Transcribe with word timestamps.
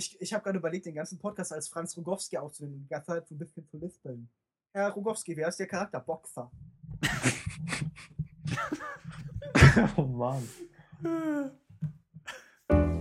Ich, 0.00 0.18
ich 0.18 0.32
habe 0.32 0.42
gerade 0.42 0.58
überlegt, 0.58 0.86
den 0.86 0.94
ganzen 0.94 1.18
Podcast 1.18 1.52
als 1.52 1.68
Franz 1.68 1.94
Rogowski 1.94 2.38
aufzunehmen, 2.38 2.84
die 2.84 2.88
ganze 2.88 3.08
Zeit 3.08 3.28
so 3.28 3.34
ein 3.34 3.38
bisschen 3.38 3.66
zu 3.66 3.76
lispeln. 3.76 4.30
Herr 4.72 4.88
Rogowski, 4.88 5.36
wer 5.36 5.48
ist 5.48 5.60
Ihr 5.60 5.66
Charakter? 5.66 6.00
Boxer. 6.00 6.50
oh 9.96 10.04
Mann. 10.04 10.48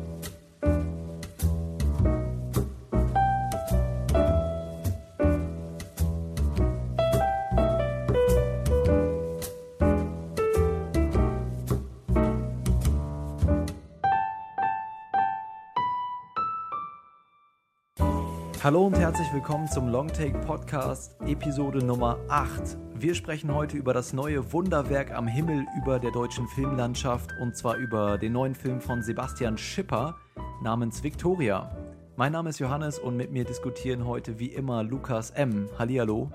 Hallo 18.70 18.86
und 18.86 19.00
herzlich 19.00 19.34
willkommen 19.34 19.68
zum 19.68 19.88
Longtake 19.88 20.38
Podcast, 20.42 21.20
Episode 21.22 21.84
Nummer 21.84 22.20
8. 22.30 22.78
Wir 22.94 23.16
sprechen 23.16 23.52
heute 23.52 23.76
über 23.76 23.96
das 23.96 24.14
neue 24.14 24.54
Wunderwerk 24.54 25.10
am 25.10 25.28
Himmel 25.28 25.66
über 25.82 25.98
der 25.98 26.12
deutschen 26.12 26.48
Filmlandschaft 26.50 27.32
und 27.42 27.58
zwar 27.58 27.78
über 27.78 28.20
den 28.20 28.34
neuen 28.34 28.54
Film 28.54 28.80
von 28.80 29.02
Sebastian 29.02 29.58
Schipper 29.58 30.18
namens 30.62 31.02
Victoria. 31.02 31.76
Mein 32.16 32.32
Name 32.32 32.52
ist 32.52 32.60
Johannes 32.60 33.00
und 33.00 33.18
mit 33.18 33.32
mir 33.32 33.44
diskutieren 33.44 34.06
heute 34.06 34.38
wie 34.38 34.54
immer 34.54 34.84
Lukas 34.84 35.32
M. 35.32 35.68
Hallihallo. 35.80 36.30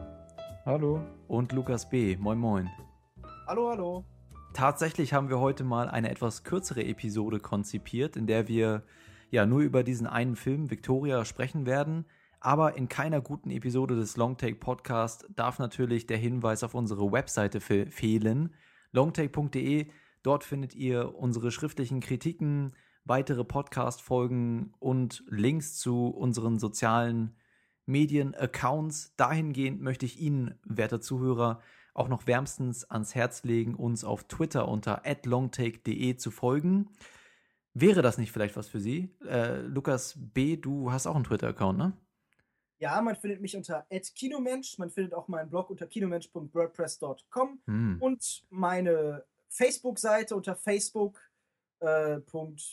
Hallo. 0.66 1.04
Und 1.28 1.52
Lukas 1.52 1.88
B. 1.88 2.16
Moin 2.16 2.40
Moin. 2.40 2.68
Hallo, 3.46 3.70
hallo. 3.70 4.04
Tatsächlich 4.54 5.12
haben 5.12 5.28
wir 5.28 5.38
heute 5.38 5.62
mal 5.62 5.88
eine 5.88 6.10
etwas 6.10 6.42
kürzere 6.42 6.84
Episode 6.84 7.38
konzipiert, 7.38 8.16
in 8.16 8.26
der 8.26 8.48
wir 8.48 8.82
ja 9.30 9.46
nur 9.46 9.60
über 9.60 9.84
diesen 9.84 10.08
einen 10.08 10.34
Film 10.34 10.72
Victoria 10.72 11.24
sprechen 11.24 11.64
werden. 11.64 12.06
Aber 12.44 12.76
in 12.76 12.90
keiner 12.90 13.22
guten 13.22 13.48
Episode 13.48 13.96
des 13.96 14.18
Longtake 14.18 14.56
Podcast 14.56 15.26
darf 15.34 15.58
natürlich 15.58 16.06
der 16.06 16.18
Hinweis 16.18 16.62
auf 16.62 16.74
unsere 16.74 17.10
Webseite 17.10 17.58
fe 17.58 17.86
fehlen. 17.86 18.52
longtake.de, 18.92 19.86
dort 20.22 20.44
findet 20.44 20.74
ihr 20.74 21.14
unsere 21.14 21.50
schriftlichen 21.50 22.00
Kritiken, 22.00 22.76
weitere 23.06 23.44
Podcast-Folgen 23.44 24.74
und 24.78 25.24
Links 25.26 25.78
zu 25.78 26.08
unseren 26.08 26.58
sozialen 26.58 27.34
Medien-Accounts. 27.86 29.16
Dahingehend 29.16 29.80
möchte 29.80 30.04
ich 30.04 30.20
Ihnen, 30.20 30.60
werte 30.64 31.00
Zuhörer, 31.00 31.62
auch 31.94 32.08
noch 32.08 32.26
wärmstens 32.26 32.84
ans 32.84 33.14
Herz 33.14 33.44
legen, 33.44 33.74
uns 33.74 34.04
auf 34.04 34.24
Twitter 34.24 34.68
unter 34.68 35.00
longtake.de 35.24 36.16
zu 36.16 36.30
folgen. 36.30 36.90
Wäre 37.72 38.02
das 38.02 38.18
nicht 38.18 38.32
vielleicht 38.32 38.56
was 38.58 38.68
für 38.68 38.80
Sie? 38.80 39.16
Äh, 39.26 39.62
Lukas 39.62 40.18
B., 40.18 40.58
du 40.58 40.92
hast 40.92 41.06
auch 41.06 41.14
einen 41.14 41.24
Twitter-Account, 41.24 41.78
ne? 41.78 41.94
Ja, 42.84 43.00
man 43.00 43.16
findet 43.16 43.40
mich 43.40 43.56
unter 43.56 43.86
@kinomensch. 44.14 44.76
Man 44.76 44.90
findet 44.90 45.14
auch 45.14 45.26
meinen 45.26 45.48
Blog 45.48 45.70
unter 45.70 45.86
kinomensch.wordpress.com 45.86 47.62
hm. 47.64 47.96
und 47.98 48.44
meine 48.50 49.24
Facebook-Seite 49.48 50.36
unter 50.36 50.54
facebook. 50.54 51.18
Äh, 51.80 52.20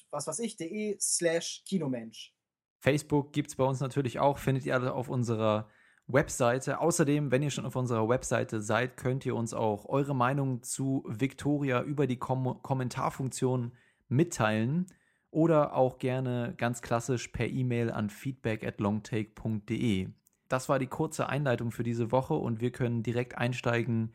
was 0.09 0.27
weiß 0.27 0.39
ich, 0.39 0.57
de 0.57 0.97
slash 0.99 1.63
Kinomensch. 1.65 2.35
Facebook 2.81 3.31
gibt 3.31 3.51
es 3.51 3.55
bei 3.55 3.63
uns 3.63 3.79
natürlich 3.79 4.19
auch, 4.19 4.37
findet 4.37 4.65
ihr 4.65 4.73
alle 4.73 4.93
auf 4.93 5.07
unserer 5.07 5.69
Webseite. 6.07 6.81
Außerdem, 6.81 7.31
wenn 7.31 7.41
ihr 7.41 7.49
schon 7.49 7.65
auf 7.65 7.77
unserer 7.77 8.09
Webseite 8.09 8.59
seid, 8.59 8.97
könnt 8.97 9.25
ihr 9.25 9.37
uns 9.37 9.53
auch 9.53 9.85
eure 9.85 10.13
Meinung 10.13 10.61
zu 10.61 11.05
Victoria 11.07 11.81
über 11.83 12.05
die 12.05 12.17
Kom 12.17 12.61
Kommentarfunktion 12.61 13.77
mitteilen 14.09 14.87
oder 15.31 15.75
auch 15.75 15.97
gerne 15.97 16.53
ganz 16.57 16.81
klassisch 16.81 17.29
per 17.29 17.47
E-Mail 17.47 17.89
an 17.89 18.09
feedback 18.09 18.65
at 18.65 18.79
longtake.de. 18.79 20.09
Das 20.49 20.67
war 20.67 20.77
die 20.77 20.87
kurze 20.87 21.29
Einleitung 21.29 21.71
für 21.71 21.83
diese 21.83 22.11
Woche 22.11 22.33
und 22.33 22.59
wir 22.59 22.71
können 22.71 23.03
direkt 23.03 23.37
einsteigen 23.37 24.13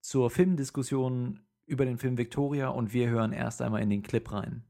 zur 0.00 0.28
Filmdiskussion 0.30 1.40
über 1.66 1.84
den 1.84 1.98
Film 1.98 2.18
Victoria 2.18 2.68
und 2.68 2.92
wir 2.92 3.08
hören 3.08 3.32
erst 3.32 3.62
einmal 3.62 3.80
in 3.80 3.90
den 3.90 4.02
Clip 4.02 4.30
rein. 4.32 4.64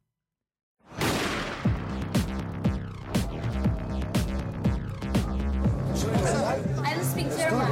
I 6.82 6.94
don't 6.94 7.04
speak 7.04 7.28
German. 7.36 7.70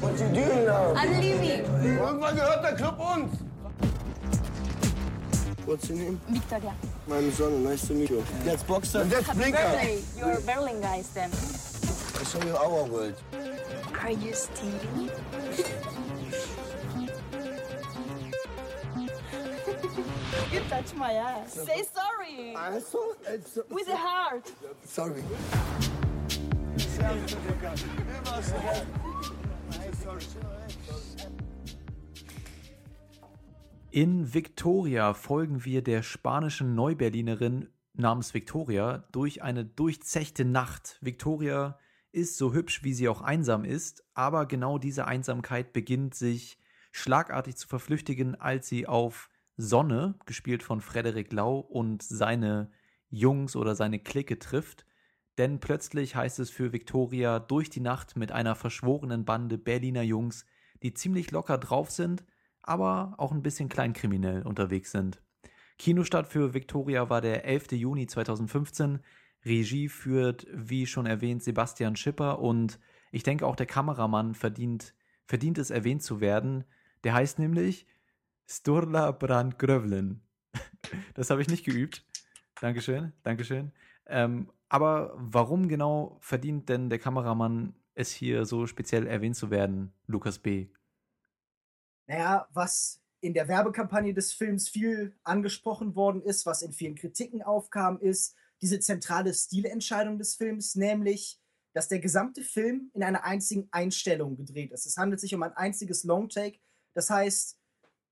What 0.00 0.20
you 0.20 0.28
doing 0.28 0.66
now? 0.66 0.94
I'm 0.94 1.20
leaving. 1.20 1.64
Irgendwann 1.96 2.36
gehört 2.36 2.62
der 2.62 2.74
Club 2.74 2.98
uns. 2.98 3.40
What's 5.64 5.88
your 5.88 5.96
name? 5.96 6.18
Victoria. 6.28 6.74
I'm 7.10 7.30
Sonne. 7.32 7.64
Nice 7.64 7.86
to 7.88 7.94
meet 7.94 8.10
you. 8.10 8.22
That's 8.44 8.62
Boxer. 8.62 9.00
And 9.00 9.10
that's 9.10 9.32
Blinker. 9.32 9.56
birthday. 9.56 10.02
You're 10.16 10.40
Berlin 10.42 10.80
guys 10.80 11.08
then. 11.10 11.30
I 11.32 12.24
show 12.24 12.42
you 12.46 12.54
our 12.56 12.84
world. 12.84 13.14
Are 14.00 14.10
you 14.10 14.32
stealing? 14.34 15.10
you 20.52 20.60
touch 20.68 20.94
my 20.94 21.12
ass. 21.14 21.54
Say 21.54 21.82
sorry. 21.94 22.54
I'm 22.54 22.80
so, 22.80 23.16
so, 23.44 23.64
With 23.70 23.88
a 23.88 23.96
heart. 23.96 24.52
sorry. 24.84 25.22
In 33.90 34.34
Victoria 34.34 35.14
folgen 35.14 35.64
wir 35.64 35.82
der 35.82 36.02
spanischen 36.02 36.74
Neuberlinerin 36.74 37.70
namens 37.94 38.34
Victoria 38.34 39.08
durch 39.12 39.42
eine 39.42 39.64
durchzechte 39.64 40.44
Nacht. 40.44 40.98
Victoria 41.00 41.78
ist 42.12 42.36
so 42.36 42.52
hübsch, 42.52 42.84
wie 42.84 42.92
sie 42.92 43.08
auch 43.08 43.22
einsam 43.22 43.64
ist, 43.64 44.04
aber 44.12 44.44
genau 44.44 44.76
diese 44.76 45.06
Einsamkeit 45.06 45.72
beginnt 45.72 46.14
sich 46.14 46.58
schlagartig 46.92 47.56
zu 47.56 47.66
verflüchtigen, 47.66 48.38
als 48.38 48.68
sie 48.68 48.86
auf 48.86 49.30
Sonne, 49.56 50.16
gespielt 50.26 50.62
von 50.62 50.82
Frederik 50.82 51.32
Lau, 51.32 51.58
und 51.58 52.02
seine 52.02 52.70
Jungs 53.08 53.56
oder 53.56 53.74
seine 53.74 53.98
Clique 53.98 54.38
trifft. 54.38 54.84
Denn 55.38 55.60
plötzlich 55.60 56.14
heißt 56.14 56.40
es 56.40 56.50
für 56.50 56.74
Victoria 56.74 57.38
durch 57.38 57.70
die 57.70 57.80
Nacht 57.80 58.16
mit 58.16 58.32
einer 58.32 58.54
verschworenen 58.54 59.24
Bande 59.24 59.56
Berliner 59.56 60.02
Jungs, 60.02 60.44
die 60.82 60.92
ziemlich 60.92 61.30
locker 61.30 61.56
drauf 61.56 61.90
sind, 61.90 62.24
aber 62.62 63.14
auch 63.18 63.32
ein 63.32 63.42
bisschen 63.42 63.68
kleinkriminell 63.68 64.42
unterwegs 64.42 64.90
sind. 64.90 65.22
Kinostart 65.78 66.28
für 66.28 66.54
Victoria 66.54 67.08
war 67.08 67.20
der 67.20 67.44
11. 67.44 67.72
Juni 67.72 68.06
2015. 68.06 69.00
Regie 69.44 69.88
führt, 69.88 70.46
wie 70.52 70.86
schon 70.86 71.06
erwähnt, 71.06 71.42
Sebastian 71.42 71.96
Schipper 71.96 72.40
und 72.40 72.80
ich 73.12 73.22
denke 73.22 73.46
auch 73.46 73.56
der 73.56 73.66
Kameramann 73.66 74.34
verdient, 74.34 74.94
verdient 75.26 75.58
es 75.58 75.70
erwähnt 75.70 76.02
zu 76.02 76.20
werden. 76.20 76.64
Der 77.04 77.14
heißt 77.14 77.38
nämlich 77.38 77.86
Sturla 78.46 79.12
Brandgrövlen. 79.12 80.22
Das 81.14 81.30
habe 81.30 81.42
ich 81.42 81.48
nicht 81.48 81.64
geübt. 81.64 82.04
Dankeschön, 82.60 83.12
Dankeschön. 83.22 83.72
Ähm, 84.06 84.50
aber 84.68 85.12
warum 85.16 85.68
genau 85.68 86.18
verdient 86.20 86.68
denn 86.68 86.88
der 86.88 86.98
Kameramann 86.98 87.74
es 87.94 88.10
hier 88.10 88.44
so 88.44 88.66
speziell 88.66 89.06
erwähnt 89.06 89.36
zu 89.36 89.50
werden, 89.50 89.92
Lukas 90.06 90.38
B.? 90.38 90.68
Naja, 92.08 92.48
was 92.52 93.00
in 93.20 93.34
der 93.34 93.48
Werbekampagne 93.48 94.14
des 94.14 94.32
Films 94.32 94.68
viel 94.68 95.14
angesprochen 95.22 95.94
worden 95.94 96.22
ist, 96.22 96.46
was 96.46 96.62
in 96.62 96.72
vielen 96.72 96.94
Kritiken 96.94 97.42
aufkam, 97.42 98.00
ist 98.00 98.34
diese 98.62 98.80
zentrale 98.80 99.32
Stilentscheidung 99.34 100.18
des 100.18 100.34
Films, 100.34 100.74
nämlich, 100.74 101.38
dass 101.74 101.88
der 101.88 101.98
gesamte 102.00 102.42
Film 102.42 102.90
in 102.94 103.02
einer 103.02 103.24
einzigen 103.24 103.68
Einstellung 103.70 104.36
gedreht 104.36 104.72
ist. 104.72 104.86
Es 104.86 104.96
handelt 104.96 105.20
sich 105.20 105.34
um 105.34 105.42
ein 105.42 105.52
einziges 105.52 106.04
Longtake. 106.04 106.58
Das 106.94 107.10
heißt, 107.10 107.58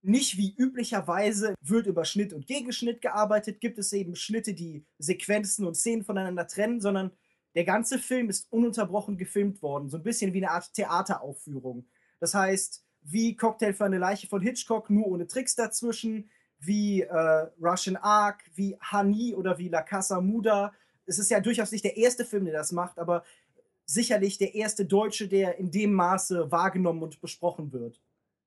nicht 0.03 0.37
wie 0.37 0.55
üblicherweise 0.57 1.55
wird 1.61 1.87
über 1.87 2.05
Schnitt 2.05 2.33
und 2.33 2.47
Gegenschnitt 2.47 3.01
gearbeitet, 3.01 3.61
gibt 3.61 3.78
es 3.78 3.93
eben 3.93 4.15
Schnitte, 4.15 4.55
die 4.55 4.84
Sequenzen 4.99 5.67
und 5.67 5.75
Szenen 5.75 6.05
voneinander 6.05 6.47
trennen, 6.47 6.81
sondern 6.81 7.13
der 7.55 7.65
ganze 7.65 7.99
Film 7.99 8.28
ist 8.28 8.47
ununterbrochen 8.53 9.16
gefilmt 9.16 9.63
worden, 9.63 9.89
so 9.89 9.97
ein 9.97 10.03
bisschen 10.03 10.34
wie 10.34 10.45
eine 10.45 10.53
Art 10.53 10.72
Theateraufführung. 10.75 11.89
Das 12.21 12.34
heißt, 12.34 12.85
wie 13.08 13.36
Cocktail 13.36 13.72
für 13.72 13.84
eine 13.84 13.98
Leiche 13.98 14.26
von 14.26 14.41
Hitchcock, 14.41 14.91
nur 14.91 15.06
ohne 15.06 15.26
Tricks 15.26 15.54
dazwischen, 15.54 16.28
wie 16.58 17.03
äh, 17.03 17.47
Russian 17.60 17.97
Ark, 17.97 18.44
wie 18.54 18.76
Honey 18.92 19.34
oder 19.34 19.58
wie 19.58 19.68
La 19.68 19.82
Casa 19.82 20.20
Muda. 20.20 20.72
Es 21.04 21.18
ist 21.18 21.30
ja 21.30 21.41
durchaus 21.41 21.70
nicht 21.70 21.84
der 21.84 21.97
erste 21.97 22.24
Film, 22.24 22.47
der 22.47 22.54
das 22.54 22.72
macht, 22.72 22.98
aber 22.98 23.24
sicherlich 23.84 24.38
der 24.38 24.54
erste 24.54 24.84
Deutsche, 24.84 25.28
der 25.28 25.58
in 25.58 25.70
dem 25.70 25.92
Maße 25.92 26.50
wahrgenommen 26.50 27.03
und 27.03 27.20
besprochen 27.20 27.72
wird. 27.72 28.03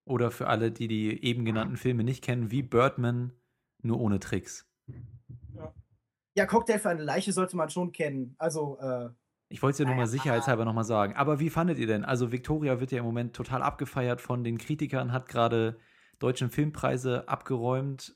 Oder 0.06 0.32
für 0.32 0.48
alle, 0.48 0.72
die 0.72 0.88
die 0.88 1.24
eben 1.24 1.46
genannten 1.46 1.78
Filme 1.78 2.04
nicht 2.04 2.24
kennen, 2.24 2.52
wie 2.52 2.64
Birdman, 2.64 3.32
nur 3.82 4.00
ohne 4.02 4.20
Tricks. 4.20 4.68
Ja, 5.56 5.74
ja 6.36 6.46
Cocktail 6.46 6.80
für 6.80 6.90
eine 6.90 7.04
Leiche 7.04 7.32
sollte 7.32 7.56
man 7.56 7.70
schon 7.70 7.92
kennen. 7.92 8.36
Also, 8.38 8.78
äh, 8.80 9.10
ich 9.50 9.62
wollte 9.64 9.74
es 9.74 9.80
ja 9.80 9.86
nur 9.86 9.96
mal 9.96 10.08
sicherheitshalber 10.08 10.66
nochmal 10.66 10.84
sagen. 10.84 11.16
Aber 11.16 11.40
wie 11.40 11.50
fandet 11.50 11.80
ihr 11.80 11.88
denn? 11.88 12.06
Also 12.06 12.32
Victoria 12.32 12.80
wird 12.80 12.92
ja 12.92 13.00
im 13.00 13.06
Moment 13.06 13.36
total 13.36 13.64
abgefeiert 13.64 14.22
von 14.22 14.44
den 14.44 14.58
Kritikern, 14.58 15.12
hat 15.12 15.28
gerade 15.28 15.80
deutschen 16.20 16.50
Filmpreise 16.50 17.28
abgeräumt. 17.28 18.16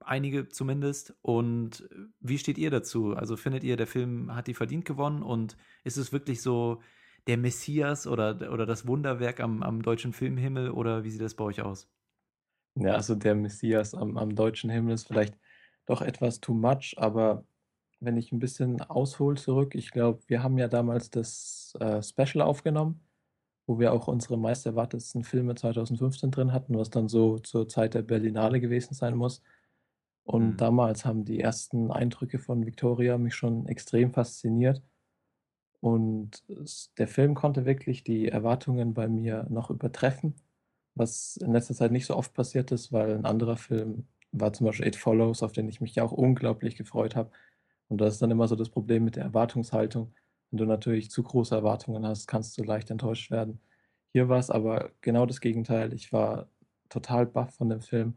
einige 0.00 0.48
zumindest. 0.48 1.16
Und 1.22 1.88
wie 2.20 2.38
steht 2.38 2.58
ihr 2.58 2.70
dazu? 2.70 3.14
Also 3.14 3.36
findet 3.36 3.64
ihr, 3.64 3.76
der 3.76 3.86
Film 3.86 4.34
hat 4.34 4.46
die 4.46 4.54
verdient 4.54 4.84
gewonnen 4.84 5.22
und 5.22 5.56
ist 5.84 5.96
es 5.96 6.12
wirklich 6.12 6.42
so 6.42 6.82
der 7.26 7.38
Messias 7.38 8.06
oder, 8.06 8.52
oder 8.52 8.66
das 8.66 8.86
Wunderwerk 8.86 9.40
am, 9.40 9.62
am 9.62 9.82
deutschen 9.82 10.12
Filmhimmel 10.12 10.70
oder 10.70 11.04
wie 11.04 11.10
sieht 11.10 11.22
das 11.22 11.34
bei 11.34 11.44
euch 11.44 11.62
aus? 11.62 11.88
Ja, 12.76 12.94
also 12.94 13.14
der 13.14 13.34
Messias 13.34 13.94
am, 13.94 14.16
am 14.18 14.34
deutschen 14.34 14.70
Himmel 14.70 14.94
ist 14.94 15.08
vielleicht 15.08 15.38
doch 15.86 16.02
etwas 16.02 16.40
too 16.40 16.54
much, 16.54 16.94
aber 16.98 17.44
wenn 18.00 18.16
ich 18.16 18.32
ein 18.32 18.38
bisschen 18.38 18.80
aushole 18.82 19.36
zurück, 19.36 19.74
ich 19.74 19.90
glaube, 19.90 20.20
wir 20.28 20.42
haben 20.42 20.58
ja 20.58 20.68
damals 20.68 21.10
das 21.10 21.74
äh, 21.80 22.02
Special 22.02 22.42
aufgenommen, 22.42 23.00
wo 23.66 23.78
wir 23.78 23.92
auch 23.92 24.08
unsere 24.08 24.38
meist 24.38 24.66
erwartetsten 24.66 25.24
Filme 25.24 25.54
2015 25.54 26.30
drin 26.30 26.52
hatten, 26.52 26.76
was 26.78 26.90
dann 26.90 27.08
so 27.08 27.38
zur 27.38 27.68
Zeit 27.68 27.94
der 27.94 28.02
Berlinale 28.02 28.60
gewesen 28.60 28.94
sein 28.94 29.16
muss. 29.16 29.42
Und 30.24 30.52
Mhm. 30.54 30.56
damals 30.58 31.04
haben 31.04 31.24
die 31.24 31.40
ersten 31.40 31.90
Eindrücke 31.92 32.38
von 32.38 32.66
Victoria 32.66 33.18
mich 33.18 33.34
schon 33.34 33.66
extrem 33.66 34.12
fasziniert. 34.12 34.82
Und 35.80 36.42
der 36.98 37.06
Film 37.08 37.34
konnte 37.34 37.64
wirklich 37.64 38.02
die 38.02 38.28
Erwartungen 38.28 38.94
bei 38.94 39.08
mir 39.08 39.46
noch 39.50 39.70
übertreffen, 39.70 40.34
was 40.94 41.36
in 41.36 41.52
letzter 41.52 41.74
Zeit 41.74 41.92
nicht 41.92 42.06
so 42.06 42.16
oft 42.16 42.34
passiert 42.34 42.72
ist, 42.72 42.92
weil 42.92 43.14
ein 43.14 43.24
anderer 43.26 43.56
Film 43.56 44.08
war 44.32 44.52
zum 44.52 44.66
Beispiel 44.66 44.88
It 44.88 44.96
Follows, 44.96 45.42
auf 45.42 45.52
den 45.52 45.68
ich 45.68 45.80
mich 45.80 45.94
ja 45.94 46.02
auch 46.04 46.12
unglaublich 46.12 46.76
gefreut 46.76 47.14
habe. 47.16 47.30
Und 47.88 48.00
das 48.00 48.14
ist 48.14 48.22
dann 48.22 48.30
immer 48.30 48.48
so 48.48 48.56
das 48.56 48.70
Problem 48.70 49.04
mit 49.04 49.16
der 49.16 49.24
Erwartungshaltung. 49.24 50.12
Wenn 50.50 50.58
du 50.58 50.64
natürlich 50.64 51.10
zu 51.10 51.22
große 51.22 51.54
Erwartungen 51.54 52.06
hast, 52.06 52.26
kannst 52.26 52.56
du 52.58 52.62
leicht 52.62 52.90
enttäuscht 52.90 53.30
werden. 53.30 53.60
Hier 54.12 54.28
war 54.28 54.38
es 54.38 54.50
aber 54.50 54.92
genau 55.00 55.26
das 55.26 55.40
Gegenteil. 55.40 55.92
Ich 55.92 56.12
war 56.12 56.48
total 56.88 57.26
baff 57.26 57.54
von 57.54 57.68
dem 57.68 57.82
Film. 57.82 58.16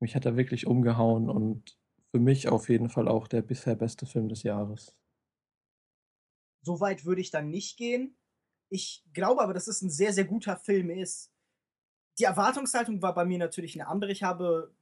Mich 0.00 0.14
hat 0.14 0.26
er 0.26 0.36
wirklich 0.36 0.66
umgehauen 0.66 1.28
und 1.28 1.76
für 2.10 2.20
mich 2.20 2.48
auf 2.48 2.68
jeden 2.68 2.88
Fall 2.88 3.08
auch 3.08 3.28
der 3.28 3.42
bisher 3.42 3.74
beste 3.74 4.06
Film 4.06 4.28
des 4.28 4.42
Jahres. 4.42 4.94
So 6.62 6.80
weit 6.80 7.04
würde 7.04 7.20
ich 7.20 7.30
dann 7.30 7.50
nicht 7.50 7.76
gehen. 7.76 8.16
Ich 8.68 9.04
glaube 9.12 9.42
aber, 9.42 9.54
dass 9.54 9.68
es 9.68 9.82
ein 9.82 9.90
sehr, 9.90 10.12
sehr 10.12 10.24
guter 10.24 10.56
Film 10.56 10.90
ist. 10.90 11.32
Die 12.18 12.24
Erwartungshaltung 12.24 13.02
war 13.02 13.14
bei 13.14 13.24
mir 13.24 13.38
natürlich 13.38 13.78
eine 13.78 13.88
andere. 13.88 14.10
Ich 14.10 14.22
habe 14.22 14.74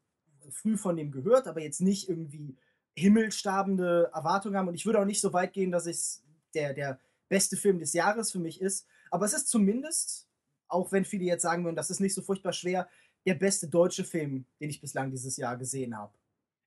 früh 0.50 0.76
von 0.76 0.96
dem 0.96 1.10
gehört, 1.10 1.46
aber 1.46 1.60
jetzt 1.60 1.80
nicht 1.80 2.08
irgendwie 2.08 2.56
himmelstarbende 2.96 4.10
Erwartungen 4.14 4.56
haben. 4.56 4.68
Und 4.68 4.74
ich 4.74 4.86
würde 4.86 5.00
auch 5.00 5.04
nicht 5.04 5.20
so 5.20 5.32
weit 5.32 5.52
gehen, 5.52 5.70
dass 5.70 5.86
es 5.86 6.22
der, 6.54 6.74
der 6.74 7.00
beste 7.28 7.56
Film 7.56 7.78
des 7.78 7.92
Jahres 7.92 8.32
für 8.32 8.38
mich 8.38 8.60
ist. 8.60 8.86
Aber 9.10 9.26
es 9.26 9.32
ist 9.32 9.48
zumindest, 9.48 10.28
auch 10.68 10.92
wenn 10.92 11.04
viele 11.04 11.24
jetzt 11.24 11.42
sagen 11.42 11.64
würden, 11.64 11.76
das 11.76 11.90
ist 11.90 12.00
nicht 12.00 12.14
so 12.14 12.22
furchtbar 12.22 12.52
schwer, 12.52 12.88
der 13.26 13.34
beste 13.34 13.68
deutsche 13.68 14.04
Film, 14.04 14.46
den 14.60 14.70
ich 14.70 14.80
bislang 14.80 15.10
dieses 15.10 15.36
Jahr 15.36 15.56
gesehen 15.56 15.96
habe. 15.96 16.12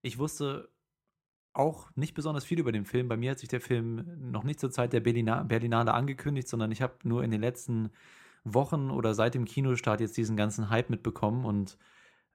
Ich 0.02 0.18
wusste 0.18 0.70
auch 1.54 1.90
nicht 1.96 2.14
besonders 2.14 2.46
viel 2.46 2.60
über 2.60 2.72
den 2.72 2.86
Film. 2.86 3.08
Bei 3.08 3.18
mir 3.18 3.32
hat 3.32 3.40
sich 3.40 3.50
der 3.50 3.62
Film 3.62 4.06
noch 4.32 4.44
nicht 4.44 4.60
zur 4.60 4.72
Zeit 4.72 4.94
der 4.94 5.00
Berlina 5.00 5.44
Berlinale 5.44 5.94
angekündigt, 5.94 6.48
sondern 6.48 6.72
ich 6.72 6.82
habe 6.82 6.96
nur 7.04 7.24
in 7.24 7.32
den 7.32 7.42
letzten 7.42 7.90
Wochen 8.44 8.92
oder 8.92 9.14
seit 9.14 9.34
dem 9.34 9.46
Kinostart 9.46 10.00
jetzt 10.00 10.18
diesen 10.18 10.38
ganzen 10.38 10.70
Hype 10.70 10.90
mitbekommen 10.90 11.46
und 11.46 11.78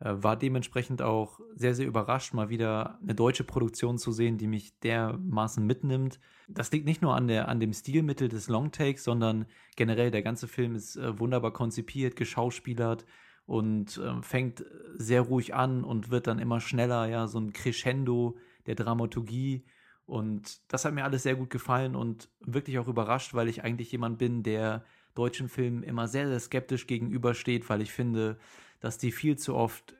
war 0.04 0.36
dementsprechend 0.36 1.00
auch 1.00 1.38
sehr, 1.54 1.74
sehr 1.74 1.86
überrascht, 1.86 2.34
mal 2.34 2.48
wieder 2.48 2.98
eine 3.02 3.14
deutsche 3.14 3.44
Produktion 3.44 3.98
zu 3.98 4.10
sehen, 4.10 4.36
die 4.36 4.48
mich 4.48 4.78
dermaßen 4.80 5.64
mitnimmt. 5.64 6.18
Das 6.48 6.72
liegt 6.72 6.86
nicht 6.86 7.02
nur 7.02 7.14
an, 7.14 7.28
der, 7.28 7.48
an 7.48 7.60
dem 7.60 7.72
Stilmittel 7.72 8.28
des 8.28 8.48
Longtakes, 8.48 9.04
sondern 9.04 9.46
generell 9.76 10.10
der 10.10 10.22
ganze 10.22 10.48
Film 10.48 10.74
ist 10.74 10.96
äh, 10.96 11.18
wunderbar 11.18 11.52
konzipiert, 11.52 12.16
geschauspielert 12.16 13.04
und 13.46 13.96
äh, 13.98 14.22
fängt 14.22 14.64
sehr 14.94 15.20
ruhig 15.22 15.54
an 15.54 15.84
und 15.84 16.10
wird 16.10 16.26
dann 16.26 16.40
immer 16.40 16.60
schneller, 16.60 17.06
ja, 17.06 17.28
so 17.28 17.38
ein 17.38 17.52
Crescendo 17.52 18.36
der 18.66 18.74
Dramaturgie. 18.74 19.64
Und 20.04 20.60
das 20.72 20.84
hat 20.84 20.94
mir 20.94 21.04
alles 21.04 21.22
sehr 21.22 21.36
gut 21.36 21.50
gefallen 21.50 21.94
und 21.94 22.28
wirklich 22.40 22.78
auch 22.80 22.88
überrascht, 22.88 23.34
weil 23.34 23.48
ich 23.48 23.62
eigentlich 23.62 23.92
jemand 23.92 24.18
bin, 24.18 24.42
der 24.42 24.84
deutschen 25.14 25.48
Filmen 25.48 25.82
immer 25.82 26.08
sehr, 26.08 26.26
sehr 26.28 26.40
skeptisch 26.40 26.86
gegenübersteht, 26.86 27.68
weil 27.68 27.82
ich 27.82 27.92
finde, 27.92 28.38
dass 28.82 28.98
die 28.98 29.12
viel 29.12 29.38
zu 29.38 29.54
oft 29.54 29.96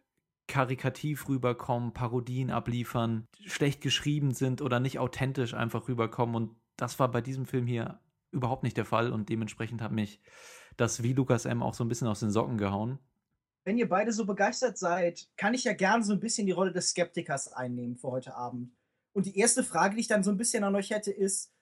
karikativ 0.49 1.29
rüberkommen, 1.29 1.95
Parodien 1.95 2.51
abliefern, 2.51 3.29
schlecht 3.47 3.81
geschrieben 3.81 4.35
sind 4.35 4.61
oder 4.61 4.81
nicht 4.81 4.99
authentisch 4.99 5.55
einfach 5.55 5.89
rüberkommen. 5.89 6.35
Und 6.35 6.57
das 6.77 6.99
war 6.99 7.11
bei 7.11 7.21
diesem 7.21 7.47
Film 7.47 7.67
hier 7.67 8.01
überhaupt 8.33 8.65
nicht 8.65 8.77
der 8.77 8.85
Fall 8.85 9.13
und 9.13 9.29
dementsprechend 9.29 9.81
hat 9.81 9.93
mich 9.93 10.21
das 10.77 11.03
wie 11.03 11.13
Lukas 11.13 11.45
M. 11.45 11.63
auch 11.63 11.75
so 11.75 11.85
ein 11.85 11.89
bisschen 11.89 12.09
aus 12.09 12.21
den 12.21 12.31
Socken 12.31 12.59
gehauen. 12.59 12.99
Wenn 13.65 13.79
ihr 13.79 13.89
beide 13.89 14.13
so 14.13 14.27
begeistert 14.27 14.77
seid, 14.77 15.29
kann 15.37 15.55
ich 15.55 15.65
ja 15.65 15.75
gern 15.75 16.03
so 16.03 16.13
ein 16.13 16.21
bisschen 16.21 16.47
die 16.47 16.53
Rolle 16.53 16.73
des 16.73 16.91
Skeptikers 16.91 17.53
einnehmen 17.53 17.97
für 17.97 18.11
heute 18.11 18.35
Abend. 18.35 18.75
Und 19.13 19.27
die 19.27 19.39
erste 19.39 19.63
Frage, 19.63 19.95
die 19.95 20.01
ich 20.01 20.09
dann 20.09 20.25
so 20.25 20.33
ein 20.33 20.39
bisschen 20.39 20.65
an 20.65 20.75
euch 20.75 20.91
hätte, 20.91 21.13
ist: 21.13 21.53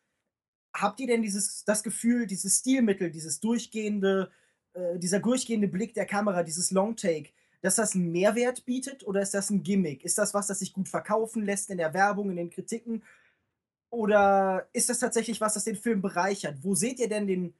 Habt 0.72 1.00
ihr 1.00 1.06
denn 1.06 1.20
dieses, 1.20 1.64
das 1.64 1.82
Gefühl, 1.82 2.26
dieses 2.26 2.60
Stilmittel, 2.60 3.10
dieses 3.10 3.40
durchgehende, 3.40 4.30
äh, 4.74 4.98
dieser 4.98 5.20
durchgehende 5.20 5.68
Blick 5.68 5.94
der 5.94 6.06
Kamera, 6.06 6.42
dieses 6.42 6.70
Longtake, 6.70 7.30
dass 7.62 7.76
das 7.76 7.94
einen 7.94 8.10
Mehrwert 8.10 8.64
bietet 8.64 9.06
oder 9.06 9.20
ist 9.20 9.34
das 9.34 9.50
ein 9.50 9.62
Gimmick? 9.62 10.04
Ist 10.04 10.18
das 10.18 10.32
was, 10.34 10.46
das 10.46 10.60
sich 10.60 10.72
gut 10.72 10.88
verkaufen 10.88 11.44
lässt 11.44 11.70
in 11.70 11.78
der 11.78 11.92
Werbung, 11.92 12.30
in 12.30 12.36
den 12.36 12.50
Kritiken? 12.50 13.02
Oder 13.90 14.68
ist 14.72 14.88
das 14.88 15.00
tatsächlich 15.00 15.40
was, 15.40 15.54
das 15.54 15.64
den 15.64 15.76
Film 15.76 16.00
bereichert? 16.00 16.58
Wo 16.62 16.74
seht 16.74 17.00
ihr 17.00 17.08
denn 17.08 17.26
den, 17.26 17.54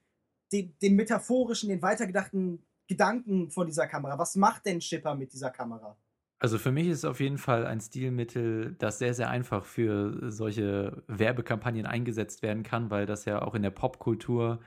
den, 0.53 0.75
den 0.81 0.95
metaphorischen, 0.95 1.69
den 1.69 1.83
weitergedachten 1.83 2.63
Gedanken 2.87 3.51
von 3.51 3.67
dieser 3.67 3.87
Kamera? 3.87 4.19
Was 4.19 4.37
macht 4.37 4.67
denn 4.67 4.81
Schipper 4.81 5.15
mit 5.15 5.33
dieser 5.33 5.51
Kamera? 5.51 5.97
Also 6.39 6.57
für 6.59 6.73
mich 6.73 6.87
ist 6.87 6.99
es 6.99 7.05
auf 7.05 7.21
jeden 7.21 7.37
Fall 7.37 7.67
ein 7.67 7.81
Stilmittel, 7.81 8.75
das 8.79 8.99
sehr, 8.99 9.13
sehr 9.13 9.29
einfach 9.29 9.67
für 9.67 10.31
solche 10.31 11.03
Werbekampagnen 11.07 11.85
eingesetzt 11.85 12.43
werden 12.43 12.63
kann, 12.63 12.91
weil 12.91 13.05
das 13.05 13.27
ja 13.27 13.43
auch 13.43 13.55
in 13.55 13.63
der 13.63 13.71
Popkultur 13.71 14.61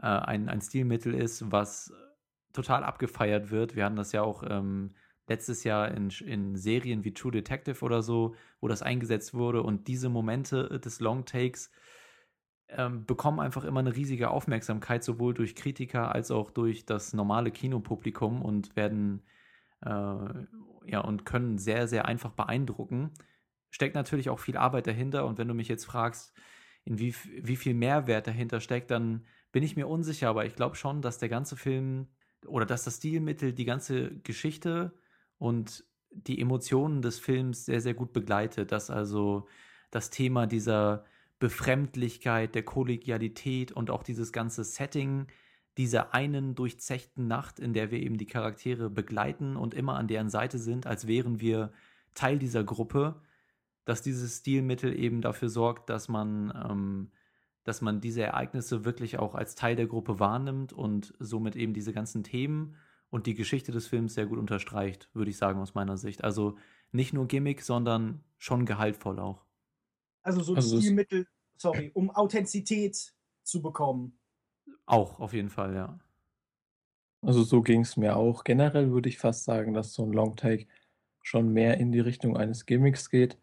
äh, 0.00 0.06
ein, 0.06 0.48
ein 0.48 0.60
Stilmittel 0.60 1.14
ist, 1.14 1.50
was 1.50 1.92
total 2.52 2.84
abgefeiert 2.84 3.50
wird. 3.50 3.76
Wir 3.76 3.84
hatten 3.84 3.96
das 3.96 4.12
ja 4.12 4.22
auch 4.22 4.42
ähm, 4.48 4.94
letztes 5.28 5.64
Jahr 5.64 5.90
in, 5.90 6.10
in 6.24 6.56
Serien 6.56 7.04
wie 7.04 7.14
True 7.14 7.32
Detective 7.32 7.84
oder 7.84 8.02
so, 8.02 8.34
wo 8.60 8.68
das 8.68 8.82
eingesetzt 8.82 9.34
wurde. 9.34 9.62
Und 9.62 9.86
diese 9.88 10.08
Momente 10.08 10.80
des 10.80 11.00
Longtakes 11.00 11.70
ähm, 12.70 13.04
bekommen 13.06 13.40
einfach 13.40 13.64
immer 13.64 13.80
eine 13.80 13.94
riesige 13.94 14.30
Aufmerksamkeit, 14.30 15.04
sowohl 15.04 15.34
durch 15.34 15.54
Kritiker 15.54 16.14
als 16.14 16.30
auch 16.30 16.50
durch 16.50 16.84
das 16.86 17.12
normale 17.12 17.50
Kinopublikum 17.50 18.42
und 18.42 18.76
werden 18.76 19.22
äh, 19.82 19.90
ja 19.90 21.00
und 21.00 21.24
können 21.24 21.58
sehr, 21.58 21.88
sehr 21.88 22.06
einfach 22.06 22.32
beeindrucken. 22.32 23.12
Steckt 23.70 23.94
natürlich 23.94 24.30
auch 24.30 24.38
viel 24.38 24.56
Arbeit 24.56 24.86
dahinter 24.86 25.26
und 25.26 25.38
wenn 25.38 25.48
du 25.48 25.54
mich 25.54 25.68
jetzt 25.68 25.84
fragst, 25.84 26.34
in 26.84 26.98
wie, 26.98 27.14
wie 27.42 27.56
viel 27.56 27.74
Mehrwert 27.74 28.26
dahinter 28.26 28.60
steckt, 28.60 28.90
dann 28.90 29.26
bin 29.52 29.62
ich 29.62 29.76
mir 29.76 29.88
unsicher, 29.88 30.28
aber 30.28 30.44
ich 30.44 30.54
glaube 30.54 30.76
schon, 30.76 31.02
dass 31.02 31.18
der 31.18 31.28
ganze 31.28 31.56
Film 31.56 32.08
oder 32.46 32.66
dass 32.66 32.84
das 32.84 32.96
Stilmittel 32.96 33.52
die 33.52 33.64
ganze 33.64 34.16
Geschichte 34.18 34.92
und 35.38 35.84
die 36.10 36.40
Emotionen 36.40 37.02
des 37.02 37.18
Films 37.18 37.66
sehr, 37.66 37.80
sehr 37.80 37.94
gut 37.94 38.12
begleitet, 38.12 38.72
dass 38.72 38.90
also 38.90 39.46
das 39.90 40.10
Thema 40.10 40.46
dieser 40.46 41.04
Befremdlichkeit, 41.38 42.54
der 42.54 42.64
Kollegialität 42.64 43.72
und 43.72 43.90
auch 43.90 44.02
dieses 44.02 44.32
ganze 44.32 44.64
Setting 44.64 45.26
dieser 45.76 46.12
einen 46.12 46.56
durchzechten 46.56 47.28
Nacht, 47.28 47.60
in 47.60 47.72
der 47.72 47.92
wir 47.92 48.00
eben 48.00 48.18
die 48.18 48.26
Charaktere 48.26 48.90
begleiten 48.90 49.56
und 49.56 49.74
immer 49.74 49.96
an 49.96 50.08
deren 50.08 50.28
Seite 50.28 50.58
sind, 50.58 50.86
als 50.86 51.06
wären 51.06 51.40
wir 51.40 51.72
Teil 52.14 52.38
dieser 52.38 52.64
Gruppe, 52.64 53.22
dass 53.84 54.02
dieses 54.02 54.38
Stilmittel 54.38 54.98
eben 54.98 55.20
dafür 55.20 55.48
sorgt, 55.48 55.88
dass 55.88 56.08
man, 56.08 56.52
ähm, 56.68 57.12
dass 57.68 57.82
man 57.82 58.00
diese 58.00 58.22
Ereignisse 58.22 58.86
wirklich 58.86 59.18
auch 59.18 59.34
als 59.34 59.54
Teil 59.54 59.76
der 59.76 59.86
Gruppe 59.86 60.18
wahrnimmt 60.18 60.72
und 60.72 61.12
somit 61.18 61.54
eben 61.54 61.74
diese 61.74 61.92
ganzen 61.92 62.24
Themen 62.24 62.76
und 63.10 63.26
die 63.26 63.34
Geschichte 63.34 63.72
des 63.72 63.86
Films 63.86 64.14
sehr 64.14 64.24
gut 64.24 64.38
unterstreicht, 64.38 65.10
würde 65.12 65.30
ich 65.30 65.36
sagen, 65.36 65.60
aus 65.60 65.74
meiner 65.74 65.98
Sicht. 65.98 66.24
Also 66.24 66.56
nicht 66.92 67.12
nur 67.12 67.28
Gimmick, 67.28 67.60
sondern 67.60 68.24
schon 68.38 68.64
gehaltvoll 68.64 69.18
auch. 69.18 69.44
Also 70.22 70.42
so 70.42 70.52
ein 70.52 70.56
Also 70.56 70.80
Stilmittel, 70.80 71.26
sorry, 71.58 71.90
um 71.92 72.10
Authentizität 72.10 73.12
zu 73.42 73.60
bekommen. 73.60 74.18
Auch 74.86 75.20
auf 75.20 75.34
jeden 75.34 75.50
Fall, 75.50 75.74
ja. 75.74 75.98
Also 77.20 77.42
so 77.42 77.60
ging 77.60 77.82
es 77.82 77.98
mir 77.98 78.16
auch. 78.16 78.44
Generell 78.44 78.92
würde 78.92 79.10
ich 79.10 79.18
fast 79.18 79.44
sagen, 79.44 79.74
dass 79.74 79.92
so 79.92 80.04
ein 80.04 80.12
Longtake 80.12 80.66
schon 81.22 81.52
mehr 81.52 81.76
in 81.76 81.92
die 81.92 82.00
Richtung 82.00 82.38
eines 82.38 82.64
Gimmicks 82.64 83.10
geht. 83.10 83.36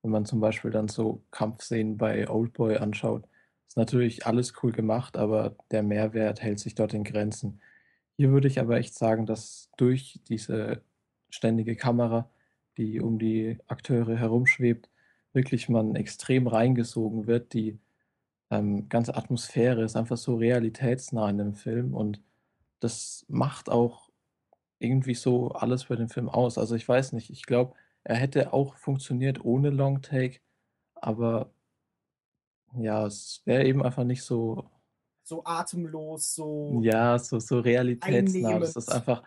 Wenn 0.00 0.12
man 0.12 0.24
zum 0.24 0.40
Beispiel 0.40 0.70
dann 0.70 0.88
so 0.88 1.22
Kampfszenen 1.30 1.98
bei 1.98 2.30
Oldboy 2.30 2.78
anschaut, 2.78 3.28
ist 3.68 3.76
natürlich 3.76 4.26
alles 4.26 4.54
cool 4.62 4.72
gemacht, 4.72 5.16
aber 5.16 5.56
der 5.70 5.82
Mehrwert 5.82 6.42
hält 6.42 6.58
sich 6.60 6.74
dort 6.74 6.94
in 6.94 7.04
Grenzen. 7.04 7.60
Hier 8.16 8.30
würde 8.30 8.48
ich 8.48 8.60
aber 8.60 8.78
echt 8.78 8.94
sagen, 8.94 9.26
dass 9.26 9.70
durch 9.76 10.20
diese 10.28 10.82
ständige 11.30 11.76
Kamera, 11.76 12.30
die 12.76 13.00
um 13.00 13.18
die 13.18 13.58
Akteure 13.66 14.16
herumschwebt, 14.16 14.90
wirklich 15.32 15.68
man 15.68 15.94
extrem 15.96 16.46
reingesogen 16.46 17.26
wird. 17.26 17.52
Die 17.52 17.78
ähm, 18.50 18.88
ganze 18.88 19.16
Atmosphäre 19.16 19.82
ist 19.84 19.96
einfach 19.96 20.16
so 20.16 20.36
realitätsnah 20.36 21.28
in 21.30 21.38
dem 21.38 21.54
Film 21.54 21.94
und 21.94 22.22
das 22.80 23.24
macht 23.28 23.68
auch 23.70 24.10
irgendwie 24.78 25.14
so 25.14 25.50
alles 25.52 25.84
für 25.84 25.96
den 25.96 26.08
Film 26.08 26.28
aus. 26.28 26.58
Also 26.58 26.74
ich 26.76 26.88
weiß 26.88 27.12
nicht, 27.12 27.30
ich 27.30 27.44
glaube, 27.46 27.74
Er 28.04 28.16
hätte 28.16 28.52
auch 28.54 28.76
funktioniert 28.76 29.44
ohne 29.44 29.70
Long 29.70 30.00
Take, 30.02 30.40
aber 30.94 31.52
ja, 32.76 33.06
es 33.06 33.42
wäre 33.44 33.64
eben 33.64 33.82
einfach 33.82 34.04
nicht 34.04 34.22
so 34.22 34.70
So 35.24 35.42
atemlos, 35.44 36.34
so 36.34 36.80
ja, 36.82 37.18
so 37.18 37.38
so 37.38 37.60
realitätsnah. 37.60 38.58
Das 38.58 38.76
ist 38.76 38.92
einfach 38.92 39.22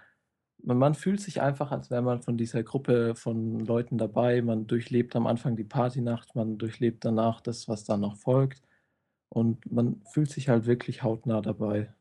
man 0.64 0.78
man 0.78 0.94
fühlt 0.96 1.20
sich 1.22 1.42
einfach, 1.42 1.72
als 1.72 1.90
wäre 1.90 2.02
man 2.04 2.22
von 2.22 2.38
dieser 2.38 2.64
Gruppe 2.64 3.16
von 3.16 3.60
Leuten 3.60 3.98
dabei. 3.98 4.42
Man 4.42 4.68
durchlebt 4.68 5.16
am 5.16 5.28
Anfang 5.28 5.56
die 5.56 5.64
Partynacht, 5.64 6.36
man 6.36 6.58
durchlebt 6.58 7.04
danach 7.06 7.42
das, 7.42 7.68
was 7.68 7.84
dann 7.84 8.02
noch 8.02 8.18
folgt 8.18 8.62
und 9.30 9.72
man 9.72 10.02
fühlt 10.12 10.30
sich 10.30 10.50
halt 10.50 10.66
wirklich 10.66 11.04
hautnah 11.04 11.42
dabei. 11.42 11.94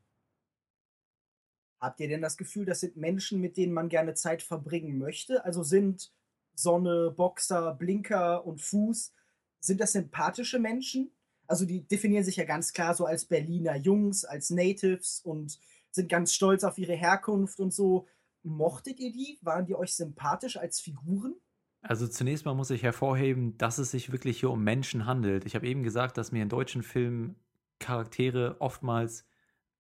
Habt 1.80 2.00
ihr 2.00 2.08
denn 2.08 2.20
das 2.20 2.36
Gefühl, 2.36 2.66
das 2.66 2.80
sind 2.80 2.96
Menschen, 2.96 3.40
mit 3.40 3.56
denen 3.56 3.72
man 3.72 3.88
gerne 3.88 4.14
Zeit 4.14 4.42
verbringen 4.42 4.98
möchte? 4.98 5.44
Also 5.44 5.62
sind 5.62 6.12
Sonne, 6.54 7.10
Boxer, 7.16 7.74
Blinker 7.74 8.44
und 8.44 8.60
Fuß, 8.60 9.14
sind 9.60 9.80
das 9.80 9.92
sympathische 9.92 10.58
Menschen? 10.58 11.10
Also 11.50 11.66
die 11.66 11.82
definieren 11.82 12.22
sich 12.22 12.36
ja 12.36 12.44
ganz 12.44 12.72
klar 12.72 12.94
so 12.94 13.06
als 13.06 13.24
Berliner 13.24 13.74
Jungs, 13.74 14.24
als 14.24 14.50
Natives 14.50 15.20
und 15.24 15.58
sind 15.90 16.08
ganz 16.08 16.32
stolz 16.32 16.62
auf 16.62 16.78
ihre 16.78 16.94
Herkunft 16.94 17.58
und 17.58 17.74
so. 17.74 18.06
Mochtet 18.44 19.00
ihr 19.00 19.10
die? 19.10 19.36
Waren 19.42 19.66
die 19.66 19.74
euch 19.74 19.92
sympathisch 19.96 20.56
als 20.56 20.78
Figuren? 20.78 21.34
Also 21.82 22.06
zunächst 22.06 22.44
mal 22.44 22.54
muss 22.54 22.70
ich 22.70 22.84
hervorheben, 22.84 23.58
dass 23.58 23.78
es 23.78 23.90
sich 23.90 24.12
wirklich 24.12 24.38
hier 24.38 24.50
um 24.50 24.62
Menschen 24.62 25.06
handelt. 25.06 25.44
Ich 25.44 25.56
habe 25.56 25.66
eben 25.66 25.82
gesagt, 25.82 26.18
dass 26.18 26.30
mir 26.30 26.44
in 26.44 26.48
deutschen 26.48 26.84
Filmen 26.84 27.34
Charaktere 27.80 28.54
oftmals 28.60 29.26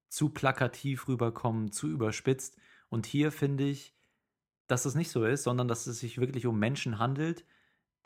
zu 0.08 0.30
plakativ 0.30 1.06
rüberkommen, 1.06 1.70
zu 1.70 1.86
überspitzt. 1.86 2.56
Und 2.88 3.06
hier 3.06 3.30
finde 3.30 3.62
ich, 3.62 3.94
dass 4.66 4.82
das 4.82 4.96
nicht 4.96 5.12
so 5.12 5.24
ist, 5.24 5.44
sondern 5.44 5.68
dass 5.68 5.86
es 5.86 6.00
sich 6.00 6.18
wirklich 6.18 6.46
um 6.46 6.58
Menschen 6.58 6.98
handelt, 6.98 7.44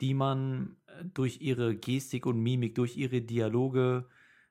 die 0.01 0.13
man 0.13 0.77
äh, 0.87 1.05
durch 1.05 1.41
ihre 1.41 1.75
Gestik 1.75 2.25
und 2.25 2.39
Mimik, 2.39 2.75
durch 2.75 2.97
ihre 2.97 3.21
Dialoge 3.21 4.07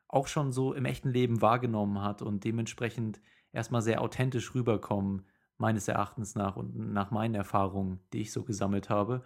auch 0.08 0.28
schon 0.28 0.52
so 0.52 0.72
im 0.74 0.84
echten 0.84 1.10
Leben 1.10 1.42
wahrgenommen 1.42 2.00
hat 2.02 2.22
und 2.22 2.44
dementsprechend 2.44 3.20
erstmal 3.52 3.82
sehr 3.82 4.00
authentisch 4.00 4.54
rüberkommen, 4.54 5.26
meines 5.56 5.88
Erachtens 5.88 6.34
nach 6.34 6.56
und 6.56 6.92
nach 6.92 7.10
meinen 7.10 7.34
Erfahrungen, 7.34 8.00
die 8.12 8.22
ich 8.22 8.32
so 8.32 8.44
gesammelt 8.44 8.90
habe. 8.90 9.22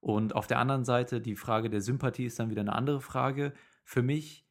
Und 0.00 0.34
auf 0.34 0.46
der 0.46 0.58
anderen 0.58 0.84
Seite, 0.84 1.20
die 1.20 1.36
Frage 1.36 1.70
der 1.70 1.80
Sympathie 1.80 2.24
ist 2.26 2.38
dann 2.38 2.50
wieder 2.50 2.62
eine 2.62 2.74
andere 2.74 3.00
Frage. 3.00 3.52
Für 3.84 4.02
mich 4.02 4.46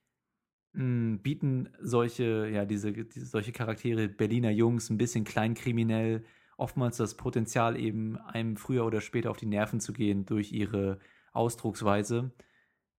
mh, 0.74 1.18
bieten 1.22 1.70
solche, 1.80 2.50
ja, 2.50 2.66
diese, 2.66 2.92
diese, 2.92 3.26
solche 3.26 3.52
Charaktere 3.52 4.08
Berliner 4.10 4.52
Jungs 4.52 4.90
ein 4.90 4.98
bisschen 4.98 5.24
kleinkriminell, 5.24 6.24
oftmals 6.60 6.98
das 6.98 7.16
Potenzial 7.16 7.78
eben, 7.78 8.18
einem 8.18 8.58
früher 8.58 8.86
oder 8.86 9.02
später 9.02 9.32
auf 9.32 9.38
die 9.38 9.46
Nerven 9.46 9.80
zu 9.80 9.94
gehen 9.94 10.26
durch 10.26 10.52
ihre 10.52 11.00
Ausdrucksweise 11.32 12.32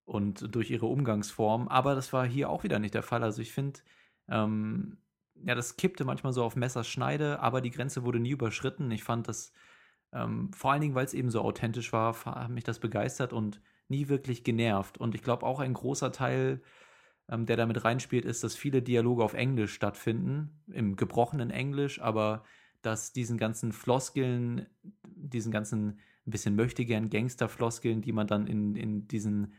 und 0.05 0.55
durch 0.55 0.71
ihre 0.71 0.87
Umgangsform. 0.87 1.69
Aber 1.69 1.95
das 1.95 2.13
war 2.13 2.27
hier 2.27 2.51
auch 2.51 2.65
wieder 2.65 2.79
nicht 2.79 2.95
der 2.95 3.03
Fall. 3.03 3.23
Also 3.23 3.43
ich 3.43 3.53
finde, 3.53 3.81
ähm, 4.29 4.99
ja, 5.35 5.55
das 5.55 5.77
kippte 5.77 6.05
manchmal 6.05 6.33
so 6.33 6.45
auf 6.45 6.57
Messerschneide, 6.57 7.41
aber 7.41 7.61
die 7.61 7.71
Grenze 7.71 8.05
wurde 8.05 8.21
nie 8.21 8.31
überschritten. 8.31 8.91
Ich 8.91 9.05
fand 9.05 9.29
das, 9.29 9.53
ähm, 10.13 10.53
vor 10.53 10.73
allen 10.73 10.81
Dingen, 10.81 10.95
weil 10.95 11.05
es 11.05 11.15
eben 11.15 11.31
so 11.31 11.41
authentisch 11.43 11.93
war, 11.93 12.25
hat 12.25 12.51
mich 12.51 12.65
das 12.65 12.79
begeistert 12.79 13.33
und 13.33 13.61
nie 13.89 14.09
wirklich 14.09 14.45
genervt. 14.45 14.99
Und 14.99 15.15
ich 15.15 15.23
glaube 15.23 15.47
auch 15.47 15.61
ein 15.61 15.75
großer 15.75 16.13
Teil, 16.13 16.63
ähm, 17.29 17.47
der 17.47 17.57
damit 17.57 17.85
reinspielt, 17.85 18.25
ist, 18.25 18.43
dass 18.43 18.57
viele 18.57 18.83
Dialoge 18.83 19.25
auf 19.25 19.35
Englisch 19.35 19.75
stattfinden, 19.75 20.63
im 20.69 20.97
gebrochenen 20.97 21.51
Englisch, 21.51 22.01
aber 22.01 22.45
dass 22.83 23.13
diesen 23.13 23.39
ganzen 23.39 23.73
Floskeln, 23.73 24.67
diesen 25.05 25.53
ganzen 25.53 25.99
ein 26.27 26.31
bisschen 26.31 26.55
möchtegern 26.57 27.11
Gangster-Floskeln, 27.11 28.03
die 28.03 28.13
man 28.13 28.27
dann 28.27 28.47
in, 28.47 28.77
in 28.77 29.09
diesen, 29.09 29.55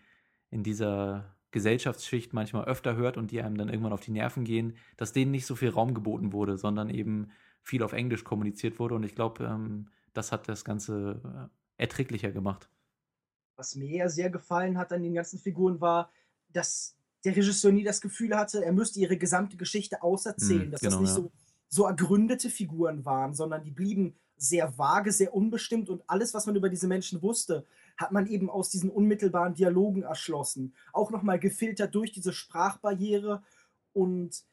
in 0.50 0.64
dieser 0.64 1.36
Gesellschaftsschicht 1.52 2.34
manchmal 2.34 2.66
öfter 2.66 2.96
hört 2.96 3.18
und 3.18 3.32
die 3.32 3.42
einem 3.42 3.58
dann 3.58 3.70
irgendwann 3.70 3.94
auf 3.94 4.02
die 4.02 4.12
Nerven 4.12 4.44
gehen, 4.46 4.78
dass 4.98 5.14
denen 5.14 5.32
nicht 5.32 5.46
so 5.46 5.56
viel 5.56 5.70
Raum 5.70 5.94
geboten 5.94 6.34
wurde, 6.34 6.58
sondern 6.58 6.90
eben 6.90 7.32
viel 7.62 7.84
auf 7.84 7.94
Englisch 7.94 8.24
kommuniziert 8.24 8.80
wurde. 8.80 8.96
Und 8.96 9.04
ich 9.04 9.16
glaube, 9.16 9.46
ähm, 9.46 9.90
das 10.14 10.32
hat 10.32 10.48
das 10.48 10.64
Ganze 10.64 11.50
äh, 11.78 11.84
erträglicher 11.84 12.32
gemacht. 12.32 12.70
Was 13.58 13.76
mir 13.76 13.90
ja 13.90 14.10
sehr 14.10 14.30
gefallen 14.30 14.78
hat 14.78 14.94
an 14.94 15.04
den 15.04 15.14
ganzen 15.14 15.40
Figuren 15.40 15.82
war, 15.82 16.12
dass 16.50 16.96
der 17.24 17.36
Regisseur 17.36 17.72
nie 17.72 17.84
das 17.84 18.02
Gefühl 18.02 18.36
hatte, 18.36 18.64
er 18.64 18.72
müsste 18.72 19.00
ihre 19.00 19.18
gesamte 19.18 19.58
Geschichte 19.58 20.02
auserzählen, 20.02 20.70
Mm, 20.70 20.72
dass 20.72 20.82
genau, 20.82 20.94
das 20.94 21.02
nicht 21.02 21.10
ja. 21.10 21.16
so, 21.16 21.32
so 21.74 21.86
ergründete 21.86 22.50
Figuren 22.50 23.06
waren, 23.06 23.34
sondern 23.34 23.64
die 23.64 23.72
blieben 23.72 24.16
sehr 24.36 24.78
vage, 24.78 25.12
sehr 25.12 25.34
unbestimmt 25.34 25.90
und 25.90 26.04
alles, 26.08 26.34
was 26.34 26.46
man 26.46 26.56
über 26.56 26.68
diese 26.70 26.88
Menschen 26.88 27.22
wusste, 27.22 27.66
hat 27.98 28.12
man 28.12 28.28
eben 28.28 28.50
aus 28.50 28.70
diesen 28.70 28.90
unmittelbaren 28.90 29.54
Dialogen 29.54 30.04
erschlossen. 30.04 30.74
Auch 30.94 31.12
nochmal 31.12 31.40
gefiltert 31.40 31.94
durch 31.96 32.12
diese 32.12 32.34
Sprachbarriere 32.34 33.44
und 33.94 34.44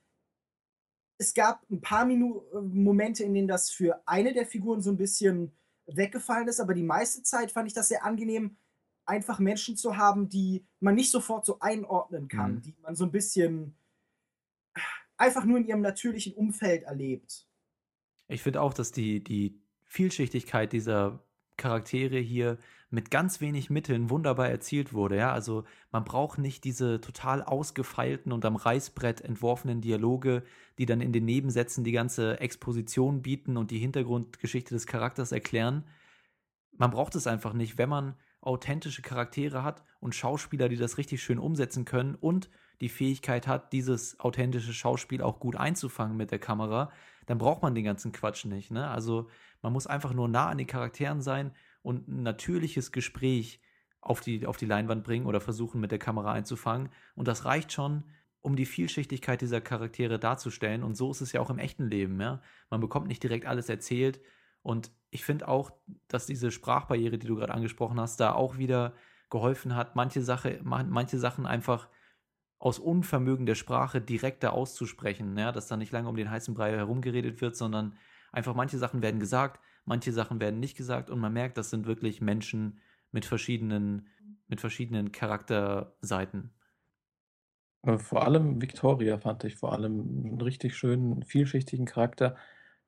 es 1.19 1.35
gab 1.35 1.69
ein 1.71 1.81
paar 1.81 2.05
Minu 2.05 2.43
äh, 2.55 2.61
Momente, 2.61 3.25
in 3.25 3.35
denen 3.35 3.49
das 3.49 3.71
für 3.71 4.01
eine 4.07 4.33
der 4.33 4.47
Figuren 4.47 4.81
so 4.83 4.91
ein 4.91 4.97
bisschen 4.97 5.53
weggefallen 5.87 6.49
ist, 6.49 6.61
aber 6.61 6.75
die 6.75 6.83
meiste 6.83 7.23
Zeit 7.23 7.51
fand 7.51 7.67
ich 7.67 7.75
das 7.75 7.89
sehr 7.89 8.05
angenehm, 8.05 8.57
einfach 9.07 9.39
Menschen 9.39 9.77
zu 9.77 9.97
haben, 9.97 10.29
die 10.29 10.67
man 10.81 10.95
nicht 10.95 11.11
sofort 11.11 11.47
so 11.47 11.59
einordnen 11.61 12.29
kann, 12.29 12.57
Mhm. 12.57 12.63
die 12.63 12.77
man 12.83 12.95
so 12.95 13.05
ein 13.05 13.11
bisschen 13.11 13.75
einfach 15.19 15.45
nur 15.45 15.59
in 15.59 15.67
ihrem 15.67 15.81
natürlichen 15.81 16.35
Umfeld 16.35 16.85
erlebt. 16.85 17.47
Ich 18.29 18.43
finde 18.43 18.63
auch, 18.63 18.73
dass 18.73 18.93
die, 18.93 19.23
die 19.23 19.61
Vielschichtigkeit 19.85 20.73
dieser 20.73 21.23
Charaktere 21.57 22.19
hier 22.19 22.59
mit 22.91 23.11
ganz 23.11 23.41
wenig 23.41 23.69
Mitteln 23.69 24.09
wunderbar 24.09 24.49
erzielt 24.49 24.95
wurde. 24.95 25.17
Ja, 25.17 25.33
also 25.33 25.65
man 25.91 26.05
braucht 26.05 26.39
nicht 26.39 26.65
diese 26.65 27.01
total 27.01 27.43
ausgefeilten 27.43 28.33
und 28.33 28.45
am 28.45 28.57
Reißbrett 28.57 29.21
entworfenen 29.21 29.83
Dialoge, 29.83 30.43
die 30.79 30.87
dann 30.87 31.03
in 31.03 31.13
den 31.13 31.27
Nebensätzen 31.27 31.85
die 31.85 31.93
ganze 31.93 32.41
Exposition 32.41 33.21
bieten 33.21 33.57
und 33.59 33.71
die 33.71 33.79
Hintergrundgeschichte 33.79 34.75
des 34.75 34.87
Charakters 34.87 35.33
erklären. 35.33 35.85
Man 36.73 36.91
braucht 36.91 37.15
es 37.15 37.27
einfach 37.27 37.53
nicht, 37.53 37.77
wenn 37.77 37.91
man 37.91 38.15
authentische 38.41 39.03
Charaktere 39.03 39.65
hat 39.65 39.83
und 40.01 40.15
Schauspieler, 40.15 40.69
die 40.69 40.77
das 40.77 40.97
richtig 40.97 41.23
schön 41.23 41.39
umsetzen 41.39 41.85
können 41.85 42.15
und 42.15 42.49
die 42.81 42.89
Fähigkeit 42.89 43.47
hat, 43.47 43.73
dieses 43.73 44.21
authentische 44.21 44.73
Schauspiel 44.73 45.23
auch 45.23 45.41
gut 45.41 45.57
einzufangen 45.57 46.17
mit 46.17 46.31
der 46.31 46.39
Kamera, 46.39 46.93
dann 47.27 47.39
braucht 47.39 47.63
man 47.63 47.75
den 47.75 47.85
ganzen 47.85 48.13
Quatsch 48.13 48.45
nicht. 48.45 48.71
Ne? 48.71 48.89
Also 48.89 49.29
man 49.63 49.73
muss 49.73 49.87
einfach 49.87 50.13
nur 50.13 50.29
nah 50.29 50.49
an 50.49 50.59
den 50.59 50.67
Charakteren 50.67 51.21
sein 51.21 51.53
und 51.83 52.09
ein 52.09 52.23
natürliches 52.23 52.93
Gespräch 52.93 53.61
auf 54.01 54.21
die, 54.21 54.47
auf 54.47 54.57
die 54.57 54.67
Leinwand 54.67 55.05
bringen 55.05 55.27
oder 55.27 55.41
versuchen 55.41 55.81
mit 55.81 55.91
der 55.91 55.99
Kamera 55.99 56.33
einzufangen. 56.33 56.91
Und 57.15 57.29
das 57.29 57.45
reicht 57.45 57.73
schon, 57.73 58.05
um 58.41 58.57
die 58.57 58.67
Vielschichtigkeit 58.67 59.41
dieser 59.41 59.61
Charaktere 59.61 60.19
darzustellen. 60.19 60.85
Und 60.85 60.97
so 60.97 61.11
ist 61.11 61.21
es 61.21 61.33
ja 61.33 61.41
auch 61.41 61.51
im 61.51 61.59
echten 61.59 61.89
Leben. 61.89 62.21
Ja? 62.21 62.41
Man 62.71 62.81
bekommt 62.81 63.09
nicht 63.09 63.23
direkt 63.23 63.47
alles 63.47 63.69
erzählt. 63.69 64.21
Und 64.63 64.91
ich 65.11 65.25
finde 65.25 65.49
auch, 65.49 65.73
dass 66.07 66.27
diese 66.27 66.51
Sprachbarriere, 66.51 67.19
die 67.19 67.27
du 67.27 67.37
gerade 67.37 67.55
angesprochen 67.55 68.01
hast, 68.01 68.21
da 68.21 68.33
auch 68.33 68.59
wieder 68.59 68.95
geholfen 69.31 69.75
hat, 69.75 69.97
manche, 69.97 70.23
Sache, 70.23 70.61
manche 70.63 71.19
Sachen 71.19 71.47
einfach 71.47 71.89
aus 72.59 72.79
Unvermögen 72.79 73.47
der 73.47 73.55
Sprache 73.55 74.01
direkter 74.01 74.53
auszusprechen, 74.53 75.37
ja, 75.39 75.53
dass 75.53 75.69
da 75.69 75.77
nicht 75.77 75.93
lange 75.93 76.09
um 76.09 76.17
den 76.17 76.31
heißen 76.31 76.55
Brei 76.55 76.73
herumgeredet 76.73 77.41
wird, 77.41 77.57
sondern 77.57 77.97
einfach 78.33 78.55
manche 78.55 78.79
Sachen 78.79 79.03
werden 79.03 79.21
gesagt, 79.21 79.61
manche 79.85 80.13
Sachen 80.13 80.41
werden 80.41 80.61
nicht 80.61 80.77
gesagt 80.77 81.11
und 81.11 81.21
man 81.21 81.33
merkt, 81.33 81.57
das 81.59 81.71
sind 81.71 81.87
wirklich 81.87 82.21
Menschen 82.21 82.81
mit 83.13 83.25
verschiedenen, 83.25 84.09
mit 84.49 84.61
verschiedenen 84.61 85.13
Charakterseiten. 85.13 86.51
Äh, 87.83 87.99
Vor 87.99 88.25
allem 88.25 88.61
Victoria 88.63 89.19
fand 89.19 89.45
ich 89.45 89.57
vor 89.57 89.73
allem 89.73 90.01
einen 90.27 90.41
richtig 90.41 90.77
schönen, 90.77 91.23
vielschichtigen 91.25 91.87
Charakter, 91.87 92.37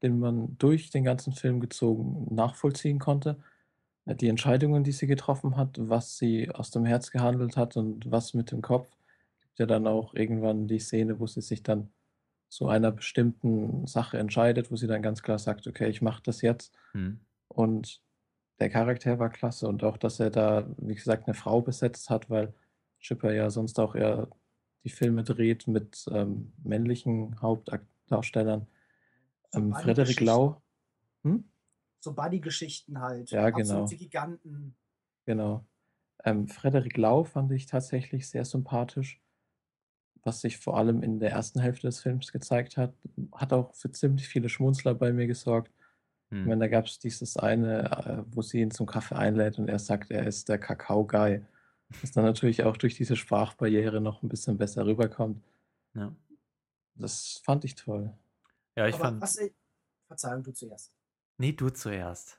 den 0.03 0.19
man 0.19 0.57
durch 0.59 0.91
den 0.91 1.05
ganzen 1.05 1.33
Film 1.35 1.61
gezogen 1.61 2.35
nachvollziehen 2.35 2.99
konnte. 2.99 3.43
Äh, 4.07 4.17
Die 4.17 4.29
Entscheidungen, 4.29 4.85
die 4.85 4.93
sie 4.93 5.07
getroffen 5.07 5.57
hat, 5.57 5.77
was 5.81 6.19
sie 6.19 6.51
aus 6.51 6.71
dem 6.71 6.85
Herz 6.87 7.11
gehandelt 7.11 7.57
hat 7.57 7.77
und 7.77 8.11
was 8.11 8.35
mit 8.35 8.51
dem 8.53 8.63
Kopf. 8.63 8.89
Ja 9.61 9.67
dann 9.67 9.87
auch 9.87 10.15
irgendwann 10.15 10.67
die 10.67 10.79
Szene, 10.79 11.21
wo 11.21 11.27
sie 11.27 11.43
sich 11.43 11.63
dann 11.63 11.93
zu 12.49 12.69
einer 12.69 12.91
bestimmten 12.91 13.87
Sache 13.87 14.19
entscheidet, 14.19 14.73
wo 14.73 14.77
sie 14.77 14.89
dann 14.89 15.03
ganz 15.03 15.23
klar 15.23 15.39
sagt, 15.39 15.67
okay, 15.67 15.89
ich 15.89 16.03
mache 16.03 16.23
das 16.25 16.43
jetzt. 16.43 16.75
Hm. 16.93 17.21
Und 17.49 18.03
der 18.59 18.71
Charakter 18.71 19.19
war 19.19 19.31
klasse 19.31 19.69
und 19.69 19.85
auch, 19.85 19.97
dass 19.97 20.19
er 20.19 20.31
da, 20.31 20.67
wie 20.79 20.95
gesagt, 20.95 21.27
eine 21.27 21.35
Frau 21.35 21.61
besetzt 21.61 22.11
hat, 22.11 22.29
weil 22.29 22.53
Schipper 22.99 23.33
ja 23.33 23.51
sonst 23.51 23.79
auch 23.79 23.95
eher 23.95 24.29
die 24.85 24.91
Filme 24.91 25.23
dreht 25.23 25.69
mit 25.69 26.07
ähm, 26.11 26.53
männlichen 26.63 27.41
Hauptdarstellern. 27.41 28.67
So 29.51 29.61
Ähm, 29.61 29.75
Frederik. 29.75 30.21
Lau, 30.21 30.63
hm? 31.23 31.45
So 32.01 32.15
Buddy-Geschichten 32.15 33.01
halt. 33.01 33.31
Ja, 33.31 33.51
genau. 33.51 33.83
Absolute 33.83 33.97
Giganten. 33.97 34.75
Genau. 35.27 35.67
Ähm, 36.25 36.49
Frederik 36.49 36.97
Lau 36.97 37.25
fand 37.25 37.53
ich 37.53 37.67
tatsächlich 37.67 38.29
sehr 38.29 38.45
sympathisch, 38.45 39.21
was 40.25 40.41
sich 40.41 40.59
vor 40.59 40.77
allem 40.77 41.03
in 41.03 41.19
der 41.21 41.31
ersten 41.33 41.61
Hälfte 41.61 41.87
des 41.87 42.01
Films 42.01 42.33
gezeigt 42.33 42.77
hat. 42.77 42.93
Hat 43.33 43.53
auch 43.53 43.75
für 43.75 43.91
ziemlich 43.91 44.29
viele 44.29 44.49
Schmunzler 44.49 44.95
bei 44.95 45.13
mir 45.13 45.27
gesorgt. 45.27 45.71
Ich 46.33 46.47
meine, 46.47 46.61
da 46.61 46.69
gab 46.69 46.87
es 46.87 47.01
dieses 47.01 47.37
eine, 47.37 47.91
äh, 47.91 48.23
wo 48.33 48.41
sie 48.41 48.61
ihn 48.61 48.71
zum 48.71 48.87
Kaffee 48.87 49.17
einlädt 49.17 49.59
und 49.59 49.67
er 49.69 49.81
sagt, 49.81 50.13
er 50.13 50.29
ist 50.29 50.49
der 50.49 50.59
Kakao-Guy. 50.59 51.43
Was 52.03 52.13
dann 52.13 52.25
natürlich 52.25 52.63
auch 52.63 52.77
durch 52.77 52.95
diese 52.95 53.17
Sprachbarriere 53.17 54.01
noch 54.01 54.23
ein 54.23 54.29
bisschen 54.29 54.57
besser 54.57 54.87
rüberkommt. 54.87 55.43
Ja, 55.95 56.15
Das 56.95 57.41
fand 57.45 57.65
ich 57.65 57.75
toll. 57.75 58.15
ja 58.77 58.87
ich 58.87 58.95
Aber 58.95 59.05
fand. 59.07 59.21
was 59.23 59.39
ich, 59.39 59.53
Verzeihung, 60.07 60.45
du 60.45 60.53
zuerst. 60.53 60.95
Nee, 61.39 61.51
du 61.51 61.69
zuerst. 61.71 62.39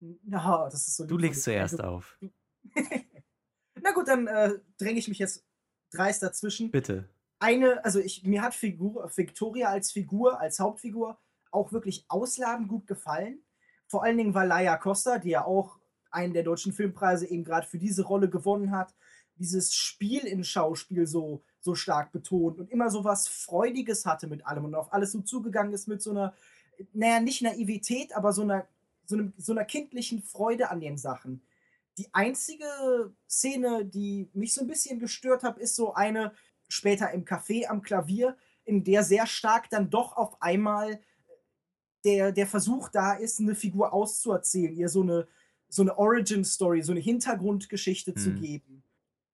Na, 0.00 0.64
das 0.68 0.88
ist 0.88 0.96
so 0.96 1.06
Du 1.06 1.16
legst 1.16 1.44
zuerst 1.44 1.80
Also, 1.80 1.84
auf. 1.84 2.18
Na 3.80 3.92
gut, 3.92 4.08
dann 4.08 4.26
äh, 4.26 4.58
dränge 4.76 4.98
ich 4.98 5.06
mich 5.08 5.18
jetzt 5.20 5.44
dreist 5.90 6.22
dazwischen. 6.22 6.70
Bitte. 6.70 7.08
Eine, 7.38 7.84
also 7.84 7.98
ich, 8.00 8.24
mir 8.24 8.42
hat 8.42 8.54
Figur, 8.54 9.10
Victoria 9.14 9.68
als 9.68 9.92
Figur, 9.92 10.40
als 10.40 10.60
Hauptfigur 10.60 11.18
auch 11.50 11.72
wirklich 11.72 12.04
ausladend 12.08 12.68
gut 12.68 12.86
gefallen. 12.86 13.42
Vor 13.86 14.04
allen 14.04 14.18
Dingen, 14.18 14.34
weil 14.34 14.48
Laia 14.48 14.76
Costa, 14.76 15.18
die 15.18 15.30
ja 15.30 15.44
auch 15.44 15.78
einen 16.10 16.32
der 16.32 16.42
deutschen 16.42 16.72
Filmpreise 16.72 17.26
eben 17.26 17.44
gerade 17.44 17.66
für 17.66 17.78
diese 17.78 18.04
Rolle 18.04 18.28
gewonnen 18.28 18.70
hat, 18.72 18.94
dieses 19.36 19.74
Spiel 19.74 20.26
in 20.26 20.44
Schauspiel 20.44 21.06
so, 21.06 21.42
so 21.60 21.74
stark 21.74 22.12
betont 22.12 22.58
und 22.58 22.70
immer 22.70 22.90
so 22.90 23.04
was 23.04 23.26
Freudiges 23.26 24.04
hatte 24.06 24.26
mit 24.26 24.46
allem 24.46 24.66
und 24.66 24.74
auf 24.74 24.92
alles 24.92 25.12
so 25.12 25.20
zugegangen 25.20 25.72
ist 25.72 25.88
mit 25.88 26.02
so 26.02 26.10
einer, 26.10 26.34
naja, 26.92 27.20
nicht 27.20 27.42
Naivität, 27.42 28.14
aber 28.14 28.32
so 28.32 28.42
einer, 28.42 28.66
so, 29.06 29.16
einem, 29.16 29.32
so 29.38 29.52
einer 29.52 29.64
kindlichen 29.64 30.22
Freude 30.22 30.70
an 30.70 30.80
den 30.80 30.98
Sachen. 30.98 31.42
Die 32.00 32.08
einzige 32.14 33.12
Szene, 33.28 33.84
die 33.84 34.30
mich 34.32 34.54
so 34.54 34.62
ein 34.62 34.66
bisschen 34.66 34.98
gestört 34.98 35.42
hat, 35.42 35.58
ist 35.58 35.76
so 35.76 35.92
eine 35.92 36.32
später 36.66 37.10
im 37.10 37.26
Café 37.26 37.66
am 37.66 37.82
Klavier, 37.82 38.38
in 38.64 38.84
der 38.84 39.02
sehr 39.02 39.26
stark 39.26 39.68
dann 39.68 39.90
doch 39.90 40.16
auf 40.16 40.40
einmal 40.40 41.00
der, 42.06 42.32
der 42.32 42.46
Versuch 42.46 42.88
da 42.88 43.12
ist, 43.12 43.38
eine 43.38 43.54
Figur 43.54 43.92
auszuerzählen, 43.92 44.74
ihr 44.74 44.88
so 44.88 45.02
eine, 45.02 45.28
so 45.68 45.82
eine 45.82 45.98
Origin-Story, 45.98 46.80
so 46.80 46.92
eine 46.92 47.00
Hintergrundgeschichte 47.02 48.14
zu 48.14 48.30
Mhm. 48.30 48.36
geben. 48.40 48.82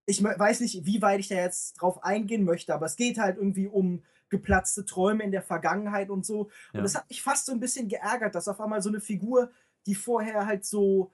Ich 0.07 0.25
weiß 0.25 0.59
nicht, 0.61 0.85
wie 0.87 1.03
weit 1.03 1.21
ich 1.21 1.29
da 1.29 1.37
jetzt 1.37 1.75
drauf 1.75 2.03
eingehen 2.03 2.43
möchte, 2.43 2.75
aber 2.75 2.87
es 2.87 2.97
geht 2.97 3.19
halt 3.19 3.37
irgendwie 3.37 3.69
um 3.69 4.03
geplatzte 4.29 4.85
Träume 4.85 5.23
in 5.23 5.31
der 5.31 5.43
Vergangenheit 5.43 6.11
und 6.11 6.27
so. 6.27 6.41
Und 6.41 6.51
Ja. 6.75 6.83
das 6.83 6.97
hat 6.97 7.09
mich 7.09 7.23
fast 7.23 7.47
so 7.47 7.53
ein 7.53 7.61
bisschen 7.61 7.87
geärgert, 7.87 8.35
dass 8.35 8.49
auf 8.49 8.61
einmal 8.61 8.83
so 8.83 8.89
eine 8.89 9.01
Figur, 9.01 9.53
die 9.87 9.95
vorher 9.95 10.47
halt 10.47 10.65
so, 10.65 11.13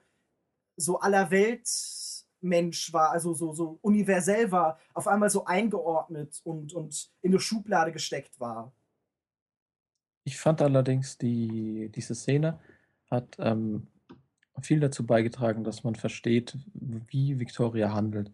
so 0.75 0.99
aller 0.99 1.31
Welt 1.31 1.67
Mensch 2.43 2.91
war, 2.93 3.11
also 3.11 3.33
so, 3.33 3.53
so 3.53 3.79
universell 3.81 4.51
war, 4.51 4.77
auf 4.93 5.07
einmal 5.07 5.29
so 5.29 5.45
eingeordnet 5.45 6.41
und, 6.43 6.73
und 6.73 7.09
in 7.21 7.31
eine 7.31 7.39
Schublade 7.39 7.91
gesteckt 7.91 8.39
war. 8.39 8.73
Ich 10.25 10.37
fand 10.37 10.61
allerdings, 10.61 11.17
die, 11.17 11.89
diese 11.93 12.15
Szene 12.15 12.59
hat 13.09 13.35
ähm, 13.39 13.87
viel 14.61 14.79
dazu 14.79 15.05
beigetragen, 15.05 15.63
dass 15.63 15.83
man 15.83 15.95
versteht, 15.95 16.57
wie 16.73 17.39
Victoria 17.39 17.93
handelt. 17.93 18.31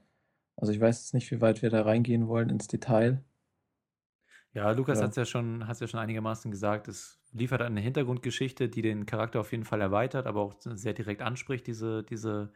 Also 0.56 0.74
ich 0.74 0.80
weiß 0.80 1.00
jetzt 1.00 1.14
nicht, 1.14 1.32
wie 1.32 1.42
weit 1.42 1.62
wir 1.62 1.70
da 1.70 1.84
reingehen 1.84 2.28
wollen 2.28 2.50
ins 2.50 2.68
Detail. 2.68 3.24
Ja, 4.54 4.72
Lukas 4.72 5.00
Ja. 5.00 5.06
hat 5.06 5.12
es 5.12 5.16
ja 5.16 5.26
schon, 5.26 5.68
hat's 5.68 5.80
ja 5.80 5.88
schon 5.88 6.00
einigermaßen 6.00 6.50
gesagt. 6.52 6.88
Es 6.88 7.22
liefert 7.32 7.62
eine 7.62 7.82
Hintergrundgeschichte, 7.82 8.68
die 8.70 8.82
den 8.82 9.06
Charakter 9.06 9.40
auf 9.40 9.52
jeden 9.52 9.66
Fall 9.66 9.82
erweitert, 9.82 10.26
aber 10.26 10.42
auch 10.42 10.56
sehr 10.60 10.94
direkt 10.94 11.22
anspricht, 11.22 11.68
diese, 11.68 12.04
diese 12.04 12.52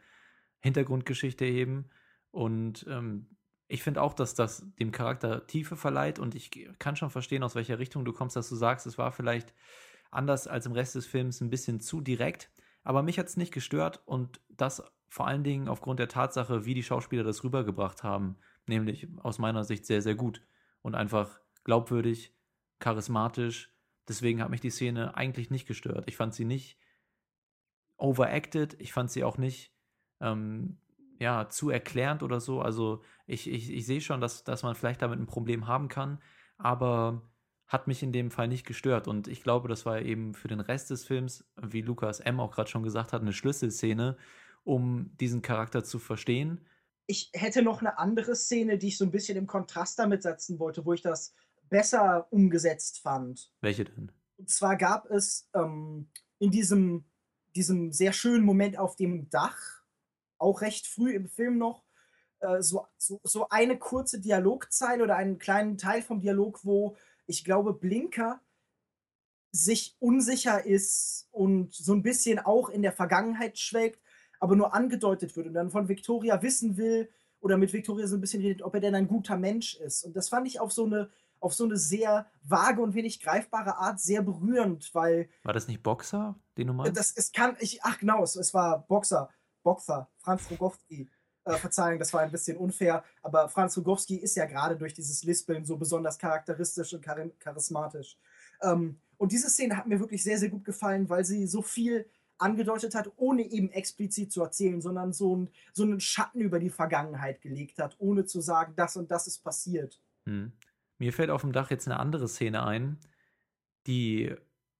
Hintergrundgeschichte 0.60 1.44
eben. 1.44 1.90
Und 2.30 2.84
ähm, 2.88 3.36
ich 3.68 3.82
finde 3.82 4.02
auch, 4.02 4.14
dass 4.14 4.34
das 4.34 4.66
dem 4.78 4.90
Charakter 4.92 5.46
Tiefe 5.46 5.76
verleiht 5.76 6.18
und 6.18 6.34
ich 6.34 6.50
kann 6.78 6.96
schon 6.96 7.10
verstehen, 7.10 7.42
aus 7.44 7.54
welcher 7.54 7.78
Richtung 7.78 8.04
du 8.04 8.12
kommst, 8.12 8.36
dass 8.36 8.48
du 8.48 8.56
sagst, 8.56 8.86
es 8.86 8.98
war 8.98 9.12
vielleicht 9.12 9.54
anders 10.10 10.46
als 10.48 10.66
im 10.66 10.72
Rest 10.72 10.94
des 10.96 11.06
Films 11.06 11.40
ein 11.40 11.50
bisschen 11.50 11.80
zu 11.80 12.00
direkt. 12.00 12.50
Aber 12.82 13.02
mich 13.02 13.18
hat 13.18 13.26
es 13.28 13.36
nicht 13.36 13.52
gestört 13.52 14.02
und 14.06 14.40
das 14.48 14.82
vor 15.08 15.26
allen 15.28 15.44
Dingen 15.44 15.68
aufgrund 15.68 16.00
der 16.00 16.08
Tatsache, 16.08 16.64
wie 16.66 16.74
die 16.74 16.82
Schauspieler 16.82 17.24
das 17.24 17.44
rübergebracht 17.44 18.02
haben. 18.02 18.36
Nämlich 18.66 19.08
aus 19.22 19.38
meiner 19.38 19.64
Sicht 19.64 19.86
sehr, 19.86 20.02
sehr 20.02 20.14
gut 20.16 20.42
und 20.82 20.94
einfach 20.94 21.40
glaubwürdig, 21.64 22.34
charismatisch. 22.78 23.74
Deswegen 24.08 24.42
hat 24.42 24.50
mich 24.50 24.60
die 24.60 24.70
Szene 24.70 25.16
eigentlich 25.16 25.50
nicht 25.50 25.66
gestört. 25.66 26.04
Ich 26.06 26.16
fand 26.16 26.34
sie 26.34 26.44
nicht 26.44 26.78
overacted, 27.96 28.80
ich 28.80 28.92
fand 28.92 29.10
sie 29.10 29.24
auch 29.24 29.38
nicht 29.38 29.72
ähm, 30.20 30.78
ja, 31.18 31.48
zu 31.48 31.70
erklärend 31.70 32.22
oder 32.22 32.40
so. 32.40 32.60
Also 32.60 33.02
ich, 33.26 33.50
ich, 33.50 33.70
ich 33.72 33.86
sehe 33.86 34.00
schon, 34.00 34.20
dass, 34.20 34.44
dass 34.44 34.62
man 34.62 34.74
vielleicht 34.74 35.02
damit 35.02 35.18
ein 35.18 35.26
Problem 35.26 35.66
haben 35.66 35.88
kann, 35.88 36.20
aber 36.58 37.22
hat 37.66 37.86
mich 37.86 38.02
in 38.02 38.12
dem 38.12 38.30
Fall 38.30 38.48
nicht 38.48 38.66
gestört. 38.66 39.08
Und 39.08 39.26
ich 39.26 39.42
glaube, 39.42 39.68
das 39.68 39.86
war 39.86 40.00
eben 40.00 40.34
für 40.34 40.48
den 40.48 40.60
Rest 40.60 40.90
des 40.90 41.04
Films, 41.04 41.44
wie 41.60 41.80
Lukas 41.80 42.20
M. 42.20 42.40
auch 42.40 42.52
gerade 42.52 42.70
schon 42.70 42.82
gesagt 42.82 43.12
hat, 43.12 43.22
eine 43.22 43.32
Schlüsselszene, 43.32 44.16
um 44.64 45.16
diesen 45.18 45.42
Charakter 45.42 45.82
zu 45.82 45.98
verstehen. 45.98 46.66
Ich 47.06 47.30
hätte 47.34 47.62
noch 47.62 47.80
eine 47.80 47.98
andere 47.98 48.34
Szene, 48.34 48.78
die 48.78 48.88
ich 48.88 48.98
so 48.98 49.04
ein 49.04 49.10
bisschen 49.10 49.36
im 49.36 49.46
Kontrast 49.46 49.98
damit 49.98 50.22
setzen 50.22 50.58
wollte, 50.58 50.84
wo 50.86 50.92
ich 50.92 51.02
das 51.02 51.34
besser 51.68 52.26
umgesetzt 52.30 53.00
fand. 53.00 53.52
Welche 53.60 53.84
denn? 53.84 54.12
Und 54.36 54.50
zwar 54.50 54.76
gab 54.76 55.10
es 55.10 55.48
ähm, 55.54 56.08
in 56.38 56.50
diesem, 56.50 57.04
diesem 57.54 57.92
sehr 57.92 58.12
schönen 58.12 58.44
Moment 58.44 58.78
auf 58.78 58.96
dem 58.96 59.28
Dach, 59.30 59.82
auch 60.38 60.60
recht 60.60 60.86
früh 60.86 61.14
im 61.14 61.28
Film 61.28 61.58
noch, 61.58 61.84
äh, 62.40 62.60
so, 62.62 62.86
so, 62.98 63.20
so 63.22 63.48
eine 63.48 63.78
kurze 63.78 64.20
Dialogzeile 64.20 65.02
oder 65.02 65.16
einen 65.16 65.38
kleinen 65.38 65.78
Teil 65.78 66.02
vom 66.02 66.20
Dialog, 66.20 66.64
wo 66.64 66.96
ich 67.26 67.44
glaube, 67.44 67.72
Blinker 67.72 68.40
sich 69.50 69.96
unsicher 70.00 70.66
ist 70.66 71.28
und 71.30 71.72
so 71.72 71.94
ein 71.94 72.02
bisschen 72.02 72.40
auch 72.40 72.68
in 72.68 72.82
der 72.82 72.92
Vergangenheit 72.92 73.58
schwelgt, 73.58 74.00
aber 74.40 74.56
nur 74.56 74.74
angedeutet 74.74 75.36
wird 75.36 75.46
und 75.46 75.54
dann 75.54 75.70
von 75.70 75.88
Victoria 75.88 76.42
wissen 76.42 76.76
will 76.76 77.08
oder 77.40 77.56
mit 77.56 77.72
Victoria 77.72 78.06
so 78.06 78.16
ein 78.16 78.20
bisschen 78.20 78.42
redet, 78.42 78.62
ob 78.62 78.74
er 78.74 78.80
denn 78.80 78.94
ein 78.94 79.06
guter 79.06 79.36
Mensch 79.36 79.76
ist. 79.76 80.04
Und 80.04 80.16
das 80.16 80.28
fand 80.28 80.48
ich 80.48 80.60
auf 80.60 80.72
so 80.72 80.86
eine, 80.86 81.08
auf 81.44 81.54
so 81.54 81.64
eine 81.64 81.76
sehr 81.76 82.26
vage 82.42 82.80
und 82.80 82.94
wenig 82.94 83.20
greifbare 83.20 83.76
Art 83.76 84.00
sehr 84.00 84.22
berührend, 84.22 84.94
weil 84.94 85.28
War 85.42 85.52
das 85.52 85.68
nicht 85.68 85.82
Boxer, 85.82 86.38
den 86.56 86.68
du 86.68 86.72
meinst? 86.72 86.96
das, 86.96 87.12
es 87.16 87.32
kann, 87.32 87.56
ich, 87.60 87.82
ach 87.82 87.98
genau, 87.98 88.22
es, 88.22 88.34
es 88.36 88.52
war 88.54 88.86
Boxer, 88.86 89.28
Boxer, 89.62 90.08
Franz 90.18 90.50
Rogowski. 90.50 91.08
Äh, 91.46 91.56
Verzeihung, 91.56 91.98
das 91.98 92.10
war 92.14 92.22
ein 92.22 92.30
bisschen 92.30 92.56
unfair, 92.56 93.04
aber 93.20 93.50
Franz 93.50 93.76
Rogowski 93.76 94.16
ist 94.16 94.34
ja 94.34 94.46
gerade 94.46 94.76
durch 94.78 94.94
dieses 94.94 95.22
Lispeln 95.24 95.66
so 95.66 95.76
besonders 95.76 96.18
charakteristisch 96.18 96.94
und 96.94 97.04
chari- 97.04 97.32
charismatisch. 97.38 98.16
Ähm, 98.62 98.98
und 99.18 99.30
diese 99.30 99.50
Szene 99.50 99.76
hat 99.76 99.86
mir 99.86 100.00
wirklich 100.00 100.24
sehr, 100.24 100.38
sehr 100.38 100.48
gut 100.48 100.64
gefallen, 100.64 101.10
weil 101.10 101.22
sie 101.26 101.46
so 101.46 101.60
viel 101.60 102.08
angedeutet 102.38 102.94
hat, 102.94 103.12
ohne 103.16 103.42
eben 103.42 103.70
explizit 103.70 104.32
zu 104.32 104.42
erzählen, 104.42 104.80
sondern 104.80 105.12
so, 105.12 105.36
ein, 105.36 105.50
so 105.74 105.82
einen 105.82 106.00
Schatten 106.00 106.40
über 106.40 106.58
die 106.58 106.70
Vergangenheit 106.70 107.42
gelegt 107.42 107.78
hat, 107.78 107.94
ohne 107.98 108.24
zu 108.24 108.40
sagen, 108.40 108.72
das 108.74 108.96
und 108.96 109.10
das 109.10 109.26
ist 109.26 109.44
passiert. 109.44 110.00
Hm. 110.26 110.50
Mir 110.98 111.12
fällt 111.12 111.30
auf 111.30 111.42
dem 111.42 111.52
Dach 111.52 111.70
jetzt 111.70 111.86
eine 111.86 111.98
andere 111.98 112.28
Szene 112.28 112.64
ein, 112.64 112.98
die 113.86 114.34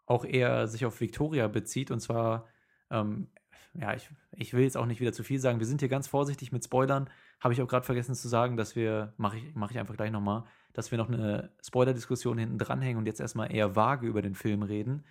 auch 0.07 0.25
eher 0.25 0.69
sich 0.69 0.87
auf 0.87 1.01
Victoria 1.01 1.49
bezieht. 1.49 1.91
Und 1.91 2.01
zwar, 2.01 2.49
ähm, 2.91 3.29
ja, 3.75 3.95
ich, 3.95 4.09
ich 4.33 4.53
will 4.55 4.63
jetzt 4.63 4.77
auch 4.77 4.87
nicht 4.87 5.01
wieder 5.01 5.13
zu 5.13 5.25
viel 5.25 5.41
sagen. 5.41 5.59
Wir 5.59 5.67
sind 5.67 5.81
hier 5.81 5.89
ganz 5.89 6.07
vorsichtig 6.07 6.53
mit 6.53 6.65
Spoilern. 6.65 7.11
Habe 7.41 7.55
ich 7.55 7.63
auch 7.63 7.69
gerade 7.69 7.87
vergessen 7.87 8.15
zu 8.15 8.29
sagen, 8.29 8.57
dass 8.57 8.77
wir, 8.77 9.15
mache 9.17 9.39
ich, 9.39 9.55
mach 9.55 9.71
ich 9.71 9.79
einfach 9.79 9.97
gleich 9.97 10.11
nochmal, 10.11 10.45
dass 10.73 10.91
wir 10.91 10.99
noch 10.99 11.09
eine 11.09 11.53
Spoiler-Diskussion 11.63 12.39
hinten 12.39 12.59
dranhängen 12.59 12.99
und 12.99 13.07
jetzt 13.07 13.21
erstmal 13.21 13.53
eher 13.53 13.77
vage 13.77 14.07
über 14.07 14.23
den 14.23 14.35
Film 14.35 14.63
reden. 14.63 15.05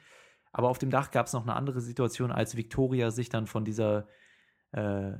Aber 0.51 0.69
auf 0.69 0.77
dem 0.77 0.91
Dach 0.91 1.11
gab 1.11 1.25
es 1.25 1.33
noch 1.33 1.43
eine 1.43 1.55
andere 1.55 1.81
Situation, 1.81 2.31
als 2.31 2.55
Victoria 2.55 3.11
sich 3.11 3.29
dann 3.29 3.47
von 3.47 3.65
dieser, 3.65 4.07
äh, 4.71 5.13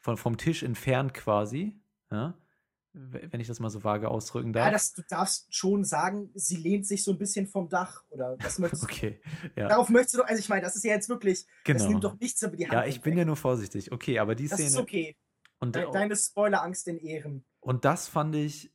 von, 0.00 0.16
vom 0.16 0.36
Tisch 0.36 0.62
entfernt 0.62 1.14
quasi, 1.14 1.80
ja, 2.10 2.34
wenn 2.92 3.40
ich 3.40 3.46
das 3.46 3.60
mal 3.60 3.70
so 3.70 3.84
vage 3.84 4.08
ausdrücken 4.08 4.52
darf. 4.52 4.66
Ja, 4.66 4.72
das, 4.72 4.92
du 4.92 5.02
darfst 5.08 5.54
schon 5.54 5.84
sagen, 5.84 6.30
sie 6.34 6.56
lehnt 6.56 6.86
sich 6.86 7.04
so 7.04 7.12
ein 7.12 7.18
bisschen 7.18 7.46
vom 7.46 7.68
Dach. 7.68 8.02
Oder 8.10 8.36
was 8.40 8.58
möchtest 8.58 8.82
du? 8.82 8.86
Okay, 8.86 9.20
ja, 9.56 9.68
Darauf 9.68 9.88
möchtest 9.90 10.14
du 10.14 10.18
doch, 10.18 10.26
also 10.26 10.40
ich 10.40 10.48
meine, 10.48 10.62
das 10.62 10.74
ist 10.76 10.84
ja 10.84 10.92
jetzt 10.92 11.08
wirklich, 11.08 11.46
das 11.64 11.76
genau. 11.76 11.88
nimmt 11.88 12.04
doch 12.04 12.18
nichts 12.18 12.42
über 12.42 12.56
die 12.56 12.64
Hand. 12.64 12.72
Ja, 12.72 12.86
ich 12.86 13.00
bin 13.00 13.16
ja 13.16 13.24
nur 13.24 13.36
vorsichtig. 13.36 13.92
Okay, 13.92 14.18
aber 14.18 14.34
die 14.34 14.48
Das 14.48 14.58
Szene. 14.58 14.68
ist 14.70 14.76
okay. 14.76 15.16
und, 15.60 15.76
De 15.76 15.86
deine 15.92 16.16
Spoilerangst 16.16 16.88
in 16.88 16.98
Ehren. 16.98 17.44
und 17.60 17.84
das 17.84 18.08
fand 18.08 18.34
ich 18.34 18.72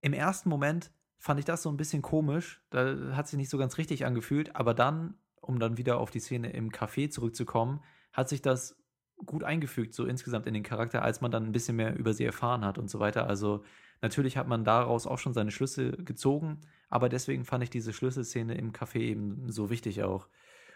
im 0.00 0.12
ersten 0.14 0.48
Moment 0.48 0.92
fand 1.18 1.38
ich 1.38 1.44
das 1.44 1.62
so 1.62 1.68
ein 1.70 1.76
bisschen 1.76 2.00
komisch. 2.00 2.64
Da 2.70 3.14
hat 3.14 3.28
sich 3.28 3.36
nicht 3.36 3.50
so 3.50 3.58
ganz 3.58 3.76
richtig 3.76 4.06
angefühlt, 4.06 4.56
aber 4.56 4.72
dann, 4.72 5.18
um 5.42 5.58
dann 5.58 5.76
wieder 5.76 5.98
auf 5.98 6.10
die 6.10 6.20
Szene 6.20 6.50
im 6.52 6.70
Café 6.70 7.10
zurückzukommen, 7.10 7.84
hat 8.14 8.30
sich 8.30 8.40
das 8.40 8.79
gut 9.26 9.44
eingefügt, 9.44 9.94
so 9.94 10.06
insgesamt 10.06 10.46
in 10.46 10.54
den 10.54 10.62
Charakter, 10.62 11.02
als 11.02 11.20
man 11.20 11.30
dann 11.30 11.44
ein 11.44 11.52
bisschen 11.52 11.76
mehr 11.76 11.96
über 11.96 12.14
sie 12.14 12.24
erfahren 12.24 12.64
hat 12.64 12.78
und 12.78 12.88
so 12.90 13.00
weiter. 13.00 13.26
Also 13.26 13.64
natürlich 14.02 14.36
hat 14.36 14.48
man 14.48 14.64
daraus 14.64 15.06
auch 15.06 15.18
schon 15.18 15.34
seine 15.34 15.50
Schlüsse 15.50 15.92
gezogen, 15.92 16.60
aber 16.88 17.08
deswegen 17.08 17.44
fand 17.44 17.62
ich 17.64 17.70
diese 17.70 17.92
Schlüsselszene 17.92 18.54
im 18.54 18.72
Café 18.72 18.98
eben 18.98 19.50
so 19.50 19.70
wichtig 19.70 20.02
auch. 20.02 20.28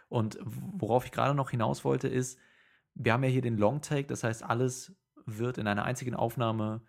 Und 0.08 0.38
worauf 0.42 1.04
ich 1.04 1.12
gerade 1.12 1.34
noch 1.34 1.50
hinaus 1.50 1.84
wollte, 1.84 2.08
ist, 2.08 2.38
wir 2.94 3.12
haben 3.12 3.24
ja 3.24 3.30
hier 3.30 3.42
den 3.42 3.58
Long 3.58 3.80
Take, 3.80 4.06
das 4.06 4.22
heißt, 4.22 4.42
alles 4.42 4.94
wird 5.26 5.58
in 5.58 5.66
einer 5.66 5.84
einzigen 5.84 6.14
Aufnahme 6.14 6.82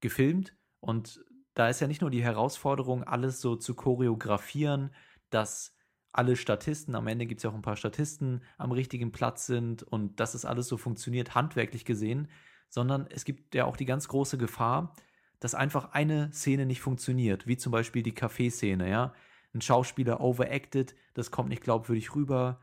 gefilmt 0.00 0.56
und 0.80 1.24
da 1.54 1.68
ist 1.68 1.80
ja 1.80 1.86
nicht 1.86 2.00
nur 2.00 2.10
die 2.10 2.22
Herausforderung, 2.22 3.04
alles 3.04 3.40
so 3.40 3.56
zu 3.56 3.74
choreografieren, 3.74 4.94
dass 5.30 5.74
alle 6.14 6.36
Statisten, 6.36 6.94
am 6.94 7.08
Ende 7.08 7.26
gibt 7.26 7.40
es 7.40 7.42
ja 7.42 7.50
auch 7.50 7.54
ein 7.54 7.62
paar 7.62 7.76
Statisten, 7.76 8.40
am 8.56 8.70
richtigen 8.70 9.10
Platz 9.10 9.46
sind 9.46 9.82
und 9.82 10.20
dass 10.20 10.34
es 10.34 10.44
alles 10.44 10.68
so 10.68 10.76
funktioniert, 10.76 11.34
handwerklich 11.34 11.84
gesehen, 11.84 12.28
sondern 12.68 13.08
es 13.10 13.24
gibt 13.24 13.54
ja 13.54 13.64
auch 13.64 13.76
die 13.76 13.84
ganz 13.84 14.06
große 14.06 14.38
Gefahr, 14.38 14.94
dass 15.40 15.56
einfach 15.56 15.90
eine 15.92 16.32
Szene 16.32 16.66
nicht 16.66 16.80
funktioniert, 16.80 17.48
wie 17.48 17.56
zum 17.56 17.72
Beispiel 17.72 18.04
die 18.04 18.14
Kaffeeszene, 18.14 18.88
ja. 18.88 19.12
Ein 19.54 19.60
Schauspieler 19.60 20.20
overacted, 20.20 20.94
das 21.14 21.32
kommt 21.32 21.48
nicht 21.48 21.62
glaubwürdig 21.62 22.14
rüber. 22.14 22.60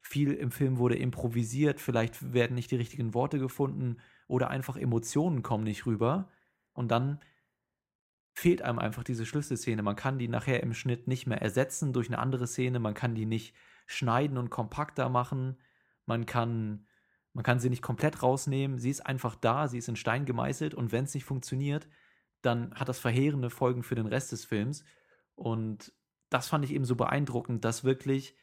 Viel 0.00 0.32
im 0.32 0.50
Film 0.50 0.78
wurde 0.78 0.96
improvisiert, 0.96 1.80
vielleicht 1.80 2.32
werden 2.32 2.54
nicht 2.54 2.70
die 2.70 2.76
richtigen 2.76 3.12
Worte 3.14 3.38
gefunden 3.38 3.98
oder 4.28 4.48
einfach 4.48 4.76
Emotionen 4.76 5.42
kommen 5.42 5.64
nicht 5.64 5.86
rüber. 5.86 6.30
Und 6.72 6.90
dann 6.90 7.20
fehlt 8.34 8.62
einem 8.62 8.80
einfach 8.80 9.04
diese 9.04 9.24
Schlüsselszene. 9.24 9.82
Man 9.82 9.96
kann 9.96 10.18
die 10.18 10.28
nachher 10.28 10.62
im 10.62 10.74
Schnitt 10.74 11.06
nicht 11.06 11.26
mehr 11.26 11.40
ersetzen 11.40 11.92
durch 11.92 12.08
eine 12.08 12.18
andere 12.18 12.46
Szene, 12.46 12.80
man 12.80 12.94
kann 12.94 13.14
die 13.14 13.26
nicht 13.26 13.54
schneiden 13.86 14.38
und 14.38 14.50
kompakter 14.50 15.08
machen, 15.08 15.56
man 16.04 16.26
kann, 16.26 16.86
man 17.32 17.44
kann 17.44 17.60
sie 17.60 17.70
nicht 17.70 17.82
komplett 17.82 18.22
rausnehmen, 18.22 18.78
sie 18.78 18.90
ist 18.90 19.06
einfach 19.06 19.36
da, 19.36 19.68
sie 19.68 19.78
ist 19.78 19.88
in 19.88 19.96
Stein 19.96 20.26
gemeißelt 20.26 20.74
und 20.74 20.90
wenn 20.90 21.04
es 21.04 21.14
nicht 21.14 21.24
funktioniert, 21.24 21.88
dann 22.42 22.74
hat 22.74 22.88
das 22.88 22.98
verheerende 22.98 23.50
Folgen 23.50 23.82
für 23.82 23.94
den 23.94 24.06
Rest 24.06 24.32
des 24.32 24.44
Films. 24.44 24.84
Und 25.34 25.92
das 26.28 26.48
fand 26.48 26.64
ich 26.64 26.74
eben 26.74 26.84
so 26.84 26.96
beeindruckend, 26.96 27.64
dass 27.64 27.84
wirklich 27.84 28.36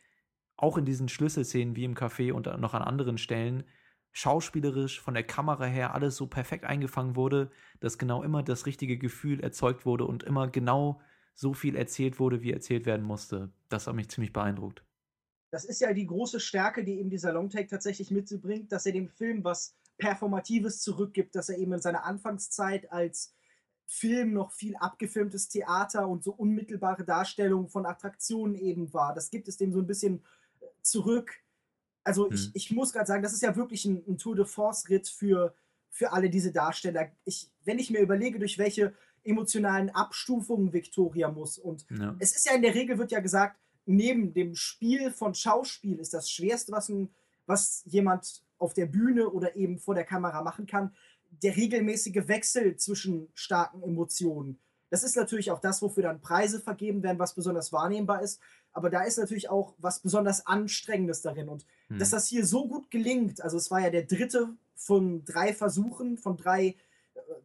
auch 0.55 0.77
in 0.77 0.85
diesen 0.85 1.09
Schlüsselszenen 1.09 1.75
wie 1.75 1.83
im 1.83 1.95
Café 1.95 2.31
und 2.31 2.45
noch 2.59 2.73
an 2.73 2.81
anderen 2.81 3.17
Stellen 3.17 3.63
schauspielerisch 4.11 4.99
von 4.99 5.13
der 5.13 5.23
Kamera 5.23 5.65
her 5.65 5.95
alles 5.95 6.15
so 6.15 6.27
perfekt 6.27 6.65
eingefangen 6.65 7.15
wurde, 7.15 7.49
dass 7.79 7.97
genau 7.97 8.23
immer 8.23 8.43
das 8.43 8.65
richtige 8.65 8.97
Gefühl 8.97 9.39
erzeugt 9.39 9.85
wurde 9.85 10.05
und 10.05 10.23
immer 10.23 10.49
genau 10.49 11.01
so 11.33 11.53
viel 11.53 11.75
erzählt 11.75 12.19
wurde, 12.19 12.41
wie 12.41 12.51
erzählt 12.51 12.85
werden 12.85 13.05
musste. 13.05 13.51
Das 13.69 13.87
hat 13.87 13.95
mich 13.95 14.09
ziemlich 14.09 14.33
beeindruckt. 14.33 14.83
Das 15.51 15.65
ist 15.65 15.81
ja 15.81 15.93
die 15.93 16.05
große 16.05 16.39
Stärke, 16.39 16.83
die 16.83 16.99
eben 16.99 17.09
dieser 17.09 17.33
Longtake 17.33 17.67
tatsächlich 17.67 18.11
mit 18.11 18.27
sich 18.27 18.41
bringt, 18.41 18.71
dass 18.71 18.85
er 18.85 18.93
dem 18.93 19.09
Film 19.09 19.43
was 19.43 19.75
Performatives 19.97 20.81
zurückgibt, 20.81 21.35
dass 21.35 21.49
er 21.49 21.57
eben 21.57 21.73
in 21.73 21.81
seiner 21.81 22.05
Anfangszeit 22.05 22.91
als 22.91 23.33
Film 23.85 24.33
noch 24.33 24.51
viel 24.53 24.75
abgefilmtes 24.77 25.49
Theater 25.49 26.07
und 26.07 26.23
so 26.23 26.31
unmittelbare 26.31 27.03
Darstellungen 27.03 27.67
von 27.67 27.85
Attraktionen 27.85 28.55
eben 28.55 28.93
war. 28.93 29.13
Das 29.13 29.29
gibt 29.29 29.49
es 29.49 29.57
dem 29.57 29.73
so 29.73 29.79
ein 29.79 29.87
bisschen 29.87 30.23
zurück 30.81 31.40
also 32.03 32.29
hm. 32.29 32.33
ich, 32.33 32.51
ich 32.53 32.71
muss 32.71 32.93
gerade 32.93 33.07
sagen, 33.07 33.23
das 33.23 33.33
ist 33.33 33.41
ja 33.41 33.55
wirklich 33.55 33.85
ein, 33.85 34.03
ein 34.07 34.17
Tour 34.17 34.35
de 34.35 34.45
Force-Ritt 34.45 35.07
für, 35.07 35.53
für 35.89 36.11
alle 36.11 36.29
diese 36.29 36.51
Darsteller. 36.51 37.11
Ich, 37.25 37.51
wenn 37.63 37.79
ich 37.79 37.89
mir 37.89 37.99
überlege, 37.99 38.39
durch 38.39 38.57
welche 38.57 38.93
emotionalen 39.23 39.89
Abstufungen 39.91 40.73
Victoria 40.73 41.29
muss. 41.29 41.57
Und 41.57 41.85
ja. 41.91 42.15
es 42.19 42.35
ist 42.35 42.45
ja 42.45 42.55
in 42.55 42.61
der 42.61 42.73
Regel, 42.73 42.97
wird 42.97 43.11
ja 43.11 43.19
gesagt, 43.19 43.59
neben 43.85 44.33
dem 44.33 44.55
Spiel 44.55 45.11
von 45.11 45.33
Schauspiel 45.33 45.99
ist 45.99 46.13
das 46.13 46.29
Schwerste, 46.29 46.71
was, 46.71 46.89
ein, 46.89 47.09
was 47.45 47.83
jemand 47.85 48.43
auf 48.57 48.73
der 48.73 48.85
Bühne 48.85 49.29
oder 49.29 49.55
eben 49.55 49.79
vor 49.79 49.95
der 49.95 50.05
Kamera 50.05 50.41
machen 50.41 50.65
kann, 50.65 50.95
der 51.43 51.55
regelmäßige 51.55 52.27
Wechsel 52.27 52.75
zwischen 52.77 53.29
starken 53.33 53.81
Emotionen. 53.83 54.59
Das 54.89 55.03
ist 55.03 55.15
natürlich 55.15 55.51
auch 55.51 55.59
das, 55.59 55.81
wofür 55.81 56.03
dann 56.03 56.19
Preise 56.19 56.59
vergeben 56.59 57.01
werden, 57.01 57.17
was 57.17 57.33
besonders 57.33 57.71
wahrnehmbar 57.71 58.21
ist. 58.21 58.41
Aber 58.73 58.89
da 58.89 59.03
ist 59.03 59.17
natürlich 59.17 59.49
auch 59.49 59.73
was 59.77 60.01
besonders 60.01 60.45
Anstrengendes 60.45 61.21
darin. 61.21 61.47
Und 61.47 61.65
hm. 61.91 61.99
dass 61.99 62.11
das 62.11 62.27
hier 62.27 62.45
so 62.45 62.67
gut 62.67 62.89
gelingt, 62.89 63.41
also 63.41 63.57
es 63.57 63.69
war 63.69 63.81
ja 63.81 63.89
der 63.89 64.03
dritte 64.03 64.55
von 64.75 65.23
drei 65.25 65.53
Versuchen, 65.53 66.17
von 66.17 66.37
drei 66.37 66.67
äh, 66.67 66.75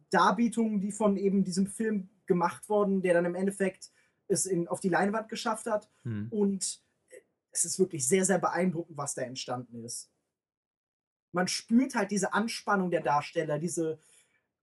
Darbietungen, 0.09 0.79
die 0.79 0.91
von 0.91 1.17
eben 1.17 1.43
diesem 1.43 1.67
Film 1.67 2.09
gemacht 2.25 2.67
wurden, 2.69 3.01
der 3.01 3.13
dann 3.13 3.25
im 3.25 3.35
Endeffekt 3.35 3.91
es 4.27 4.45
in, 4.45 4.67
auf 4.67 4.79
die 4.79 4.89
Leinwand 4.89 5.29
geschafft 5.29 5.67
hat. 5.67 5.89
Hm. 6.03 6.27
Und 6.29 6.81
es 7.51 7.65
ist 7.65 7.79
wirklich 7.79 8.07
sehr, 8.07 8.25
sehr 8.25 8.39
beeindruckend, 8.39 8.97
was 8.97 9.15
da 9.15 9.21
entstanden 9.21 9.83
ist. 9.83 10.09
Man 11.31 11.47
spürt 11.47 11.95
halt 11.95 12.11
diese 12.11 12.33
Anspannung 12.33 12.89
der 12.89 13.01
Darsteller, 13.01 13.59
diese 13.59 13.99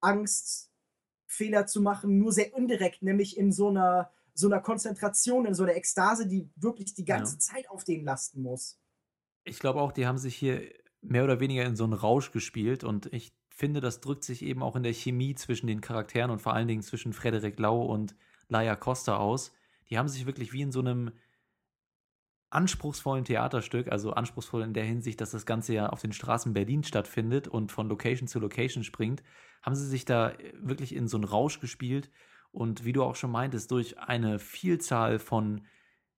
Angst, 0.01 0.71
Fehler 1.27 1.67
zu 1.67 1.81
machen, 1.81 2.19
nur 2.19 2.33
sehr 2.33 2.55
indirekt, 2.55 3.03
nämlich 3.03 3.37
in 3.37 3.53
so 3.53 3.69
einer 3.69 4.11
so 4.35 4.49
einer 4.49 4.61
Konzentration, 4.61 5.47
in 5.47 5.55
so 5.55 5.63
einer 5.63 5.77
Ekstase, 5.77 6.27
die 6.27 6.51
wirklich 6.57 6.95
die 6.95 7.05
ganze 7.05 7.35
ja. 7.35 7.39
Zeit 7.39 7.71
auf 7.71 7.85
denen 7.85 8.05
lasten 8.05 8.43
muss. 8.43 8.79
Ich 9.45 9.59
glaube 9.59 9.81
auch, 9.81 9.93
die 9.93 10.07
haben 10.07 10.19
sich 10.19 10.35
hier 10.35 10.63
mehr 11.01 11.25
oder 11.25 11.41
weniger 11.41 11.65
in 11.65 11.77
so 11.77 11.85
einen 11.85 11.93
Rausch 11.93 12.33
gespielt 12.33 12.83
und 12.83 13.13
ich 13.13 13.33
finde, 13.51 13.81
das 13.81 14.01
drückt 14.01 14.25
sich 14.25 14.43
eben 14.43 14.63
auch 14.63 14.75
in 14.75 14.83
der 14.83 14.93
Chemie 14.93 15.35
zwischen 15.35 15.67
den 15.67 15.81
Charakteren 15.81 16.31
und 16.31 16.41
vor 16.43 16.55
allen 16.55 16.67
Dingen 16.67 16.83
zwischen 16.83 17.13
Frederik 17.13 17.59
Lau 17.59 17.83
und 17.85 18.17
Laia 18.49 18.75
Costa 18.75 19.17
aus. 19.17 19.53
Die 19.91 19.99
haben 19.99 20.09
sich 20.09 20.27
wirklich 20.27 20.53
wie 20.53 20.63
in 20.63 20.73
so 20.73 20.81
einem 20.81 21.13
anspruchsvollen 22.51 23.25
Theaterstück, 23.25 23.89
also 23.91 24.13
anspruchsvoll 24.13 24.63
in 24.63 24.75
der 24.75 24.85
Hinsicht, 24.85 25.21
dass 25.21 25.33
das 25.33 25.45
Ganze 25.45 25.75
ja 25.75 25.89
auf 25.89 26.01
den 26.01 26.13
Straßen 26.13 26.55
Berlins 26.55 26.89
stattfindet 26.89 27.49
und 27.49 27.73
von 27.73 27.89
Location 27.89 28.29
zu 28.29 28.39
Location 28.39 28.85
springt, 28.85 29.23
haben 29.63 29.75
sie 29.75 29.87
sich 29.87 30.05
da 30.05 30.33
wirklich 30.61 30.95
in 30.95 31.09
so 31.09 31.17
einen 31.17 31.25
Rausch 31.25 31.61
gespielt 31.61 32.11
und 32.53 32.85
wie 32.85 32.93
du 32.93 33.03
auch 33.03 33.17
schon 33.17 33.33
meintest, 33.33 33.71
durch 33.71 33.99
eine 33.99 34.39
Vielzahl 34.39 35.19
von 35.19 35.67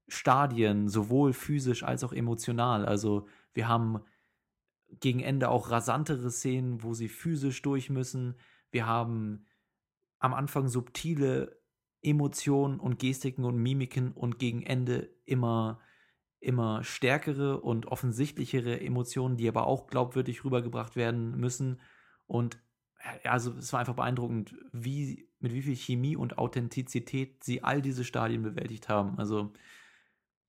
Stadien, 0.09 0.89
sowohl 0.89 1.33
physisch 1.33 1.83
als 1.83 2.05
auch 2.05 2.13
emotional. 2.13 2.87
Also 2.87 3.27
wir 3.55 3.69
haben 3.69 4.01
gegen 5.01 5.21
Ende 5.21 5.49
auch 5.49 5.71
rasantere 5.71 6.31
Szenen, 6.31 6.83
wo 6.83 6.95
sie 6.95 7.09
physisch 7.09 7.63
durch 7.63 7.91
müssen. 7.91 8.37
Wir 8.71 8.87
haben 8.87 9.47
am 10.19 10.35
Anfang 10.35 10.69
subtile 10.69 11.61
Emotionen 12.03 12.79
und 12.79 12.99
Gestiken 12.99 13.45
und 13.45 13.57
Mimiken 13.57 14.13
und 14.13 14.39
gegen 14.39 14.63
Ende 14.63 15.11
immer 15.25 15.81
immer 16.47 16.85
stärkere 16.85 17.61
und 17.61 17.87
offensichtlichere 17.87 18.81
Emotionen, 18.81 19.37
die 19.37 19.49
aber 19.49 19.67
auch 19.67 19.87
glaubwürdig 19.87 20.45
rübergebracht 20.45 20.95
werden 20.97 21.37
müssen. 21.37 21.81
Und 22.27 22.59
also 23.25 23.53
es 23.53 23.73
war 23.73 23.81
einfach 23.81 23.97
beeindruckend, 23.97 24.55
wie, 24.73 25.29
mit 25.41 25.53
wie 25.53 25.63
viel 25.63 25.77
Chemie 25.77 26.17
und 26.17 26.39
Authentizität 26.39 27.43
sie 27.43 27.65
all 27.65 27.83
diese 27.83 28.05
Stadien 28.05 28.43
bewältigt 28.43 28.89
haben. 28.89 29.19
Also 29.19 29.53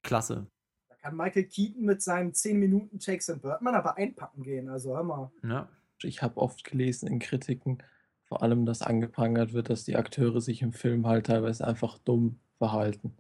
klasse. 0.07 0.47
Da 0.89 0.95
kann 0.95 1.15
Michael 1.15 1.43
Keaton 1.43 1.83
mit 1.83 2.01
seinen 2.01 2.33
10 2.33 2.57
Minuten 2.57 2.99
Takes 2.99 3.29
and 3.29 3.41
Birdman 3.41 3.75
aber 3.75 3.97
einpacken 3.97 4.41
gehen. 4.41 4.69
Also 4.69 4.95
hör 4.95 5.03
mal. 5.03 5.31
Ja. 5.43 5.69
Ich 6.03 6.21
habe 6.21 6.37
oft 6.37 6.63
gelesen 6.63 7.07
in 7.07 7.19
Kritiken, 7.19 7.79
vor 8.23 8.43
allem, 8.43 8.65
dass 8.65 8.81
angeprangert 8.81 9.53
wird, 9.53 9.69
dass 9.69 9.83
die 9.83 9.95
Akteure 9.95 10.41
sich 10.41 10.61
im 10.61 10.73
Film 10.73 11.07
halt 11.07 11.25
teilweise 11.25 11.65
einfach 11.65 11.97
dumm 11.97 12.39
verhalten. 12.57 13.15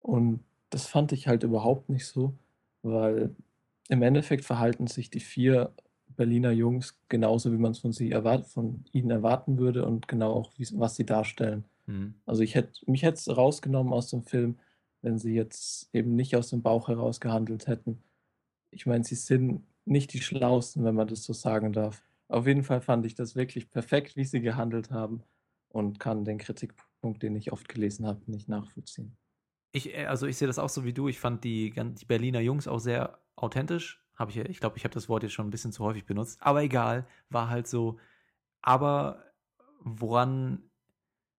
Und 0.00 0.44
das 0.70 0.86
fand 0.86 1.12
ich 1.12 1.26
halt 1.26 1.42
überhaupt 1.42 1.88
nicht 1.88 2.06
so, 2.06 2.36
weil 2.82 3.34
im 3.88 4.02
Endeffekt 4.02 4.44
verhalten 4.44 4.86
sich 4.86 5.10
die 5.10 5.20
vier 5.20 5.74
Berliner 6.16 6.52
Jungs 6.52 6.98
genauso, 7.08 7.52
wie 7.52 7.58
man 7.58 7.72
es 7.72 7.78
von, 7.78 7.92
von 7.92 8.84
ihnen 8.92 9.10
erwarten 9.10 9.58
würde 9.58 9.84
und 9.84 10.06
genau 10.06 10.32
auch, 10.32 10.52
wie, 10.56 10.66
was 10.74 10.94
sie 10.94 11.06
darstellen. 11.06 11.64
Mhm. 11.86 12.14
Also 12.24 12.42
ich 12.42 12.54
hätte 12.54 12.72
mich 12.86 13.02
hätte 13.02 13.14
es 13.14 13.36
rausgenommen 13.36 13.92
aus 13.92 14.10
dem 14.10 14.22
Film, 14.22 14.58
wenn 15.02 15.18
sie 15.18 15.34
jetzt 15.34 15.88
eben 15.94 16.14
nicht 16.14 16.36
aus 16.36 16.50
dem 16.50 16.62
Bauch 16.62 16.88
heraus 16.88 17.20
gehandelt 17.20 17.66
hätten. 17.66 18.02
Ich 18.70 18.86
meine, 18.86 19.04
sie 19.04 19.14
sind 19.14 19.66
nicht 19.84 20.12
die 20.12 20.20
Schlausten, 20.20 20.84
wenn 20.84 20.94
man 20.94 21.08
das 21.08 21.24
so 21.24 21.32
sagen 21.32 21.72
darf. 21.72 22.02
Auf 22.28 22.46
jeden 22.46 22.62
Fall 22.62 22.80
fand 22.80 23.06
ich 23.06 23.14
das 23.14 23.34
wirklich 23.34 23.70
perfekt, 23.70 24.16
wie 24.16 24.24
sie 24.24 24.40
gehandelt 24.40 24.90
haben 24.90 25.22
und 25.68 25.98
kann 25.98 26.24
den 26.24 26.38
Kritikpunkt, 26.38 27.22
den 27.22 27.34
ich 27.34 27.52
oft 27.52 27.68
gelesen 27.68 28.06
habe, 28.06 28.20
nicht 28.30 28.48
nachvollziehen. 28.48 29.16
Ich, 29.72 29.94
äh, 29.94 30.06
also 30.06 30.26
ich 30.26 30.36
sehe 30.36 30.48
das 30.48 30.58
auch 30.58 30.68
so 30.68 30.84
wie 30.84 30.92
du. 30.92 31.08
Ich 31.08 31.18
fand 31.18 31.42
die, 31.44 31.72
die 31.74 32.04
Berliner 32.04 32.40
Jungs 32.40 32.68
auch 32.68 32.78
sehr 32.78 33.18
authentisch 33.36 34.00
habe 34.20 34.30
ich, 34.30 34.36
ich 34.36 34.60
glaube, 34.60 34.76
ich 34.76 34.84
habe 34.84 34.92
das 34.92 35.08
Wort 35.08 35.22
jetzt 35.22 35.32
schon 35.32 35.46
ein 35.46 35.50
bisschen 35.50 35.72
zu 35.72 35.82
häufig 35.82 36.04
benutzt. 36.04 36.38
Aber 36.42 36.62
egal, 36.62 37.06
war 37.30 37.48
halt 37.48 37.66
so. 37.66 37.98
Aber 38.60 39.24
woran 39.80 40.62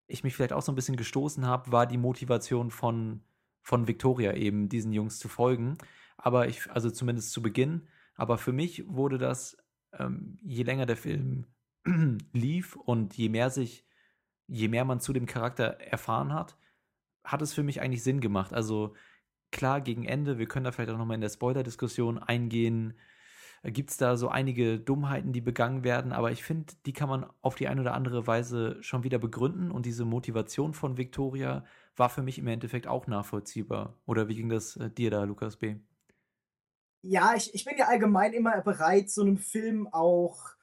ich 0.08 0.24
mich 0.24 0.36
vielleicht 0.36 0.52
auch 0.52 0.64
so 0.64 0.72
ein 0.72 0.76
bisschen 0.76 0.98
gestoßen 0.98 1.46
habe, 1.46 1.72
war 1.72 1.86
die 1.86 2.00
Motivation 2.00 2.72
von, 2.72 3.22
von 3.62 3.88
Victoria 3.88 4.34
eben, 4.34 4.70
diesen 4.70 4.94
Jungs 4.94 5.20
zu 5.20 5.28
folgen. 5.28 5.78
Aber 6.18 6.48
ich, 6.48 6.70
also 6.72 6.90
zumindest 6.90 7.32
zu 7.32 7.42
Beginn. 7.42 7.88
Aber 8.16 8.38
für 8.38 8.54
mich 8.54 8.88
wurde 8.88 9.18
das, 9.18 9.58
ähm, 9.94 10.38
je 10.42 10.64
länger 10.64 10.86
der 10.86 10.98
Film 10.98 11.46
lief 12.34 12.76
und 12.76 13.16
je 13.18 13.30
mehr 13.30 13.50
sich, 13.50 13.86
je 14.48 14.68
mehr 14.68 14.86
man 14.86 15.00
zu 15.00 15.14
dem 15.14 15.26
Charakter 15.26 15.80
erfahren 15.80 16.34
hat, 16.34 16.58
hat 17.24 17.42
es 17.42 17.54
für 17.54 17.64
mich 17.64 17.82
eigentlich 17.82 18.04
Sinn 18.04 18.20
gemacht. 18.20 18.54
Also 18.54 18.96
klar, 19.52 19.82
gegen 19.82 20.06
Ende, 20.06 20.38
wir 20.38 20.48
können 20.48 20.66
da 20.66 20.72
vielleicht 20.72 20.92
auch 20.92 20.98
nochmal 20.98 21.16
in 21.16 21.22
der 21.22 21.30
Spoiler-Diskussion 21.30 22.18
eingehen, 22.20 22.98
gibt 23.64 23.92
es 23.92 23.98
da 23.98 24.18
so 24.18 24.30
einige 24.30 24.80
Dummheiten, 24.80 25.34
die 25.34 25.42
begangen 25.42 25.84
werden, 25.84 26.12
aber 26.14 26.32
ich 26.32 26.44
finde, 26.44 26.74
die 26.86 26.94
kann 26.94 27.10
man 27.10 27.26
auf 27.42 27.56
die 27.56 27.68
eine 27.68 27.82
oder 27.82 27.94
andere 27.94 28.26
Weise 28.28 28.78
schon 28.82 29.04
wieder 29.04 29.20
begründen 29.20 29.72
und 29.72 29.86
diese 29.86 30.06
Motivation 30.06 30.74
von 30.74 30.98
Victoria 30.98 31.66
war 31.96 32.10
für 32.10 32.24
mich 32.24 32.40
im 32.40 32.48
Endeffekt 32.48 32.88
auch 32.88 33.08
nachvollziehbar. 33.08 34.00
Oder 34.06 34.28
wie 34.28 34.36
ging 34.36 34.50
das 34.50 34.78
äh, 34.78 34.90
dir 34.90 35.12
da, 35.12 35.24
Lukas 35.24 35.58
B.? 35.58 35.78
Ja, 37.04 37.34
ich, 37.36 37.54
ich 37.54 37.66
bin 37.66 37.78
ja 37.78 37.88
allgemein 37.88 38.34
immer 38.34 38.62
bereit, 38.62 39.10
so 39.10 39.22
einem 39.22 39.38
Film 39.38 39.88
auch 39.92 40.56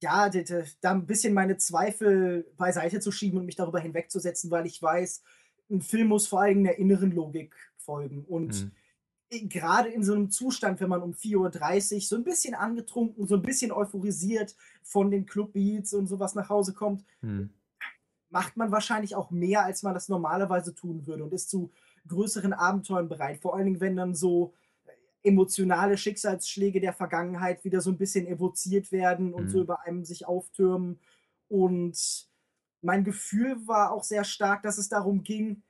ja, 0.00 0.28
da 0.28 0.90
ein 0.92 1.06
bisschen 1.06 1.34
meine 1.34 1.56
Zweifel 1.56 2.46
beiseite 2.56 3.00
zu 3.00 3.10
schieben 3.10 3.38
und 3.40 3.46
mich 3.46 3.56
darüber 3.56 3.80
hinwegzusetzen, 3.80 4.50
weil 4.50 4.66
ich 4.66 4.80
weiß, 4.80 5.22
ein 5.70 5.80
Film 5.80 6.08
muss 6.08 6.28
vor 6.28 6.42
allem 6.42 6.62
der 6.62 6.78
inneren 6.78 7.10
Logik 7.10 7.54
folgen. 7.78 8.24
Und 8.24 8.64
Mhm. 8.64 8.72
Gerade 9.30 9.88
in 9.90 10.02
so 10.02 10.14
einem 10.14 10.30
Zustand, 10.30 10.80
wenn 10.80 10.88
man 10.88 11.02
um 11.02 11.12
4.30 11.12 11.94
Uhr 11.96 12.00
so 12.00 12.16
ein 12.16 12.24
bisschen 12.24 12.54
angetrunken, 12.54 13.26
so 13.26 13.34
ein 13.36 13.42
bisschen 13.42 13.72
euphorisiert 13.72 14.56
von 14.82 15.10
den 15.10 15.26
Clubbeats 15.26 15.92
und 15.94 16.06
sowas 16.06 16.34
nach 16.34 16.48
Hause 16.48 16.72
kommt, 16.74 17.04
Hm. 17.20 17.50
macht 18.30 18.56
man 18.56 18.70
wahrscheinlich 18.72 19.14
auch 19.16 19.30
mehr, 19.30 19.64
als 19.64 19.82
man 19.82 19.94
das 19.94 20.08
normalerweise 20.08 20.74
tun 20.74 21.06
würde 21.06 21.24
und 21.24 21.32
ist 21.32 21.50
zu 21.50 21.70
größeren 22.06 22.52
Abenteuern 22.52 23.08
bereit. 23.08 23.40
Vor 23.40 23.54
allen 23.54 23.66
Dingen, 23.66 23.80
wenn 23.80 23.96
dann 23.96 24.14
so 24.14 24.54
äh, 24.86 25.28
emotionale 25.28 25.98
Schicksalsschläge 25.98 26.80
der 26.80 26.92
Vergangenheit 26.94 27.64
wieder 27.64 27.80
so 27.80 27.90
ein 27.90 27.98
bisschen 27.98 28.26
evoziert 28.26 28.92
werden 28.92 29.34
und 29.34 29.48
so 29.48 29.58
Mhm. 29.58 29.62
über 29.64 29.80
einem 29.84 30.04
sich 30.04 30.26
auftürmen. 30.26 31.00
Und 31.48 32.28
mein 32.82 33.04
Gefühl 33.04 33.66
war 33.66 33.92
auch 33.92 34.04
sehr 34.04 34.24
stark, 34.24 34.62
dass 34.62 34.78
es 34.78 34.88
darum 34.88 35.22
ging, 35.22 35.62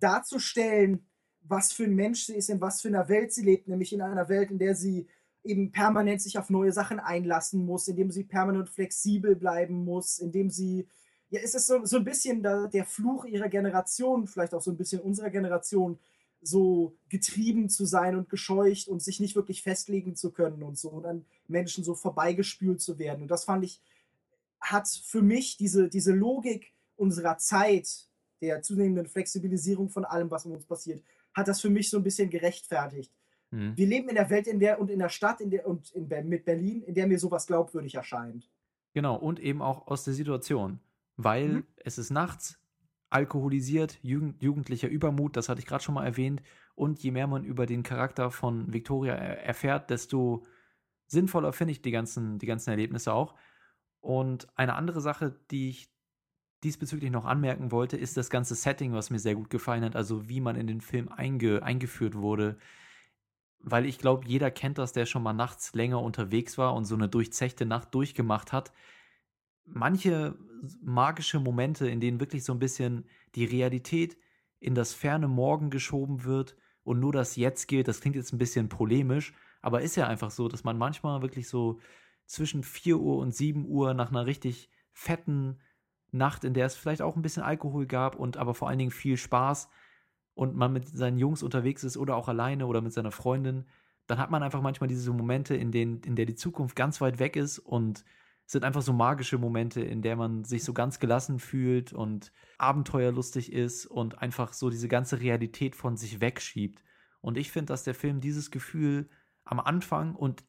darzustellen, 0.00 1.07
was 1.48 1.72
für 1.72 1.84
ein 1.84 1.94
Mensch 1.94 2.26
sie 2.26 2.34
ist, 2.34 2.50
in 2.50 2.60
was 2.60 2.82
für 2.82 2.88
einer 2.88 3.08
Welt 3.08 3.32
sie 3.32 3.44
lebt, 3.44 3.68
nämlich 3.68 3.92
in 3.92 4.02
einer 4.02 4.28
Welt, 4.28 4.50
in 4.50 4.58
der 4.58 4.74
sie 4.74 5.06
eben 5.44 5.72
permanent 5.72 6.20
sich 6.20 6.38
auf 6.38 6.50
neue 6.50 6.72
Sachen 6.72 7.00
einlassen 7.00 7.64
muss, 7.64 7.88
indem 7.88 8.10
sie 8.10 8.24
permanent 8.24 8.68
flexibel 8.68 9.34
bleiben 9.34 9.84
muss, 9.84 10.18
indem 10.18 10.50
sie, 10.50 10.88
ja, 11.30 11.40
es 11.42 11.54
ist 11.54 11.66
so, 11.66 11.84
so 11.84 11.96
ein 11.96 12.04
bisschen 12.04 12.42
da, 12.42 12.66
der 12.66 12.84
Fluch 12.84 13.24
ihrer 13.24 13.48
Generation, 13.48 14.26
vielleicht 14.26 14.54
auch 14.54 14.60
so 14.60 14.70
ein 14.70 14.76
bisschen 14.76 15.00
unserer 15.00 15.30
Generation, 15.30 15.98
so 16.40 16.96
getrieben 17.08 17.68
zu 17.68 17.84
sein 17.84 18.14
und 18.14 18.28
gescheucht 18.28 18.88
und 18.88 19.02
sich 19.02 19.18
nicht 19.20 19.34
wirklich 19.34 19.62
festlegen 19.62 20.14
zu 20.14 20.30
können 20.30 20.62
und 20.62 20.78
so 20.78 20.90
und 20.90 21.04
an 21.04 21.24
Menschen 21.48 21.82
so 21.82 21.94
vorbeigespült 21.94 22.80
zu 22.80 22.98
werden. 22.98 23.22
Und 23.22 23.30
das 23.30 23.44
fand 23.44 23.64
ich, 23.64 23.80
hat 24.60 24.88
für 24.88 25.22
mich 25.22 25.56
diese, 25.56 25.88
diese 25.88 26.12
Logik 26.12 26.72
unserer 26.96 27.38
Zeit, 27.38 28.08
der 28.40 28.62
zunehmenden 28.62 29.06
Flexibilisierung 29.06 29.88
von 29.88 30.04
allem, 30.04 30.30
was 30.30 30.44
mit 30.44 30.54
uns 30.54 30.66
passiert, 30.66 31.02
hat 31.38 31.48
das 31.48 31.60
für 31.60 31.70
mich 31.70 31.88
so 31.88 31.96
ein 31.96 32.02
bisschen 32.02 32.30
gerechtfertigt. 32.30 33.12
Hm. 33.50 33.76
Wir 33.76 33.86
leben 33.86 34.08
in 34.08 34.16
der 34.16 34.28
Welt 34.30 34.46
in 34.46 34.60
der 34.60 34.80
und 34.80 34.90
in 34.90 34.98
der 34.98 35.08
Stadt 35.08 35.40
in 35.40 35.50
der, 35.50 35.66
und 35.66 35.90
in, 35.92 36.08
mit 36.28 36.44
Berlin, 36.44 36.82
in 36.82 36.94
der 36.94 37.06
mir 37.06 37.18
sowas 37.18 37.46
glaubwürdig 37.46 37.94
erscheint. 37.94 38.50
Genau, 38.92 39.16
und 39.16 39.40
eben 39.40 39.62
auch 39.62 39.86
aus 39.86 40.04
der 40.04 40.14
Situation. 40.14 40.80
Weil 41.16 41.48
Mhm. 41.48 41.66
es 41.76 41.98
ist 41.98 42.10
nachts, 42.10 42.60
alkoholisiert, 43.10 43.98
Jugend, 44.02 44.42
jugendlicher 44.42 44.88
Übermut, 44.88 45.36
das 45.36 45.48
hatte 45.48 45.60
ich 45.60 45.66
gerade 45.66 45.82
schon 45.82 45.94
mal 45.94 46.04
erwähnt. 46.04 46.42
Und 46.74 47.02
je 47.02 47.10
mehr 47.10 47.26
man 47.26 47.44
über 47.44 47.66
den 47.66 47.82
Charakter 47.82 48.30
von 48.30 48.72
Victoria 48.72 49.14
er 49.14 49.44
erfährt, 49.44 49.90
desto 49.90 50.44
sinnvoller 51.06 51.52
finde 51.52 51.72
ich 51.72 51.82
die 51.82 51.90
ganzen, 51.90 52.38
die 52.38 52.46
ganzen 52.46 52.70
Erlebnisse 52.70 53.12
auch. 53.12 53.34
Und 54.00 54.46
eine 54.56 54.74
andere 54.74 55.00
Sache, 55.00 55.40
die 55.50 55.70
ich 55.70 55.90
diesbezüglich 56.64 57.10
noch 57.10 57.24
anmerken 57.24 57.70
wollte, 57.70 57.96
ist 57.96 58.16
das 58.16 58.30
ganze 58.30 58.54
Setting, 58.54 58.92
was 58.92 59.10
mir 59.10 59.18
sehr 59.18 59.34
gut 59.34 59.50
gefallen 59.50 59.84
hat, 59.84 59.96
also 59.96 60.28
wie 60.28 60.40
man 60.40 60.56
in 60.56 60.66
den 60.66 60.80
Film 60.80 61.08
einge, 61.08 61.62
eingeführt 61.62 62.14
wurde. 62.14 62.58
Weil 63.60 63.86
ich 63.86 63.98
glaube, 63.98 64.26
jeder 64.26 64.50
kennt 64.50 64.78
das, 64.78 64.92
der 64.92 65.06
schon 65.06 65.22
mal 65.22 65.32
nachts 65.32 65.74
länger 65.74 66.02
unterwegs 66.02 66.58
war 66.58 66.74
und 66.74 66.84
so 66.84 66.94
eine 66.94 67.08
durchzechte 67.08 67.66
Nacht 67.66 67.94
durchgemacht 67.94 68.52
hat. 68.52 68.72
Manche 69.64 70.36
magische 70.82 71.40
Momente, 71.40 71.88
in 71.88 72.00
denen 72.00 72.20
wirklich 72.20 72.44
so 72.44 72.52
ein 72.52 72.58
bisschen 72.58 73.04
die 73.34 73.44
Realität 73.44 74.16
in 74.60 74.74
das 74.74 74.92
ferne 74.94 75.28
Morgen 75.28 75.70
geschoben 75.70 76.24
wird 76.24 76.56
und 76.82 77.00
nur 77.00 77.12
das 77.12 77.36
Jetzt 77.36 77.68
gilt, 77.68 77.86
das 77.86 78.00
klingt 78.00 78.16
jetzt 78.16 78.32
ein 78.32 78.38
bisschen 78.38 78.68
polemisch, 78.68 79.34
aber 79.60 79.82
ist 79.82 79.96
ja 79.96 80.06
einfach 80.06 80.30
so, 80.30 80.48
dass 80.48 80.64
man 80.64 80.78
manchmal 80.78 81.22
wirklich 81.22 81.48
so 81.48 81.80
zwischen 82.26 82.62
4 82.62 82.98
Uhr 82.98 83.18
und 83.18 83.34
7 83.34 83.66
Uhr 83.66 83.94
nach 83.94 84.10
einer 84.10 84.26
richtig 84.26 84.70
fetten 84.92 85.60
Nacht, 86.10 86.44
in 86.44 86.54
der 86.54 86.66
es 86.66 86.76
vielleicht 86.76 87.02
auch 87.02 87.16
ein 87.16 87.22
bisschen 87.22 87.42
Alkohol 87.42 87.86
gab 87.86 88.16
und 88.16 88.36
aber 88.36 88.54
vor 88.54 88.68
allen 88.68 88.78
Dingen 88.78 88.90
viel 88.90 89.16
Spaß 89.16 89.68
und 90.34 90.56
man 90.56 90.72
mit 90.72 90.88
seinen 90.88 91.18
Jungs 91.18 91.42
unterwegs 91.42 91.84
ist 91.84 91.96
oder 91.96 92.16
auch 92.16 92.28
alleine 92.28 92.66
oder 92.66 92.80
mit 92.80 92.92
seiner 92.92 93.10
Freundin, 93.10 93.66
dann 94.06 94.18
hat 94.18 94.30
man 94.30 94.42
einfach 94.42 94.62
manchmal 94.62 94.88
diese 94.88 95.12
Momente, 95.12 95.54
in 95.54 95.70
denen, 95.70 96.00
in 96.02 96.16
der 96.16 96.26
die 96.26 96.34
Zukunft 96.34 96.76
ganz 96.76 97.00
weit 97.00 97.18
weg 97.18 97.36
ist 97.36 97.58
und 97.58 98.04
es 98.46 98.52
sind 98.52 98.64
einfach 98.64 98.80
so 98.80 98.94
magische 98.94 99.36
Momente, 99.36 99.82
in 99.82 100.00
der 100.00 100.16
man 100.16 100.44
sich 100.44 100.64
so 100.64 100.72
ganz 100.72 100.98
gelassen 100.98 101.38
fühlt 101.38 101.92
und 101.92 102.32
abenteuerlustig 102.56 103.52
ist 103.52 103.84
und 103.84 104.22
einfach 104.22 104.54
so 104.54 104.70
diese 104.70 104.88
ganze 104.88 105.20
Realität 105.20 105.76
von 105.76 105.98
sich 105.98 106.22
wegschiebt. 106.22 106.82
Und 107.20 107.36
ich 107.36 107.52
finde, 107.52 107.74
dass 107.74 107.84
der 107.84 107.94
Film 107.94 108.22
dieses 108.22 108.50
Gefühl 108.50 109.10
am 109.44 109.60
Anfang 109.60 110.14
und 110.14 110.44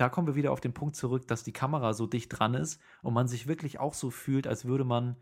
da 0.00 0.08
kommen 0.08 0.26
wir 0.26 0.34
wieder 0.34 0.50
auf 0.50 0.62
den 0.62 0.72
Punkt 0.72 0.96
zurück, 0.96 1.28
dass 1.28 1.44
die 1.44 1.52
Kamera 1.52 1.92
so 1.92 2.06
dicht 2.06 2.30
dran 2.30 2.54
ist 2.54 2.80
und 3.02 3.12
man 3.12 3.28
sich 3.28 3.46
wirklich 3.46 3.78
auch 3.78 3.92
so 3.92 4.10
fühlt, 4.10 4.46
als 4.46 4.64
würde 4.64 4.84
man 4.84 5.16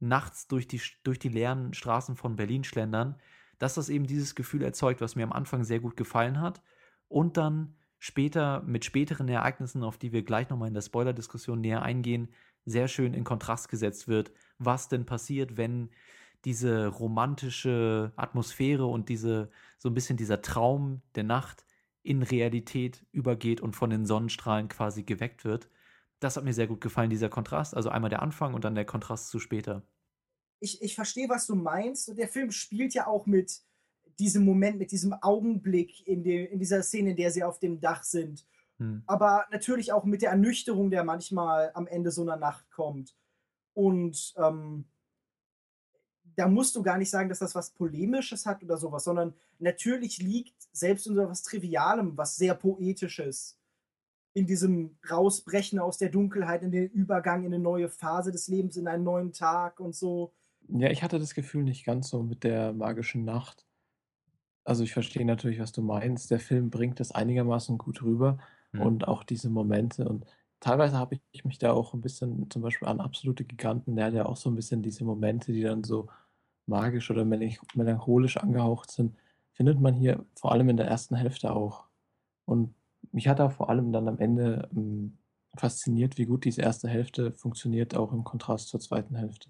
nachts 0.00 0.48
durch 0.48 0.66
die, 0.66 0.80
durch 1.04 1.20
die 1.20 1.28
leeren 1.28 1.72
Straßen 1.74 2.16
von 2.16 2.34
Berlin 2.34 2.64
schlendern, 2.64 3.14
dass 3.60 3.74
das 3.74 3.88
eben 3.88 4.04
dieses 4.04 4.34
Gefühl 4.34 4.62
erzeugt, 4.62 5.00
was 5.00 5.14
mir 5.14 5.22
am 5.22 5.32
Anfang 5.32 5.62
sehr 5.62 5.78
gut 5.78 5.96
gefallen 5.96 6.40
hat. 6.40 6.60
Und 7.06 7.36
dann 7.36 7.76
später 8.00 8.62
mit 8.62 8.84
späteren 8.84 9.28
Ereignissen, 9.28 9.84
auf 9.84 9.96
die 9.96 10.12
wir 10.12 10.24
gleich 10.24 10.50
nochmal 10.50 10.68
in 10.68 10.74
der 10.74 10.82
Spoiler-Diskussion 10.82 11.60
näher 11.60 11.82
eingehen, 11.82 12.28
sehr 12.64 12.88
schön 12.88 13.14
in 13.14 13.22
Kontrast 13.22 13.68
gesetzt 13.68 14.08
wird, 14.08 14.32
was 14.58 14.88
denn 14.88 15.06
passiert, 15.06 15.56
wenn 15.56 15.90
diese 16.44 16.88
romantische 16.88 18.12
Atmosphäre 18.16 18.86
und 18.86 19.08
diese 19.08 19.50
so 19.78 19.88
ein 19.88 19.94
bisschen 19.94 20.16
dieser 20.16 20.42
Traum 20.42 21.02
der 21.14 21.24
Nacht 21.24 21.64
in 22.06 22.22
Realität 22.22 23.04
übergeht 23.12 23.60
und 23.60 23.74
von 23.74 23.90
den 23.90 24.06
Sonnenstrahlen 24.06 24.68
quasi 24.68 25.02
geweckt 25.02 25.44
wird. 25.44 25.68
Das 26.20 26.36
hat 26.36 26.44
mir 26.44 26.54
sehr 26.54 26.66
gut 26.66 26.80
gefallen, 26.80 27.10
dieser 27.10 27.28
Kontrast. 27.28 27.74
Also 27.74 27.90
einmal 27.90 28.10
der 28.10 28.22
Anfang 28.22 28.54
und 28.54 28.64
dann 28.64 28.74
der 28.74 28.84
Kontrast 28.84 29.28
zu 29.28 29.38
später. 29.38 29.82
Ich, 30.60 30.80
ich 30.82 30.94
verstehe, 30.94 31.28
was 31.28 31.46
du 31.46 31.54
meinst. 31.54 32.08
Und 32.08 32.18
der 32.18 32.28
Film 32.28 32.50
spielt 32.50 32.94
ja 32.94 33.06
auch 33.06 33.26
mit 33.26 33.60
diesem 34.18 34.44
Moment, 34.44 34.78
mit 34.78 34.92
diesem 34.92 35.12
Augenblick 35.12 36.06
in, 36.06 36.22
dem, 36.22 36.46
in 36.46 36.58
dieser 36.58 36.82
Szene, 36.82 37.10
in 37.10 37.16
der 37.16 37.30
sie 37.30 37.44
auf 37.44 37.58
dem 37.58 37.80
Dach 37.80 38.02
sind. 38.02 38.46
Hm. 38.78 39.02
aber 39.06 39.46
natürlich 39.50 39.92
auch 39.92 40.04
mit 40.04 40.20
der 40.20 40.30
Ernüchterung, 40.30 40.90
der 40.90 41.02
manchmal 41.02 41.70
am 41.72 41.86
Ende 41.86 42.10
so 42.10 42.20
einer 42.20 42.36
Nacht 42.36 42.70
kommt. 42.70 43.16
Und 43.72 44.34
ähm, 44.36 44.84
da 46.36 46.48
musst 46.48 46.76
du 46.76 46.82
gar 46.82 46.98
nicht 46.98 47.10
sagen, 47.10 47.28
dass 47.28 47.40
das 47.40 47.54
was 47.54 47.70
Polemisches 47.70 48.46
hat 48.46 48.62
oder 48.62 48.76
sowas, 48.78 49.04
sondern 49.04 49.34
natürlich 49.58 50.18
liegt 50.18 50.54
selbst 50.72 51.06
unter 51.08 51.28
was 51.28 51.42
Trivialem, 51.42 52.16
was 52.16 52.36
sehr 52.36 52.54
Poetisches 52.54 53.58
in 54.34 54.46
diesem 54.46 54.98
Rausbrechen 55.10 55.78
aus 55.78 55.98
der 55.98 56.10
Dunkelheit, 56.10 56.62
in 56.62 56.70
den 56.72 56.88
Übergang 56.90 57.44
in 57.44 57.54
eine 57.54 57.62
neue 57.62 57.88
Phase 57.88 58.32
des 58.32 58.48
Lebens, 58.48 58.76
in 58.76 58.88
einen 58.88 59.04
neuen 59.04 59.32
Tag 59.32 59.80
und 59.80 59.94
so. 59.96 60.34
Ja, 60.68 60.90
ich 60.90 61.02
hatte 61.02 61.18
das 61.18 61.34
Gefühl 61.34 61.62
nicht 61.64 61.84
ganz 61.84 62.08
so 62.08 62.22
mit 62.22 62.44
der 62.44 62.72
magischen 62.72 63.24
Nacht. 63.24 63.66
Also 64.64 64.82
ich 64.84 64.92
verstehe 64.92 65.24
natürlich, 65.24 65.60
was 65.60 65.72
du 65.72 65.82
meinst. 65.82 66.30
Der 66.30 66.40
Film 66.40 66.70
bringt 66.70 67.00
das 67.00 67.12
einigermaßen 67.12 67.78
gut 67.78 68.02
rüber 68.02 68.38
Hm. 68.74 68.80
und 68.82 69.08
auch 69.08 69.22
diese 69.24 69.48
Momente. 69.50 70.08
Und 70.08 70.26
teilweise 70.60 70.96
habe 70.98 71.20
ich 71.32 71.44
mich 71.44 71.58
da 71.58 71.72
auch 71.72 71.94
ein 71.94 72.00
bisschen 72.00 72.50
zum 72.50 72.62
Beispiel 72.62 72.88
an 72.88 73.00
absolute 73.00 73.44
Giganten, 73.44 73.96
der 73.96 74.06
hat 74.06 74.14
ja 74.14 74.26
auch 74.26 74.36
so 74.36 74.50
ein 74.50 74.56
bisschen 74.56 74.82
diese 74.82 75.04
Momente, 75.04 75.52
die 75.52 75.62
dann 75.62 75.84
so 75.84 76.08
magisch 76.66 77.10
oder 77.10 77.24
melanch- 77.24 77.60
melancholisch 77.74 78.36
angehaucht 78.36 78.90
sind, 78.90 79.16
findet 79.52 79.80
man 79.80 79.94
hier 79.94 80.24
vor 80.34 80.52
allem 80.52 80.68
in 80.68 80.76
der 80.76 80.86
ersten 80.86 81.16
Hälfte 81.16 81.52
auch. 81.52 81.86
Und 82.44 82.74
mich 83.12 83.28
hat 83.28 83.40
auch 83.40 83.52
vor 83.52 83.70
allem 83.70 83.92
dann 83.92 84.08
am 84.08 84.18
Ende 84.18 84.68
ähm, 84.74 85.18
fasziniert, 85.56 86.18
wie 86.18 86.26
gut 86.26 86.44
diese 86.44 86.62
erste 86.62 86.88
Hälfte 86.88 87.32
funktioniert, 87.32 87.96
auch 87.96 88.12
im 88.12 88.24
Kontrast 88.24 88.68
zur 88.68 88.80
zweiten 88.80 89.16
Hälfte. 89.16 89.48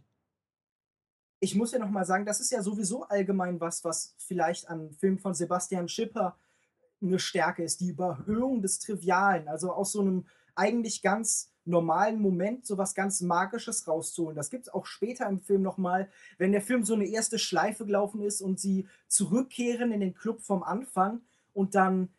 ich 1.41 1.55
muss 1.55 1.73
ja 1.73 1.79
noch 1.79 1.91
mal 1.91 2.05
sagen, 2.05 2.25
das 2.25 2.41
ist 2.41 2.51
ja 2.51 2.63
sowieso 2.63 3.05
allgemein 3.05 3.61
was, 3.61 3.85
was 3.85 4.15
vielleicht 4.19 4.69
an 4.69 4.93
Filmen 4.93 5.19
von 5.19 5.35
Sebastian 5.35 5.89
Schipper 5.89 6.37
eine 7.03 7.19
Stärke 7.19 7.63
ist, 7.63 7.81
die 7.81 7.89
Überhöhung 7.89 8.63
des 8.63 8.79
Trivialen, 8.79 9.49
also 9.49 9.73
aus 9.73 9.93
so 9.93 10.01
einem 10.01 10.27
eigentlich 10.55 11.03
ganz 11.03 11.53
normalen 11.67 12.21
Moment 12.21 12.67
so 12.67 12.79
was 12.79 12.95
ganz 12.95 13.21
Magisches 13.21 13.87
rauszuholen. 13.89 14.37
Das 14.37 14.51
gibt 14.51 14.67
es 14.67 14.73
auch 14.73 14.87
später 14.87 15.29
im 15.29 15.41
Film 15.41 15.63
noch 15.63 15.79
mal, 15.79 16.09
wenn 16.39 16.53
der 16.53 16.63
Film 16.63 16.85
so 16.85 16.95
eine 16.95 17.07
erste 17.07 17.39
Schleife 17.39 17.85
gelaufen 17.85 18.23
ist 18.23 18.41
und 18.41 18.61
sie 18.61 18.89
zurückkehren 19.09 19.93
in 19.93 20.01
den 20.01 20.15
Club 20.15 20.43
vom 20.43 20.63
Anfang 20.63 21.21
und 21.53 21.75
dann 21.75 22.11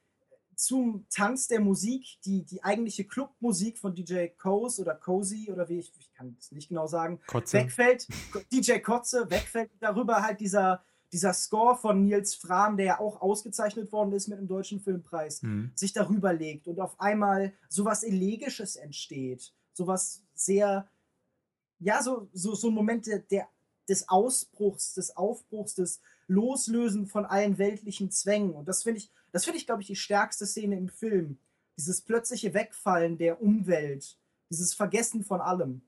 zum 0.58 1.06
Tanz 1.10 1.48
der 1.48 1.60
Musik, 1.60 2.20
die, 2.26 2.44
die 2.44 2.64
eigentliche 2.64 3.06
Clubmusik 3.06 3.78
von 3.78 3.94
DJ 3.94 4.28
Coase 4.40 4.82
oder 4.82 4.96
Cozy 4.96 5.52
oder 5.52 5.70
wie 5.70 5.80
ich, 5.80 5.94
ich 6.00 6.12
kann 6.14 6.36
es 6.40 6.52
nicht 6.52 6.70
genau 6.70 6.88
sagen, 6.88 7.20
Kotze. 7.28 7.60
wegfällt, 7.60 8.08
DJ 8.52 8.80
Kotze, 8.80 9.30
wegfällt 9.30 9.70
darüber 9.80 10.24
halt 10.24 10.40
dieser, 10.40 10.84
dieser 11.18 11.34
Score 11.34 11.76
von 11.76 12.06
Nils 12.06 12.36
Fram, 12.36 12.78
der 12.78 12.86
ja 12.86 13.00
auch 13.00 13.22
ausgezeichnet 13.22 13.92
worden 13.92 14.14
ist 14.14 14.28
mit 14.28 14.38
einem 14.38 14.48
deutschen 14.48 14.80
Filmpreis, 14.80 15.42
Hm. 15.42 15.72
sich 15.74 15.92
darüber 15.92 16.32
legt 16.32 16.68
und 16.68 16.80
auf 16.80 17.00
einmal 17.00 17.54
sowas 17.70 18.04
Elegisches 18.04 18.76
entsteht. 18.76 19.52
Sowas 19.74 20.22
sehr, 20.36 20.88
ja, 21.80 22.04
so, 22.04 22.30
so, 22.34 22.54
so 22.54 22.68
ein 22.68 22.76
Moment 22.76 23.08
der, 23.08 23.18
der, 23.18 23.50
des 23.90 24.08
Ausbruchs, 24.10 24.94
des 24.94 25.18
Aufbruchs, 25.18 25.74
des 25.74 26.02
Loslösen 26.28 27.08
von 27.08 27.26
allen 27.26 27.58
weltlichen 27.58 28.12
Zwängen. 28.12 28.54
Und 28.54 28.68
das 28.68 28.84
finde 28.84 29.00
ich, 29.00 29.12
das 29.32 29.44
finde 29.44 29.58
ich, 29.58 29.66
glaube 29.66 29.82
ich, 29.82 29.88
die 29.88 29.96
stärkste 29.96 30.46
Szene 30.46 30.78
im 30.78 30.90
Film. 30.90 31.40
Dieses 31.78 32.02
plötzliche 32.02 32.54
Wegfallen 32.54 33.18
der 33.18 33.42
Umwelt, 33.42 34.20
dieses 34.52 34.76
Vergessen 34.76 35.24
von 35.24 35.42
allem. 35.42 35.82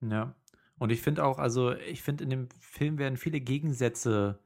Ja. 0.00 0.36
Und 0.78 0.90
ich 0.90 1.02
finde 1.02 1.24
auch, 1.24 1.38
also 1.38 1.72
ich 1.72 2.02
finde, 2.02 2.22
in 2.22 2.30
dem 2.30 2.48
Film 2.60 2.98
werden 2.98 3.16
viele 3.16 3.40
Gegensätze 3.40 4.38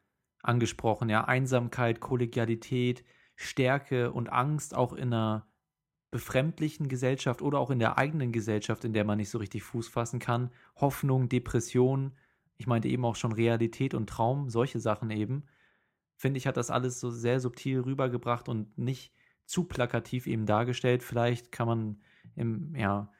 angesprochen, 0.42 1.08
ja, 1.08 1.24
Einsamkeit, 1.24 2.00
Kollegialität, 2.00 3.04
Stärke 3.36 4.12
und 4.12 4.32
Angst 4.32 4.74
auch 4.74 4.92
in 4.92 5.12
einer 5.12 5.46
befremdlichen 6.10 6.88
Gesellschaft 6.88 7.40
oder 7.40 7.58
auch 7.58 7.70
in 7.70 7.78
der 7.78 7.96
eigenen 7.96 8.32
Gesellschaft, 8.32 8.84
in 8.84 8.92
der 8.92 9.04
man 9.04 9.18
nicht 9.18 9.30
so 9.30 9.38
richtig 9.38 9.62
Fuß 9.62 9.88
fassen 9.88 10.18
kann, 10.18 10.50
Hoffnung, 10.76 11.28
Depression, 11.28 12.12
ich 12.56 12.66
meinte 12.66 12.88
eben 12.88 13.04
auch 13.04 13.16
schon 13.16 13.32
Realität 13.32 13.94
und 13.94 14.08
Traum, 14.08 14.50
solche 14.50 14.80
Sachen 14.80 15.10
eben, 15.10 15.44
finde 16.16 16.36
ich, 16.36 16.46
hat 16.46 16.58
das 16.58 16.70
alles 16.70 17.00
so 17.00 17.10
sehr 17.10 17.40
subtil 17.40 17.80
rübergebracht 17.80 18.48
und 18.48 18.76
nicht 18.76 19.14
zu 19.46 19.64
plakativ 19.64 20.26
eben 20.26 20.44
dargestellt. 20.44 21.02
Vielleicht 21.02 21.52
kann 21.52 21.66
man 21.66 22.00
im, 22.34 22.74
ja, 22.76 23.10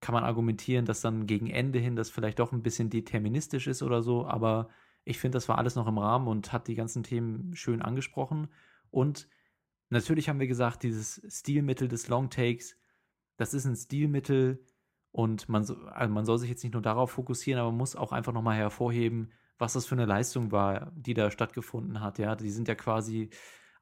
kann 0.00 0.12
man 0.12 0.24
argumentieren, 0.24 0.84
dass 0.84 1.00
dann 1.00 1.26
gegen 1.26 1.48
Ende 1.48 1.78
hin 1.78 1.96
das 1.96 2.10
vielleicht 2.10 2.38
doch 2.38 2.52
ein 2.52 2.62
bisschen 2.62 2.90
deterministisch 2.90 3.66
ist 3.66 3.82
oder 3.82 4.02
so, 4.02 4.26
aber 4.26 4.68
ich 5.08 5.18
finde, 5.18 5.36
das 5.36 5.48
war 5.48 5.58
alles 5.58 5.74
noch 5.74 5.86
im 5.86 5.98
Rahmen 5.98 6.28
und 6.28 6.52
hat 6.52 6.68
die 6.68 6.74
ganzen 6.74 7.02
Themen 7.02 7.54
schön 7.56 7.80
angesprochen. 7.80 8.48
Und 8.90 9.28
natürlich 9.88 10.28
haben 10.28 10.40
wir 10.40 10.46
gesagt, 10.46 10.82
dieses 10.82 11.22
Stilmittel 11.28 11.88
des 11.88 12.08
Longtakes, 12.08 12.76
das 13.38 13.54
ist 13.54 13.64
ein 13.64 13.76
Stilmittel 13.76 14.64
und 15.10 15.48
man, 15.48 15.62
also 15.62 16.12
man 16.12 16.26
soll 16.26 16.38
sich 16.38 16.50
jetzt 16.50 16.62
nicht 16.62 16.74
nur 16.74 16.82
darauf 16.82 17.12
fokussieren, 17.12 17.58
aber 17.58 17.70
man 17.70 17.78
muss 17.78 17.96
auch 17.96 18.12
einfach 18.12 18.34
nochmal 18.34 18.56
hervorheben, 18.56 19.32
was 19.58 19.72
das 19.72 19.86
für 19.86 19.94
eine 19.94 20.04
Leistung 20.04 20.52
war, 20.52 20.92
die 20.94 21.14
da 21.14 21.30
stattgefunden 21.30 22.00
hat. 22.00 22.18
Ja, 22.18 22.36
die 22.36 22.50
sind 22.50 22.68
ja 22.68 22.74
quasi 22.74 23.30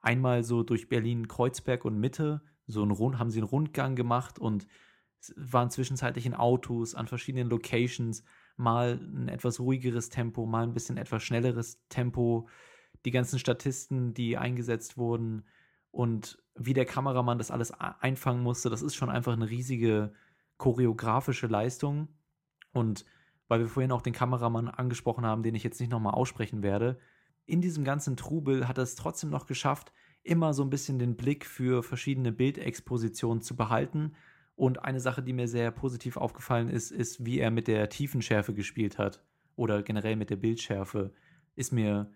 einmal 0.00 0.44
so 0.44 0.62
durch 0.62 0.88
Berlin 0.88 1.26
Kreuzberg 1.26 1.84
und 1.84 1.98
Mitte 1.98 2.42
so 2.68 2.84
ein 2.84 2.90
Rund, 2.92 3.18
haben 3.18 3.30
sie 3.30 3.40
einen 3.40 3.48
Rundgang 3.48 3.96
gemacht 3.96 4.38
und 4.38 4.66
waren 5.34 5.70
zwischenzeitlich 5.70 6.24
in 6.24 6.34
Autos 6.34 6.94
an 6.94 7.08
verschiedenen 7.08 7.48
Locations, 7.48 8.22
mal 8.56 9.00
ein 9.02 9.28
etwas 9.28 9.60
ruhigeres 9.60 10.08
Tempo, 10.08 10.46
mal 10.46 10.64
ein 10.64 10.74
bisschen 10.74 10.96
etwas 10.96 11.22
schnelleres 11.22 11.80
Tempo, 11.88 12.48
die 13.04 13.10
ganzen 13.10 13.38
Statisten, 13.38 14.14
die 14.14 14.36
eingesetzt 14.36 14.96
wurden 14.96 15.44
und 15.90 16.42
wie 16.54 16.74
der 16.74 16.86
Kameramann 16.86 17.38
das 17.38 17.50
alles 17.50 17.72
einfangen 17.72 18.42
musste, 18.42 18.70
das 18.70 18.82
ist 18.82 18.94
schon 18.94 19.10
einfach 19.10 19.34
eine 19.34 19.50
riesige 19.50 20.12
choreografische 20.56 21.46
Leistung 21.46 22.08
und 22.72 23.04
weil 23.48 23.60
wir 23.60 23.68
vorhin 23.68 23.92
auch 23.92 24.02
den 24.02 24.12
Kameramann 24.12 24.68
angesprochen 24.68 25.24
haben, 25.24 25.42
den 25.42 25.54
ich 25.54 25.62
jetzt 25.62 25.80
nicht 25.80 25.92
nochmal 25.92 26.14
aussprechen 26.14 26.62
werde, 26.62 26.98
in 27.46 27.60
diesem 27.60 27.84
ganzen 27.84 28.16
Trubel 28.16 28.66
hat 28.66 28.78
er 28.78 28.82
es 28.82 28.96
trotzdem 28.96 29.30
noch 29.30 29.46
geschafft, 29.46 29.92
immer 30.24 30.52
so 30.52 30.64
ein 30.64 30.70
bisschen 30.70 30.98
den 30.98 31.16
Blick 31.16 31.46
für 31.46 31.82
verschiedene 31.82 32.32
Bildexpositionen 32.32 33.40
zu 33.40 33.56
behalten. 33.56 34.14
Und 34.56 34.82
eine 34.82 35.00
Sache, 35.00 35.22
die 35.22 35.34
mir 35.34 35.48
sehr 35.48 35.70
positiv 35.70 36.16
aufgefallen 36.16 36.70
ist, 36.70 36.90
ist, 36.90 37.24
wie 37.24 37.38
er 37.38 37.50
mit 37.50 37.68
der 37.68 37.90
Tiefenschärfe 37.90 38.54
gespielt 38.54 38.98
hat. 38.98 39.22
Oder 39.54 39.82
generell 39.82 40.16
mit 40.16 40.30
der 40.30 40.36
Bildschärfe. 40.36 41.12
Ist 41.54 41.72
mir, 41.72 42.10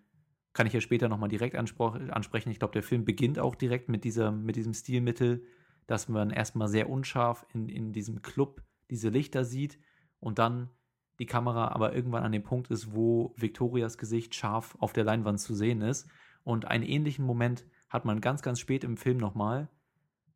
kann 0.55 0.66
ich 0.66 0.72
ja 0.72 0.81
später 0.81 1.09
nochmal 1.09 1.29
direkt 1.29 1.55
ansprechen. 1.55 2.50
Ich 2.50 2.59
glaube, 2.59 2.72
der 2.72 2.83
Film 2.83 3.05
beginnt 3.05 3.38
auch 3.38 3.55
direkt 3.55 3.90
mit, 3.90 4.05
dieser, 4.05 4.33
mit 4.33 4.57
diesem 4.57 4.72
Stilmittel, 4.72 5.44
dass 5.87 6.09
man 6.09 6.31
erstmal 6.31 6.68
sehr 6.68 6.88
unscharf 6.88 7.46
in, 7.53 7.68
in 7.68 7.92
diesem 7.92 8.22
Club 8.22 8.62
diese 8.90 9.11
Lichter 9.11 9.44
sieht 9.44 9.79
und 10.18 10.38
dann 10.38 10.70
die 11.18 11.26
Kamera 11.26 11.68
aber 11.68 11.94
irgendwann 11.94 12.24
an 12.24 12.33
dem 12.33 12.42
Punkt 12.42 12.70
ist, 12.70 12.94
wo 12.94 13.35
Victorias 13.37 13.98
Gesicht 13.98 14.35
scharf 14.35 14.76
auf 14.81 14.94
der 14.94 15.05
Leinwand 15.05 15.38
zu 15.40 15.55
sehen 15.55 15.83
ist. 15.83 16.09
Und 16.42 16.64
einen 16.64 16.85
ähnlichen 16.85 17.26
Moment 17.26 17.66
hat 17.90 18.07
man 18.07 18.22
ganz, 18.22 18.40
ganz 18.40 18.59
spät 18.59 18.85
im 18.85 18.96
Film 18.96 19.18
nochmal, 19.18 19.68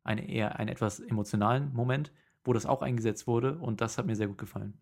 einen 0.05 0.27
eher 0.27 0.59
einen 0.59 0.69
etwas 0.69 0.99
emotionalen 0.99 1.73
Moment, 1.73 2.11
wo 2.43 2.53
das 2.53 2.65
auch 2.65 2.81
eingesetzt 2.81 3.27
wurde 3.27 3.57
und 3.57 3.81
das 3.81 3.97
hat 3.97 4.05
mir 4.05 4.15
sehr 4.15 4.27
gut 4.27 4.37
gefallen. 4.37 4.77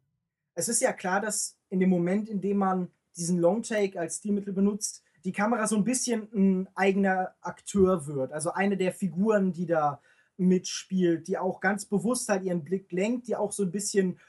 Es 0.56 0.70
ist 0.70 0.82
ja 0.82 0.94
klar, 0.94 1.22
dass 1.22 1.58
in 1.70 1.80
dem 1.80 1.90
Moment, 1.90 2.30
in 2.30 2.42
dem 2.42 2.58
man 2.58 2.90
diesen 3.16 3.40
Longtake 3.40 4.00
als 4.00 4.18
Stilmittel 4.18 4.54
benutzt, 4.54 5.04
die 5.24 5.32
Kamera 5.32 5.68
so 5.68 5.78
ein 5.78 5.84
bisschen 5.84 6.28
ein 6.34 6.68
eigener 6.76 7.34
Akteur 7.42 8.08
wird. 8.08 8.34
Also 8.34 8.52
eine 8.52 8.76
der 8.76 8.92
Figuren, 8.92 9.54
die 9.54 9.66
da 9.66 10.02
mitspielt, 10.38 11.28
die 11.28 11.38
auch 11.38 11.62
ganz 11.62 11.86
bewusst 11.86 12.28
halt 12.30 12.44
ihren 12.44 12.64
Blick 12.64 12.92
lenkt, 12.92 13.28
die 13.28 13.36
auch 13.36 13.52
so 13.52 13.64
ein 13.64 13.72
bisschen 13.72 14.20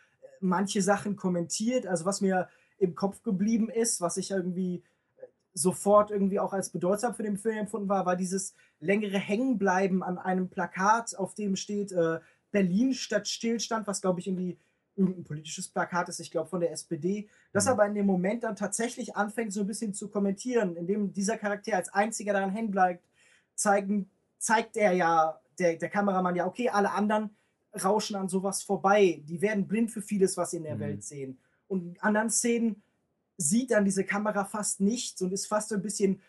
manche 0.41 0.83
Sachen 0.83 1.17
kommentiert. 1.17 1.87
Also 1.87 2.05
was 2.05 2.21
mir 2.21 2.49
im 2.79 2.95
Kopf 2.95 3.23
geblieben 3.23 3.69
ist, 3.69 4.01
was 4.01 4.17
ich 4.17 4.31
irgendwie 4.31 4.77
äh, 4.77 4.83
sofort 5.55 6.11
irgendwie 6.11 6.41
auch 6.41 6.53
als 6.53 6.71
bedeutsam 6.71 7.15
für 7.15 7.23
den 7.23 7.39
Film 7.39 7.59
empfunden 7.59 7.89
war, 7.89 8.05
war 8.05 8.17
dieses 8.17 8.55
längere 8.81 9.19
Hängenbleiben 9.19 10.03
an 10.03 10.19
einem 10.19 10.49
Plakat, 10.49 11.17
auf 11.17 11.35
dem 11.35 11.57
steht 11.57 11.93
äh, 11.93 12.19
Berlin 12.51 12.93
statt 12.93 13.29
Stillstand, 13.29 13.87
was 13.87 14.01
glaube 14.01 14.21
ich 14.21 14.27
irgendwie 14.27 14.59
irgendein 14.97 15.25
politisches 15.25 15.69
Plakat 15.69 16.09
ist, 16.09 16.21
ich 16.21 16.31
glaube 16.31 16.49
von 16.49 16.61
der 16.61 16.73
SPD, 16.73 17.29
das 17.53 17.65
mhm. 17.65 17.71
aber 17.73 17.87
in 17.87 17.95
dem 17.95 18.07
Moment 18.07 18.45
dann 18.45 18.57
tatsächlich 18.57 19.17
anfängt 19.17 19.53
so 19.53 19.61
ein 19.61 19.67
bisschen 19.67 19.95
zu 19.95 20.09
kommentieren, 20.09 20.77
indem 20.77 21.13
dieser 21.13 21.37
Charakter 21.37 21.77
als 21.77 21.89
einziger 21.93 22.33
daran 22.33 22.51
hängen 22.51 22.71
bleibt, 22.71 23.05
zeigen, 23.55 24.11
zeigt 24.39 24.77
er 24.77 24.93
ja, 24.93 25.41
der, 25.59 25.77
der 25.77 25.89
Kameramann 25.89 26.37
ja, 26.37 26.47
okay, 26.47 26.69
alle 26.69 26.93
anderen 26.93 27.31
rauschen 27.83 28.17
an 28.17 28.29
sowas 28.29 28.63
vorbei. 28.63 29.23
Die 29.27 29.41
werden 29.41 29.67
blind 29.67 29.91
für 29.91 30.03
vieles, 30.03 30.37
was 30.37 30.53
sie 30.53 30.59
in 30.59 30.65
der 30.65 30.77
mhm. 30.77 30.81
Welt 30.81 31.05
sehen. 31.05 31.39
Und 31.67 31.87
in 31.87 32.01
anderen 32.01 32.31
Szenen 32.31 32.83
sieht 33.37 33.71
dann 33.71 33.85
diese 33.85 34.05
Kamera 34.05 34.45
fast 34.45 34.81
nichts 34.81 35.21
und 35.23 35.33
ist 35.33 35.47
fast 35.47 35.71
so 35.71 35.75
ein 35.75 35.83
bisschen 35.83 36.21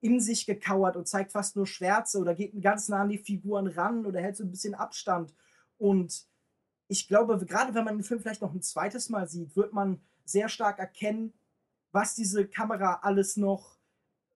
in 0.00 0.20
sich 0.20 0.46
gekauert 0.46 0.96
und 0.96 1.06
zeigt 1.06 1.32
fast 1.32 1.56
nur 1.56 1.66
Schwärze 1.66 2.18
oder 2.18 2.34
geht 2.34 2.60
ganz 2.60 2.88
nah 2.88 3.02
an 3.02 3.08
die 3.08 3.18
Figuren 3.18 3.68
ran 3.68 4.04
oder 4.04 4.20
hält 4.20 4.36
so 4.36 4.44
ein 4.44 4.50
bisschen 4.50 4.74
Abstand. 4.74 5.32
Und 5.78 6.26
ich 6.88 7.08
glaube, 7.08 7.44
gerade 7.46 7.74
wenn 7.74 7.84
man 7.84 7.96
den 7.96 8.04
Film 8.04 8.20
vielleicht 8.20 8.42
noch 8.42 8.52
ein 8.52 8.62
zweites 8.62 9.08
Mal 9.08 9.28
sieht, 9.28 9.56
wird 9.56 9.72
man 9.72 10.00
sehr 10.24 10.48
stark 10.48 10.78
erkennen, 10.78 11.32
was 11.92 12.14
diese 12.14 12.46
Kamera 12.46 13.00
alles 13.02 13.36
noch 13.36 13.78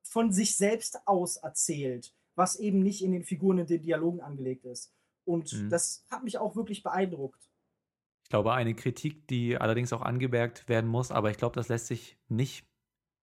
von 0.03 0.33
sich 0.33 0.57
selbst 0.57 1.01
aus 1.07 1.37
erzählt, 1.37 2.15
was 2.37 2.57
eben 2.57 2.83
nicht 2.83 3.03
in 3.03 3.13
den 3.13 3.25
Figuren 3.25 3.59
in 3.59 3.67
den 3.67 3.83
Dialogen 3.83 4.21
angelegt 4.21 4.65
ist. 4.65 4.93
Und 5.25 5.53
mhm. 5.53 5.69
das 5.69 6.05
hat 6.11 6.23
mich 6.23 6.39
auch 6.39 6.55
wirklich 6.55 6.83
beeindruckt. 6.83 7.46
Ich 8.27 8.31
glaube, 8.31 8.55
eine 8.55 8.75
Kritik, 8.75 9.29
die 9.29 9.57
allerdings 9.57 9.93
auch 9.93 10.03
angemerkt 10.03 10.69
werden 10.69 10.91
muss, 10.91 11.13
aber 11.13 11.31
ich 11.31 11.37
glaube, 11.37 11.55
das 11.55 11.69
lässt 11.69 11.87
sich 11.87 12.19
nicht 12.27 12.67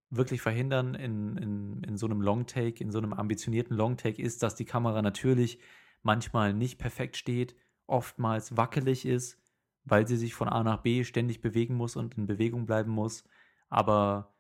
wirklich 0.09 0.41
verhindern 0.41 0.95
in, 0.95 1.35
in, 1.35 1.83
in 1.83 1.97
so 1.97 2.05
einem 2.05 2.21
Longtake, 2.21 2.81
in 2.81 2.89
so 2.89 2.99
einem 2.99 3.11
ambitionierten 3.11 3.75
Longtake, 3.75 4.21
ist, 4.21 4.43
dass 4.43 4.55
die 4.55 4.63
Kamera 4.63 5.01
natürlich 5.01 5.59
manchmal 6.03 6.53
nicht 6.53 6.79
perfekt 6.79 7.17
steht, 7.17 7.53
oftmals 7.85 8.55
wackelig 8.55 9.05
ist, 9.05 9.41
weil 9.83 10.07
sie 10.07 10.15
sich 10.15 10.33
von 10.35 10.47
A 10.47 10.63
nach 10.63 10.83
B 10.83 11.03
ständig 11.03 11.41
bewegen 11.41 11.75
muss 11.75 11.97
und 11.97 12.17
in 12.17 12.25
Bewegung 12.25 12.65
bleiben 12.65 12.91
muss. 12.91 13.25
Aber 13.67 14.33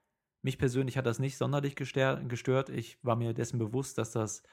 mich 0.43 0.57
persönlich 0.57 0.97
hat 0.97 1.05
das 1.05 1.19
nicht 1.19 1.35
sonderlich 1.35 1.75
gestört. 1.75 2.69
Ich 2.69 3.03
war 3.03 3.17
mir 3.17 3.33
dessen 3.33 3.59
bewusst, 3.59 3.97
dass 3.97 4.11
das 4.11 4.43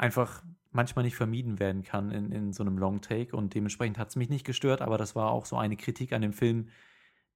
einfach 0.00 0.42
manchmal 0.72 1.04
nicht 1.04 1.16
vermieden 1.16 1.58
werden 1.58 1.82
kann 1.82 2.10
in, 2.10 2.32
in 2.32 2.52
so 2.52 2.62
einem 2.62 2.78
Long 2.78 3.00
Take 3.00 3.36
und 3.36 3.54
dementsprechend 3.54 3.98
hat 3.98 4.08
es 4.08 4.16
mich 4.16 4.28
nicht 4.28 4.46
gestört, 4.46 4.82
aber 4.82 4.98
das 4.98 5.14
war 5.14 5.30
auch 5.30 5.44
so 5.44 5.56
eine 5.56 5.76
Kritik 5.76 6.12
an 6.12 6.22
dem 6.22 6.32
Film, 6.32 6.68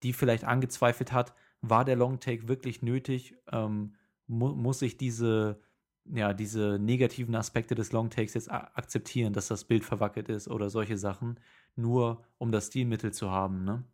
die 0.02 0.12
vielleicht 0.12 0.44
angezweifelt 0.44 1.12
hat, 1.12 1.34
war 1.60 1.84
der 1.84 1.96
Long 1.96 2.20
Take 2.20 2.48
wirklich 2.48 2.82
nötig? 2.82 3.36
Ähm, 3.50 3.94
mu 4.26 4.54
muss 4.54 4.82
ich 4.82 4.96
diese, 4.96 5.60
ja, 6.04 6.32
diese 6.32 6.78
negativen 6.78 7.34
Aspekte 7.34 7.74
des 7.74 7.92
Long 7.92 8.10
Takes 8.10 8.34
jetzt 8.34 8.50
akzeptieren, 8.50 9.32
dass 9.32 9.48
das 9.48 9.64
Bild 9.64 9.84
verwackelt 9.84 10.28
ist 10.28 10.48
oder 10.48 10.70
solche 10.70 10.96
Sachen, 10.96 11.40
nur 11.74 12.24
um 12.38 12.52
das 12.52 12.68
Stilmittel 12.68 13.12
zu 13.12 13.30
haben, 13.30 13.64
ne? 13.64 13.84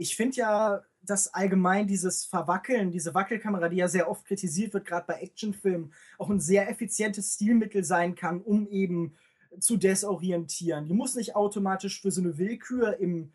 Ich 0.00 0.16
finde 0.16 0.36
ja, 0.36 0.82
dass 1.02 1.34
allgemein 1.34 1.86
dieses 1.86 2.24
Verwackeln, 2.24 2.90
diese 2.90 3.12
Wackelkamera, 3.12 3.68
die 3.68 3.76
ja 3.76 3.86
sehr 3.86 4.10
oft 4.10 4.24
kritisiert 4.24 4.72
wird, 4.72 4.86
gerade 4.86 5.04
bei 5.06 5.20
Actionfilmen, 5.20 5.92
auch 6.16 6.30
ein 6.30 6.40
sehr 6.40 6.70
effizientes 6.70 7.34
Stilmittel 7.34 7.84
sein 7.84 8.14
kann, 8.14 8.40
um 8.40 8.66
eben 8.68 9.14
zu 9.58 9.76
desorientieren. 9.76 10.86
Die 10.86 10.94
muss 10.94 11.16
nicht 11.16 11.36
automatisch 11.36 12.00
für 12.00 12.10
so 12.10 12.22
eine 12.22 12.38
Willkür 12.38 12.96
im, 12.98 13.34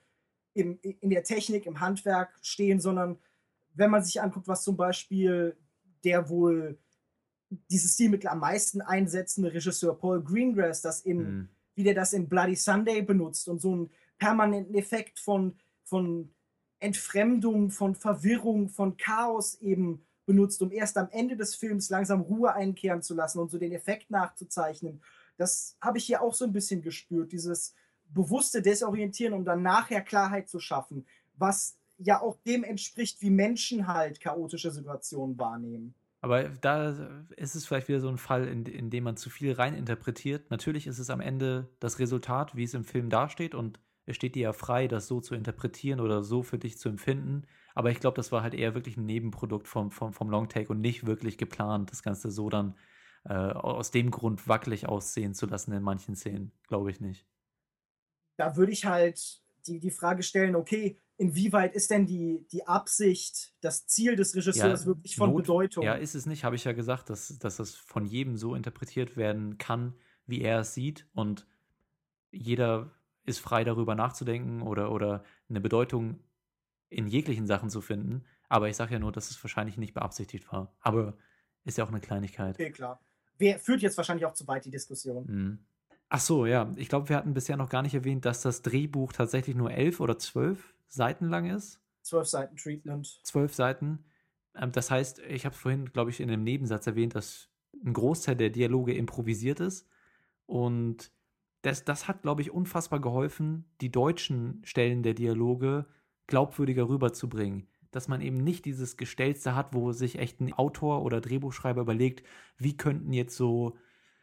im, 0.55 0.79
in 0.81 1.11
der 1.11 1.23
Technik, 1.23 1.67
im 1.67 1.81
Handwerk 1.81 2.33
stehen, 2.41 2.79
sondern 2.79 3.19
wenn 3.75 3.91
man 3.91 4.03
sich 4.03 4.19
anguckt, 4.19 4.47
was 4.47 4.63
zum 4.63 4.75
Beispiel 4.75 5.55
der 6.03 6.29
wohl 6.29 6.79
dieses 7.69 7.93
Stilmittel 7.93 8.27
am 8.27 8.39
meisten 8.39 8.81
einsetzende 8.81 9.53
Regisseur 9.53 9.95
Paul 9.95 10.23
Greengrass, 10.23 10.81
das 10.81 11.01
in, 11.01 11.17
mhm. 11.17 11.49
wie 11.75 11.83
der 11.83 11.93
das 11.93 12.13
in 12.13 12.27
Bloody 12.27 12.55
Sunday 12.55 13.03
benutzt 13.03 13.47
und 13.47 13.61
so 13.61 13.71
einen 13.71 13.91
permanenten 14.17 14.73
Effekt 14.73 15.19
von, 15.19 15.59
von 15.83 16.31
Entfremdung, 16.85 17.71
von 17.71 17.95
Verwirrung, 17.95 18.69
von 18.69 18.95
Chaos 18.97 19.55
eben 19.61 20.05
benutzt, 20.25 20.61
um 20.61 20.71
erst 20.71 20.97
am 20.97 21.09
Ende 21.11 21.35
des 21.35 21.55
Films 21.55 21.89
langsam 21.89 22.21
Ruhe 22.21 22.53
einkehren 22.53 23.01
zu 23.01 23.13
lassen 23.13 23.39
und 23.39 23.51
so 23.51 23.57
den 23.57 23.71
Effekt 23.71 24.09
nachzuzeichnen. 24.09 25.01
Das 25.37 25.77
habe 25.81 25.97
ich 25.97 26.05
hier 26.05 26.21
auch 26.21 26.33
so 26.33 26.45
ein 26.45 26.53
bisschen 26.53 26.81
gespürt, 26.81 27.31
dieses 27.31 27.75
bewusste 28.13 28.61
Desorientieren, 28.61 29.33
um 29.33 29.45
dann 29.45 29.61
nachher 29.61 30.01
Klarheit 30.01 30.47
zu 30.47 30.59
schaffen, 30.59 31.05
was 31.37 31.77
ja 31.97 32.21
auch 32.21 32.37
dem 32.45 32.63
entspricht, 32.63 33.21
wie 33.21 33.29
Menschen 33.29 33.87
halt 33.87 34.19
chaotische 34.19 34.71
Situationen 34.71 35.37
wahrnehmen. 35.37 35.95
Aber 36.21 36.43
da 36.43 37.19
ist 37.35 37.55
es 37.55 37.67
vielleicht 37.67 37.87
wieder 37.87 37.99
so 37.99 38.09
ein 38.09 38.17
Fall, 38.17 38.47
in, 38.47 38.65
in 38.65 38.89
dem 38.89 39.03
man 39.03 39.15
zu 39.15 39.29
viel 39.29 39.51
reininterpretiert. 39.51 40.49
Natürlich 40.49 40.87
ist 40.87 40.97
es 40.97 41.11
am 41.11 41.21
Ende 41.21 41.69
das 41.79 41.99
Resultat, 41.99 42.55
wie 42.55 42.63
es 42.63 42.73
im 42.73 42.83
Film 42.83 43.09
dasteht 43.09 43.53
und 43.53 43.79
es 44.05 44.15
steht 44.15 44.35
dir 44.35 44.43
ja 44.43 44.53
frei, 44.53 44.87
das 44.87 45.07
so 45.07 45.21
zu 45.21 45.35
interpretieren 45.35 45.99
oder 45.99 46.23
so 46.23 46.43
für 46.43 46.57
dich 46.59 46.77
zu 46.77 46.89
empfinden. 46.89 47.43
Aber 47.73 47.91
ich 47.91 47.99
glaube, 47.99 48.15
das 48.15 48.31
war 48.31 48.43
halt 48.43 48.53
eher 48.53 48.73
wirklich 48.75 48.97
ein 48.97 49.05
Nebenprodukt 49.05 49.67
vom, 49.67 49.91
vom, 49.91 50.13
vom 50.13 50.29
Longtake 50.29 50.69
und 50.69 50.81
nicht 50.81 51.05
wirklich 51.05 51.37
geplant, 51.37 51.91
das 51.91 52.03
Ganze 52.03 52.31
so 52.31 52.49
dann 52.49 52.75
äh, 53.25 53.33
aus 53.33 53.91
dem 53.91 54.11
Grund 54.11 54.47
wackelig 54.47 54.87
aussehen 54.87 55.33
zu 55.33 55.45
lassen 55.47 55.71
in 55.73 55.83
manchen 55.83 56.15
Szenen. 56.15 56.51
Glaube 56.67 56.91
ich 56.91 57.01
nicht. 57.01 57.25
Da 58.37 58.55
würde 58.55 58.71
ich 58.71 58.85
halt 58.85 59.41
die, 59.67 59.79
die 59.79 59.91
Frage 59.91 60.23
stellen, 60.23 60.55
okay, 60.55 60.99
inwieweit 61.17 61.73
ist 61.73 61.89
denn 61.89 62.05
die, 62.05 62.45
die 62.51 62.67
Absicht, 62.67 63.53
das 63.61 63.87
Ziel 63.87 64.15
des 64.15 64.35
Regisseurs 64.35 64.81
Ja, 64.81 64.85
wirklich 64.85 65.15
von 65.15 65.31
Not- 65.31 65.43
Bedeutung? 65.43 65.83
Ja, 65.83 65.93
ist 65.93 66.15
es 66.15 66.25
nicht, 66.25 66.43
habe 66.43 66.55
ich 66.55 66.65
ja 66.65 66.73
gesagt, 66.73 67.09
dass, 67.09 67.39
dass 67.39 67.57
das 67.57 67.75
von 67.75 68.05
jedem 68.05 68.37
so 68.37 68.55
interpretiert 68.55 69.17
werden 69.17 69.57
kann, 69.57 69.95
wie 70.27 70.41
er 70.41 70.59
es 70.59 70.73
sieht. 70.73 71.07
Und 71.15 71.47
jeder 72.31 72.91
ist 73.25 73.39
frei 73.39 73.63
darüber 73.63 73.95
nachzudenken 73.95 74.61
oder, 74.61 74.91
oder 74.91 75.23
eine 75.49 75.61
Bedeutung 75.61 76.19
in 76.89 77.07
jeglichen 77.07 77.47
Sachen 77.47 77.69
zu 77.69 77.81
finden. 77.81 78.23
Aber 78.49 78.69
ich 78.69 78.75
sage 78.75 78.93
ja 78.93 78.99
nur, 78.99 79.11
dass 79.11 79.31
es 79.31 79.43
wahrscheinlich 79.43 79.77
nicht 79.77 79.93
beabsichtigt 79.93 80.51
war. 80.51 80.75
Aber 80.79 81.17
ist 81.63 81.77
ja 81.77 81.83
auch 81.83 81.89
eine 81.89 81.99
Kleinigkeit. 81.99 82.55
Okay, 82.55 82.71
klar. 82.71 83.01
Wer 83.37 83.59
führt 83.59 83.81
jetzt 83.81 83.97
wahrscheinlich 83.97 84.25
auch 84.25 84.33
zu 84.33 84.47
weit 84.47 84.65
die 84.65 84.71
Diskussion. 84.71 85.25
Mhm. 85.27 85.59
Ach 86.09 86.19
so, 86.19 86.45
ja. 86.45 86.71
Ich 86.75 86.87
glaube, 86.87 87.09
wir 87.09 87.17
hatten 87.17 87.33
bisher 87.33 87.57
noch 87.57 87.69
gar 87.69 87.81
nicht 87.81 87.95
erwähnt, 87.95 88.25
dass 88.25 88.41
das 88.41 88.61
Drehbuch 88.61 89.11
tatsächlich 89.11 89.55
nur 89.55 89.71
elf 89.71 89.99
oder 89.99 90.19
zwölf 90.19 90.75
Seiten 90.87 91.27
lang 91.29 91.49
ist. 91.49 91.81
Zwölf 92.03 92.27
Seiten 92.27 92.55
Treatment. 92.55 93.19
zwölf 93.23 93.53
Seiten. 93.55 94.05
Ähm, 94.55 94.71
das 94.71 94.91
heißt, 94.91 95.19
ich 95.19 95.45
habe 95.45 95.55
vorhin, 95.55 95.91
glaube 95.91 96.11
ich, 96.11 96.19
in 96.19 96.29
einem 96.29 96.43
Nebensatz 96.43 96.85
erwähnt, 96.85 97.15
dass 97.15 97.49
ein 97.83 97.93
Großteil 97.93 98.35
der 98.35 98.51
Dialoge 98.51 98.93
improvisiert 98.93 99.59
ist. 99.59 99.87
Und 100.45 101.11
das, 101.65 101.83
das 101.83 102.07
hat, 102.07 102.21
glaube 102.21 102.41
ich, 102.41 102.51
unfassbar 102.51 102.99
geholfen, 102.99 103.65
die 103.81 103.91
deutschen 103.91 104.61
Stellen 104.63 105.01
der 105.01 105.15
Dialoge 105.15 105.85
glaubwürdiger 106.27 106.87
rüberzubringen. 106.87 107.67
Dass 107.91 108.07
man 108.07 108.21
eben 108.21 108.37
nicht 108.37 108.65
dieses 108.65 108.97
Gestelzte 108.97 109.55
hat, 109.55 109.73
wo 109.73 109.91
sich 109.91 110.19
echt 110.19 110.41
ein 110.41 110.53
Autor 110.53 111.01
oder 111.01 111.21
Drehbuchschreiber 111.21 111.81
überlegt, 111.81 112.25
wie 112.57 112.77
könnten 112.77 113.13
jetzt 113.13 113.35
so 113.35 113.77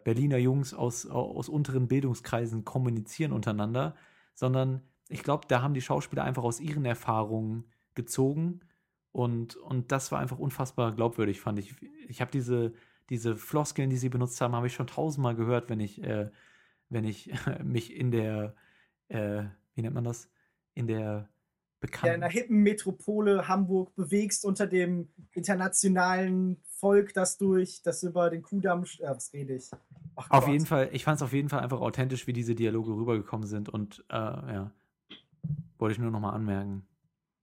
Berliner 0.04 0.38
Jungs 0.38 0.72
aus, 0.74 1.06
aus 1.06 1.48
unteren 1.48 1.88
Bildungskreisen 1.88 2.64
kommunizieren 2.64 3.32
untereinander, 3.32 3.96
sondern 4.34 4.82
ich 5.08 5.22
glaube, 5.22 5.46
da 5.48 5.62
haben 5.62 5.74
die 5.74 5.80
Schauspieler 5.80 6.24
einfach 6.24 6.44
aus 6.44 6.60
ihren 6.60 6.84
Erfahrungen 6.84 7.64
gezogen 7.94 8.60
und, 9.10 9.56
und 9.56 9.92
das 9.92 10.12
war 10.12 10.20
einfach 10.20 10.38
unfassbar 10.38 10.92
glaubwürdig, 10.92 11.40
fand 11.40 11.58
ich. 11.58 11.74
Ich 12.08 12.20
habe 12.20 12.30
diese, 12.30 12.72
diese 13.10 13.36
Floskeln, 13.36 13.90
die 13.90 13.96
sie 13.96 14.08
benutzt 14.08 14.40
haben, 14.40 14.54
habe 14.54 14.66
ich 14.66 14.74
schon 14.74 14.86
tausendmal 14.86 15.34
gehört, 15.34 15.68
wenn 15.68 15.80
ich, 15.80 16.02
äh, 16.02 16.30
wenn 16.92 17.04
ich 17.04 17.30
mich 17.64 17.94
in 17.94 18.10
der, 18.10 18.54
äh, 19.08 19.44
wie 19.74 19.82
nennt 19.82 19.94
man 19.94 20.04
das? 20.04 20.30
In 20.74 20.86
der 20.86 20.96
Ja, 21.00 21.08
in 21.18 21.28
bekannten. 21.80 22.22
einer 22.22 22.32
hippen 22.32 22.62
Metropole 22.62 23.48
Hamburg 23.48 23.94
bewegst 23.96 24.44
unter 24.44 24.66
dem 24.66 25.08
internationalen 25.32 26.62
Volk, 26.76 27.12
das 27.14 27.38
durch, 27.38 27.82
das 27.82 28.02
über 28.02 28.30
den 28.30 28.42
Kudamm, 28.42 28.82
sch- 28.82 29.02
äh, 29.02 29.10
was 29.10 29.32
rede 29.32 29.54
ich? 29.56 29.70
Ach 30.16 30.30
Auf 30.30 30.44
Gott. 30.44 30.52
jeden 30.52 30.66
Fall, 30.66 30.90
ich 30.92 31.04
fand 31.04 31.16
es 31.16 31.22
auf 31.22 31.32
jeden 31.32 31.48
Fall 31.48 31.60
einfach 31.60 31.80
authentisch, 31.80 32.26
wie 32.26 32.32
diese 32.32 32.54
Dialoge 32.54 32.92
rübergekommen 32.92 33.46
sind 33.46 33.68
und 33.68 34.04
äh, 34.10 34.14
ja, 34.14 34.72
wollte 35.78 35.92
ich 35.94 35.98
nur 35.98 36.10
nochmal 36.10 36.34
anmerken. 36.34 36.86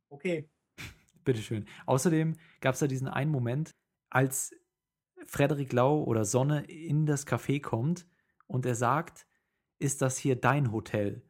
Okay. 0.10 0.48
Bitteschön. 1.26 1.66
Außerdem 1.86 2.36
gab 2.62 2.74
es 2.74 2.80
da 2.80 2.88
diesen 2.88 3.08
einen 3.08 3.32
Moment, 3.32 3.76
als 4.10 4.54
Frederik 5.26 5.74
Lau 5.74 6.04
oder 6.04 6.26
Sonne 6.26 6.64
in 6.66 7.06
das 7.06 7.28
Café 7.28 7.62
kommt 7.62 8.08
und 8.48 8.66
er 8.66 8.76
sagt, 8.76 9.28
ist 9.80 10.02
das 10.02 10.18
hier 10.18 10.36
dein 10.36 10.72
Hotel? 10.72 11.24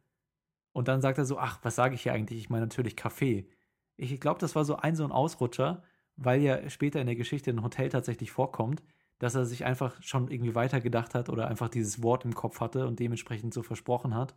Und 0.72 0.88
dann 0.88 1.00
sagt 1.00 1.18
er 1.18 1.24
so, 1.24 1.38
ach, 1.38 1.58
was 1.62 1.74
sage 1.74 1.94
ich 1.94 2.02
hier 2.02 2.12
eigentlich? 2.12 2.38
Ich 2.38 2.50
meine 2.50 2.66
natürlich 2.66 2.94
Café. 2.94 3.48
Ich 3.96 4.20
glaube, 4.20 4.40
das 4.40 4.54
war 4.54 4.64
so 4.64 4.76
ein 4.76 4.96
so 4.96 5.04
ein 5.04 5.12
Ausrutscher, 5.12 5.82
weil 6.16 6.42
ja 6.42 6.68
später 6.70 7.00
in 7.00 7.06
der 7.06 7.16
Geschichte 7.16 7.50
ein 7.50 7.62
Hotel 7.62 7.88
tatsächlich 7.88 8.30
vorkommt, 8.30 8.82
dass 9.18 9.34
er 9.34 9.44
sich 9.46 9.64
einfach 9.64 10.00
schon 10.02 10.30
irgendwie 10.30 10.54
weitergedacht 10.54 11.14
hat 11.14 11.28
oder 11.28 11.48
einfach 11.48 11.68
dieses 11.68 12.02
Wort 12.02 12.24
im 12.24 12.34
Kopf 12.34 12.60
hatte 12.60 12.86
und 12.86 13.00
dementsprechend 13.00 13.52
so 13.52 13.62
versprochen 13.62 14.14
hat. 14.14 14.34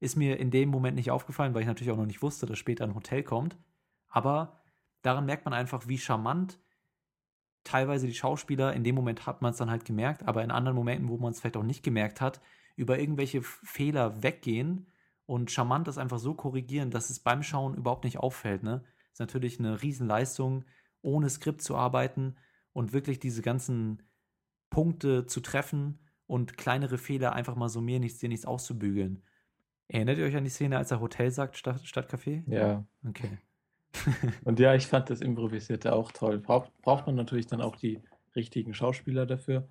Ist 0.00 0.16
mir 0.16 0.38
in 0.38 0.50
dem 0.50 0.68
Moment 0.68 0.96
nicht 0.96 1.10
aufgefallen, 1.10 1.54
weil 1.54 1.62
ich 1.62 1.66
natürlich 1.66 1.92
auch 1.92 1.96
noch 1.96 2.06
nicht 2.06 2.22
wusste, 2.22 2.46
dass 2.46 2.58
später 2.58 2.84
ein 2.84 2.94
Hotel 2.94 3.22
kommt. 3.22 3.56
Aber 4.08 4.62
daran 5.02 5.26
merkt 5.26 5.44
man 5.44 5.54
einfach, 5.54 5.86
wie 5.88 5.98
charmant 5.98 6.58
teilweise 7.64 8.06
die 8.06 8.14
Schauspieler, 8.14 8.72
in 8.72 8.84
dem 8.84 8.94
Moment 8.94 9.26
hat 9.26 9.42
man 9.42 9.52
es 9.52 9.58
dann 9.58 9.70
halt 9.70 9.84
gemerkt, 9.84 10.26
aber 10.26 10.42
in 10.42 10.50
anderen 10.50 10.76
Momenten, 10.76 11.08
wo 11.08 11.16
man 11.18 11.32
es 11.32 11.40
vielleicht 11.40 11.56
auch 11.56 11.62
nicht 11.62 11.82
gemerkt 11.82 12.20
hat, 12.20 12.40
über 12.76 12.98
irgendwelche 12.98 13.42
Fehler 13.42 14.22
weggehen 14.22 14.86
und 15.26 15.50
charmant 15.50 15.88
das 15.88 15.98
einfach 15.98 16.18
so 16.18 16.34
korrigieren, 16.34 16.90
dass 16.90 17.10
es 17.10 17.20
beim 17.20 17.42
Schauen 17.42 17.74
überhaupt 17.74 18.04
nicht 18.04 18.18
auffällt. 18.18 18.62
Ne? 18.62 18.84
Ist 19.12 19.20
natürlich 19.20 19.58
eine 19.58 19.82
Riesenleistung, 19.82 20.64
ohne 21.02 21.28
Skript 21.30 21.62
zu 21.62 21.76
arbeiten 21.76 22.36
und 22.72 22.92
wirklich 22.92 23.20
diese 23.20 23.42
ganzen 23.42 24.02
Punkte 24.70 25.26
zu 25.26 25.40
treffen 25.40 25.98
und 26.26 26.56
kleinere 26.56 26.98
Fehler 26.98 27.34
einfach 27.34 27.56
mal 27.56 27.68
so 27.68 27.80
mir 27.80 28.00
nichts, 28.00 28.18
dir 28.18 28.28
nichts 28.28 28.46
auszubügeln. 28.46 29.22
Erinnert 29.88 30.18
ihr 30.18 30.24
euch 30.24 30.36
an 30.36 30.44
die 30.44 30.50
Szene, 30.50 30.78
als 30.78 30.90
er 30.90 31.00
Hotel 31.00 31.30
sagt 31.30 31.56
statt, 31.56 31.86
statt 31.86 32.10
Café? 32.10 32.42
Ja. 32.50 32.86
Okay. 33.06 33.38
Und 34.44 34.58
ja, 34.58 34.74
ich 34.74 34.86
fand 34.86 35.10
das 35.10 35.20
Improvisierte 35.20 35.92
auch 35.92 36.12
toll. 36.12 36.38
Braucht, 36.38 36.72
braucht 36.80 37.06
man 37.06 37.14
natürlich 37.14 37.46
dann 37.46 37.60
auch 37.60 37.76
die 37.76 38.00
richtigen 38.34 38.72
Schauspieler 38.72 39.26
dafür. 39.26 39.68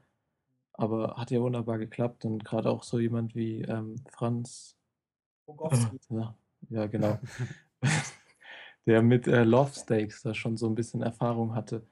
Aber 0.74 1.15
hat 1.17 1.32
ja 1.32 1.41
wunderbar 1.41 1.78
geklappt 1.78 2.26
und 2.26 2.45
gerade 2.45 2.69
auch 2.69 2.84
so 2.84 2.99
jemand 2.99 3.36
wie 3.36 3.61
ähm, 3.61 3.95
Franz, 4.09 4.78
Rogowski. 5.47 5.99
ja, 6.09 6.36
ja 6.69 6.88
genau, 6.88 7.19
der 8.86 9.01
mit 9.01 9.28
äh, 9.28 9.43
Love 9.43 9.72
Stakes 9.74 10.22
da 10.22 10.34
schon 10.34 10.57
so 10.57 10.67
ein 10.67 10.76
bisschen 10.76 11.01
Erfahrung 11.01 11.55
hatte, 11.55 11.86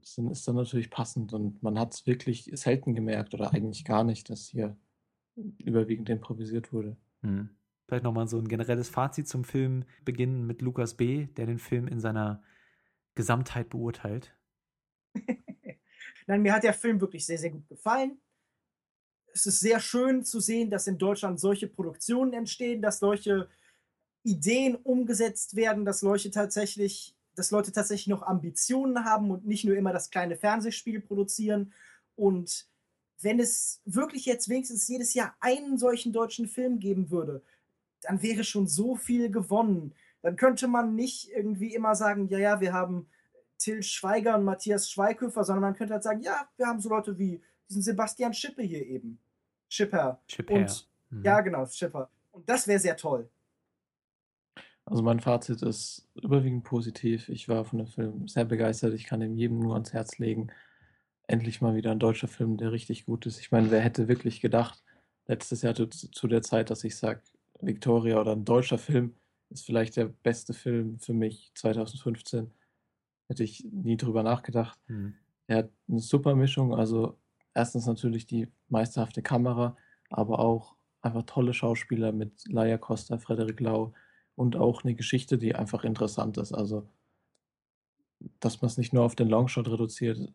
ist 0.00 0.18
dann, 0.18 0.30
ist 0.30 0.46
dann 0.46 0.56
natürlich 0.56 0.90
passend 0.90 1.32
und 1.32 1.62
man 1.62 1.78
hat 1.78 1.94
es 1.94 2.06
wirklich 2.06 2.50
selten 2.54 2.94
gemerkt 2.94 3.34
oder 3.34 3.52
eigentlich 3.52 3.84
gar 3.84 4.04
nicht, 4.04 4.30
dass 4.30 4.48
hier 4.48 4.76
überwiegend 5.58 6.08
improvisiert 6.08 6.72
wurde. 6.72 6.96
Hm. 7.22 7.50
Vielleicht 7.86 8.04
nochmal 8.04 8.26
so 8.26 8.38
ein 8.38 8.48
generelles 8.48 8.88
Fazit 8.88 9.28
zum 9.28 9.44
Film 9.44 9.84
beginnen 10.04 10.46
mit 10.46 10.60
Lukas 10.60 10.94
B., 10.94 11.26
der 11.26 11.46
den 11.46 11.58
Film 11.58 11.86
in 11.86 12.00
seiner 12.00 12.42
Gesamtheit 13.14 13.70
beurteilt. 13.70 14.34
Nein, 16.26 16.42
mir 16.42 16.52
hat 16.52 16.64
der 16.64 16.74
Film 16.74 17.00
wirklich 17.00 17.24
sehr, 17.24 17.38
sehr 17.38 17.50
gut 17.50 17.68
gefallen. 17.68 18.20
Es 19.32 19.46
ist 19.46 19.60
sehr 19.60 19.80
schön 19.80 20.24
zu 20.24 20.40
sehen, 20.40 20.70
dass 20.70 20.86
in 20.86 20.98
Deutschland 20.98 21.38
solche 21.38 21.68
Produktionen 21.68 22.32
entstehen, 22.32 22.82
dass 22.82 22.98
solche 22.98 23.48
Ideen 24.22 24.74
umgesetzt 24.74 25.54
werden, 25.54 25.84
dass 25.84 26.02
Leute 26.02 26.30
tatsächlich, 26.30 27.14
dass 27.34 27.50
Leute 27.50 27.70
tatsächlich 27.70 28.08
noch 28.08 28.22
Ambitionen 28.22 29.04
haben 29.04 29.30
und 29.30 29.46
nicht 29.46 29.64
nur 29.64 29.76
immer 29.76 29.92
das 29.92 30.10
kleine 30.10 30.36
Fernsehspiel 30.36 31.00
produzieren. 31.00 31.72
Und 32.16 32.66
wenn 33.20 33.38
es 33.38 33.80
wirklich 33.84 34.26
jetzt 34.26 34.48
wenigstens 34.48 34.88
jedes 34.88 35.14
Jahr 35.14 35.36
einen 35.40 35.78
solchen 35.78 36.12
deutschen 36.12 36.48
Film 36.48 36.80
geben 36.80 37.10
würde, 37.10 37.42
dann 38.02 38.22
wäre 38.22 38.42
schon 38.42 38.66
so 38.66 38.96
viel 38.96 39.30
gewonnen. 39.30 39.94
Dann 40.22 40.36
könnte 40.36 40.66
man 40.66 40.94
nicht 40.94 41.30
irgendwie 41.30 41.74
immer 41.74 41.94
sagen, 41.94 42.28
ja, 42.28 42.38
ja, 42.38 42.60
wir 42.60 42.72
haben 42.72 43.08
Till 43.58 43.82
Schweiger 43.82 44.36
und 44.36 44.44
Matthias 44.44 44.90
Schweighöfer, 44.90 45.44
sondern 45.44 45.62
man 45.62 45.74
könnte 45.74 45.94
halt 45.94 46.02
sagen, 46.02 46.20
ja, 46.20 46.48
wir 46.56 46.66
haben 46.66 46.80
so 46.80 46.88
Leute 46.88 47.18
wie 47.18 47.40
diesen 47.68 47.82
Sebastian 47.82 48.34
Schippe 48.34 48.62
hier 48.62 48.84
eben. 48.86 49.18
Schipper. 49.68 50.20
Chip 50.28 50.50
Und 50.50 50.88
Mhm. 51.10 51.24
ja, 51.24 51.40
genau, 51.40 51.66
Schipper. 51.66 52.10
Und 52.32 52.48
das 52.48 52.66
wäre 52.66 52.80
sehr 52.80 52.96
toll. 52.96 53.28
Also 54.84 55.02
mein 55.02 55.20
Fazit 55.20 55.62
ist 55.62 56.08
überwiegend 56.14 56.64
positiv. 56.64 57.28
Ich 57.28 57.48
war 57.48 57.64
von 57.64 57.78
dem 57.78 57.88
Film 57.88 58.28
sehr 58.28 58.44
begeistert. 58.44 58.94
Ich 58.94 59.06
kann 59.06 59.20
ihm 59.22 59.34
jedem 59.34 59.58
nur 59.58 59.74
ans 59.74 59.92
Herz 59.92 60.18
legen. 60.18 60.48
Endlich 61.26 61.60
mal 61.60 61.74
wieder 61.74 61.90
ein 61.90 61.98
deutscher 61.98 62.28
Film, 62.28 62.56
der 62.56 62.70
richtig 62.70 63.04
gut 63.06 63.26
ist. 63.26 63.40
Ich 63.40 63.50
meine, 63.50 63.70
wer 63.72 63.80
hätte 63.80 64.06
wirklich 64.06 64.40
gedacht, 64.40 64.84
letztes 65.26 65.62
Jahr 65.62 65.74
zu, 65.74 65.86
zu 65.86 66.28
der 66.28 66.42
Zeit, 66.42 66.70
dass 66.70 66.84
ich 66.84 66.96
sage, 66.96 67.20
Victoria 67.60 68.20
oder 68.20 68.32
ein 68.32 68.44
deutscher 68.44 68.78
Film 68.78 69.16
ist 69.50 69.64
vielleicht 69.64 69.96
der 69.96 70.06
beste 70.06 70.54
Film 70.54 70.98
für 70.98 71.14
mich 71.14 71.50
2015. 71.54 72.52
Hätte 73.28 73.44
ich 73.44 73.64
nie 73.70 73.96
drüber 73.96 74.22
nachgedacht. 74.22 74.78
Mhm. 74.88 75.14
Er 75.46 75.58
hat 75.58 75.70
eine 75.88 76.00
super 76.00 76.34
Mischung. 76.34 76.74
Also 76.74 77.18
erstens 77.54 77.86
natürlich 77.86 78.26
die 78.26 78.48
meisterhafte 78.68 79.22
Kamera, 79.22 79.76
aber 80.10 80.38
auch 80.38 80.76
einfach 81.02 81.22
tolle 81.22 81.54
Schauspieler 81.54 82.12
mit 82.12 82.46
Laia 82.48 82.78
Costa, 82.78 83.18
Frederik 83.18 83.60
Lau 83.60 83.94
und 84.34 84.56
auch 84.56 84.84
eine 84.84 84.94
Geschichte, 84.94 85.38
die 85.38 85.54
einfach 85.54 85.84
interessant 85.84 86.36
ist. 86.38 86.52
Also, 86.52 86.88
dass 88.40 88.60
man 88.60 88.68
es 88.68 88.78
nicht 88.78 88.92
nur 88.92 89.04
auf 89.04 89.14
den 89.14 89.28
Longshot 89.28 89.68
reduziert, 89.68 90.32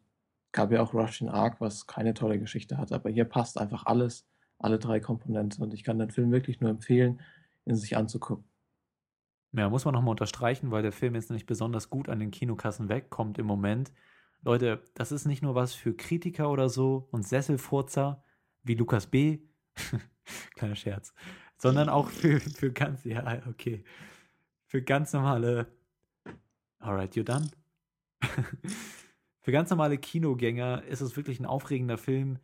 gab 0.52 0.72
ja 0.72 0.82
auch 0.82 0.94
Russian 0.94 1.30
Ark, 1.30 1.62
was 1.62 1.88
keine 1.88 2.14
tolle 2.14 2.39
Geschichte 2.39 2.78
hat, 2.78 2.92
aber 2.92 3.10
hier 3.10 3.26
passt 3.26 3.58
einfach 3.58 3.86
alles, 3.86 4.28
alle 4.60 4.80
drei 4.80 5.00
Komponenten 5.00 5.64
und 5.64 5.74
ich 5.74 5.84
kann 5.84 6.00
den 6.00 6.12
Film 6.12 6.32
wirklich 6.32 6.60
nur 6.60 6.70
empfehlen, 6.70 7.22
ihn 7.66 7.76
sich 7.76 7.96
anzugucken. 7.96 8.46
Ja, 9.54 9.70
muss 9.70 9.86
man 9.86 9.93
nochmal 9.93 10.12
unterstreichen, 10.12 10.72
weil 10.72 10.82
der 10.82 10.91
Film 10.91 11.16
jetzt 11.16 11.32
nicht 11.32 11.45
besonders 11.45 11.89
gut 11.89 12.08
an 12.10 12.20
den 12.20 12.32
Kinokassen 12.32 12.89
wegkommt 12.89 13.38
im 13.38 13.45
Moment. 13.45 13.91
Leute, 14.43 14.82
das 14.93 15.12
ist 15.12 15.26
nicht 15.26 15.41
nur 15.43 15.56
was 15.56 15.74
für 15.74 15.93
Kritiker 15.93 16.49
oder 16.49 16.70
so 16.70 17.08
und 17.12 17.28
Sesselfurzer 17.28 18.24
wie 18.64 18.76
Lukas 18.76 19.08
B. 19.08 19.39
Kleiner 20.56 20.76
Scherz. 20.76 21.14
Sondern 21.58 21.89
auch 21.89 22.10
für, 22.10 22.39
für 22.39 22.72
ganz, 22.72 23.04
ja, 23.04 23.41
okay. 23.47 23.84
Für 24.68 24.82
ganz 24.82 25.14
normale 25.14 25.68
Alright, 26.82 27.16
you 27.16 27.24
done? 27.24 27.47
für 29.41 29.52
ganz 29.52 29.70
normale 29.70 29.99
Kinogänger 29.99 30.84
ist 30.86 31.02
es 31.02 31.16
wirklich 31.16 31.39
ein 31.39 31.45
aufregender 31.45 31.99
Film. 31.99 32.39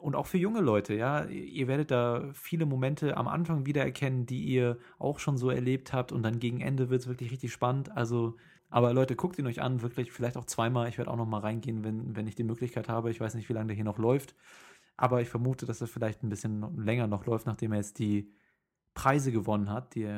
Und 0.00 0.14
auch 0.14 0.26
für 0.26 0.38
junge 0.38 0.60
Leute, 0.60 0.94
ja. 0.94 1.24
Ihr 1.24 1.68
werdet 1.68 1.90
da 1.90 2.28
viele 2.32 2.66
Momente 2.66 3.16
am 3.16 3.28
Anfang 3.28 3.66
wiedererkennen, 3.66 4.26
die 4.26 4.44
ihr 4.44 4.78
auch 4.98 5.18
schon 5.18 5.36
so 5.36 5.50
erlebt 5.50 5.92
habt. 5.92 6.12
Und 6.12 6.22
dann 6.22 6.38
gegen 6.38 6.60
Ende 6.60 6.90
wird 6.90 7.02
es 7.02 7.08
wirklich 7.08 7.30
richtig 7.30 7.52
spannend. 7.52 7.90
Also, 7.96 8.36
aber 8.70 8.92
Leute, 8.92 9.16
guckt 9.16 9.38
ihn 9.38 9.46
euch 9.46 9.60
an, 9.60 9.82
wirklich, 9.82 10.12
vielleicht 10.12 10.36
auch 10.36 10.44
zweimal. 10.44 10.88
Ich 10.88 10.98
werde 10.98 11.10
auch 11.10 11.16
noch 11.16 11.26
mal 11.26 11.40
reingehen, 11.40 11.84
wenn, 11.84 12.16
wenn 12.16 12.26
ich 12.26 12.34
die 12.34 12.44
Möglichkeit 12.44 12.88
habe. 12.88 13.10
Ich 13.10 13.20
weiß 13.20 13.34
nicht, 13.34 13.48
wie 13.48 13.52
lange 13.52 13.68
der 13.68 13.76
hier 13.76 13.84
noch 13.84 13.98
läuft. 13.98 14.34
Aber 14.96 15.20
ich 15.20 15.28
vermute, 15.28 15.66
dass 15.66 15.80
er 15.80 15.86
vielleicht 15.86 16.22
ein 16.22 16.28
bisschen 16.28 16.76
länger 16.78 17.06
noch 17.06 17.26
läuft, 17.26 17.46
nachdem 17.46 17.72
er 17.72 17.78
jetzt 17.78 17.98
die 17.98 18.32
Preise 18.94 19.30
gewonnen 19.30 19.70
hat, 19.70 19.94
die, 19.94 20.08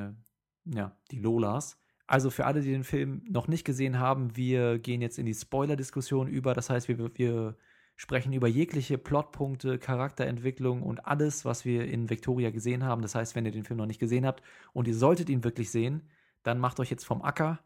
ja, 0.64 0.97
die 1.11 1.18
Lolas. 1.18 1.81
Also 2.07 2.31
für 2.31 2.47
alle, 2.47 2.62
die 2.62 2.70
den 2.70 2.85
Film 2.85 3.22
noch 3.29 3.49
nicht 3.49 3.64
gesehen 3.64 3.99
haben, 3.99 4.35
wir 4.35 4.79
gehen 4.79 5.03
jetzt 5.03 5.18
in 5.18 5.26
die 5.26 5.35
Spoiler-Diskussion 5.35 6.26
über. 6.26 6.55
Das 6.55 6.70
heißt, 6.70 6.89
wir, 6.89 7.18
wir 7.18 7.57
sprechen 7.99 8.32
über 8.32 8.46
jegliche 8.46 8.96
Plotpunkte, 8.96 9.76
Charakterentwicklung 9.78 10.82
und 10.82 11.05
alles, 11.05 11.44
was 11.44 11.64
wir 11.64 11.84
in 11.84 12.09
Victoria 12.09 12.51
gesehen 12.51 12.84
haben. 12.84 13.03
Das 13.03 13.16
heißt, 13.16 13.34
wenn 13.34 13.44
ihr 13.44 13.51
den 13.51 13.64
Film 13.64 13.76
noch 13.76 13.86
nicht 13.86 13.99
gesehen 13.99 14.24
habt 14.24 14.42
und 14.72 14.86
ihr 14.86 14.94
solltet 14.94 15.28
ihn 15.28 15.42
wirklich 15.42 15.70
sehen, 15.70 16.09
dann 16.44 16.61
macht 16.61 16.78
euch 16.78 16.90
jetzt 16.90 17.05
vom 17.05 17.22
Acker 17.22 17.59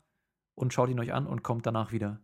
und 0.55 0.72
schaut 0.72 0.89
ihn 0.89 0.99
euch 0.99 1.12
an 1.12 1.26
und 1.26 1.43
kommt 1.43 1.66
danach 1.66 1.93
wieder. 1.93 2.20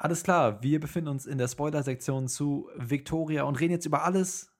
Alles 0.00 0.22
klar, 0.22 0.62
wir 0.62 0.78
befinden 0.78 1.08
uns 1.08 1.26
in 1.26 1.38
der 1.38 1.48
Spoiler-Sektion 1.48 2.28
zu 2.28 2.70
Victoria 2.76 3.42
und 3.42 3.58
reden 3.58 3.72
jetzt 3.72 3.86
über 3.86 4.04
alles, 4.04 4.56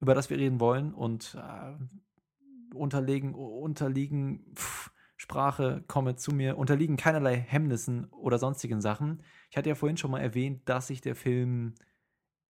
über 0.00 0.14
das 0.14 0.30
wir 0.30 0.38
reden 0.38 0.58
wollen 0.58 0.94
und 0.94 1.36
äh, 1.38 2.74
unterlegen, 2.74 3.34
unterliegen, 3.34 4.54
pff, 4.56 4.90
Sprache, 5.16 5.84
komme 5.86 6.16
zu 6.16 6.32
mir, 6.32 6.56
unterliegen 6.56 6.96
keinerlei 6.96 7.36
Hemmnissen 7.36 8.06
oder 8.06 8.38
sonstigen 8.38 8.80
Sachen. 8.80 9.22
Ich 9.50 9.58
hatte 9.58 9.68
ja 9.68 9.74
vorhin 9.74 9.98
schon 9.98 10.10
mal 10.10 10.20
erwähnt, 10.20 10.66
dass 10.66 10.86
sich 10.86 11.02
der 11.02 11.14
Film 11.14 11.74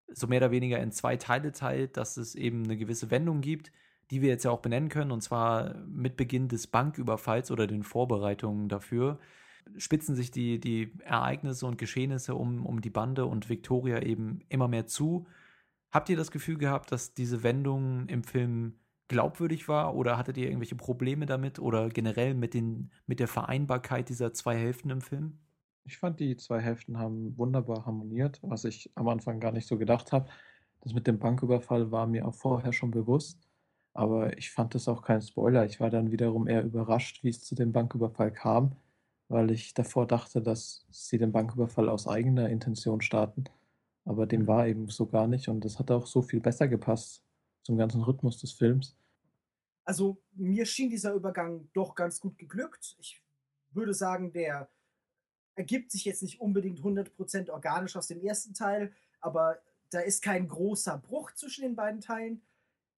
so 0.08 0.28
mehr 0.28 0.40
oder 0.40 0.52
weniger 0.52 0.80
in 0.80 0.92
zwei 0.92 1.18
Teile 1.18 1.52
teilt, 1.52 1.98
dass 1.98 2.18
es 2.18 2.36
eben 2.36 2.64
eine 2.64 2.78
gewisse 2.78 3.10
Wendung 3.10 3.42
gibt, 3.42 3.72
die 4.12 4.22
wir 4.22 4.30
jetzt 4.30 4.44
ja 4.44 4.52
auch 4.52 4.62
benennen 4.62 4.90
können, 4.90 5.12
und 5.12 5.22
zwar 5.22 5.80
mit 5.88 6.16
Beginn 6.16 6.48
des 6.48 6.68
Banküberfalls 6.68 7.50
oder 7.50 7.66
den 7.66 7.82
Vorbereitungen 7.82 8.70
dafür 8.70 9.18
spitzen 9.78 10.16
sich 10.16 10.32
die, 10.32 10.60
die 10.60 10.94
Ereignisse 11.04 11.66
und 11.66 11.78
Geschehnisse 11.78 12.36
um, 12.36 12.66
um 12.66 12.82
die 12.82 12.90
Bande 12.90 13.26
und 13.26 13.50
Victoria 13.50 14.02
eben 14.02 14.42
immer 14.50 14.68
mehr 14.68 14.88
zu. 14.88 15.26
Habt 15.92 16.10
ihr 16.10 16.18
das 16.18 16.32
Gefühl 16.32 16.58
gehabt, 16.58 16.92
dass 16.92 17.14
diese 17.14 17.44
Wendung 17.44 18.08
im 18.08 18.24
Film 18.24 18.80
glaubwürdig 19.08 19.68
war 19.68 19.96
oder 19.96 20.18
hattet 20.18 20.38
ihr 20.38 20.46
irgendwelche 20.46 20.76
Probleme 20.76 21.26
damit 21.26 21.60
oder 21.60 21.90
generell 21.90 22.34
mit, 22.34 22.54
den, 22.54 22.92
mit 23.06 23.20
der 23.20 23.28
Vereinbarkeit 23.28 24.10
dieser 24.10 24.34
zwei 24.34 24.58
Hälften 24.58 24.90
im 24.90 25.02
Film? 25.02 25.40
Ich 25.86 25.98
fand, 25.98 26.20
die 26.20 26.38
zwei 26.38 26.62
Hälften 26.62 26.98
haben 26.98 27.38
wunderbar 27.38 27.86
harmoniert, 27.86 28.40
was 28.42 28.64
ich 28.64 28.92
am 28.96 29.10
Anfang 29.10 29.40
gar 29.40 29.52
nicht 29.52 29.68
so 29.68 29.78
gedacht 29.78 30.12
habe. 30.14 30.30
Das 30.82 30.94
mit 30.94 31.08
dem 31.08 31.20
Banküberfall 31.20 31.92
war 31.92 32.08
mir 32.08 32.28
auch 32.28 32.36
vorher 32.36 32.74
schon 32.74 32.92
bewusst, 32.92 33.48
aber 33.94 34.38
ich 34.38 34.52
fand 34.52 34.76
das 34.76 34.88
auch 34.88 35.02
kein 35.02 35.22
Spoiler. 35.22 35.66
Ich 35.66 35.80
war 35.80 35.90
dann 35.90 36.12
wiederum 36.12 36.48
eher 36.48 36.64
überrascht, 36.64 37.24
wie 37.24 37.30
es 37.30 37.42
zu 37.42 37.56
dem 37.56 37.72
Banküberfall 37.74 38.32
kam 38.32 38.78
weil 39.34 39.50
ich 39.50 39.74
davor 39.74 40.06
dachte, 40.06 40.44
dass 40.44 40.86
sie 40.92 41.18
den 41.18 41.32
Banküberfall 41.32 41.90
aus 41.90 42.08
eigener 42.08 42.50
Intention 42.50 43.02
starten. 43.02 43.46
Aber 44.06 44.28
dem 44.28 44.46
war 44.46 44.68
eben 44.68 44.90
so 44.90 45.08
gar 45.08 45.28
nicht 45.28 45.50
und 45.50 45.66
das 45.66 45.80
hat 45.80 45.90
auch 45.90 46.06
so 46.06 46.22
viel 46.22 46.40
besser 46.40 46.68
gepasst 46.68 47.24
zum 47.64 47.76
ganzen 47.76 48.04
Rhythmus 48.04 48.40
des 48.40 48.52
Films. 48.52 48.96
Also 49.86 50.22
mir 50.36 50.68
schien 50.68 50.92
dieser 50.92 51.14
Übergang 51.14 51.68
doch 51.74 51.96
ganz 51.96 52.20
gut 52.20 52.38
geglückt. 52.38 52.96
Ich 53.00 53.24
würde 53.72 53.96
sagen, 53.96 54.32
der 54.32 54.70
ergibt 55.56 55.92
sich 55.92 56.06
jetzt 56.06 56.22
nicht 56.22 56.40
unbedingt 56.40 56.82
100% 56.82 57.50
organisch 57.50 57.96
aus 57.96 58.08
dem 58.08 58.22
ersten 58.22 58.54
Teil, 58.54 58.94
aber 59.20 59.58
da 59.90 60.00
ist 60.00 60.22
kein 60.22 60.48
großer 60.48 61.00
Bruch 61.00 61.32
zwischen 61.32 61.64
den 61.64 61.76
beiden 61.76 62.02
Teilen. 62.02 62.44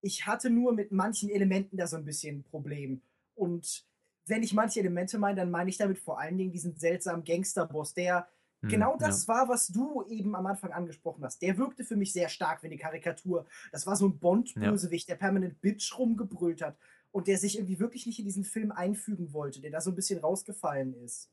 Ich 0.01 0.27
hatte 0.27 0.49
nur 0.49 0.73
mit 0.73 0.91
manchen 0.91 1.29
Elementen 1.29 1.77
da 1.77 1.87
so 1.87 1.95
ein 1.95 2.05
bisschen 2.05 2.39
ein 2.39 2.43
Problem. 2.43 3.01
Und 3.35 3.85
wenn 4.27 4.43
ich 4.43 4.53
manche 4.53 4.79
Elemente 4.79 5.17
meine, 5.17 5.35
dann 5.35 5.51
meine 5.51 5.69
ich 5.69 5.77
damit 5.77 5.99
vor 5.99 6.19
allen 6.19 6.37
Dingen 6.37 6.51
diesen 6.51 6.75
seltsamen 6.75 7.23
Gangsterboss, 7.23 7.93
der 7.93 8.27
hm, 8.61 8.69
genau 8.69 8.97
das 8.97 9.27
ja. 9.27 9.33
war, 9.33 9.49
was 9.49 9.67
du 9.67 10.03
eben 10.07 10.35
am 10.35 10.45
Anfang 10.45 10.71
angesprochen 10.71 11.23
hast. 11.23 11.41
Der 11.41 11.57
wirkte 11.57 11.83
für 11.83 11.95
mich 11.95 12.13
sehr 12.13 12.29
stark 12.29 12.63
wie 12.63 12.67
eine 12.67 12.77
Karikatur. 12.77 13.45
Das 13.71 13.85
war 13.85 13.95
so 13.95 14.07
ein 14.07 14.19
Bond-Bösewicht, 14.19 15.07
ja. 15.07 15.15
der 15.15 15.19
permanent 15.19 15.61
Bitch 15.61 15.97
rumgebrüllt 15.97 16.61
hat 16.61 16.77
und 17.11 17.27
der 17.27 17.37
sich 17.37 17.57
irgendwie 17.57 17.79
wirklich 17.79 18.05
nicht 18.05 18.19
in 18.19 18.25
diesen 18.25 18.43
Film 18.43 18.71
einfügen 18.71 19.31
wollte, 19.33 19.61
der 19.61 19.71
da 19.71 19.81
so 19.81 19.91
ein 19.91 19.95
bisschen 19.95 20.19
rausgefallen 20.19 20.93
ist. 20.95 21.29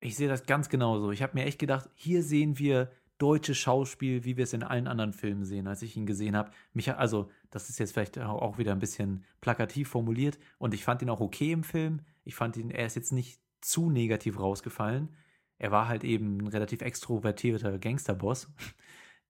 Ich 0.00 0.16
sehe 0.16 0.28
das 0.28 0.44
ganz 0.44 0.68
genauso. 0.68 1.10
Ich 1.10 1.22
habe 1.22 1.34
mir 1.34 1.44
echt 1.44 1.58
gedacht, 1.58 1.88
hier 1.94 2.22
sehen 2.22 2.58
wir 2.58 2.90
deutsches 3.18 3.56
Schauspiel, 3.56 4.24
wie 4.24 4.36
wir 4.36 4.44
es 4.44 4.52
in 4.52 4.62
allen 4.62 4.86
anderen 4.86 5.12
Filmen 5.12 5.44
sehen, 5.44 5.66
als 5.66 5.82
ich 5.82 5.96
ihn 5.96 6.06
gesehen 6.06 6.36
habe. 6.36 6.50
Mich, 6.72 6.92
also, 6.92 7.30
das 7.50 7.70
ist 7.70 7.78
jetzt 7.78 7.92
vielleicht 7.92 8.18
auch 8.18 8.58
wieder 8.58 8.72
ein 8.72 8.78
bisschen 8.78 9.24
plakativ 9.40 9.88
formuliert 9.88 10.38
und 10.58 10.74
ich 10.74 10.84
fand 10.84 11.02
ihn 11.02 11.10
auch 11.10 11.20
okay 11.20 11.52
im 11.52 11.64
Film. 11.64 12.00
Ich 12.24 12.34
fand 12.34 12.56
ihn, 12.56 12.70
er 12.70 12.86
ist 12.86 12.96
jetzt 12.96 13.12
nicht 13.12 13.40
zu 13.60 13.90
negativ 13.90 14.38
rausgefallen. 14.38 15.14
Er 15.58 15.70
war 15.70 15.88
halt 15.88 16.04
eben 16.04 16.38
ein 16.38 16.48
relativ 16.48 16.82
extrovertierter 16.82 17.78
Gangsterboss. 17.78 18.48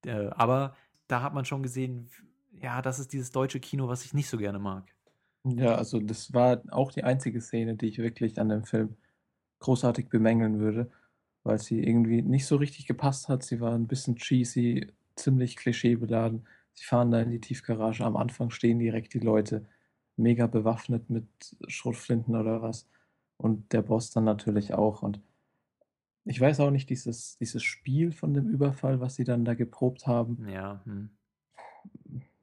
Äh, 0.04 0.28
aber 0.32 0.76
da 1.08 1.22
hat 1.22 1.34
man 1.34 1.46
schon 1.46 1.62
gesehen, 1.62 2.10
ja, 2.52 2.82
das 2.82 2.98
ist 3.00 3.12
dieses 3.14 3.32
deutsche 3.32 3.58
Kino, 3.58 3.88
was 3.88 4.04
ich 4.04 4.12
nicht 4.12 4.28
so 4.28 4.36
gerne 4.36 4.58
mag. 4.58 4.84
Ja, 5.42 5.74
also 5.74 5.98
das 5.98 6.32
war 6.32 6.62
auch 6.70 6.92
die 6.92 7.02
einzige 7.02 7.40
Szene, 7.40 7.76
die 7.76 7.86
ich 7.86 7.98
wirklich 7.98 8.38
an 8.38 8.50
dem 8.50 8.62
Film 8.62 8.96
großartig 9.58 10.10
bemängeln 10.10 10.60
würde 10.60 10.92
weil 11.46 11.58
sie 11.58 11.80
irgendwie 11.80 12.22
nicht 12.22 12.44
so 12.44 12.56
richtig 12.56 12.86
gepasst 12.86 13.28
hat. 13.28 13.44
Sie 13.44 13.60
war 13.60 13.72
ein 13.72 13.86
bisschen 13.86 14.16
cheesy, 14.16 14.88
ziemlich 15.14 15.56
klischeebeladen. 15.56 16.44
Sie 16.74 16.84
fahren 16.84 17.12
da 17.12 17.20
in 17.20 17.30
die 17.30 17.40
Tiefgarage. 17.40 18.04
Am 18.04 18.16
Anfang 18.16 18.50
stehen 18.50 18.80
direkt 18.80 19.14
die 19.14 19.20
Leute 19.20 19.64
mega 20.16 20.48
bewaffnet 20.48 21.08
mit 21.08 21.26
Schrotflinten 21.68 22.34
oder 22.34 22.62
was. 22.62 22.88
Und 23.36 23.72
der 23.72 23.82
Boss 23.82 24.10
dann 24.10 24.24
natürlich 24.24 24.74
auch. 24.74 25.02
Und 25.02 25.20
ich 26.24 26.40
weiß 26.40 26.58
auch 26.60 26.70
nicht, 26.70 26.90
dieses, 26.90 27.38
dieses 27.38 27.62
Spiel 27.62 28.10
von 28.10 28.34
dem 28.34 28.48
Überfall, 28.48 29.00
was 29.00 29.14
sie 29.14 29.24
dann 29.24 29.44
da 29.44 29.54
geprobt 29.54 30.08
haben. 30.08 30.48
Ja. 30.48 30.80
Hm. 30.84 31.10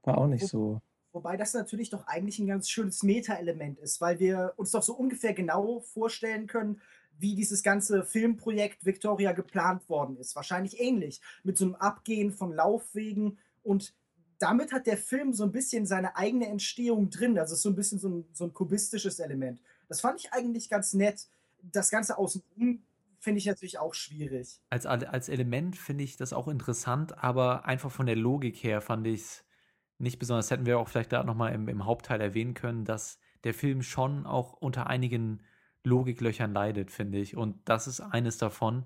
War 0.03 0.17
auch 0.17 0.27
nicht 0.27 0.47
so. 0.47 0.81
Wobei 1.11 1.35
das 1.35 1.53
natürlich 1.53 1.89
doch 1.89 2.07
eigentlich 2.07 2.39
ein 2.39 2.47
ganz 2.47 2.69
schönes 2.69 3.03
Meta-Element 3.03 3.79
ist, 3.79 3.99
weil 3.99 4.19
wir 4.19 4.53
uns 4.55 4.71
doch 4.71 4.81
so 4.81 4.93
ungefähr 4.93 5.33
genau 5.33 5.81
vorstellen 5.81 6.47
können, 6.47 6.79
wie 7.19 7.35
dieses 7.35 7.63
ganze 7.63 8.03
Filmprojekt 8.03 8.85
Victoria 8.85 9.31
geplant 9.31 9.87
worden 9.89 10.17
ist. 10.17 10.35
Wahrscheinlich 10.35 10.79
ähnlich, 10.79 11.21
mit 11.43 11.57
so 11.57 11.65
einem 11.65 11.75
Abgehen 11.75 12.31
von 12.31 12.53
Laufwegen 12.53 13.37
und 13.63 13.93
damit 14.39 14.73
hat 14.73 14.87
der 14.87 14.97
Film 14.97 15.31
so 15.31 15.43
ein 15.45 15.51
bisschen 15.51 15.85
seine 15.85 16.17
eigene 16.17 16.47
Entstehung 16.47 17.09
drin. 17.09 17.39
Also 17.39 17.55
so 17.55 17.69
ein 17.69 17.75
bisschen 17.75 17.99
so 17.99 18.09
ein, 18.09 18.25
so 18.33 18.43
ein 18.43 18.53
kubistisches 18.53 19.19
Element. 19.19 19.61
Das 19.87 20.01
fand 20.01 20.19
ich 20.19 20.33
eigentlich 20.33 20.69
ganz 20.69 20.93
nett. 20.93 21.27
Das 21.61 21.89
Ganze 21.89 22.17
außenrum 22.17 22.83
finde 23.19 23.37
ich 23.37 23.45
natürlich 23.45 23.79
auch 23.79 23.93
schwierig. 23.93 24.59
Als, 24.69 24.85
als 24.85 25.29
Element 25.29 25.77
finde 25.77 26.03
ich 26.03 26.17
das 26.17 26.33
auch 26.33 26.49
interessant, 26.49 27.17
aber 27.23 27.65
einfach 27.65 27.89
von 27.89 28.05
der 28.05 28.17
Logik 28.17 28.57
her 28.57 28.81
fand 28.81 29.07
ich 29.07 29.21
es 29.21 29.45
nicht 29.97 30.19
besonders. 30.19 30.51
Hätten 30.51 30.65
wir 30.65 30.77
auch 30.77 30.89
vielleicht 30.89 31.13
da 31.13 31.23
nochmal 31.23 31.53
im, 31.53 31.69
im 31.69 31.85
Hauptteil 31.85 32.19
erwähnen 32.19 32.53
können, 32.53 32.83
dass 32.83 33.19
der 33.45 33.53
Film 33.53 33.81
schon 33.81 34.25
auch 34.25 34.53
unter 34.53 34.87
einigen 34.87 35.41
Logiklöchern 35.83 36.53
leidet, 36.53 36.91
finde 36.91 37.19
ich. 37.19 37.35
Und 37.35 37.57
das 37.65 37.87
ist 37.87 37.99
eines 37.99 38.37
davon, 38.37 38.85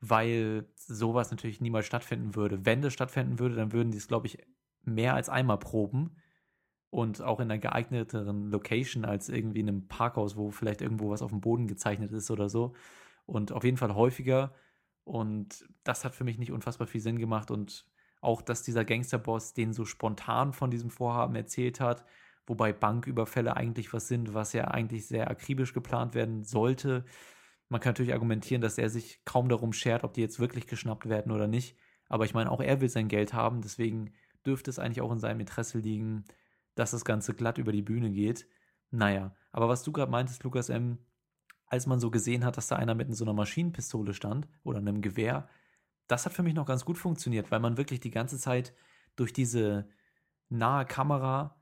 weil 0.00 0.66
sowas 0.74 1.30
natürlich 1.30 1.60
niemals 1.60 1.86
stattfinden 1.86 2.34
würde. 2.34 2.66
Wenn 2.66 2.82
das 2.82 2.92
stattfinden 2.92 3.38
würde, 3.38 3.54
dann 3.54 3.72
würden 3.72 3.92
die 3.92 3.98
es, 3.98 4.08
glaube 4.08 4.26
ich, 4.26 4.38
mehr 4.82 5.14
als 5.14 5.28
einmal 5.28 5.58
proben 5.58 6.16
und 6.90 7.22
auch 7.22 7.40
in 7.40 7.50
einer 7.50 7.58
geeigneteren 7.58 8.50
Location 8.50 9.04
als 9.04 9.28
irgendwie 9.28 9.60
in 9.60 9.68
einem 9.68 9.88
Parkhaus, 9.88 10.36
wo 10.36 10.50
vielleicht 10.50 10.82
irgendwo 10.82 11.10
was 11.10 11.22
auf 11.22 11.30
dem 11.30 11.40
Boden 11.40 11.66
gezeichnet 11.66 12.12
ist 12.12 12.30
oder 12.30 12.48
so. 12.48 12.74
Und 13.24 13.52
auf 13.52 13.64
jeden 13.64 13.76
Fall 13.76 13.94
häufiger. 13.94 14.54
Und 15.04 15.64
das 15.84 16.04
hat 16.04 16.14
für 16.14 16.24
mich 16.24 16.38
nicht 16.38 16.52
unfassbar 16.52 16.86
viel 16.86 17.00
Sinn 17.00 17.18
gemacht. 17.18 17.50
Und 17.50 17.86
auch, 18.20 18.42
dass 18.42 18.62
dieser 18.62 18.84
Gangsterboss 18.84 19.54
den 19.54 19.72
so 19.72 19.84
spontan 19.84 20.52
von 20.52 20.70
diesem 20.70 20.90
Vorhaben 20.90 21.34
erzählt 21.34 21.80
hat, 21.80 22.04
wobei 22.46 22.72
Banküberfälle 22.72 23.56
eigentlich 23.56 23.92
was 23.92 24.08
sind, 24.08 24.34
was 24.34 24.52
ja 24.52 24.64
eigentlich 24.64 25.06
sehr 25.06 25.30
akribisch 25.30 25.72
geplant 25.72 26.14
werden 26.14 26.42
sollte. 26.42 27.04
Man 27.68 27.80
kann 27.80 27.90
natürlich 27.90 28.12
argumentieren, 28.12 28.62
dass 28.62 28.78
er 28.78 28.90
sich 28.90 29.24
kaum 29.24 29.48
darum 29.48 29.72
schert, 29.72 30.04
ob 30.04 30.14
die 30.14 30.20
jetzt 30.20 30.40
wirklich 30.40 30.66
geschnappt 30.66 31.08
werden 31.08 31.32
oder 31.32 31.46
nicht. 31.46 31.76
Aber 32.08 32.24
ich 32.24 32.34
meine, 32.34 32.50
auch 32.50 32.60
er 32.60 32.80
will 32.80 32.88
sein 32.88 33.08
Geld 33.08 33.32
haben, 33.32 33.62
deswegen 33.62 34.12
dürfte 34.44 34.70
es 34.70 34.78
eigentlich 34.78 35.00
auch 35.00 35.12
in 35.12 35.20
seinem 35.20 35.40
Interesse 35.40 35.78
liegen, 35.78 36.24
dass 36.74 36.90
das 36.90 37.04
Ganze 37.04 37.34
glatt 37.34 37.58
über 37.58 37.72
die 37.72 37.82
Bühne 37.82 38.10
geht. 38.10 38.46
Naja, 38.90 39.34
aber 39.50 39.68
was 39.68 39.82
du 39.82 39.92
gerade 39.92 40.10
meintest, 40.10 40.42
Lukas 40.44 40.68
M., 40.68 40.98
als 41.66 41.86
man 41.86 42.00
so 42.00 42.10
gesehen 42.10 42.44
hat, 42.44 42.58
dass 42.58 42.66
da 42.66 42.76
einer 42.76 42.94
mit 42.94 43.14
so 43.16 43.24
einer 43.24 43.32
Maschinenpistole 43.32 44.12
stand 44.12 44.46
oder 44.62 44.78
einem 44.78 45.00
Gewehr, 45.00 45.48
das 46.06 46.26
hat 46.26 46.34
für 46.34 46.42
mich 46.42 46.52
noch 46.52 46.66
ganz 46.66 46.84
gut 46.84 46.98
funktioniert, 46.98 47.50
weil 47.50 47.60
man 47.60 47.78
wirklich 47.78 48.00
die 48.00 48.10
ganze 48.10 48.38
Zeit 48.38 48.74
durch 49.16 49.32
diese 49.32 49.88
nahe 50.50 50.84
Kamera 50.84 51.61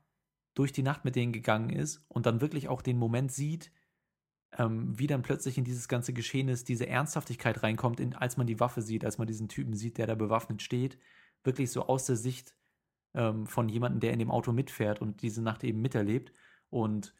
durch 0.53 0.71
die 0.71 0.83
Nacht 0.83 1.05
mit 1.05 1.15
denen 1.15 1.33
gegangen 1.33 1.69
ist 1.69 2.03
und 2.07 2.25
dann 2.25 2.41
wirklich 2.41 2.67
auch 2.67 2.81
den 2.81 2.97
Moment 2.97 3.31
sieht, 3.31 3.71
ähm, 4.57 4.97
wie 4.99 5.07
dann 5.07 5.21
plötzlich 5.21 5.57
in 5.57 5.63
dieses 5.63 5.87
ganze 5.87 6.13
Geschehen 6.13 6.49
ist, 6.49 6.67
diese 6.67 6.87
Ernsthaftigkeit 6.87 7.63
reinkommt, 7.63 7.99
in, 7.99 8.13
als 8.13 8.37
man 8.37 8.47
die 8.47 8.59
Waffe 8.59 8.81
sieht, 8.81 9.05
als 9.05 9.17
man 9.17 9.27
diesen 9.27 9.47
Typen 9.47 9.73
sieht, 9.73 9.97
der 9.97 10.07
da 10.07 10.15
bewaffnet 10.15 10.61
steht, 10.61 10.97
wirklich 11.43 11.71
so 11.71 11.87
aus 11.87 12.05
der 12.05 12.17
Sicht 12.17 12.53
ähm, 13.13 13.47
von 13.47 13.69
jemandem, 13.69 14.01
der 14.01 14.13
in 14.13 14.19
dem 14.19 14.31
Auto 14.31 14.51
mitfährt 14.51 15.01
und 15.01 15.21
diese 15.21 15.41
Nacht 15.41 15.63
eben 15.63 15.81
miterlebt. 15.81 16.33
Und 16.69 17.15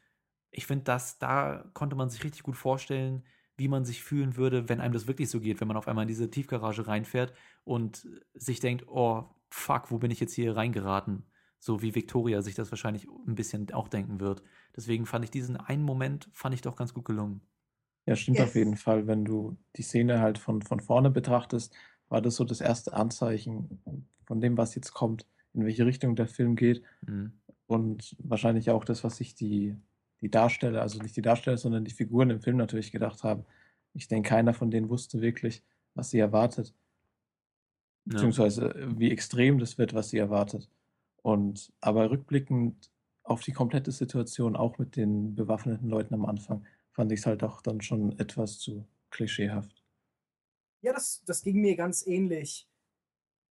ich 0.50 0.66
finde, 0.66 0.84
dass 0.84 1.18
da 1.18 1.70
konnte 1.74 1.96
man 1.96 2.10
sich 2.10 2.24
richtig 2.24 2.42
gut 2.42 2.56
vorstellen, 2.56 3.24
wie 3.56 3.68
man 3.68 3.84
sich 3.84 4.02
fühlen 4.02 4.36
würde, 4.36 4.68
wenn 4.68 4.80
einem 4.80 4.94
das 4.94 5.06
wirklich 5.06 5.30
so 5.30 5.40
geht, 5.40 5.60
wenn 5.60 5.68
man 5.68 5.76
auf 5.76 5.88
einmal 5.88 6.02
in 6.02 6.08
diese 6.08 6.30
Tiefgarage 6.30 6.86
reinfährt 6.86 7.34
und 7.64 8.06
sich 8.34 8.60
denkt, 8.60 8.86
oh, 8.88 9.24
fuck, 9.50 9.90
wo 9.90 9.98
bin 9.98 10.10
ich 10.10 10.20
jetzt 10.20 10.34
hier 10.34 10.56
reingeraten? 10.56 11.26
So 11.64 11.80
wie 11.80 11.94
Victoria 11.94 12.42
sich 12.42 12.56
das 12.56 12.72
wahrscheinlich 12.72 13.06
ein 13.28 13.36
bisschen 13.36 13.72
auch 13.72 13.86
denken 13.86 14.18
wird. 14.18 14.42
Deswegen 14.74 15.06
fand 15.06 15.24
ich 15.24 15.30
diesen 15.30 15.56
einen 15.56 15.84
Moment, 15.84 16.28
fand 16.32 16.56
ich 16.56 16.60
doch 16.60 16.74
ganz 16.74 16.92
gut 16.92 17.04
gelungen. 17.04 17.40
Ja, 18.04 18.16
stimmt 18.16 18.38
Yes. 18.38 18.48
auf 18.48 18.54
jeden 18.56 18.76
Fall. 18.76 19.06
Wenn 19.06 19.24
du 19.24 19.56
die 19.76 19.82
Szene 19.82 20.18
halt 20.18 20.38
von, 20.38 20.60
von 20.62 20.80
vorne 20.80 21.08
betrachtest, 21.08 21.72
war 22.08 22.20
das 22.20 22.34
so 22.34 22.42
das 22.44 22.60
erste 22.60 22.94
Anzeichen 22.94 23.80
von 24.26 24.40
dem, 24.40 24.56
was 24.56 24.74
jetzt 24.74 24.92
kommt, 24.92 25.24
in 25.54 25.64
welche 25.64 25.86
Richtung 25.86 26.16
der 26.16 26.26
Film 26.26 26.56
geht. 26.56 26.82
Mhm. 27.06 27.34
Und 27.68 28.16
wahrscheinlich 28.18 28.70
auch 28.70 28.84
das, 28.84 29.04
was 29.04 29.18
sich 29.18 29.36
die, 29.36 29.76
die 30.20 30.32
Darsteller, 30.32 30.82
also 30.82 31.00
nicht 31.00 31.14
die 31.16 31.22
Darsteller, 31.22 31.58
sondern 31.58 31.84
die 31.84 31.92
Figuren 31.94 32.30
im 32.30 32.40
Film 32.40 32.56
natürlich 32.56 32.90
gedacht 32.90 33.22
haben. 33.22 33.44
Ich 33.94 34.08
denke, 34.08 34.30
keiner 34.30 34.52
von 34.52 34.72
denen 34.72 34.88
wusste 34.88 35.20
wirklich, 35.20 35.62
was 35.94 36.10
sie 36.10 36.18
erwartet, 36.18 36.74
Ja. 38.06 38.14
beziehungsweise 38.14 38.74
wie 38.98 39.12
extrem 39.12 39.58
das 39.60 39.78
wird, 39.78 39.94
was 39.94 40.08
sie 40.10 40.18
erwartet. 40.18 40.68
Und 41.22 41.72
aber 41.80 42.10
rückblickend 42.10 42.90
auf 43.22 43.40
die 43.42 43.52
komplette 43.52 43.92
Situation, 43.92 44.56
auch 44.56 44.78
mit 44.78 44.96
den 44.96 45.34
bewaffneten 45.34 45.88
Leuten 45.88 46.14
am 46.14 46.26
Anfang, 46.26 46.66
fand 46.90 47.12
ich 47.12 47.20
es 47.20 47.26
halt 47.26 47.42
auch 47.42 47.62
dann 47.62 47.80
schon 47.80 48.18
etwas 48.18 48.58
zu 48.58 48.86
klischeehaft. 49.10 49.82
Ja, 50.82 50.92
das, 50.92 51.22
das 51.24 51.42
ging 51.42 51.60
mir 51.60 51.76
ganz 51.76 52.06
ähnlich. 52.06 52.68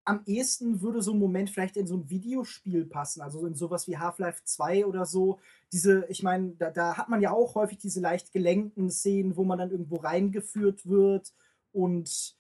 Am 0.04 0.24
ehesten 0.26 0.82
würde 0.82 1.04
so 1.04 1.14
ein 1.14 1.20
Moment 1.20 1.52
vielleicht 1.52 1.78
in 1.78 1.86
so 1.86 1.96
ein 1.96 2.10
Videospiel 2.10 2.86
passen, 2.86 3.22
also 3.22 3.46
in 3.46 3.54
sowas 3.54 3.88
wie 3.88 3.98
Half-Life 3.98 4.42
2 4.44 4.88
oder 4.88 5.06
so. 5.06 5.40
Diese, 5.72 6.06
ich 6.10 6.24
meine, 6.24 6.54
da, 6.56 6.72
da 6.72 6.98
hat 6.98 7.10
man 7.10 7.22
ja 7.22 7.32
auch 7.32 7.54
häufig 7.54 7.78
diese 7.78 8.02
leicht 8.02 8.34
gelenkten 8.34 8.90
Szenen, 8.90 9.38
wo 9.38 9.44
man 9.44 9.60
dann 9.60 9.70
irgendwo 9.70 9.98
reingeführt 9.98 10.88
wird 10.88 11.32
und 11.72 12.36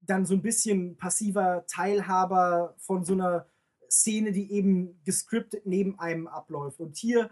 dann 0.00 0.26
so 0.26 0.34
ein 0.34 0.42
bisschen 0.42 0.96
passiver 0.96 1.64
Teilhaber 1.68 2.74
von 2.78 3.04
so 3.04 3.12
einer 3.12 3.46
Szene, 3.90 4.32
die 4.32 4.52
eben 4.52 5.02
gescriptet 5.04 5.66
neben 5.66 5.98
einem 5.98 6.26
abläuft. 6.28 6.80
Und 6.80 6.96
hier 6.96 7.30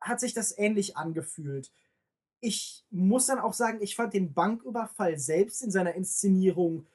hat 0.00 0.20
sich 0.20 0.34
das 0.34 0.56
ähnlich 0.56 0.96
angefühlt. 0.96 1.72
Ich 2.40 2.84
muss 2.90 3.26
dann 3.26 3.38
auch 3.38 3.52
sagen, 3.52 3.80
ich 3.82 3.94
fand 3.94 4.14
den 4.14 4.32
Banküberfall 4.34 5.18
selbst 5.18 5.62
in 5.62 5.70
seiner 5.70 5.94
Inszenierung 5.94 6.86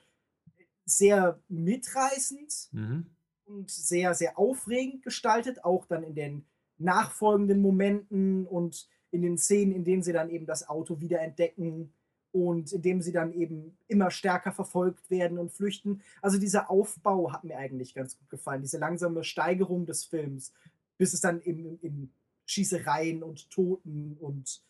sehr 0.85 1.41
mitreißend 1.47 2.69
Mhm. 2.71 3.05
und 3.45 3.69
sehr, 3.71 4.13
sehr 4.13 4.37
aufregend 4.37 5.03
gestaltet, 5.03 5.63
auch 5.63 5.85
dann 5.85 6.03
in 6.03 6.15
den 6.15 6.45
nachfolgenden 6.77 7.61
Momenten 7.61 8.45
und 8.45 8.89
in 9.11 9.21
den 9.21 9.37
Szenen, 9.37 9.73
in 9.73 9.83
denen 9.85 10.03
sie 10.03 10.13
dann 10.13 10.29
eben 10.29 10.45
das 10.45 10.67
Auto 10.67 10.99
wiederentdecken 10.99 11.93
und 12.31 12.71
in 12.71 12.81
dem 12.81 13.01
sie 13.01 13.11
dann 13.11 13.33
eben 13.33 13.77
immer 13.87 14.11
stärker 14.11 14.51
verfolgt 14.51 15.09
werden 15.09 15.37
und 15.37 15.51
flüchten. 15.51 16.01
Also 16.21 16.37
dieser 16.39 16.69
Aufbau 16.69 17.31
hat 17.31 17.43
mir 17.43 17.57
eigentlich 17.57 17.93
ganz 17.93 18.17
gut 18.17 18.29
gefallen, 18.29 18.61
diese 18.61 18.77
langsame 18.77 19.23
Steigerung 19.23 19.85
des 19.85 20.05
Films, 20.05 20.53
bis 20.97 21.13
es 21.13 21.21
dann 21.21 21.41
eben 21.41 21.79
in 21.79 22.11
Schießereien 22.45 23.23
und 23.23 23.49
Toten 23.49 24.17
und 24.19 24.61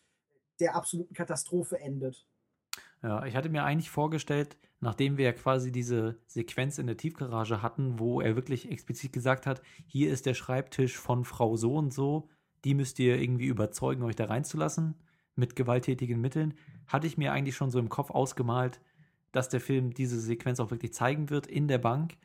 der 0.60 0.74
absoluten 0.74 1.14
Katastrophe 1.14 1.78
endet. 1.78 2.26
Ja, 3.02 3.24
ich 3.24 3.36
hatte 3.36 3.48
mir 3.48 3.62
eigentlich 3.62 3.90
vorgestellt, 3.90 4.56
nachdem 4.80 5.16
wir 5.16 5.26
ja 5.26 5.32
quasi 5.32 5.70
diese 5.70 6.18
Sequenz 6.26 6.78
in 6.78 6.88
der 6.88 6.96
Tiefgarage 6.96 7.62
hatten, 7.62 7.98
wo 7.98 8.20
er 8.20 8.34
wirklich 8.34 8.70
explizit 8.70 9.12
gesagt 9.12 9.46
hat, 9.46 9.62
hier 9.86 10.10
ist 10.12 10.26
der 10.26 10.34
Schreibtisch 10.34 10.96
von 10.96 11.24
Frau 11.24 11.56
so 11.56 11.76
und 11.76 11.94
so, 11.94 12.28
die 12.64 12.74
müsst 12.74 12.98
ihr 12.98 13.20
irgendwie 13.20 13.46
überzeugen, 13.46 14.02
euch 14.02 14.16
da 14.16 14.24
reinzulassen 14.24 14.96
mit 15.38 15.56
gewalttätigen 15.56 16.20
Mitteln, 16.20 16.54
hatte 16.86 17.06
ich 17.06 17.16
mir 17.16 17.32
eigentlich 17.32 17.56
schon 17.56 17.70
so 17.70 17.78
im 17.78 17.88
Kopf 17.88 18.10
ausgemalt, 18.10 18.80
dass 19.32 19.48
der 19.48 19.60
Film 19.60 19.94
diese 19.94 20.20
Sequenz 20.20 20.60
auch 20.60 20.70
wirklich 20.70 20.92
zeigen 20.92 21.30
wird 21.30 21.46
in 21.46 21.68
der 21.68 21.78
Bank. 21.78 22.16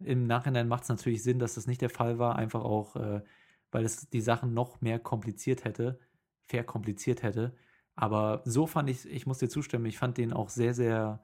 Im 0.00 0.26
Nachhinein 0.26 0.68
macht 0.68 0.84
es 0.84 0.88
natürlich 0.88 1.22
Sinn, 1.22 1.38
dass 1.38 1.54
das 1.54 1.66
nicht 1.66 1.80
der 1.80 1.90
Fall 1.90 2.18
war, 2.18 2.36
einfach 2.36 2.62
auch, 2.62 2.96
äh, 2.96 3.22
weil 3.70 3.84
es 3.84 4.08
die 4.10 4.20
Sachen 4.20 4.54
noch 4.54 4.80
mehr 4.80 4.98
kompliziert 4.98 5.64
hätte, 5.64 5.98
verkompliziert 6.42 7.22
hätte. 7.22 7.54
Aber 7.94 8.42
so 8.44 8.66
fand 8.66 8.88
ich, 8.88 9.06
ich 9.10 9.26
muss 9.26 9.38
dir 9.38 9.48
zustimmen, 9.48 9.86
ich 9.86 9.98
fand 9.98 10.18
den 10.18 10.32
auch 10.32 10.48
sehr, 10.48 10.74
sehr 10.74 11.22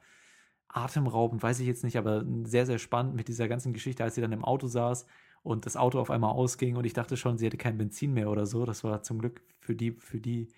atemraubend, 0.68 1.42
weiß 1.42 1.60
ich 1.60 1.66
jetzt 1.66 1.84
nicht, 1.84 1.96
aber 1.96 2.24
sehr, 2.44 2.66
sehr 2.66 2.78
spannend 2.78 3.14
mit 3.14 3.28
dieser 3.28 3.48
ganzen 3.48 3.72
Geschichte, 3.72 4.04
als 4.04 4.16
sie 4.16 4.20
dann 4.20 4.32
im 4.32 4.44
Auto 4.44 4.66
saß 4.66 5.06
und 5.42 5.66
das 5.66 5.76
Auto 5.76 5.98
auf 5.98 6.10
einmal 6.10 6.32
ausging 6.32 6.76
und 6.76 6.84
ich 6.84 6.92
dachte 6.92 7.16
schon, 7.16 7.38
sie 7.38 7.46
hätte 7.46 7.56
kein 7.56 7.78
Benzin 7.78 8.12
mehr 8.12 8.28
oder 8.28 8.44
so. 8.44 8.66
Das 8.66 8.84
war 8.84 9.02
zum 9.02 9.18
Glück 9.18 9.42
für 9.60 9.74
die, 9.74 9.92
für 9.92 10.20
die 10.20 10.48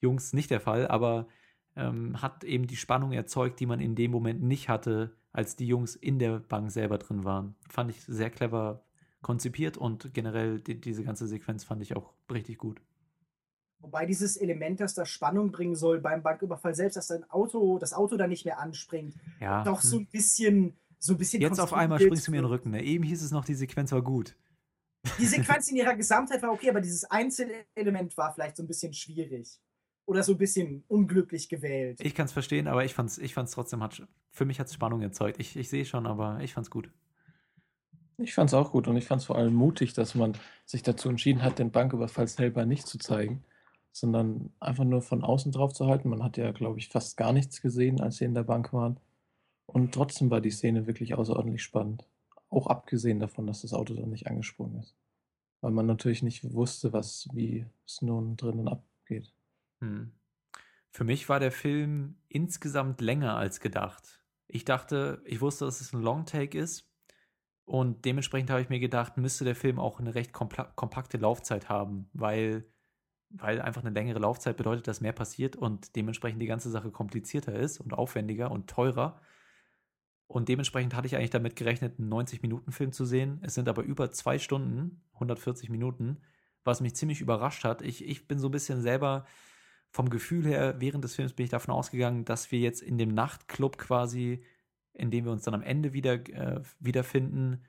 Jungs 0.00 0.32
nicht 0.32 0.50
der 0.50 0.60
Fall, 0.60 0.88
aber 0.88 1.28
ähm, 1.76 2.20
hat 2.20 2.44
eben 2.44 2.66
die 2.66 2.76
Spannung 2.76 3.12
erzeugt, 3.12 3.60
die 3.60 3.66
man 3.66 3.80
in 3.80 3.94
dem 3.94 4.10
Moment 4.10 4.42
nicht 4.42 4.68
hatte, 4.68 5.16
als 5.32 5.56
die 5.56 5.66
Jungs 5.66 5.94
in 5.94 6.18
der 6.18 6.40
Bank 6.40 6.70
selber 6.70 6.98
drin 6.98 7.24
waren. 7.24 7.54
Fand 7.68 7.90
ich 7.90 8.02
sehr 8.02 8.30
clever 8.30 8.84
konzipiert 9.22 9.76
und 9.76 10.12
generell 10.14 10.60
die, 10.60 10.80
diese 10.80 11.04
ganze 11.04 11.26
Sequenz 11.26 11.64
fand 11.64 11.82
ich 11.82 11.94
auch 11.96 12.14
richtig 12.30 12.58
gut. 12.58 12.80
Wobei 13.78 14.04
dieses 14.04 14.36
Element, 14.36 14.80
das 14.80 14.94
da 14.94 15.06
Spannung 15.06 15.52
bringen 15.52 15.74
soll 15.74 16.00
beim 16.00 16.22
Banküberfall 16.22 16.74
selbst, 16.74 16.96
dass 16.96 17.06
dein 17.06 17.28
Auto, 17.30 17.78
das 17.78 17.94
Auto 17.94 18.16
dann 18.16 18.28
nicht 18.28 18.44
mehr 18.44 18.58
anspringt, 18.58 19.14
Ja. 19.40 19.64
doch 19.64 19.80
so 19.80 19.96
hm. 19.96 20.02
ein 20.02 20.06
bisschen, 20.08 20.76
so 20.98 21.14
ein 21.14 21.18
bisschen 21.18 21.40
Jetzt 21.40 21.60
auf 21.60 21.72
einmal 21.72 21.98
springst 21.98 22.26
du 22.26 22.30
mir 22.30 22.38
in 22.38 22.44
den. 22.44 22.50
Rücken. 22.50 22.70
Ne? 22.72 22.82
Eben 22.82 23.04
hieß 23.04 23.22
es 23.22 23.30
noch, 23.30 23.44
die 23.44 23.54
Sequenz 23.54 23.90
war 23.92 24.02
gut. 24.02 24.36
Die 25.18 25.24
Sequenz 25.24 25.68
in 25.70 25.76
ihrer 25.78 25.94
Gesamtheit 25.94 26.42
war 26.42 26.52
okay, 26.52 26.68
aber 26.68 26.82
dieses 26.82 27.04
Einzelelement 27.04 28.16
war 28.18 28.34
vielleicht 28.34 28.58
so 28.58 28.62
ein 28.62 28.66
bisschen 28.66 28.92
schwierig. 28.92 29.58
Oder 30.10 30.24
so 30.24 30.32
ein 30.32 30.38
bisschen 30.38 30.82
unglücklich 30.88 31.48
gewählt. 31.48 32.00
Ich 32.00 32.16
kann 32.16 32.26
es 32.26 32.32
verstehen, 32.32 32.66
aber 32.66 32.84
ich 32.84 32.94
fand's, 32.94 33.16
ich 33.16 33.32
fand's 33.32 33.52
trotzdem, 33.52 33.80
hat, 33.80 34.02
für 34.32 34.44
mich 34.44 34.58
hat 34.58 34.66
es 34.66 34.74
Spannung 34.74 35.02
erzeugt. 35.02 35.38
Ich, 35.38 35.54
ich 35.54 35.68
sehe 35.68 35.84
schon, 35.84 36.04
aber 36.04 36.40
ich 36.40 36.54
fand's 36.54 36.68
gut. 36.68 36.90
Ich 38.18 38.34
fand 38.34 38.50
es 38.50 38.54
auch 38.54 38.72
gut 38.72 38.88
und 38.88 38.96
ich 38.96 39.04
fand 39.04 39.20
es 39.20 39.26
vor 39.26 39.36
allem 39.36 39.54
mutig, 39.54 39.92
dass 39.92 40.16
man 40.16 40.32
sich 40.66 40.82
dazu 40.82 41.08
entschieden 41.08 41.44
hat, 41.44 41.60
den 41.60 41.70
Banküberfall 41.70 42.26
selber 42.26 42.66
nicht 42.66 42.88
zu 42.88 42.98
zeigen, 42.98 43.44
sondern 43.92 44.52
einfach 44.58 44.82
nur 44.82 45.00
von 45.00 45.22
außen 45.22 45.52
drauf 45.52 45.74
zu 45.74 45.86
halten. 45.86 46.08
Man 46.08 46.24
hat 46.24 46.36
ja, 46.36 46.50
glaube 46.50 46.80
ich, 46.80 46.88
fast 46.88 47.16
gar 47.16 47.32
nichts 47.32 47.62
gesehen, 47.62 48.00
als 48.00 48.16
sie 48.16 48.24
in 48.24 48.34
der 48.34 48.42
Bank 48.42 48.72
waren. 48.72 48.98
Und 49.66 49.94
trotzdem 49.94 50.28
war 50.28 50.40
die 50.40 50.50
Szene 50.50 50.88
wirklich 50.88 51.14
außerordentlich 51.14 51.62
spannend. 51.62 52.04
Auch 52.48 52.66
abgesehen 52.66 53.20
davon, 53.20 53.46
dass 53.46 53.62
das 53.62 53.74
Auto 53.74 53.94
dann 53.94 54.10
nicht 54.10 54.26
angesprungen 54.26 54.80
ist. 54.80 54.96
Weil 55.60 55.70
man 55.70 55.86
natürlich 55.86 56.24
nicht 56.24 56.52
wusste, 56.52 56.92
was, 56.92 57.28
wie 57.32 57.64
es 57.86 58.02
nun 58.02 58.36
drinnen 58.36 58.66
abgeht. 58.66 58.89
Hm. 59.80 60.12
Für 60.90 61.04
mich 61.04 61.28
war 61.28 61.40
der 61.40 61.52
Film 61.52 62.16
insgesamt 62.28 63.00
länger 63.00 63.36
als 63.36 63.60
gedacht. 63.60 64.24
Ich 64.48 64.64
dachte, 64.64 65.22
ich 65.24 65.40
wusste, 65.40 65.64
dass 65.64 65.80
es 65.80 65.92
ein 65.92 66.02
Longtake 66.02 66.58
ist. 66.58 66.88
Und 67.64 68.04
dementsprechend 68.04 68.50
habe 68.50 68.60
ich 68.60 68.68
mir 68.68 68.80
gedacht, 68.80 69.16
müsste 69.16 69.44
der 69.44 69.54
Film 69.54 69.78
auch 69.78 70.00
eine 70.00 70.16
recht 70.16 70.32
kompakte 70.32 71.18
Laufzeit 71.18 71.68
haben, 71.68 72.10
weil, 72.12 72.64
weil 73.28 73.60
einfach 73.60 73.82
eine 73.82 73.94
längere 73.94 74.18
Laufzeit 74.18 74.56
bedeutet, 74.56 74.88
dass 74.88 75.00
mehr 75.00 75.12
passiert 75.12 75.54
und 75.54 75.94
dementsprechend 75.94 76.42
die 76.42 76.46
ganze 76.46 76.70
Sache 76.70 76.90
komplizierter 76.90 77.54
ist 77.54 77.78
und 77.78 77.92
aufwendiger 77.94 78.50
und 78.50 78.68
teurer. 78.68 79.20
Und 80.26 80.48
dementsprechend 80.48 80.94
hatte 80.94 81.06
ich 81.06 81.14
eigentlich 81.14 81.30
damit 81.30 81.54
gerechnet, 81.54 82.00
einen 82.00 82.12
90-Minuten-Film 82.12 82.92
zu 82.92 83.04
sehen. 83.04 83.38
Es 83.42 83.54
sind 83.54 83.68
aber 83.68 83.82
über 83.82 84.10
zwei 84.10 84.40
Stunden, 84.40 85.04
140 85.14 85.70
Minuten, 85.70 86.18
was 86.64 86.80
mich 86.80 86.96
ziemlich 86.96 87.20
überrascht 87.20 87.62
hat. 87.62 87.82
Ich, 87.82 88.04
ich 88.04 88.26
bin 88.26 88.40
so 88.40 88.48
ein 88.48 88.52
bisschen 88.52 88.82
selber 88.82 89.26
vom 89.90 90.08
Gefühl 90.08 90.46
her, 90.46 90.76
während 90.78 91.04
des 91.04 91.16
Films 91.16 91.32
bin 91.32 91.44
ich 91.44 91.50
davon 91.50 91.74
ausgegangen, 91.74 92.24
dass 92.24 92.52
wir 92.52 92.60
jetzt 92.60 92.82
in 92.82 92.98
dem 92.98 93.12
Nachtclub 93.12 93.76
quasi, 93.76 94.44
in 94.94 95.10
dem 95.10 95.24
wir 95.24 95.32
uns 95.32 95.42
dann 95.42 95.54
am 95.54 95.62
Ende 95.62 95.92
wieder 95.92 96.14
äh, 96.14 96.60
wiederfinden, 96.78 97.64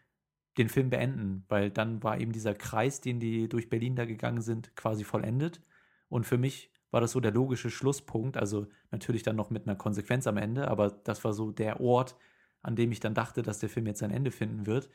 den 0.58 0.70
Film 0.70 0.90
beenden, 0.90 1.46
weil 1.48 1.72
dann 1.72 2.04
war 2.04 2.20
eben 2.20 2.34
dieser 2.34 2.54
Kreis, 2.54 3.02
den 3.02 3.20
die 3.20 3.48
durch 3.48 3.70
Berlin 3.70 3.96
da 3.96 4.06
gegangen 4.06 4.42
sind, 4.42 4.76
quasi 4.76 5.04
vollendet. 5.04 5.62
Und 6.10 6.26
für 6.26 6.38
mich 6.38 6.72
war 6.92 7.00
das 7.00 7.14
so 7.14 7.22
der 7.22 7.32
logische 7.32 7.70
Schlusspunkt, 7.70 8.36
also 8.36 8.68
natürlich 8.92 9.24
dann 9.24 9.38
noch 9.38 9.50
mit 9.50 9.66
einer 9.66 9.78
Konsequenz 9.78 10.28
am 10.28 10.38
Ende, 10.38 10.68
aber 10.68 10.90
das 10.90 11.24
war 11.24 11.32
so 11.32 11.52
der 11.52 11.80
Ort, 11.80 12.18
an 12.62 12.76
dem 12.76 12.92
ich 12.92 13.00
dann 13.00 13.14
dachte, 13.14 13.42
dass 13.42 13.60
der 13.60 13.70
Film 13.70 13.88
jetzt 13.88 14.00
sein 14.00 14.12
Ende 14.12 14.30
finden 14.30 14.66
wird. 14.66 14.90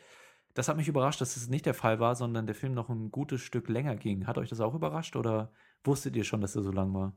Das 0.53 0.69
hat 0.69 0.77
mich 0.77 0.89
überrascht, 0.89 1.21
dass 1.21 1.37
es 1.37 1.49
nicht 1.49 1.67
der 1.67 1.75
Fall 1.75 2.01
war, 2.01 2.15
sondern 2.15 2.47
der 2.47 2.55
Film 2.55 2.75
noch 2.75 2.89
ein 2.89 3.11
gutes 3.11 3.41
Stück 3.41 3.69
länger 3.69 3.97
ging. 3.97 4.27
Hat 4.27 4.39
euch 4.39 4.49
das 4.49 4.61
auch 4.61 4.75
überrascht 4.75 5.17
oder 5.17 5.53
wusstet 5.85 6.17
ihr 6.17 6.25
schon, 6.25 6.41
dass 6.41 6.57
er 6.57 6.63
so 6.63 6.73
lang 6.73 6.93
war? 6.95 7.17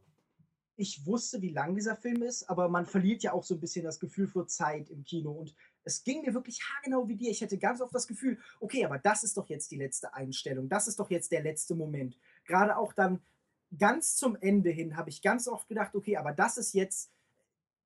ich 0.79 1.05
wusste, 1.05 1.41
wie 1.41 1.49
lang 1.49 1.75
dieser 1.75 1.97
Film 1.97 2.23
ist, 2.23 2.49
aber 2.49 2.69
man 2.69 2.85
verliert 2.85 3.21
ja 3.21 3.33
auch 3.33 3.43
so 3.43 3.53
ein 3.53 3.59
bisschen 3.59 3.83
das 3.83 3.99
Gefühl 3.99 4.27
für 4.27 4.47
Zeit 4.47 4.89
im 4.89 5.03
Kino. 5.03 5.31
Und 5.31 5.53
es 5.83 6.05
ging 6.05 6.21
mir 6.21 6.33
wirklich 6.33 6.61
haargenau 6.61 7.05
wie 7.09 7.17
dir. 7.17 7.29
Ich 7.29 7.41
hätte 7.41 7.57
ganz 7.57 7.81
oft 7.81 7.93
das 7.93 8.07
Gefühl, 8.07 8.39
okay, 8.61 8.85
aber 8.85 8.97
das 8.97 9.25
ist 9.25 9.35
doch 9.35 9.49
jetzt 9.49 9.71
die 9.71 9.75
letzte 9.75 10.13
Einstellung, 10.13 10.69
das 10.69 10.87
ist 10.87 10.97
doch 10.97 11.09
jetzt 11.09 11.33
der 11.33 11.43
letzte 11.43 11.75
Moment. 11.75 12.17
Gerade 12.45 12.77
auch 12.77 12.93
dann 12.93 13.21
ganz 13.77 14.15
zum 14.15 14.37
Ende 14.37 14.69
hin 14.69 14.95
habe 14.95 15.09
ich 15.09 15.21
ganz 15.21 15.49
oft 15.49 15.67
gedacht, 15.67 15.95
okay, 15.95 16.15
aber 16.15 16.31
das 16.31 16.57
ist 16.57 16.73
jetzt 16.73 17.11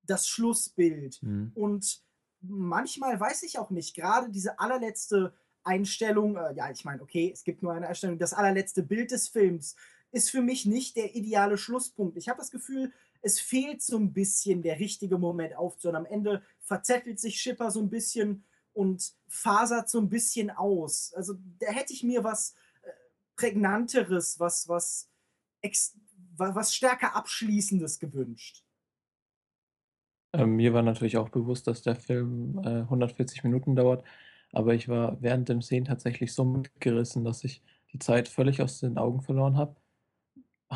das 0.04 0.28
Schlussbild. 0.28 1.20
Mhm. 1.20 1.50
Und 1.56 2.00
manchmal 2.42 3.18
weiß 3.18 3.42
ich 3.42 3.58
auch 3.58 3.70
nicht, 3.70 3.96
gerade 3.96 4.30
diese 4.30 4.60
allerletzte 4.60 5.34
Einstellung, 5.64 6.36
äh, 6.36 6.54
ja, 6.54 6.70
ich 6.70 6.84
meine, 6.84 7.02
okay, 7.02 7.32
es 7.32 7.42
gibt 7.42 7.60
nur 7.60 7.72
eine 7.72 7.88
Einstellung, 7.88 8.20
das 8.20 8.34
allerletzte 8.34 8.84
Bild 8.84 9.10
des 9.10 9.26
Films 9.26 9.74
ist 10.14 10.30
für 10.30 10.42
mich 10.42 10.64
nicht 10.64 10.96
der 10.96 11.16
ideale 11.16 11.58
Schlusspunkt. 11.58 12.16
Ich 12.16 12.28
habe 12.28 12.38
das 12.38 12.50
Gefühl, 12.50 12.92
es 13.20 13.40
fehlt 13.40 13.82
so 13.82 13.96
ein 13.96 14.12
bisschen 14.12 14.62
der 14.62 14.78
richtige 14.78 15.18
Moment 15.18 15.56
aufzuhören. 15.56 15.96
Am 15.96 16.06
Ende 16.06 16.42
verzettelt 16.60 17.18
sich 17.18 17.40
Schipper 17.40 17.70
so 17.70 17.80
ein 17.80 17.90
bisschen 17.90 18.44
und 18.72 19.12
fasert 19.26 19.88
so 19.88 19.98
ein 19.98 20.08
bisschen 20.08 20.50
aus. 20.50 21.12
Also 21.14 21.34
da 21.58 21.66
hätte 21.66 21.92
ich 21.92 22.04
mir 22.04 22.22
was 22.22 22.54
äh, 22.82 22.90
prägnanteres, 23.34 24.38
was, 24.38 24.68
was, 24.68 25.10
was 26.36 26.74
stärker 26.74 27.16
abschließendes 27.16 27.98
gewünscht. 27.98 28.64
Ähm, 30.32 30.56
mir 30.56 30.72
war 30.74 30.82
natürlich 30.82 31.16
auch 31.16 31.28
bewusst, 31.28 31.66
dass 31.66 31.82
der 31.82 31.96
Film 31.96 32.58
äh, 32.64 32.82
140 32.82 33.42
Minuten 33.42 33.74
dauert, 33.74 34.04
aber 34.52 34.74
ich 34.74 34.88
war 34.88 35.20
während 35.20 35.48
dem 35.48 35.60
Sehen 35.62 35.84
tatsächlich 35.84 36.34
so 36.34 36.44
mitgerissen, 36.44 37.24
dass 37.24 37.42
ich 37.42 37.62
die 37.92 37.98
Zeit 37.98 38.28
völlig 38.28 38.60
aus 38.62 38.80
den 38.80 38.98
Augen 38.98 39.22
verloren 39.22 39.56
habe. 39.56 39.76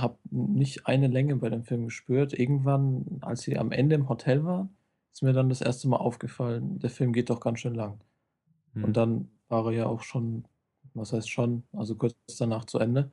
Habe 0.01 0.19
nicht 0.31 0.87
eine 0.87 1.09
Länge 1.09 1.37
bei 1.37 1.49
dem 1.49 1.65
Film 1.65 1.85
gespürt. 1.85 2.33
Irgendwann, 2.33 3.19
als 3.21 3.43
sie 3.43 3.59
am 3.59 3.73
Ende 3.73 3.95
im 3.95 4.09
Hotel 4.09 4.45
waren, 4.45 4.77
ist 5.13 5.23
mir 5.23 5.33
dann 5.33 5.49
das 5.49 5.61
erste 5.61 5.89
Mal 5.89 5.97
aufgefallen, 5.97 6.79
der 6.79 6.91
Film 6.91 7.13
geht 7.13 7.31
doch 7.31 7.41
ganz 7.41 7.61
schön 7.61 7.75
lang. 7.75 8.01
Hm. 8.75 8.85
Und 8.85 8.97
dann 8.97 9.29
war 9.49 9.67
er 9.67 9.73
ja 9.73 9.87
auch 9.87 10.03
schon, 10.03 10.45
was 10.95 11.13
heißt 11.13 11.31
schon, 11.31 11.65
also 11.73 11.97
kurz 11.97 12.15
danach 12.39 12.65
zu 12.65 12.79
Ende. 12.79 13.11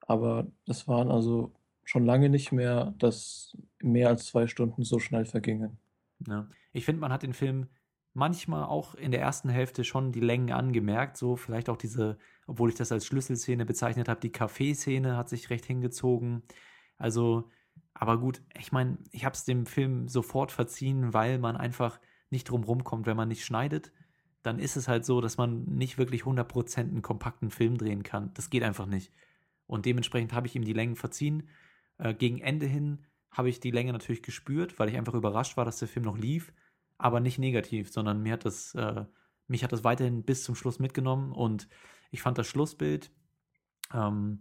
Aber 0.00 0.46
das 0.66 0.86
waren 0.86 1.10
also 1.10 1.52
schon 1.84 2.04
lange 2.04 2.28
nicht 2.28 2.52
mehr, 2.52 2.94
dass 2.98 3.56
mehr 3.80 4.08
als 4.08 4.26
zwei 4.26 4.46
Stunden 4.46 4.82
so 4.82 4.98
schnell 4.98 5.24
vergingen. 5.24 5.78
Ja. 6.26 6.48
Ich 6.72 6.84
finde, 6.84 7.00
man 7.00 7.12
hat 7.12 7.22
den 7.22 7.32
Film 7.32 7.68
manchmal 8.12 8.64
auch 8.64 8.94
in 8.94 9.10
der 9.10 9.20
ersten 9.20 9.48
Hälfte 9.48 9.84
schon 9.84 10.12
die 10.12 10.20
Längen 10.20 10.52
angemerkt. 10.52 11.16
So 11.16 11.36
vielleicht 11.36 11.68
auch 11.68 11.76
diese, 11.76 12.18
obwohl 12.46 12.70
ich 12.70 12.76
das 12.76 12.92
als 12.92 13.06
Schlüsselszene 13.06 13.66
bezeichnet 13.66 14.08
habe, 14.08 14.20
die 14.20 14.32
Kaffeeszene 14.32 15.16
hat 15.16 15.28
sich 15.28 15.50
recht 15.50 15.64
hingezogen. 15.64 16.42
Also, 16.96 17.50
aber 17.94 18.18
gut, 18.18 18.42
ich 18.58 18.72
meine, 18.72 18.98
ich 19.10 19.24
habe 19.24 19.34
es 19.34 19.44
dem 19.44 19.66
Film 19.66 20.08
sofort 20.08 20.52
verziehen, 20.52 21.12
weil 21.12 21.38
man 21.38 21.56
einfach 21.56 22.00
nicht 22.30 22.48
drum 22.50 22.64
rumkommt, 22.64 23.06
wenn 23.06 23.16
man 23.16 23.28
nicht 23.28 23.44
schneidet. 23.44 23.92
Dann 24.42 24.58
ist 24.58 24.76
es 24.76 24.88
halt 24.88 25.04
so, 25.04 25.20
dass 25.20 25.36
man 25.38 25.64
nicht 25.64 25.98
wirklich 25.98 26.22
100% 26.22 26.78
einen 26.78 27.02
kompakten 27.02 27.50
Film 27.50 27.78
drehen 27.78 28.02
kann. 28.02 28.32
Das 28.34 28.50
geht 28.50 28.62
einfach 28.62 28.86
nicht. 28.86 29.12
Und 29.66 29.86
dementsprechend 29.86 30.32
habe 30.32 30.46
ich 30.46 30.54
ihm 30.54 30.64
die 30.64 30.72
Längen 30.72 30.96
verziehen. 30.96 31.48
Äh, 31.98 32.14
gegen 32.14 32.38
Ende 32.38 32.66
hin 32.66 33.04
habe 33.30 33.48
ich 33.48 33.60
die 33.60 33.70
Länge 33.70 33.92
natürlich 33.92 34.22
gespürt, 34.22 34.78
weil 34.78 34.88
ich 34.88 34.96
einfach 34.96 35.14
überrascht 35.14 35.56
war, 35.56 35.64
dass 35.64 35.78
der 35.78 35.88
Film 35.88 36.04
noch 36.04 36.16
lief, 36.16 36.52
aber 36.96 37.20
nicht 37.20 37.38
negativ, 37.38 37.90
sondern 37.92 38.22
mir 38.22 38.34
hat 38.34 38.44
das, 38.44 38.74
äh, 38.74 39.04
mich 39.48 39.64
hat 39.64 39.72
das 39.72 39.84
weiterhin 39.84 40.22
bis 40.22 40.44
zum 40.44 40.54
Schluss 40.54 40.78
mitgenommen 40.78 41.32
und 41.32 41.68
ich 42.10 42.22
fand 42.22 42.38
das 42.38 42.46
Schlussbild, 42.46 43.10
ähm, 43.92 44.38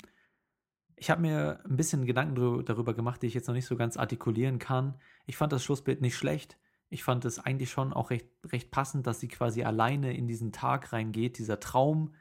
ich 0.98 1.10
habe 1.10 1.22
mir 1.22 1.60
ein 1.66 1.76
bisschen 1.76 2.06
Gedanken 2.06 2.64
darüber 2.66 2.94
gemacht, 2.94 3.22
die 3.22 3.28
ich 3.28 3.34
jetzt 3.34 3.48
noch 3.48 3.54
nicht 3.54 3.66
so 3.66 3.76
ganz 3.76 3.98
artikulieren 3.98 4.60
kann. 4.60 4.96
Ich 5.26 5.38
fand 5.38 5.52
das 5.52 5.64
Schlussbild 5.64 6.02
nicht 6.02 6.16
schlecht. 6.16 6.58
Ich 6.90 7.04
fand 7.04 7.26
es 7.26 7.40
eigentlich 7.40 7.72
schon 7.72 7.92
auch 7.92 8.12
recht, 8.12 8.28
recht 8.46 8.72
passend, 8.72 9.06
dass 9.08 9.20
sie 9.20 9.28
quasi 9.28 9.64
alleine 9.64 10.16
in 10.16 10.28
diesen 10.28 10.52
Tag 10.52 10.94
reingeht. 10.94 11.38
Dieser 11.38 11.60
Traum 11.60 12.14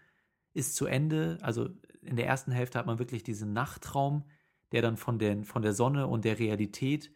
ist 0.54 0.74
zu 0.74 0.86
Ende. 0.86 1.38
Also 1.42 1.68
in 2.02 2.16
der 2.16 2.26
ersten 2.26 2.50
Hälfte 2.50 2.78
hat 2.78 2.86
man 2.86 2.98
wirklich 2.98 3.22
diesen 3.22 3.52
Nachttraum, 3.52 4.24
der 4.72 4.82
dann 4.82 4.96
von, 4.96 5.18
den, 5.18 5.44
von 5.44 5.62
der 5.62 5.72
Sonne 5.72 6.08
und 6.08 6.24
der 6.24 6.38
Realität, 6.38 7.12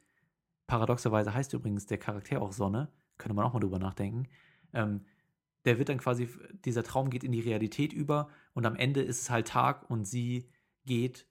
paradoxerweise 0.66 1.34
heißt 1.34 1.54
übrigens 1.54 1.86
der 1.86 1.98
Charakter 1.98 2.40
auch 2.40 2.52
Sonne, 2.52 2.88
könnte 3.16 3.34
man 3.34 3.44
auch 3.44 3.52
mal 3.52 3.60
drüber 3.60 3.78
nachdenken, 3.80 4.28
ähm, 4.72 5.04
der 5.68 5.78
wird 5.78 5.90
dann 5.90 5.98
quasi, 5.98 6.28
dieser 6.64 6.82
Traum 6.82 7.10
geht 7.10 7.24
in 7.24 7.32
die 7.32 7.40
Realität 7.40 7.92
über 7.92 8.30
und 8.54 8.64
am 8.64 8.74
Ende 8.74 9.02
ist 9.02 9.20
es 9.20 9.30
halt 9.30 9.48
Tag 9.48 9.90
und 9.90 10.06
sie 10.06 10.48
geht, 10.86 11.26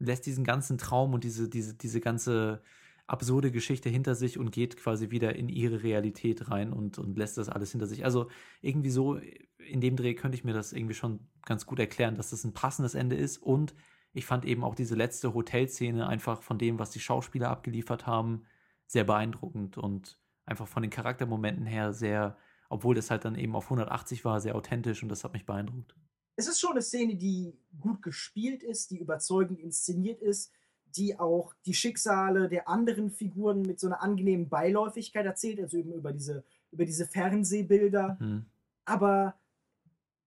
lässt 0.00 0.26
diesen 0.26 0.42
ganzen 0.42 0.78
Traum 0.78 1.14
und 1.14 1.22
diese, 1.22 1.48
diese, 1.48 1.74
diese 1.74 2.00
ganze 2.00 2.60
absurde 3.06 3.52
Geschichte 3.52 3.88
hinter 3.88 4.16
sich 4.16 4.36
und 4.36 4.50
geht 4.50 4.76
quasi 4.76 5.10
wieder 5.10 5.36
in 5.36 5.48
ihre 5.48 5.84
Realität 5.84 6.50
rein 6.50 6.72
und, 6.72 6.98
und 6.98 7.16
lässt 7.16 7.38
das 7.38 7.48
alles 7.48 7.70
hinter 7.70 7.86
sich. 7.86 8.04
Also 8.04 8.28
irgendwie 8.62 8.90
so, 8.90 9.20
in 9.58 9.80
dem 9.80 9.94
Dreh 9.94 10.14
könnte 10.14 10.36
ich 10.36 10.42
mir 10.42 10.54
das 10.54 10.72
irgendwie 10.72 10.94
schon 10.94 11.20
ganz 11.44 11.64
gut 11.64 11.78
erklären, 11.78 12.16
dass 12.16 12.30
das 12.30 12.42
ein 12.42 12.54
passendes 12.54 12.96
Ende 12.96 13.14
ist 13.14 13.38
und 13.38 13.74
ich 14.12 14.26
fand 14.26 14.44
eben 14.44 14.64
auch 14.64 14.74
diese 14.74 14.96
letzte 14.96 15.34
Hotelszene 15.34 16.08
einfach 16.08 16.42
von 16.42 16.58
dem, 16.58 16.80
was 16.80 16.90
die 16.90 17.00
Schauspieler 17.00 17.48
abgeliefert 17.48 18.08
haben, 18.08 18.42
sehr 18.86 19.04
beeindruckend 19.04 19.78
und 19.78 20.18
einfach 20.46 20.66
von 20.66 20.82
den 20.82 20.90
Charaktermomenten 20.90 21.64
her 21.64 21.92
sehr, 21.92 22.36
obwohl 22.72 22.94
das 22.94 23.10
halt 23.10 23.24
dann 23.24 23.34
eben 23.34 23.54
auf 23.54 23.64
180 23.64 24.24
war, 24.24 24.40
sehr 24.40 24.56
authentisch 24.56 25.02
und 25.02 25.08
das 25.08 25.24
hat 25.24 25.32
mich 25.32 25.46
beeindruckt. 25.46 25.94
Es 26.36 26.48
ist 26.48 26.60
schon 26.60 26.72
eine 26.72 26.82
Szene, 26.82 27.16
die 27.16 27.58
gut 27.78 28.02
gespielt 28.02 28.62
ist, 28.62 28.90
die 28.90 28.98
überzeugend 28.98 29.60
inszeniert 29.60 30.22
ist, 30.22 30.52
die 30.96 31.18
auch 31.18 31.54
die 31.66 31.74
Schicksale 31.74 32.48
der 32.48 32.68
anderen 32.68 33.10
Figuren 33.10 33.62
mit 33.62 33.78
so 33.78 33.86
einer 33.86 34.02
angenehmen 34.02 34.48
Beiläufigkeit 34.48 35.26
erzählt, 35.26 35.60
also 35.60 35.76
eben 35.76 35.92
über 35.92 36.12
diese, 36.12 36.44
über 36.70 36.84
diese 36.84 37.06
Fernsehbilder. 37.06 38.16
Mhm. 38.18 38.46
Aber 38.84 39.34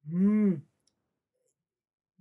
hm, 0.07 0.61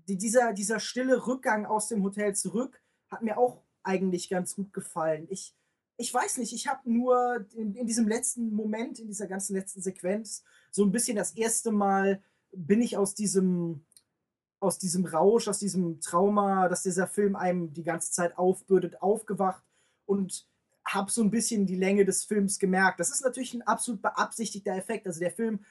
die, 0.09 0.17
dieser, 0.17 0.53
dieser 0.53 0.81
stille 0.81 1.27
Rückgang 1.27 1.67
aus 1.67 1.89
dem 1.89 2.03
Hotel 2.03 2.35
zurück 2.35 2.81
hat 3.09 3.23
mir 3.23 3.39
auch 3.39 3.63
eigentlich 3.83 4.29
ganz 4.29 4.55
gut 4.55 4.73
gefallen. 4.73 5.27
Ich, 5.31 5.55
ich 5.97 6.13
weiß 6.13 6.39
nicht, 6.39 6.53
ich 6.53 6.67
habe 6.67 6.91
nur 6.91 7.47
in, 7.55 7.75
in, 7.75 7.87
diesem 7.87 8.09
letzten 8.09 8.53
Moment, 8.53 8.99
in 8.99 9.07
dieser 9.07 9.27
ganzen 9.27 9.55
letzten 9.55 9.81
Sequenz, 9.81 10.43
so 10.71 10.85
ein 10.85 10.93
bisschen 10.93 11.17
das 11.17 11.33
erste 11.33 11.71
Mal 11.71 12.23
bin 12.53 12.83
ich 12.83 12.97
aus 12.97 13.15
diesem, 13.15 13.85
aus 14.61 14.79
diesem 14.79 15.05
Rausch, 15.05 15.47
aus 15.49 15.59
diesem 15.59 16.01
Trauma, 16.01 16.69
dass 16.69 16.83
dieser 16.83 17.07
Film 17.07 17.37
einem 17.37 17.73
die 17.73 17.85
ganze 17.85 18.11
Zeit 18.11 18.37
aufbürdet, 18.39 19.03
aufgewacht 19.03 19.63
und 20.07 20.49
habe 20.85 21.11
so 21.11 21.23
ein 21.23 21.31
bisschen 21.31 21.67
die 21.67 21.77
Länge 21.77 22.05
des 22.05 22.25
Films 22.25 22.59
gemerkt. 22.59 23.01
Das 23.01 23.11
ist 23.11 23.25
natürlich 23.25 23.55
ein 23.55 23.63
absolut 23.63 24.03
beabsichtigter 24.03 24.75
Effekt. 24.75 25.07
Also 25.07 25.21
der 25.21 25.31
Film 25.31 25.65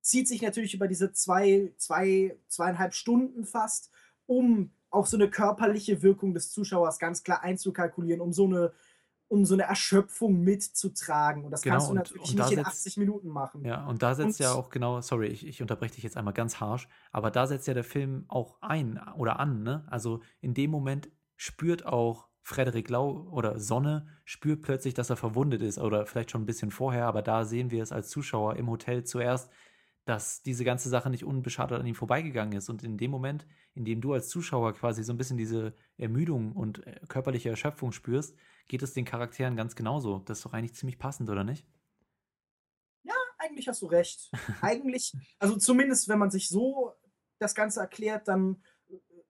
zieht 0.00 0.26
sich 0.28 0.42
natürlich 0.42 0.74
über 0.74 0.88
diese 0.88 1.12
zwei, 1.12 1.72
zwei, 1.76 2.38
zweieinhalb 2.48 2.94
Stunden 2.94 3.44
fast, 3.44 3.90
um 4.26 4.72
auch 4.90 5.06
so 5.06 5.16
eine 5.16 5.30
körperliche 5.30 6.02
Wirkung 6.02 6.34
des 6.34 6.50
Zuschauers 6.50 6.98
ganz 6.98 7.22
klar 7.22 7.42
einzukalkulieren, 7.42 8.20
um 8.20 8.32
so 8.32 8.44
eine, 8.44 8.72
um 9.32 9.46
so 9.46 9.54
eine 9.54 9.62
Erschöpfung 9.62 10.42
mitzutragen. 10.42 11.46
Und 11.46 11.52
das 11.52 11.62
genau, 11.62 11.76
kannst 11.76 11.88
du 11.88 11.94
natürlich 11.94 12.22
und, 12.34 12.40
und 12.40 12.50
nicht 12.50 12.58
in 12.58 12.66
80 12.66 12.96
Minuten 12.98 13.28
machen. 13.28 13.64
Ja, 13.64 13.86
und 13.86 14.02
da 14.02 14.14
setzt 14.14 14.40
und, 14.40 14.44
ja 14.44 14.52
auch 14.52 14.68
genau, 14.68 15.00
sorry, 15.00 15.28
ich, 15.28 15.46
ich 15.46 15.62
unterbreche 15.62 15.94
dich 15.94 16.04
jetzt 16.04 16.18
einmal 16.18 16.34
ganz 16.34 16.60
harsch, 16.60 16.86
aber 17.12 17.30
da 17.30 17.46
setzt 17.46 17.66
ja 17.66 17.72
der 17.72 17.82
Film 17.82 18.26
auch 18.28 18.60
ein 18.60 19.00
oder 19.16 19.40
an, 19.40 19.62
ne? 19.62 19.86
Also 19.88 20.20
in 20.42 20.52
dem 20.52 20.70
Moment 20.70 21.08
spürt 21.36 21.86
auch 21.86 22.28
Frederik 22.42 22.90
Lau 22.90 23.26
oder 23.30 23.58
Sonne 23.58 24.06
spürt 24.26 24.60
plötzlich, 24.60 24.92
dass 24.92 25.08
er 25.08 25.16
verwundet 25.16 25.62
ist 25.62 25.78
oder 25.78 26.04
vielleicht 26.04 26.30
schon 26.30 26.42
ein 26.42 26.46
bisschen 26.46 26.70
vorher, 26.70 27.06
aber 27.06 27.22
da 27.22 27.46
sehen 27.46 27.70
wir 27.70 27.82
es 27.82 27.90
als 27.90 28.10
Zuschauer 28.10 28.56
im 28.56 28.68
Hotel 28.68 29.04
zuerst, 29.04 29.50
dass 30.04 30.42
diese 30.42 30.64
ganze 30.64 30.90
Sache 30.90 31.08
nicht 31.08 31.24
unbeschadet 31.24 31.80
an 31.80 31.86
ihm 31.86 31.94
vorbeigegangen 31.94 32.58
ist. 32.58 32.68
Und 32.68 32.82
in 32.82 32.98
dem 32.98 33.10
Moment, 33.10 33.46
in 33.74 33.86
dem 33.86 34.02
du 34.02 34.12
als 34.12 34.28
Zuschauer 34.28 34.74
quasi 34.74 35.04
so 35.04 35.12
ein 35.12 35.16
bisschen 35.16 35.38
diese 35.38 35.74
Ermüdung 35.96 36.52
und 36.52 36.86
äh, 36.86 37.00
körperliche 37.08 37.48
Erschöpfung 37.48 37.92
spürst, 37.92 38.36
geht 38.68 38.82
es 38.82 38.92
den 38.92 39.04
Charakteren 39.04 39.56
ganz 39.56 39.76
genauso. 39.76 40.18
Das 40.20 40.38
ist 40.38 40.44
doch 40.44 40.52
eigentlich 40.52 40.74
ziemlich 40.74 40.98
passend, 40.98 41.30
oder 41.30 41.44
nicht? 41.44 41.66
Ja, 43.02 43.14
eigentlich 43.38 43.68
hast 43.68 43.82
du 43.82 43.86
recht. 43.86 44.30
eigentlich, 44.60 45.12
also 45.38 45.56
zumindest 45.56 46.08
wenn 46.08 46.18
man 46.18 46.30
sich 46.30 46.48
so 46.48 46.92
das 47.38 47.54
Ganze 47.54 47.80
erklärt, 47.80 48.28
dann 48.28 48.62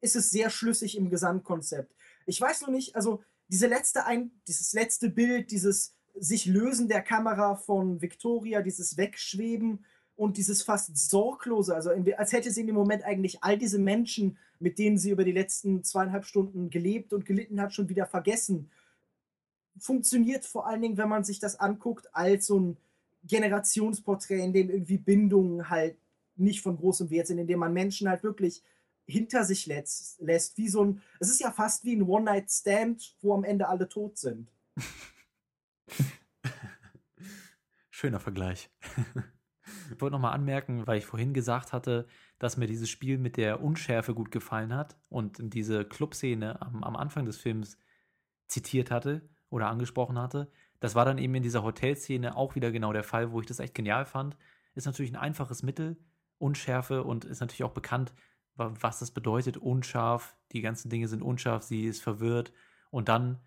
ist 0.00 0.16
es 0.16 0.30
sehr 0.30 0.50
schlüssig 0.50 0.96
im 0.96 1.10
Gesamtkonzept. 1.10 1.94
Ich 2.26 2.40
weiß 2.40 2.62
nur 2.62 2.70
nicht, 2.70 2.96
also 2.96 3.22
diese 3.48 3.66
letzte 3.66 4.06
ein, 4.06 4.32
dieses 4.48 4.72
letzte 4.72 5.10
Bild, 5.10 5.50
dieses 5.50 5.96
sich 6.14 6.46
lösen 6.46 6.88
der 6.88 7.02
Kamera 7.02 7.56
von 7.56 8.02
Victoria, 8.02 8.60
dieses 8.62 8.96
Wegschweben, 8.96 9.84
und 10.14 10.36
dieses 10.36 10.62
fast 10.62 10.96
sorglose, 10.96 11.74
also 11.74 11.90
als 11.90 12.32
hätte 12.32 12.50
sie 12.50 12.60
in 12.60 12.66
dem 12.66 12.76
Moment 12.76 13.04
eigentlich 13.04 13.42
all 13.42 13.58
diese 13.58 13.78
Menschen, 13.78 14.38
mit 14.58 14.78
denen 14.78 14.98
sie 14.98 15.10
über 15.10 15.24
die 15.24 15.32
letzten 15.32 15.82
zweieinhalb 15.82 16.24
Stunden 16.24 16.70
gelebt 16.70 17.12
und 17.12 17.24
gelitten 17.24 17.60
hat, 17.60 17.74
schon 17.74 17.88
wieder 17.88 18.06
vergessen. 18.06 18.70
Funktioniert 19.78 20.44
vor 20.44 20.66
allen 20.66 20.82
Dingen, 20.82 20.96
wenn 20.96 21.08
man 21.08 21.24
sich 21.24 21.38
das 21.38 21.58
anguckt, 21.58 22.08
als 22.14 22.46
so 22.46 22.60
ein 22.60 22.76
Generationsporträt, 23.24 24.44
in 24.44 24.52
dem 24.52 24.70
irgendwie 24.70 24.98
Bindungen 24.98 25.70
halt 25.70 25.96
nicht 26.36 26.60
von 26.60 26.76
großem 26.76 27.10
Wert 27.10 27.26
sind, 27.26 27.38
in 27.38 27.46
dem 27.46 27.58
man 27.58 27.72
Menschen 27.72 28.08
halt 28.08 28.22
wirklich 28.22 28.62
hinter 29.06 29.44
sich 29.44 29.66
lässt, 29.66 30.20
lässt. 30.20 30.56
Wie 30.58 30.68
so 30.68 30.84
ein, 30.84 31.02
es 31.20 31.30
ist 31.30 31.40
ja 31.40 31.50
fast 31.50 31.84
wie 31.84 31.96
ein 31.96 32.02
One-Night-Stand, 32.02 33.16
wo 33.20 33.34
am 33.34 33.44
Ende 33.44 33.68
alle 33.68 33.88
tot 33.88 34.18
sind. 34.18 34.50
Schöner 37.90 38.20
Vergleich. 38.20 38.70
ich 39.92 40.00
wollte 40.00 40.12
nochmal 40.12 40.34
anmerken, 40.34 40.86
weil 40.86 40.98
ich 40.98 41.06
vorhin 41.06 41.34
gesagt 41.34 41.72
hatte, 41.72 42.06
dass 42.38 42.56
mir 42.56 42.66
dieses 42.66 42.88
Spiel 42.90 43.18
mit 43.18 43.36
der 43.36 43.62
Unschärfe 43.62 44.14
gut 44.14 44.30
gefallen 44.30 44.74
hat 44.74 44.96
und 45.08 45.38
diese 45.40 45.84
Clubszene 45.84 46.60
am, 46.62 46.82
am 46.82 46.96
Anfang 46.96 47.24
des 47.26 47.36
Films 47.36 47.76
zitiert 48.48 48.90
hatte 48.90 49.28
oder 49.52 49.68
angesprochen 49.68 50.18
hatte. 50.18 50.50
Das 50.80 50.94
war 50.94 51.04
dann 51.04 51.18
eben 51.18 51.34
in 51.34 51.42
dieser 51.42 51.62
Hotelszene 51.62 52.36
auch 52.36 52.54
wieder 52.54 52.72
genau 52.72 52.92
der 52.92 53.04
Fall, 53.04 53.30
wo 53.32 53.40
ich 53.40 53.46
das 53.46 53.60
echt 53.60 53.74
genial 53.74 54.04
fand. 54.04 54.36
Ist 54.74 54.86
natürlich 54.86 55.12
ein 55.12 55.16
einfaches 55.16 55.62
Mittel, 55.62 55.96
Unschärfe 56.38 57.04
und 57.04 57.24
ist 57.24 57.40
natürlich 57.40 57.62
auch 57.62 57.72
bekannt, 57.72 58.14
was 58.54 58.98
das 58.98 59.10
bedeutet, 59.10 59.56
unscharf. 59.56 60.36
Die 60.52 60.62
ganzen 60.62 60.88
Dinge 60.88 61.06
sind 61.06 61.22
unscharf, 61.22 61.62
sie 61.62 61.84
ist 61.84 62.02
verwirrt 62.02 62.52
und 62.90 63.08
dann 63.08 63.40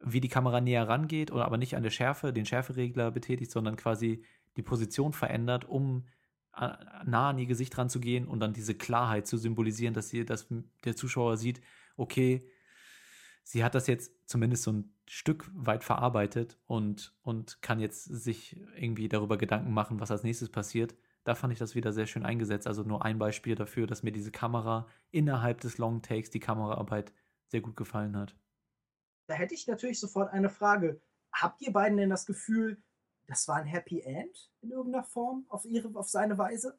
wie 0.00 0.20
die 0.20 0.28
Kamera 0.28 0.60
näher 0.60 0.88
rangeht 0.88 1.30
oder 1.30 1.46
aber 1.46 1.56
nicht 1.56 1.76
an 1.76 1.82
der 1.82 1.90
Schärfe, 1.90 2.32
den 2.32 2.46
Schärferegler 2.46 3.10
betätigt, 3.10 3.50
sondern 3.50 3.76
quasi 3.76 4.24
die 4.56 4.62
Position 4.62 5.12
verändert, 5.12 5.64
um 5.64 6.06
nah 6.54 7.30
an 7.30 7.38
ihr 7.38 7.46
Gesicht 7.46 7.78
ranzugehen 7.78 8.26
und 8.28 8.40
dann 8.40 8.52
diese 8.52 8.74
Klarheit 8.74 9.26
zu 9.26 9.38
symbolisieren, 9.38 9.94
dass 9.94 10.10
sie, 10.10 10.26
dass 10.26 10.48
der 10.84 10.94
Zuschauer 10.94 11.38
sieht, 11.38 11.62
okay, 11.96 12.46
sie 13.42 13.64
hat 13.64 13.74
das 13.74 13.86
jetzt 13.86 14.12
zumindest 14.28 14.64
so 14.64 14.72
ein 14.72 14.92
Stück 15.14 15.50
weit 15.52 15.84
verarbeitet 15.84 16.58
und, 16.66 17.14
und 17.20 17.60
kann 17.60 17.80
jetzt 17.80 18.04
sich 18.04 18.58
irgendwie 18.74 19.10
darüber 19.10 19.36
Gedanken 19.36 19.74
machen, 19.74 20.00
was 20.00 20.10
als 20.10 20.22
nächstes 20.22 20.48
passiert. 20.48 20.94
Da 21.24 21.34
fand 21.34 21.52
ich 21.52 21.58
das 21.58 21.74
wieder 21.74 21.92
sehr 21.92 22.06
schön 22.06 22.24
eingesetzt. 22.24 22.66
Also 22.66 22.82
nur 22.82 23.04
ein 23.04 23.18
Beispiel 23.18 23.54
dafür, 23.54 23.86
dass 23.86 24.02
mir 24.02 24.12
diese 24.12 24.30
Kamera 24.30 24.88
innerhalb 25.10 25.60
des 25.60 25.76
Long 25.76 26.00
Takes, 26.00 26.30
die 26.30 26.40
Kameraarbeit 26.40 27.12
sehr 27.48 27.60
gut 27.60 27.76
gefallen 27.76 28.16
hat. 28.16 28.34
Da 29.26 29.34
hätte 29.34 29.52
ich 29.52 29.66
natürlich 29.66 30.00
sofort 30.00 30.32
eine 30.32 30.48
Frage. 30.48 31.02
Habt 31.30 31.60
ihr 31.60 31.74
beiden 31.74 31.98
denn 31.98 32.08
das 32.08 32.24
Gefühl, 32.24 32.82
das 33.26 33.46
war 33.48 33.56
ein 33.56 33.66
Happy 33.66 34.00
End 34.00 34.50
in 34.62 34.70
irgendeiner 34.70 35.04
Form, 35.04 35.44
auf, 35.50 35.66
ihre, 35.66 35.94
auf 35.94 36.08
seine 36.08 36.38
Weise? 36.38 36.78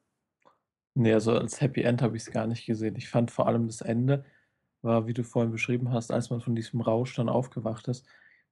Nee, 0.94 1.12
also 1.12 1.38
als 1.38 1.60
Happy 1.60 1.82
End 1.82 2.02
habe 2.02 2.16
ich 2.16 2.24
es 2.24 2.32
gar 2.32 2.48
nicht 2.48 2.66
gesehen. 2.66 2.96
Ich 2.96 3.08
fand 3.08 3.30
vor 3.30 3.46
allem 3.46 3.68
das 3.68 3.80
Ende 3.80 4.24
war, 4.82 5.06
wie 5.06 5.14
du 5.14 5.22
vorhin 5.22 5.52
beschrieben 5.52 5.92
hast, 5.92 6.10
als 6.10 6.30
man 6.30 6.40
von 6.40 6.56
diesem 6.56 6.80
Rausch 6.80 7.14
dann 7.14 7.28
aufgewacht 7.28 7.86
ist, 7.86 8.04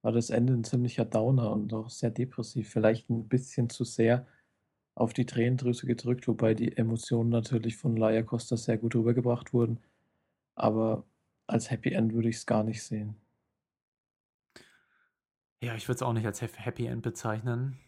war 0.03 0.13
das 0.13 0.31
Ende 0.31 0.53
ein 0.53 0.65
ziemlicher 0.65 1.05
Downer 1.05 1.53
und 1.53 1.73
auch 1.73 1.89
sehr 1.89 2.11
depressiv. 2.11 2.69
Vielleicht 2.69 3.09
ein 3.09 3.29
bisschen 3.29 3.71
zu 3.71 3.85
sehr 3.85 4.27
auf 4.95 5.13
die 5.15 5.27
Tränendrüse 5.27 5.87
gedrückt, 5.87 6.29
wobei 6.29 6.55
die 6.55 6.77
Emotionen 6.77 7.31
natürlich 7.31 7.77
von 7.77 7.97
Laia 7.97 8.23
Costa 8.23 8.57
sehr 8.57 8.79
gut 8.79 8.95
rübergebracht 8.95 9.53
wurden. 9.55 9.79
Aber 10.55 11.05
als 11.47 11.71
Happy 11.71 11.93
End 11.93 12.13
würde 12.13 12.29
ich 12.29 12.37
es 12.37 12.47
gar 12.47 12.65
nicht 12.65 12.83
sehen. 12.83 13.17
Ja, 15.63 15.77
ich 15.77 15.89
würde 15.89 15.97
es 15.97 16.03
auch 16.03 16.13
nicht 16.13 16.27
als 16.27 16.43
Happy 16.43 16.87
End 16.87 17.03
bezeichnen. 17.03 17.79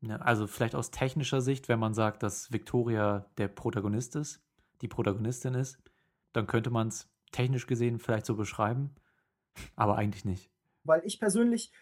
Ja, 0.00 0.16
also 0.16 0.46
vielleicht 0.46 0.76
aus 0.76 0.92
technischer 0.92 1.40
Sicht, 1.40 1.68
wenn 1.68 1.80
man 1.80 1.92
sagt, 1.92 2.22
dass 2.22 2.52
Victoria 2.52 3.26
der 3.36 3.48
Protagonist 3.48 4.14
ist, 4.14 4.40
die 4.80 4.88
Protagonistin 4.88 5.54
ist, 5.54 5.82
dann 6.32 6.46
könnte 6.46 6.70
man 6.70 6.88
es 6.88 7.10
technisch 7.32 7.66
gesehen 7.66 7.98
vielleicht 7.98 8.26
so 8.26 8.36
beschreiben, 8.36 8.94
aber 9.74 9.96
eigentlich 9.96 10.24
nicht. 10.24 10.50
Weil 10.84 11.02
ich 11.04 11.18
persönlich 11.20 11.72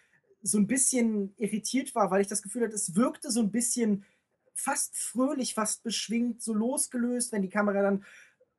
so 0.41 0.57
ein 0.57 0.67
bisschen 0.67 1.33
irritiert 1.37 1.95
war, 1.95 2.11
weil 2.11 2.21
ich 2.21 2.27
das 2.27 2.41
Gefühl 2.41 2.63
hatte, 2.63 2.75
es 2.75 2.95
wirkte 2.95 3.31
so 3.31 3.41
ein 3.41 3.51
bisschen 3.51 4.05
fast 4.53 4.95
fröhlich, 4.97 5.53
fast 5.53 5.83
beschwingt, 5.83 6.41
so 6.41 6.53
losgelöst, 6.53 7.31
wenn 7.31 7.41
die 7.41 7.49
Kamera 7.49 7.81
dann 7.81 8.05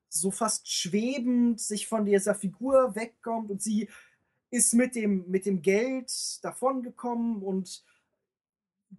so 0.08 0.30
fast 0.30 0.70
schwebend 0.70 1.60
sich 1.60 1.86
von 1.86 2.04
dieser 2.04 2.34
Figur 2.34 2.94
wegkommt 2.94 3.50
und 3.50 3.62
sie 3.62 3.88
ist 4.50 4.74
mit 4.74 4.94
dem, 4.94 5.28
mit 5.28 5.44
dem 5.44 5.60
Geld 5.60 6.10
davongekommen 6.42 7.42
und 7.42 7.84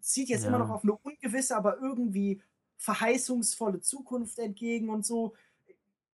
zieht 0.02 0.30
jetzt 0.30 0.44
ja. 0.44 0.50
immer 0.50 0.60
noch 0.60 0.70
auf 0.70 0.84
eine 0.84 0.96
ungewisse, 0.96 1.56
aber 1.56 1.80
irgendwie 1.80 2.42
verheißungsvolle 2.78 3.82
Zukunft 3.82 4.38
entgegen 4.40 4.90
und 4.90 5.06
so. 5.06 5.34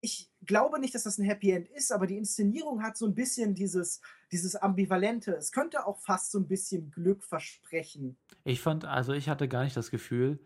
Ich 0.05 0.31
glaube 0.45 0.79
nicht, 0.79 0.95
dass 0.95 1.05
das 1.05 1.17
ein 1.19 1.25
Happy 1.25 1.51
End 1.51 1.69
ist, 1.69 1.91
aber 1.91 2.07
die 2.07 2.19
Inszenierung 2.19 2.83
hat 2.83 2.99
so 2.99 3.07
ein 3.07 3.15
bisschen 3.15 3.55
dieses, 3.55 4.03
dieses 4.31 4.55
Ambivalente. 4.55 5.33
Es 5.33 5.51
könnte 5.51 5.87
auch 5.87 5.99
fast 5.99 6.31
so 6.31 6.39
ein 6.39 6.47
bisschen 6.47 6.91
Glück 6.91 7.25
versprechen. 7.25 8.19
Ich 8.45 8.61
fand, 8.61 8.85
also 8.85 9.15
ich 9.15 9.29
hatte 9.29 9.49
gar 9.49 9.65
nicht 9.65 9.77
das 9.77 9.91
Gefühl, 9.91 10.39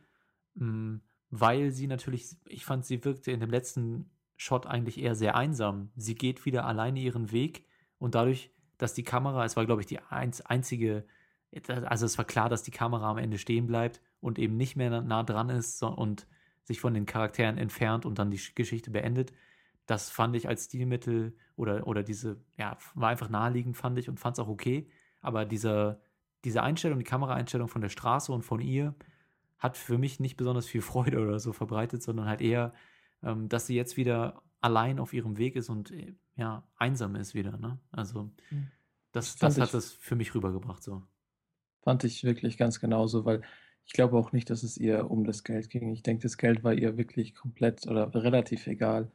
mm, 0.54 0.96
weil 1.30 1.72
sie 1.72 1.88
natürlich, 1.88 2.36
ich 2.46 2.64
fand, 2.64 2.86
sie 2.86 3.04
wirkte 3.04 3.32
in 3.32 3.40
dem 3.40 3.50
letzten 3.50 4.08
Shot 4.36 4.66
eigentlich 4.66 4.98
eher 4.98 5.16
sehr 5.16 5.34
einsam. 5.34 5.90
Sie 5.96 6.14
geht 6.14 6.46
wieder 6.46 6.64
alleine 6.64 7.00
ihren 7.00 7.32
Weg 7.32 7.66
und 7.98 8.14
dadurch 8.14 8.52
dass 8.78 8.94
die 8.94 9.02
Kamera, 9.02 9.44
es 9.44 9.56
war, 9.56 9.66
glaube 9.66 9.82
ich, 9.82 9.86
die 9.86 9.98
einzige, 10.00 11.04
also 11.66 12.06
es 12.06 12.16
war 12.16 12.24
klar, 12.24 12.48
dass 12.48 12.62
die 12.62 12.70
Kamera 12.70 13.10
am 13.10 13.18
Ende 13.18 13.38
stehen 13.38 13.66
bleibt 13.66 14.00
und 14.20 14.38
eben 14.38 14.56
nicht 14.56 14.76
mehr 14.76 15.02
nah 15.02 15.24
dran 15.24 15.50
ist 15.50 15.82
und 15.82 16.26
sich 16.62 16.80
von 16.80 16.94
den 16.94 17.06
Charakteren 17.06 17.58
entfernt 17.58 18.06
und 18.06 18.18
dann 18.18 18.30
die 18.30 18.40
Geschichte 18.54 18.90
beendet. 18.90 19.32
Das 19.88 20.10
fand 20.10 20.36
ich 20.36 20.48
als 20.48 20.66
Stilmittel 20.66 21.34
oder, 21.56 21.86
oder 21.86 22.02
diese, 22.02 22.38
ja, 22.58 22.76
war 22.94 23.08
einfach 23.08 23.30
naheliegend, 23.30 23.74
fand 23.74 23.98
ich 23.98 24.10
und 24.10 24.20
fand 24.20 24.36
es 24.36 24.44
auch 24.44 24.48
okay. 24.48 24.86
Aber 25.22 25.46
dieser, 25.46 26.02
diese 26.44 26.62
Einstellung, 26.62 26.98
die 26.98 27.06
Kameraeinstellung 27.06 27.68
von 27.68 27.80
der 27.80 27.88
Straße 27.88 28.30
und 28.30 28.42
von 28.42 28.60
ihr, 28.60 28.94
hat 29.56 29.78
für 29.78 29.96
mich 29.96 30.20
nicht 30.20 30.36
besonders 30.36 30.66
viel 30.66 30.82
Freude 30.92 31.18
oder 31.18 31.38
so 31.38 31.54
verbreitet, 31.54 32.02
sondern 32.02 32.26
halt 32.26 32.42
eher, 32.42 32.74
ähm, 33.22 33.48
dass 33.48 33.66
sie 33.66 33.76
jetzt 33.76 33.96
wieder 33.96 34.42
allein 34.60 34.98
auf 34.98 35.14
ihrem 35.14 35.38
Weg 35.38 35.56
ist 35.56 35.70
und 35.70 35.90
äh, 35.90 36.14
ja, 36.36 36.68
einsam 36.76 37.14
ist 37.16 37.34
wieder, 37.34 37.56
ne? 37.56 37.78
Also 37.90 38.30
hm. 38.50 38.68
das, 39.12 39.36
das, 39.36 39.54
das 39.54 39.68
hat 39.68 39.74
es 39.74 39.92
für 39.92 40.16
mich 40.16 40.34
rübergebracht 40.34 40.82
so. 40.82 41.02
Fand 41.80 42.04
ich 42.04 42.24
wirklich 42.24 42.58
ganz 42.58 42.78
genauso, 42.78 43.24
weil 43.24 43.40
ich 43.86 43.94
glaube 43.94 44.18
auch 44.18 44.32
nicht, 44.32 44.50
dass 44.50 44.64
es 44.64 44.76
ihr 44.76 45.10
um 45.10 45.24
das 45.24 45.44
Geld 45.44 45.70
ging. 45.70 45.90
Ich 45.90 46.02
denke, 46.02 46.24
das 46.24 46.36
Geld 46.36 46.62
war 46.62 46.74
ihr 46.74 46.98
wirklich 46.98 47.34
komplett 47.34 47.86
oder 47.86 48.14
relativ 48.14 48.66
egal. 48.66 49.10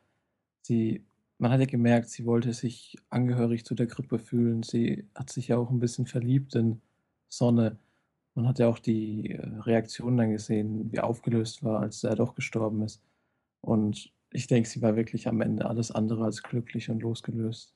Sie, 0.63 1.05
man 1.37 1.51
hat 1.51 1.59
ja 1.59 1.65
gemerkt, 1.65 2.09
sie 2.09 2.25
wollte 2.25 2.53
sich 2.53 2.97
angehörig 3.09 3.65
zu 3.65 3.75
der 3.75 3.87
Gruppe 3.87 4.19
fühlen. 4.19 4.63
Sie 4.63 5.07
hat 5.15 5.29
sich 5.29 5.49
ja 5.49 5.57
auch 5.57 5.69
ein 5.69 5.79
bisschen 5.79 6.07
verliebt 6.07 6.55
in 6.55 6.81
Sonne. 7.27 7.77
Man 8.35 8.47
hat 8.47 8.59
ja 8.59 8.67
auch 8.67 8.79
die 8.79 9.31
äh, 9.31 9.45
Reaktion 9.59 10.17
dann 10.17 10.31
gesehen, 10.31 10.91
wie 10.91 10.99
aufgelöst 10.99 11.63
war, 11.63 11.81
als 11.81 12.03
er 12.03 12.15
doch 12.15 12.35
gestorben 12.35 12.81
ist. 12.81 13.01
Und 13.61 14.11
ich 14.31 14.47
denke, 14.47 14.67
sie 14.67 14.81
war 14.81 14.95
wirklich 14.95 15.27
am 15.27 15.41
Ende 15.41 15.65
alles 15.65 15.91
andere 15.91 16.23
als 16.25 16.41
glücklich 16.43 16.89
und 16.89 17.01
losgelöst. 17.01 17.75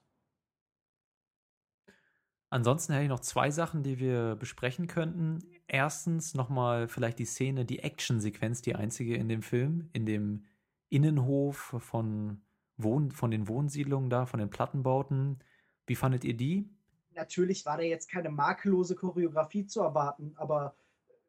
Ansonsten 2.50 2.94
hätte 2.94 3.04
ich 3.04 3.10
noch 3.10 3.20
zwei 3.20 3.52
Sachen, 3.52 3.84
die 3.84 4.00
wir 4.00 4.36
besprechen 4.38 4.88
könnten. 4.88 5.40
Erstens 5.68 6.34
nochmal 6.34 6.88
vielleicht 6.88 7.20
die 7.20 7.26
Szene, 7.26 7.66
die 7.66 7.80
Action-Sequenz, 7.80 8.62
die 8.62 8.76
einzige 8.76 9.16
in 9.16 9.28
dem 9.28 9.42
Film, 9.42 9.90
in 9.92 10.06
dem 10.06 10.46
Innenhof 10.90 11.76
von, 11.80 12.42
Wohn 12.78 13.12
von 13.12 13.32
den 13.32 13.48
Wohnsiedlungen 13.48 14.10
da, 14.10 14.26
von 14.26 14.40
den 14.40 14.50
Plattenbauten. 14.50 15.40
Wie 15.86 15.96
fandet 15.96 16.24
ihr 16.24 16.36
die? 16.36 16.70
Natürlich 17.16 17.66
war 17.66 17.78
da 17.78 17.84
jetzt 17.84 18.10
keine 18.10 18.30
makellose 18.30 18.96
Choreografie 18.96 19.66
zu 19.66 19.82
erwarten, 19.82 20.34
aber 20.36 20.76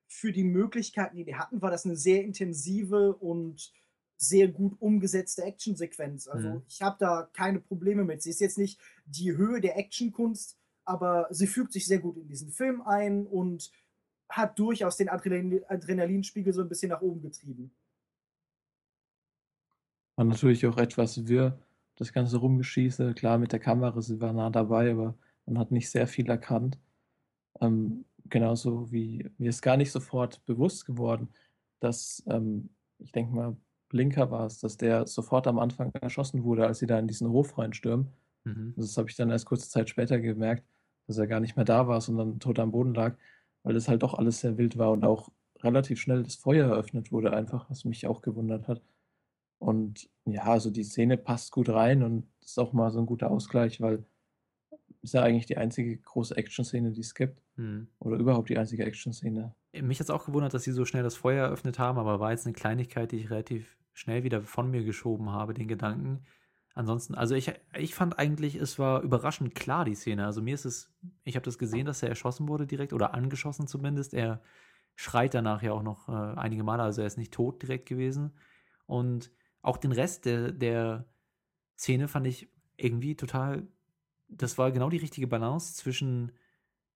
für 0.06 0.32
die 0.32 0.44
Möglichkeiten, 0.44 1.16
die 1.16 1.24
die 1.24 1.36
hatten, 1.36 1.62
war 1.62 1.70
das 1.70 1.84
eine 1.84 1.96
sehr 1.96 2.24
intensive 2.24 3.14
und 3.14 3.72
sehr 4.16 4.48
gut 4.48 4.76
umgesetzte 4.80 5.44
Actionsequenz. 5.44 6.26
Also 6.28 6.48
mhm. 6.48 6.62
ich 6.68 6.82
habe 6.82 6.96
da 6.98 7.30
keine 7.32 7.60
Probleme 7.60 8.04
mit. 8.04 8.22
Sie 8.22 8.30
ist 8.30 8.40
jetzt 8.40 8.58
nicht 8.58 8.80
die 9.06 9.36
Höhe 9.36 9.60
der 9.60 9.78
Actionkunst, 9.78 10.58
aber 10.84 11.28
sie 11.30 11.46
fügt 11.46 11.72
sich 11.72 11.86
sehr 11.86 12.00
gut 12.00 12.16
in 12.16 12.26
diesen 12.26 12.50
Film 12.50 12.82
ein 12.82 13.26
und 13.26 13.70
hat 14.28 14.58
durchaus 14.58 14.96
den 14.96 15.08
Adrenalin 15.08 15.64
Adrenalinspiegel 15.68 16.52
so 16.52 16.62
ein 16.62 16.68
bisschen 16.68 16.90
nach 16.90 17.00
oben 17.00 17.22
getrieben. 17.22 17.70
War 20.18 20.24
natürlich 20.24 20.66
auch 20.66 20.78
etwas 20.78 21.28
wirr, 21.28 21.56
das 21.94 22.12
ganze 22.12 22.38
Rumgeschieße. 22.38 23.14
Klar, 23.14 23.38
mit 23.38 23.52
der 23.52 23.60
Kamera, 23.60 24.02
sie 24.02 24.20
war 24.20 24.32
nah 24.32 24.50
dabei, 24.50 24.90
aber 24.90 25.14
man 25.46 25.60
hat 25.60 25.70
nicht 25.70 25.88
sehr 25.90 26.08
viel 26.08 26.28
erkannt. 26.28 26.76
Ähm, 27.60 28.04
genauso 28.28 28.90
wie 28.90 29.30
mir 29.38 29.50
ist 29.50 29.62
gar 29.62 29.76
nicht 29.76 29.92
sofort 29.92 30.44
bewusst 30.44 30.86
geworden, 30.86 31.28
dass 31.78 32.24
ähm, 32.26 32.70
ich 32.98 33.12
denke 33.12 33.32
mal, 33.32 33.56
Blinker 33.90 34.28
war 34.32 34.46
es, 34.46 34.58
dass 34.58 34.76
der 34.76 35.06
sofort 35.06 35.46
am 35.46 35.60
Anfang 35.60 35.92
erschossen 36.00 36.42
wurde, 36.42 36.66
als 36.66 36.80
sie 36.80 36.88
da 36.88 36.98
in 36.98 37.06
diesen 37.06 37.28
Hof 37.30 37.56
reinstürmen. 37.56 38.08
Mhm. 38.42 38.74
Das 38.76 38.96
habe 38.98 39.08
ich 39.08 39.14
dann 39.14 39.30
erst 39.30 39.46
kurze 39.46 39.70
Zeit 39.70 39.88
später 39.88 40.18
gemerkt, 40.18 40.64
dass 41.06 41.18
er 41.18 41.28
gar 41.28 41.38
nicht 41.38 41.54
mehr 41.54 41.64
da 41.64 41.86
war, 41.86 42.00
sondern 42.00 42.40
tot 42.40 42.58
am 42.58 42.72
Boden 42.72 42.92
lag, 42.92 43.16
weil 43.62 43.74
das 43.74 43.86
halt 43.86 44.02
doch 44.02 44.14
alles 44.14 44.40
sehr 44.40 44.58
wild 44.58 44.78
war 44.78 44.90
und 44.90 45.04
auch 45.04 45.30
relativ 45.60 46.00
schnell 46.00 46.24
das 46.24 46.34
Feuer 46.34 46.70
eröffnet 46.70 47.12
wurde, 47.12 47.32
einfach, 47.32 47.70
was 47.70 47.84
mich 47.84 48.08
auch 48.08 48.20
gewundert 48.20 48.66
hat. 48.66 48.82
Und 49.58 50.08
ja, 50.24 50.42
also 50.44 50.70
die 50.70 50.84
Szene 50.84 51.16
passt 51.16 51.52
gut 51.52 51.68
rein 51.68 52.02
und 52.02 52.28
ist 52.42 52.58
auch 52.58 52.72
mal 52.72 52.90
so 52.90 52.98
ein 53.00 53.06
guter 53.06 53.30
Ausgleich, 53.30 53.80
weil 53.80 54.04
ist 55.02 55.14
ja 55.14 55.22
eigentlich 55.22 55.46
die 55.46 55.56
einzige 55.56 55.96
große 55.96 56.36
Action-Szene, 56.36 56.92
die 56.92 57.00
es 57.00 57.14
gibt. 57.14 57.40
Mhm. 57.56 57.88
Oder 57.98 58.16
überhaupt 58.16 58.48
die 58.48 58.58
einzige 58.58 58.84
Action-Szene. 58.84 59.54
Mich 59.80 60.00
hat 60.00 60.06
es 60.06 60.10
auch 60.10 60.26
gewundert, 60.26 60.54
dass 60.54 60.64
sie 60.64 60.72
so 60.72 60.84
schnell 60.84 61.02
das 61.02 61.14
Feuer 61.14 61.46
eröffnet 61.46 61.78
haben, 61.78 61.98
aber 61.98 62.20
war 62.20 62.30
jetzt 62.32 62.46
eine 62.46 62.54
Kleinigkeit, 62.54 63.12
die 63.12 63.16
ich 63.16 63.30
relativ 63.30 63.76
schnell 63.92 64.24
wieder 64.24 64.42
von 64.42 64.70
mir 64.70 64.84
geschoben 64.84 65.30
habe, 65.30 65.54
den 65.54 65.68
Gedanken. 65.68 66.24
Ansonsten, 66.74 67.14
also 67.14 67.34
ich, 67.34 67.52
ich 67.76 67.94
fand 67.94 68.18
eigentlich, 68.18 68.54
es 68.54 68.78
war 68.78 69.02
überraschend 69.02 69.54
klar, 69.54 69.84
die 69.84 69.94
Szene. 69.94 70.24
Also 70.24 70.42
mir 70.42 70.54
ist 70.54 70.64
es, 70.64 70.92
ich 71.24 71.34
habe 71.34 71.44
das 71.44 71.58
gesehen, 71.58 71.86
dass 71.86 72.02
er 72.02 72.08
erschossen 72.08 72.48
wurde 72.48 72.66
direkt 72.66 72.92
oder 72.92 73.14
angeschossen 73.14 73.66
zumindest. 73.66 74.14
Er 74.14 74.40
schreit 74.94 75.34
danach 75.34 75.62
ja 75.62 75.72
auch 75.72 75.82
noch 75.82 76.08
äh, 76.08 76.12
einige 76.12 76.62
Male, 76.62 76.82
also 76.82 77.00
er 77.00 77.08
ist 77.08 77.18
nicht 77.18 77.32
tot 77.32 77.62
direkt 77.62 77.86
gewesen. 77.86 78.32
Und 78.86 79.32
auch 79.68 79.76
den 79.76 79.92
Rest 79.92 80.24
der, 80.24 80.50
der 80.50 81.04
Szene 81.76 82.08
fand 82.08 82.26
ich 82.26 82.48
irgendwie 82.76 83.16
total, 83.16 83.68
das 84.28 84.56
war 84.56 84.72
genau 84.72 84.88
die 84.88 84.96
richtige 84.96 85.26
Balance 85.26 85.74
zwischen 85.74 86.32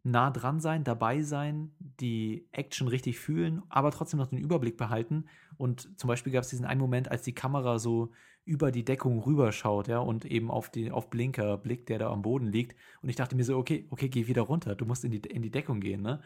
nah 0.04 0.30
dran 0.30 0.58
sein, 0.58 0.82
dabei 0.82 1.22
sein, 1.22 1.70
die 1.78 2.48
Action 2.50 2.88
richtig 2.88 3.18
fühlen, 3.18 3.62
aber 3.68 3.90
trotzdem 3.90 4.18
noch 4.18 4.26
den 4.26 4.38
Überblick 4.38 4.76
behalten. 4.76 5.26
Und 5.58 5.98
zum 6.00 6.08
Beispiel 6.08 6.32
gab 6.32 6.42
es 6.42 6.48
diesen 6.48 6.64
einen 6.64 6.80
Moment, 6.80 7.10
als 7.10 7.22
die 7.22 7.34
Kamera 7.34 7.78
so 7.78 8.10
über 8.44 8.72
die 8.72 8.84
Deckung 8.84 9.20
rüberschaut, 9.20 9.86
ja, 9.86 9.98
und 9.98 10.24
eben 10.24 10.50
auf, 10.50 10.70
die, 10.70 10.90
auf 10.90 11.10
Blinker 11.10 11.58
blickt, 11.58 11.90
der 11.90 11.98
da 11.98 12.10
am 12.10 12.22
Boden 12.22 12.46
liegt. 12.46 12.74
Und 13.02 13.10
ich 13.10 13.16
dachte 13.16 13.36
mir 13.36 13.44
so, 13.44 13.56
okay, 13.56 13.86
okay, 13.90 14.08
geh 14.08 14.26
wieder 14.26 14.42
runter, 14.42 14.74
du 14.74 14.86
musst 14.86 15.04
in 15.04 15.12
die, 15.12 15.18
in 15.18 15.42
die 15.42 15.50
Deckung 15.50 15.78
gehen, 15.78 16.02
ne? 16.02 16.20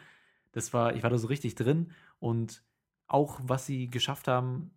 Das 0.52 0.72
war, 0.72 0.94
ich 0.94 1.02
war 1.02 1.10
da 1.10 1.18
so 1.18 1.26
richtig 1.26 1.54
drin 1.54 1.92
und 2.18 2.62
auch 3.08 3.40
was 3.42 3.66
sie 3.66 3.90
geschafft 3.90 4.26
haben, 4.26 4.70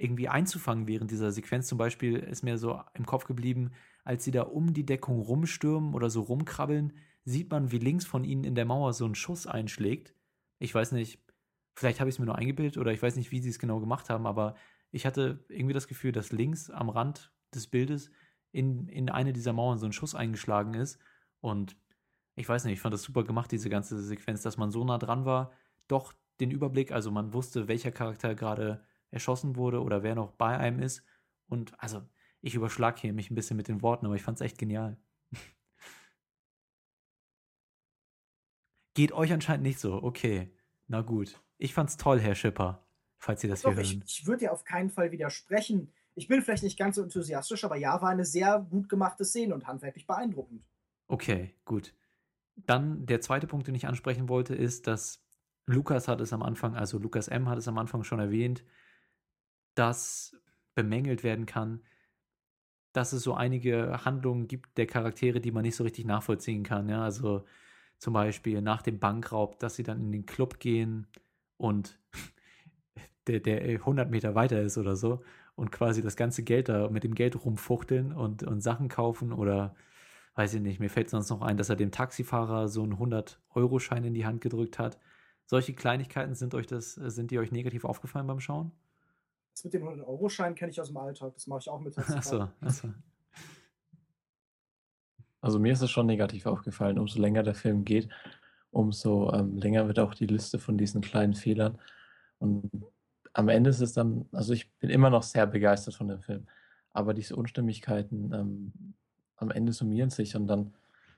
irgendwie 0.00 0.28
einzufangen 0.28 0.86
während 0.86 1.10
dieser 1.10 1.30
Sequenz. 1.30 1.66
Zum 1.66 1.78
Beispiel 1.78 2.16
ist 2.16 2.42
mir 2.42 2.58
so 2.58 2.80
im 2.94 3.06
Kopf 3.06 3.24
geblieben, 3.24 3.72
als 4.04 4.24
sie 4.24 4.30
da 4.30 4.42
um 4.42 4.72
die 4.72 4.86
Deckung 4.86 5.20
rumstürmen 5.20 5.94
oder 5.94 6.10
so 6.10 6.22
rumkrabbeln, 6.22 6.94
sieht 7.24 7.50
man, 7.50 7.70
wie 7.70 7.78
links 7.78 8.06
von 8.06 8.24
ihnen 8.24 8.44
in 8.44 8.54
der 8.54 8.64
Mauer 8.64 8.92
so 8.94 9.04
ein 9.04 9.14
Schuss 9.14 9.46
einschlägt. 9.46 10.14
Ich 10.58 10.74
weiß 10.74 10.92
nicht, 10.92 11.22
vielleicht 11.74 12.00
habe 12.00 12.08
ich 12.08 12.16
es 12.16 12.18
mir 12.18 12.26
nur 12.26 12.36
eingebildet 12.36 12.78
oder 12.78 12.92
ich 12.92 13.02
weiß 13.02 13.16
nicht, 13.16 13.30
wie 13.30 13.40
sie 13.40 13.50
es 13.50 13.58
genau 13.58 13.78
gemacht 13.78 14.08
haben, 14.08 14.26
aber 14.26 14.54
ich 14.90 15.06
hatte 15.06 15.44
irgendwie 15.48 15.74
das 15.74 15.86
Gefühl, 15.86 16.12
dass 16.12 16.32
links 16.32 16.70
am 16.70 16.88
Rand 16.88 17.32
des 17.54 17.66
Bildes 17.66 18.10
in, 18.52 18.88
in 18.88 19.10
eine 19.10 19.32
dieser 19.32 19.52
Mauern 19.52 19.78
so 19.78 19.86
ein 19.86 19.92
Schuss 19.92 20.14
eingeschlagen 20.14 20.74
ist. 20.74 20.98
Und 21.40 21.76
ich 22.36 22.48
weiß 22.48 22.64
nicht, 22.64 22.74
ich 22.74 22.80
fand 22.80 22.94
das 22.94 23.02
super 23.02 23.22
gemacht, 23.22 23.52
diese 23.52 23.68
ganze 23.68 24.00
Sequenz, 24.02 24.42
dass 24.42 24.56
man 24.56 24.70
so 24.70 24.84
nah 24.84 24.98
dran 24.98 25.24
war, 25.24 25.52
doch 25.88 26.14
den 26.40 26.50
Überblick, 26.50 26.90
also 26.90 27.10
man 27.10 27.34
wusste, 27.34 27.68
welcher 27.68 27.92
Charakter 27.92 28.34
gerade 28.34 28.82
erschossen 29.10 29.56
wurde 29.56 29.82
oder 29.82 30.02
wer 30.02 30.14
noch 30.14 30.32
bei 30.32 30.56
einem 30.56 30.80
ist. 30.80 31.04
Und 31.48 31.78
also, 31.82 32.02
ich 32.40 32.54
überschlag 32.54 32.98
hier 32.98 33.12
mich 33.12 33.30
ein 33.30 33.34
bisschen 33.34 33.56
mit 33.56 33.68
den 33.68 33.82
Worten, 33.82 34.06
aber 34.06 34.14
ich 34.14 34.22
fand 34.22 34.36
es 34.36 34.42
echt 34.42 34.58
genial. 34.58 34.96
Geht 38.94 39.12
euch 39.12 39.32
anscheinend 39.32 39.62
nicht 39.62 39.78
so. 39.78 40.02
Okay, 40.02 40.52
na 40.88 41.02
gut. 41.02 41.40
Ich 41.58 41.74
fand's 41.74 41.96
toll, 41.96 42.18
Herr 42.20 42.34
Schipper, 42.34 42.84
falls 43.18 43.40
Sie 43.40 43.48
das 43.48 43.62
Doch, 43.62 43.72
hier 43.72 43.82
ich, 43.82 43.92
hören. 43.92 44.04
ich 44.06 44.26
würde 44.26 44.40
dir 44.40 44.52
auf 44.52 44.64
keinen 44.64 44.90
Fall 44.90 45.12
widersprechen. 45.12 45.92
Ich 46.14 46.26
bin 46.28 46.42
vielleicht 46.42 46.64
nicht 46.64 46.78
ganz 46.78 46.96
so 46.96 47.02
enthusiastisch, 47.02 47.64
aber 47.64 47.76
ja, 47.76 48.00
war 48.02 48.10
eine 48.10 48.24
sehr 48.24 48.58
gut 48.58 48.88
gemachte 48.88 49.24
Szene 49.24 49.54
und 49.54 49.66
handwerklich 49.66 50.06
beeindruckend. 50.06 50.64
Okay, 51.06 51.54
gut. 51.64 51.94
Dann 52.56 53.06
der 53.06 53.20
zweite 53.20 53.46
Punkt, 53.46 53.66
den 53.66 53.74
ich 53.74 53.86
ansprechen 53.86 54.28
wollte, 54.28 54.54
ist, 54.54 54.86
dass 54.86 55.22
Lukas 55.66 56.08
hat 56.08 56.20
es 56.20 56.32
am 56.32 56.42
Anfang, 56.42 56.74
also 56.74 56.98
Lukas 56.98 57.28
M. 57.28 57.48
hat 57.48 57.58
es 57.58 57.68
am 57.68 57.78
Anfang 57.78 58.04
schon 58.04 58.18
erwähnt, 58.18 58.64
dass 59.80 60.36
bemängelt 60.74 61.24
werden 61.24 61.46
kann, 61.46 61.80
dass 62.92 63.12
es 63.14 63.22
so 63.22 63.34
einige 63.34 64.04
Handlungen 64.04 64.46
gibt 64.46 64.76
der 64.76 64.86
Charaktere, 64.86 65.40
die 65.40 65.52
man 65.52 65.62
nicht 65.62 65.76
so 65.76 65.84
richtig 65.84 66.04
nachvollziehen 66.04 66.64
kann. 66.64 66.88
Ja? 66.88 67.02
Also 67.02 67.44
zum 67.98 68.12
Beispiel 68.12 68.60
nach 68.60 68.82
dem 68.82 68.98
Bankraub, 68.98 69.58
dass 69.58 69.76
sie 69.76 69.82
dann 69.82 70.00
in 70.00 70.12
den 70.12 70.26
Club 70.26 70.60
gehen 70.60 71.06
und 71.56 71.98
der, 73.26 73.40
der 73.40 73.62
100 73.62 74.10
Meter 74.10 74.34
weiter 74.34 74.60
ist 74.60 74.76
oder 74.76 74.96
so 74.96 75.22
und 75.54 75.72
quasi 75.72 76.02
das 76.02 76.16
ganze 76.16 76.42
Geld 76.42 76.68
da 76.68 76.88
mit 76.90 77.04
dem 77.04 77.14
Geld 77.14 77.42
rumfuchteln 77.42 78.12
und, 78.12 78.42
und 78.42 78.60
Sachen 78.60 78.88
kaufen 78.88 79.32
oder 79.32 79.74
weiß 80.34 80.54
ich 80.54 80.60
nicht, 80.60 80.80
mir 80.80 80.90
fällt 80.90 81.10
sonst 81.10 81.30
noch 81.30 81.42
ein, 81.42 81.56
dass 81.56 81.70
er 81.70 81.76
dem 81.76 81.90
Taxifahrer 81.90 82.68
so 82.68 82.82
einen 82.82 82.94
100-Euro-Schein 82.94 84.04
in 84.04 84.14
die 84.14 84.26
Hand 84.26 84.40
gedrückt 84.40 84.78
hat. 84.78 84.98
Solche 85.46 85.74
Kleinigkeiten 85.74 86.34
sind 86.34 86.54
euch 86.54 86.66
das, 86.66 86.94
sind 86.94 87.30
die 87.30 87.38
euch 87.38 87.50
negativ 87.52 87.84
aufgefallen 87.84 88.26
beim 88.26 88.40
Schauen? 88.40 88.72
Das 89.60 89.64
mit 89.64 89.74
dem 89.74 89.86
100-Euro-Schein 89.86 90.54
kenne 90.54 90.70
ich 90.70 90.80
aus 90.80 90.88
dem 90.88 90.96
Alltag. 90.96 91.34
Das 91.34 91.46
mache 91.46 91.60
ich 91.60 91.68
auch 91.68 91.80
mit. 91.80 91.96
Achso, 91.98 92.48
achso. 92.62 92.88
Also 95.42 95.58
mir 95.58 95.74
ist 95.74 95.82
es 95.82 95.90
schon 95.90 96.06
negativ 96.06 96.46
aufgefallen. 96.46 96.98
Umso 96.98 97.20
länger 97.20 97.42
der 97.42 97.54
Film 97.54 97.84
geht, 97.84 98.08
umso 98.70 99.30
ähm, 99.34 99.58
länger 99.58 99.86
wird 99.86 99.98
auch 99.98 100.14
die 100.14 100.24
Liste 100.24 100.58
von 100.58 100.78
diesen 100.78 101.02
kleinen 101.02 101.34
Fehlern. 101.34 101.78
Und 102.38 102.70
am 103.34 103.50
Ende 103.50 103.68
ist 103.68 103.82
es 103.82 103.92
dann, 103.92 104.24
also 104.32 104.54
ich 104.54 104.70
bin 104.78 104.88
immer 104.88 105.10
noch 105.10 105.22
sehr 105.22 105.46
begeistert 105.46 105.94
von 105.94 106.08
dem 106.08 106.22
Film, 106.22 106.46
aber 106.92 107.12
diese 107.12 107.36
Unstimmigkeiten 107.36 108.32
ähm, 108.32 108.94
am 109.36 109.50
Ende 109.50 109.74
summieren 109.74 110.08
sich 110.08 110.36
und 110.36 110.46
dann 110.46 110.72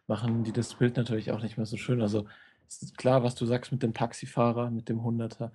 machen 0.08 0.42
die 0.42 0.52
das 0.52 0.74
Bild 0.74 0.96
natürlich 0.96 1.30
auch 1.30 1.42
nicht 1.42 1.58
mehr 1.58 1.66
so 1.66 1.76
schön. 1.76 2.02
Also 2.02 2.26
es 2.68 2.82
ist 2.82 2.98
klar, 2.98 3.22
was 3.22 3.36
du 3.36 3.46
sagst 3.46 3.70
mit 3.70 3.84
dem 3.84 3.94
Taxifahrer, 3.94 4.68
mit 4.70 4.88
dem 4.88 5.04
Hunderter, 5.04 5.52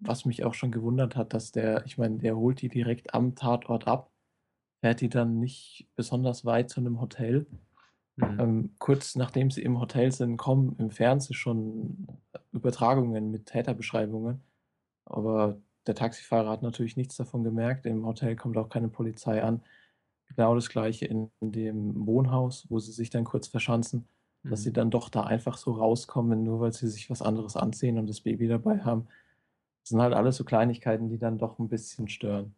was 0.00 0.24
mich 0.24 0.44
auch 0.44 0.54
schon 0.54 0.72
gewundert 0.72 1.16
hat, 1.16 1.34
dass 1.34 1.52
der, 1.52 1.84
ich 1.86 1.98
meine, 1.98 2.18
der 2.18 2.36
holt 2.36 2.62
die 2.62 2.68
direkt 2.68 3.14
am 3.14 3.34
Tatort 3.34 3.86
ab, 3.88 4.10
fährt 4.82 5.00
die 5.00 5.08
dann 5.10 5.40
nicht 5.40 5.88
besonders 5.96 6.44
weit 6.44 6.70
zu 6.70 6.80
einem 6.80 7.00
Hotel. 7.00 7.46
Mhm. 8.16 8.40
Ähm, 8.40 8.74
kurz 8.78 9.16
nachdem 9.16 9.50
sie 9.50 9.62
im 9.62 9.80
Hotel 9.80 10.12
sind, 10.12 10.36
kommen 10.36 10.76
im 10.78 10.90
Fernsehen 10.90 11.34
schon 11.34 12.08
Übertragungen 12.52 13.30
mit 13.30 13.46
Täterbeschreibungen. 13.46 14.42
Aber 15.06 15.60
der 15.86 15.94
Taxifahrer 15.94 16.50
hat 16.50 16.62
natürlich 16.62 16.96
nichts 16.96 17.16
davon 17.16 17.44
gemerkt. 17.44 17.86
Im 17.86 18.06
Hotel 18.06 18.36
kommt 18.36 18.56
auch 18.58 18.68
keine 18.68 18.88
Polizei 18.88 19.42
an. 19.42 19.62
Genau 20.28 20.54
das 20.54 20.68
gleiche 20.68 21.06
in, 21.06 21.30
dem 21.40 22.06
Wohnhaus, 22.06 22.66
wo 22.70 22.78
sie 22.78 22.92
sich 22.92 23.10
dann 23.10 23.24
kurz 23.24 23.48
verschanzen, 23.48 24.08
dass 24.48 24.62
sie 24.62 24.70
Mhm. 24.70 24.74
dann 24.74 24.90
doch 24.90 25.08
da 25.08 25.24
einfach 25.24 25.56
so 25.58 25.72
rauskommen, 25.72 26.44
nur 26.44 26.60
weil 26.60 26.72
sie 26.72 26.88
sich 26.88 27.10
was 27.10 27.22
anderes 27.22 27.56
anziehen 27.56 27.98
und 27.98 28.08
das 28.08 28.20
Baby 28.22 28.48
dabei 28.48 28.80
haben. 28.80 29.08
Das 29.82 29.90
sind 29.90 30.00
halt 30.00 30.14
alles 30.14 30.36
so 30.36 30.44
Kleinigkeiten, 30.44 31.08
die 31.08 31.18
dann 31.18 31.38
doch 31.38 31.58
ein 31.58 31.68
bisschen 31.68 32.08
stören. 32.08 32.54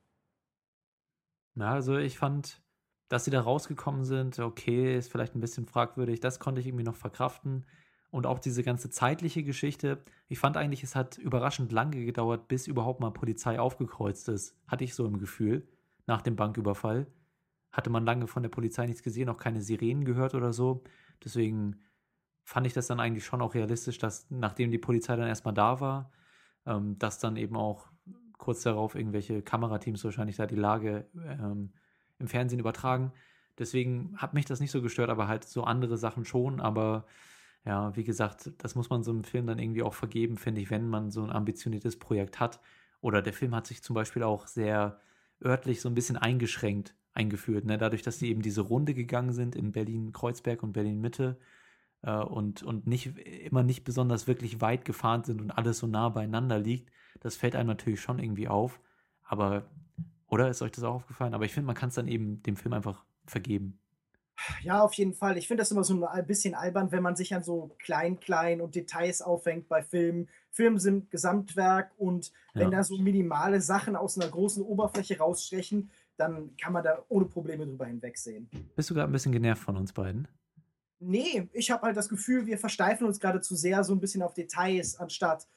Ja, 1.55 1.73
also 1.73 1.97
ich 1.97 2.18
fand, 2.18 2.62
dass 3.09 3.25
sie 3.25 3.31
da 3.31 3.41
rausgekommen 3.41 4.05
sind, 4.05 4.39
okay, 4.39 4.97
ist 4.97 5.11
vielleicht 5.11 5.35
ein 5.35 5.41
bisschen 5.41 5.66
fragwürdig. 5.66 6.20
Das 6.20 6.39
konnte 6.41 6.61
ich 6.61 6.66
irgendwie 6.66 6.85
noch 6.85 6.97
verkraften. 6.97 7.66
Und 8.11 8.27
auch 8.27 8.39
diese 8.39 8.62
ganze 8.62 8.91
zeitliche 8.91 9.43
Geschichte. 9.43 10.03
Ich 10.29 10.39
fand 10.39 10.57
eigentlich, 10.59 10.83
es 10.83 10.95
hat 10.95 11.16
überraschend 11.16 11.73
lange 11.73 12.05
gedauert, 12.05 12.47
bis 12.47 12.66
überhaupt 12.66 13.01
mal 13.01 13.11
Polizei 13.11 13.59
aufgekreuzt 13.59 14.29
ist. 14.29 14.55
Hatte 14.66 14.85
ich 14.85 14.95
so 14.95 15.07
im 15.07 15.18
Gefühl. 15.18 15.66
Nach 16.07 16.20
dem 16.20 16.37
Banküberfall. 16.37 17.07
Hatte 17.70 17.89
man 17.89 18.05
lange 18.05 18.27
von 18.27 18.43
der 18.43 18.51
Polizei 18.51 18.87
nichts 18.87 19.03
gesehen, 19.03 19.31
auch 19.31 19.39
keine 19.39 19.62
Sirenen 19.62 20.05
gehört 20.05 20.35
oder 20.35 20.53
so. 20.53 20.85
Deswegen 21.25 21.81
fand 22.45 22.66
ich 22.66 22.75
das 22.75 22.87
dann 22.87 23.01
eigentlich 23.01 23.25
schon 23.25 23.41
auch 23.41 23.55
realistisch, 23.55 23.99
dass 23.99 24.27
nachdem 24.31 24.70
die 24.70 24.79
Polizei 24.79 25.16
dann 25.16 25.29
erstmal 25.29 25.55
da 25.55 25.81
war, 25.81 26.11
ähm, 26.66 26.98
dass 26.98 27.18
dann 27.18 27.36
eben 27.36 27.56
auch 27.56 27.88
kurz 28.38 28.62
darauf 28.62 28.94
irgendwelche 28.94 29.42
Kamerateams 29.42 30.04
wahrscheinlich 30.04 30.36
da 30.36 30.46
die 30.46 30.56
Lage 30.56 31.06
ähm, 31.14 31.72
im 32.18 32.28
Fernsehen 32.28 32.58
übertragen. 32.58 33.12
Deswegen 33.58 34.16
hat 34.16 34.34
mich 34.34 34.46
das 34.46 34.60
nicht 34.60 34.70
so 34.70 34.82
gestört, 34.82 35.10
aber 35.10 35.28
halt 35.28 35.44
so 35.44 35.64
andere 35.64 35.96
Sachen 35.96 36.24
schon. 36.24 36.60
Aber 36.60 37.06
ja, 37.64 37.94
wie 37.94 38.04
gesagt, 38.04 38.50
das 38.58 38.74
muss 38.74 38.90
man 38.90 39.02
so 39.02 39.12
einem 39.12 39.24
Film 39.24 39.46
dann 39.46 39.58
irgendwie 39.58 39.82
auch 39.82 39.94
vergeben, 39.94 40.36
finde 40.36 40.60
ich, 40.60 40.70
wenn 40.70 40.88
man 40.88 41.10
so 41.10 41.22
ein 41.22 41.30
ambitioniertes 41.30 41.98
Projekt 41.98 42.40
hat. 42.40 42.60
Oder 43.00 43.22
der 43.22 43.32
Film 43.32 43.54
hat 43.54 43.66
sich 43.66 43.82
zum 43.82 43.94
Beispiel 43.94 44.22
auch 44.22 44.46
sehr 44.46 45.00
örtlich 45.44 45.80
so 45.80 45.88
ein 45.88 45.94
bisschen 45.94 46.16
eingeschränkt 46.16 46.94
eingeführt. 47.14 47.64
Ne? 47.64 47.78
Dadurch, 47.78 48.02
dass 48.02 48.18
sie 48.18 48.28
eben 48.28 48.42
diese 48.42 48.62
Runde 48.62 48.94
gegangen 48.94 49.32
sind 49.32 49.54
in 49.54 49.72
Berlin-Kreuzberg 49.72 50.62
und 50.62 50.72
Berlin-Mitte 50.72 51.38
äh, 52.03 52.16
und, 52.16 52.62
und 52.62 52.86
nicht 52.86 53.16
immer 53.16 53.62
nicht 53.62 53.84
besonders 53.84 54.26
wirklich 54.26 54.61
weit 54.61 54.84
gefahren 54.84 55.24
sind 55.24 55.40
und 55.40 55.50
alles 55.50 55.78
so 55.78 55.86
nah 55.86 56.09
beieinander 56.09 56.59
liegt, 56.59 56.90
das 57.20 57.36
fällt 57.36 57.57
einem 57.57 57.68
natürlich 57.68 58.00
schon 58.00 58.18
irgendwie 58.18 58.48
auf. 58.48 58.80
Aber, 59.22 59.64
oder 60.26 60.48
ist 60.48 60.62
euch 60.62 60.72
das 60.72 60.84
auch 60.84 60.94
aufgefallen? 60.94 61.34
Aber 61.34 61.44
ich 61.44 61.53
finde, 61.53 61.66
man 61.66 61.76
kann 61.76 61.88
es 61.88 61.94
dann 61.94 62.09
eben 62.09 62.42
dem 62.42 62.57
Film 62.57 62.72
einfach 62.74 63.05
vergeben. 63.26 63.78
Ja, 64.62 64.80
auf 64.82 64.94
jeden 64.94 65.14
Fall. 65.14 65.36
Ich 65.38 65.46
finde 65.46 65.61
das 65.61 65.70
immer 65.70 65.84
so 65.84 66.05
ein 66.05 66.26
bisschen 66.26 66.55
albern, 66.55 66.90
wenn 66.90 67.03
man 67.03 67.14
sich 67.16 67.34
an 67.34 67.44
so 67.44 67.76
klein, 67.78 68.18
klein 68.18 68.61
und 68.61 68.74
Details 68.74 69.22
aufhängt 69.22 69.68
bei 69.68 69.82
Filmen. 69.82 70.28
Filme 70.50 70.80
sind 70.80 71.11
Gesamtwerk 71.11 71.92
und 71.96 72.32
wenn 72.55 72.70
Ja. 72.72 72.78
da 72.78 72.84
so 72.84 72.98
minimale 72.98 73.61
Sachen 73.61 73.94
aus 73.94 74.18
einer 74.18 74.30
großen 74.30 74.62
Oberfläche 74.62 75.18
rausstechen, 75.18 75.90
dann 76.16 76.57
kann 76.57 76.72
man 76.72 76.82
da 76.82 77.05
ohne 77.09 77.26
Probleme 77.26 77.66
drüber 77.66 77.86
hinwegsehen. 77.86 78.48
Bist 78.74 78.90
du 78.90 78.94
gerade 78.94 79.11
ein 79.11 79.12
bisschen 79.12 79.32
genervt 79.32 79.62
von 79.62 79.76
uns 79.76 79.92
beiden? 79.92 80.26
Nee, 81.05 81.48
ich 81.53 81.70
habe 81.70 81.82
halt 81.82 81.96
das 81.96 82.09
Gefühl, 82.09 82.46
wir 82.46 82.59
versteifen 82.59 83.07
uns 83.07 83.18
gerade 83.20 83.40
zu 83.40 83.57
sehr 83.57 83.82
so 83.84 83.92
ein 83.92 84.00
bisschen 84.00 84.22
auf 84.22 84.34
Details, 84.34 84.98
anstatt 84.98 85.48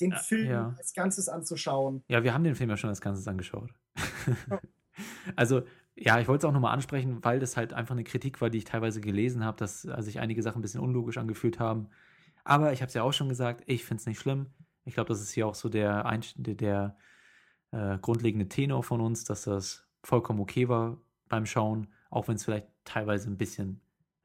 den 0.00 0.12
Film 0.12 0.50
ja. 0.50 0.74
als 0.78 0.94
Ganzes 0.94 1.28
anzuschauen. 1.28 2.02
Ja, 2.08 2.22
wir 2.22 2.32
haben 2.32 2.44
den 2.44 2.54
Film 2.54 2.70
ja 2.70 2.76
schon 2.76 2.90
als 2.90 3.00
Ganzes 3.00 3.26
angeschaut. 3.26 3.70
also, 5.36 5.62
ja, 5.94 6.20
ich 6.20 6.28
wollte 6.28 6.46
es 6.46 6.48
auch 6.48 6.54
nochmal 6.54 6.72
ansprechen, 6.72 7.18
weil 7.24 7.40
das 7.40 7.56
halt 7.56 7.72
einfach 7.72 7.94
eine 7.94 8.04
Kritik 8.04 8.40
war, 8.40 8.50
die 8.50 8.58
ich 8.58 8.64
teilweise 8.64 9.00
gelesen 9.00 9.44
habe, 9.44 9.56
dass 9.56 9.84
äh, 9.84 10.00
sich 10.00 10.20
einige 10.20 10.42
Sachen 10.42 10.60
ein 10.60 10.62
bisschen 10.62 10.80
unlogisch 10.80 11.18
angefühlt 11.18 11.58
haben. 11.58 11.88
Aber 12.44 12.72
ich 12.72 12.80
habe 12.80 12.88
es 12.88 12.94
ja 12.94 13.02
auch 13.02 13.12
schon 13.12 13.28
gesagt, 13.28 13.64
ich 13.66 13.84
finde 13.84 14.00
es 14.00 14.06
nicht 14.06 14.20
schlimm. 14.20 14.46
Ich 14.84 14.94
glaube, 14.94 15.08
das 15.08 15.20
ist 15.20 15.32
hier 15.32 15.46
auch 15.46 15.54
so 15.54 15.68
der, 15.68 16.08
der, 16.36 16.54
der 16.54 16.96
äh, 17.72 17.98
grundlegende 17.98 18.48
Tenor 18.48 18.82
von 18.82 19.00
uns, 19.00 19.24
dass 19.24 19.42
das 19.42 19.86
vollkommen 20.02 20.40
okay 20.40 20.68
war 20.68 20.98
beim 21.28 21.44
Schauen, 21.44 21.88
auch 22.10 22.28
wenn 22.28 22.36
es 22.36 22.44
vielleicht 22.44 22.68
teilweise 22.84 23.28
ein 23.28 23.36
bisschen 23.36 23.80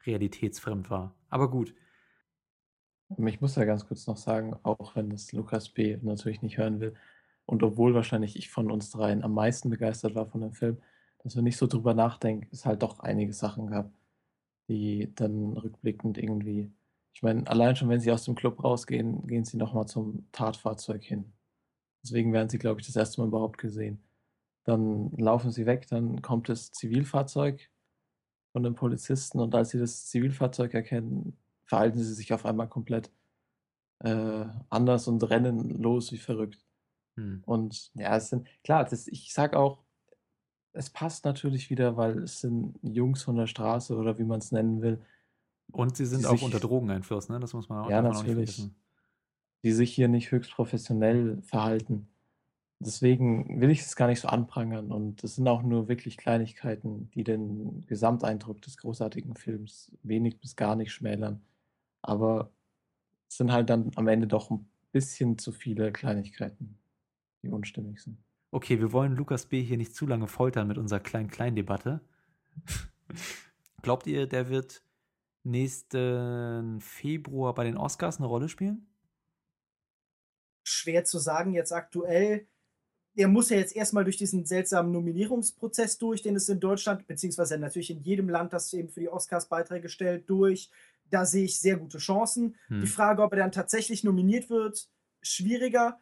realitätsfremd 0.05 0.89
war. 0.89 1.15
Aber 1.29 1.49
gut. 1.49 1.73
Ich 3.27 3.41
muss 3.41 3.55
ja 3.55 3.65
ganz 3.65 3.85
kurz 3.87 4.07
noch 4.07 4.17
sagen, 4.17 4.55
auch 4.63 4.95
wenn 4.95 5.09
das 5.09 5.31
Lukas 5.33 5.69
B. 5.69 5.97
natürlich 6.01 6.41
nicht 6.41 6.57
hören 6.57 6.79
will, 6.79 6.95
und 7.45 7.63
obwohl 7.63 7.93
wahrscheinlich 7.93 8.37
ich 8.37 8.49
von 8.49 8.71
uns 8.71 8.89
dreien 8.91 9.23
am 9.23 9.33
meisten 9.33 9.69
begeistert 9.69 10.15
war 10.15 10.25
von 10.27 10.41
dem 10.41 10.53
Film, 10.53 10.77
dass 11.23 11.35
wir 11.35 11.43
nicht 11.43 11.57
so 11.57 11.67
drüber 11.67 11.93
nachdenken, 11.93 12.47
es 12.51 12.65
halt 12.65 12.83
doch 12.83 12.99
einige 12.99 13.33
Sachen 13.33 13.67
gab, 13.67 13.91
die 14.69 15.13
dann 15.15 15.53
rückblickend 15.53 16.17
irgendwie, 16.17 16.71
ich 17.13 17.21
meine, 17.21 17.47
allein 17.47 17.75
schon, 17.75 17.89
wenn 17.89 17.99
sie 17.99 18.11
aus 18.11 18.25
dem 18.25 18.35
Club 18.35 18.63
rausgehen, 18.63 19.27
gehen 19.27 19.43
sie 19.43 19.57
nochmal 19.57 19.87
zum 19.87 20.27
Tatfahrzeug 20.31 21.03
hin. 21.03 21.33
Deswegen 22.03 22.33
werden 22.33 22.49
sie, 22.49 22.57
glaube 22.57 22.81
ich, 22.81 22.87
das 22.87 22.95
erste 22.95 23.21
Mal 23.21 23.27
überhaupt 23.27 23.57
gesehen. 23.57 24.01
Dann 24.65 25.11
laufen 25.17 25.51
sie 25.51 25.65
weg, 25.65 25.87
dann 25.87 26.21
kommt 26.21 26.49
das 26.49 26.71
Zivilfahrzeug 26.71 27.69
von 28.53 28.63
den 28.63 28.75
Polizisten 28.75 29.39
und 29.39 29.53
als 29.55 29.71
sie 29.71 29.79
das 29.79 30.05
Zivilfahrzeug 30.07 30.73
erkennen, 30.73 31.35
verhalten 31.65 31.99
sie 31.99 32.13
sich 32.13 32.33
auf 32.33 32.45
einmal 32.45 32.69
komplett 32.69 33.11
äh, 33.99 34.45
anders 34.69 35.07
und 35.07 35.21
rennen 35.29 35.81
los 35.81 36.11
wie 36.11 36.17
verrückt. 36.17 36.63
Hm. 37.15 37.43
Und 37.45 37.91
ja, 37.95 38.15
es 38.15 38.29
sind, 38.29 38.47
klar, 38.63 38.85
das, 38.85 39.07
ich 39.07 39.33
sag 39.33 39.55
auch, 39.55 39.83
es 40.71 40.89
passt 40.89 41.25
natürlich 41.25 41.69
wieder, 41.69 41.97
weil 41.97 42.19
es 42.19 42.41
sind 42.41 42.77
Jungs 42.81 43.23
von 43.23 43.35
der 43.35 43.47
Straße 43.47 43.95
oder 43.95 44.17
wie 44.17 44.23
man 44.23 44.39
es 44.39 44.51
nennen 44.51 44.81
will, 44.81 45.01
Und 45.71 45.97
sie 45.97 46.05
sind 46.05 46.25
auch 46.25 46.31
sich, 46.31 46.43
unter 46.43 46.59
Drogeneinfluss, 46.59 47.29
ne? 47.29 47.39
Das 47.39 47.53
muss 47.53 47.69
man 47.69 47.85
auch, 47.85 47.89
ja, 47.89 48.01
man 48.01 48.11
auch 48.11 48.15
nicht 48.15 48.27
natürlich, 48.27 48.55
vergessen. 48.55 48.75
die 49.63 49.71
sich 49.71 49.93
hier 49.93 50.07
nicht 50.07 50.31
höchst 50.31 50.51
professionell 50.51 51.41
verhalten. 51.41 52.07
Deswegen 52.85 53.61
will 53.61 53.69
ich 53.69 53.81
es 53.81 53.95
gar 53.95 54.07
nicht 54.07 54.19
so 54.19 54.27
anprangern. 54.27 54.91
Und 54.91 55.23
es 55.23 55.35
sind 55.35 55.47
auch 55.47 55.63
nur 55.63 55.87
wirklich 55.87 56.17
Kleinigkeiten, 56.17 57.09
die 57.11 57.23
den 57.23 57.85
Gesamteindruck 57.87 58.61
des 58.61 58.77
großartigen 58.77 59.35
Films 59.35 59.91
wenig 60.03 60.39
bis 60.39 60.55
gar 60.55 60.75
nicht 60.75 60.91
schmälern. 60.91 61.41
Aber 62.01 62.51
es 63.29 63.37
sind 63.37 63.51
halt 63.51 63.69
dann 63.69 63.91
am 63.95 64.07
Ende 64.07 64.27
doch 64.27 64.51
ein 64.51 64.69
bisschen 64.91 65.37
zu 65.37 65.51
viele 65.51 65.91
Kleinigkeiten, 65.91 66.77
die 67.41 67.49
unstimmig 67.49 68.01
sind. 68.01 68.17
Okay, 68.51 68.79
wir 68.79 68.91
wollen 68.91 69.15
Lukas 69.15 69.47
B. 69.47 69.63
hier 69.63 69.77
nicht 69.77 69.95
zu 69.95 70.05
lange 70.05 70.27
foltern 70.27 70.67
mit 70.67 70.77
unserer 70.77 70.99
Klein-Klein-Debatte. 70.99 72.01
Glaubt 73.81 74.05
ihr, 74.05 74.27
der 74.27 74.49
wird 74.49 74.83
nächsten 75.43 76.79
Februar 76.79 77.53
bei 77.53 77.63
den 77.63 77.77
Oscars 77.77 78.17
eine 78.17 78.27
Rolle 78.27 78.49
spielen? 78.49 78.87
Schwer 80.63 81.03
zu 81.03 81.19
sagen 81.19 81.53
jetzt 81.53 81.71
aktuell. 81.71 82.47
Er 83.15 83.27
muss 83.27 83.49
ja 83.49 83.57
jetzt 83.57 83.75
erstmal 83.75 84.03
durch 84.03 84.17
diesen 84.17 84.45
seltsamen 84.45 84.91
Nominierungsprozess 84.91 85.97
durch, 85.99 86.21
den 86.23 86.35
es 86.35 86.49
in 86.49 86.59
Deutschland, 86.59 87.05
beziehungsweise 87.07 87.57
natürlich 87.57 87.91
in 87.91 88.01
jedem 88.01 88.27
Land, 88.29 88.53
das 88.53 88.73
eben 88.73 88.89
für 88.89 89.01
die 89.01 89.09
Oscars 89.09 89.47
Beiträge 89.49 89.89
stellt, 89.89 90.29
durch. 90.29 90.71
Da 91.09 91.25
sehe 91.25 91.45
ich 91.45 91.59
sehr 91.59 91.77
gute 91.77 91.99
Chancen. 91.99 92.55
Die 92.69 92.81
Hm. 92.81 92.87
Frage, 92.87 93.21
ob 93.21 93.33
er 93.33 93.39
dann 93.39 93.51
tatsächlich 93.51 94.03
nominiert 94.03 94.49
wird, 94.49 94.89
schwieriger. 95.21 95.99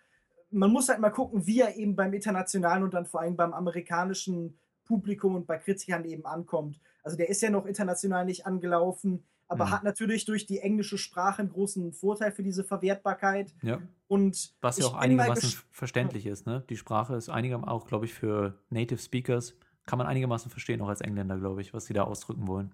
Man 0.52 0.72
muss 0.72 0.90
halt 0.90 1.00
mal 1.00 1.10
gucken, 1.10 1.46
wie 1.46 1.60
er 1.60 1.76
eben 1.76 1.96
beim 1.96 2.14
internationalen 2.14 2.84
und 2.84 2.94
dann 2.94 3.06
vor 3.06 3.22
allem 3.22 3.36
beim 3.36 3.54
amerikanischen 3.54 4.58
Publikum 4.86 5.36
und 5.36 5.48
bei 5.48 5.58
Kritikern 5.58 6.06
eben 6.06 6.26
ankommt. 6.26 6.80
Also 7.04 7.18
der 7.18 7.30
ist 7.30 7.42
ja 7.42 7.50
noch 7.50 7.66
international 7.66 8.26
nicht 8.26 8.46
angelaufen, 8.46 9.26
aber 9.52 9.66
Hm. 9.66 9.72
hat 9.72 9.84
natürlich 9.84 10.26
durch 10.26 10.46
die 10.46 10.60
englische 10.60 10.98
Sprache 10.98 11.42
einen 11.42 11.50
großen 11.50 11.94
Vorteil 11.94 12.32
für 12.32 12.42
diese 12.42 12.64
Verwertbarkeit. 12.64 13.54
Ja. 13.62 13.80
Und 14.08 14.54
Was 14.62 14.78
ja 14.78 14.86
auch 14.86 14.96
einigermaßen 14.96 15.60
verständlich 15.72 16.26
ist, 16.26 16.48
ne? 16.48 16.64
Die 16.70 16.78
Sprache 16.78 17.16
ist 17.16 17.30
einigermaßen 17.30 17.70
auch, 17.70 17.86
glaube 17.86 18.06
ich, 18.06 18.14
für 18.14 18.58
Native 18.70 19.00
Speakers 19.00 19.56
kann 19.86 19.98
man 19.98 20.08
einigermaßen 20.08 20.50
verstehen, 20.50 20.80
auch 20.82 20.88
als 20.88 21.02
Engländer, 21.02 21.38
glaube 21.38 21.62
ich, 21.62 21.74
was 21.74 21.86
sie 21.86 21.94
da 21.94 22.04
ausdrücken 22.04 22.48
wollen. 22.48 22.74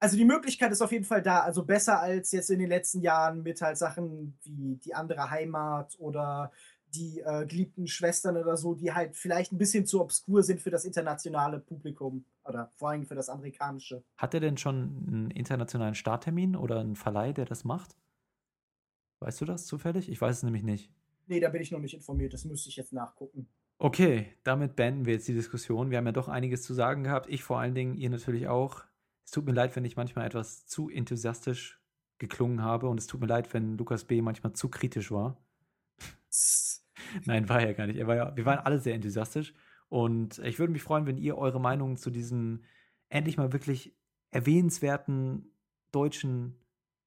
Also 0.00 0.16
die 0.16 0.24
Möglichkeit 0.24 0.70
ist 0.70 0.82
auf 0.82 0.92
jeden 0.92 1.04
Fall 1.04 1.22
da. 1.22 1.40
Also 1.40 1.64
besser 1.64 2.00
als 2.00 2.30
jetzt 2.32 2.50
in 2.50 2.58
den 2.58 2.68
letzten 2.68 3.00
Jahren 3.00 3.42
mit 3.42 3.60
halt 3.62 3.76
Sachen 3.78 4.38
wie 4.44 4.76
die 4.76 4.94
andere 4.94 5.30
Heimat 5.30 5.96
oder 5.98 6.52
die 6.94 7.20
äh, 7.20 7.46
geliebten 7.46 7.86
Schwestern 7.86 8.36
oder 8.36 8.56
so, 8.56 8.74
die 8.74 8.92
halt 8.92 9.16
vielleicht 9.16 9.52
ein 9.52 9.58
bisschen 9.58 9.86
zu 9.86 10.00
obskur 10.00 10.42
sind 10.42 10.60
für 10.60 10.70
das 10.70 10.84
internationale 10.84 11.58
Publikum 11.58 12.24
oder 12.44 12.70
vor 12.76 12.90
allem 12.90 13.04
für 13.06 13.14
das 13.14 13.28
amerikanische. 13.28 14.04
Hat 14.16 14.34
er 14.34 14.40
denn 14.40 14.56
schon 14.56 15.04
einen 15.06 15.30
internationalen 15.30 15.94
Starttermin 15.94 16.56
oder 16.56 16.80
einen 16.80 16.96
Verleih, 16.96 17.32
der 17.32 17.44
das 17.44 17.64
macht? 17.64 17.96
Weißt 19.20 19.40
du 19.40 19.44
das 19.44 19.66
zufällig? 19.66 20.08
Ich 20.08 20.20
weiß 20.20 20.38
es 20.38 20.42
nämlich 20.42 20.62
nicht. 20.62 20.90
Nee, 21.26 21.40
da 21.40 21.48
bin 21.48 21.62
ich 21.62 21.70
noch 21.70 21.80
nicht 21.80 21.94
informiert. 21.94 22.34
Das 22.34 22.44
müsste 22.44 22.68
ich 22.68 22.76
jetzt 22.76 22.92
nachgucken. 22.92 23.48
Okay, 23.78 24.32
damit 24.44 24.76
beenden 24.76 25.06
wir 25.06 25.14
jetzt 25.14 25.26
die 25.26 25.34
Diskussion. 25.34 25.90
Wir 25.90 25.98
haben 25.98 26.06
ja 26.06 26.12
doch 26.12 26.28
einiges 26.28 26.62
zu 26.62 26.74
sagen 26.74 27.04
gehabt. 27.04 27.28
Ich 27.28 27.42
vor 27.42 27.58
allen 27.58 27.74
Dingen, 27.74 27.96
ihr 27.96 28.10
natürlich 28.10 28.48
auch. 28.48 28.84
Es 29.24 29.30
tut 29.30 29.46
mir 29.46 29.52
leid, 29.52 29.74
wenn 29.74 29.84
ich 29.84 29.96
manchmal 29.96 30.26
etwas 30.26 30.66
zu 30.66 30.90
enthusiastisch 30.90 31.80
geklungen 32.18 32.62
habe 32.62 32.88
und 32.88 33.00
es 33.00 33.06
tut 33.06 33.20
mir 33.20 33.26
leid, 33.26 33.52
wenn 33.52 33.76
Lukas 33.76 34.04
B. 34.04 34.22
manchmal 34.22 34.52
zu 34.52 34.68
kritisch 34.68 35.10
war. 35.10 35.36
Nein, 37.24 37.48
war 37.48 37.60
er 37.60 37.74
gar 37.74 37.86
nicht. 37.86 37.98
Er 37.98 38.06
war 38.06 38.16
ja, 38.16 38.36
wir 38.36 38.44
waren 38.44 38.58
alle 38.58 38.78
sehr 38.78 38.94
enthusiastisch 38.94 39.54
und 39.88 40.38
ich 40.40 40.58
würde 40.58 40.72
mich 40.72 40.82
freuen, 40.82 41.06
wenn 41.06 41.18
ihr 41.18 41.36
eure 41.36 41.60
Meinungen 41.60 41.96
zu 41.96 42.10
diesem 42.10 42.62
endlich 43.08 43.36
mal 43.36 43.52
wirklich 43.52 43.96
erwähnenswerten 44.30 45.52
deutschen 45.92 46.60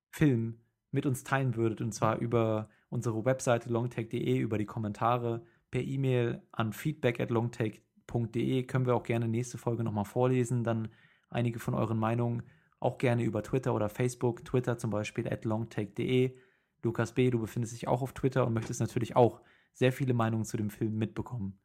Film 0.10 0.62
mit 0.92 1.06
uns 1.06 1.24
teilen 1.24 1.56
würdet 1.56 1.82
und 1.82 1.94
zwar 1.94 2.20
über 2.20 2.70
unsere 2.90 3.26
Webseite 3.26 3.70
longtake.de, 3.70 4.38
über 4.38 4.58
die 4.58 4.66
Kommentare, 4.66 5.44
per 5.70 5.82
E-Mail 5.82 6.42
an 6.52 6.72
feedback 6.72 7.20
at 7.20 7.30
longtake.de 7.30 8.64
können 8.64 8.86
wir 8.86 8.96
auch 8.96 9.04
gerne 9.04 9.28
nächste 9.28 9.58
Folge 9.58 9.84
nochmal 9.84 10.06
vorlesen, 10.06 10.64
dann 10.64 10.88
einige 11.30 11.60
von 11.60 11.74
euren 11.74 11.98
Meinungen 11.98 12.44
auch 12.80 12.98
gerne 12.98 13.24
über 13.24 13.44
Twitter 13.44 13.74
oder 13.74 13.90
Facebook, 13.90 14.46
Twitter 14.46 14.78
zum 14.78 14.92
Beispiel 14.92 15.28
at 15.28 15.46
longtake.de. 15.46 16.38
Lukas 16.84 17.14
B., 17.14 17.30
du 17.30 17.40
befindest 17.40 17.74
dich 17.74 17.88
auch 17.88 18.02
auf 18.02 18.14
Twitter 18.14 18.46
und 18.46 18.54
möchtest 18.54 18.80
natürlich 18.80 19.16
auch 19.16 19.42
sehr 19.74 19.92
viele 19.92 20.14
Meinungen 20.14 20.46
zu 20.46 20.58
dem 20.58 20.70
Film 20.70 20.98
mitbekommen. 20.98 21.60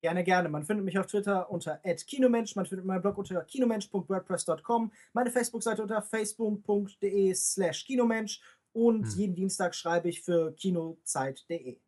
Gerne, 0.00 0.22
gerne. 0.22 0.48
Man 0.48 0.64
findet 0.64 0.84
mich 0.84 0.96
auf 0.98 1.06
Twitter 1.06 1.50
unter 1.50 1.78
@kinomensch, 2.06 2.54
man 2.54 2.66
findet 2.66 2.86
meinen 2.86 3.02
Blog 3.02 3.18
unter 3.18 3.42
kinomensch.wordpress.com, 3.42 4.92
meine 5.12 5.30
Facebook-Seite 5.30 5.82
unter 5.82 6.00
facebook.de 6.02 7.34
slash 7.34 7.84
kinomensch 7.84 8.40
und 8.72 9.06
Hm. 9.06 9.18
jeden 9.18 9.34
Dienstag 9.34 9.74
schreibe 9.74 10.08
ich 10.08 10.22
für 10.22 10.52
kinozeit.de. 10.54 11.80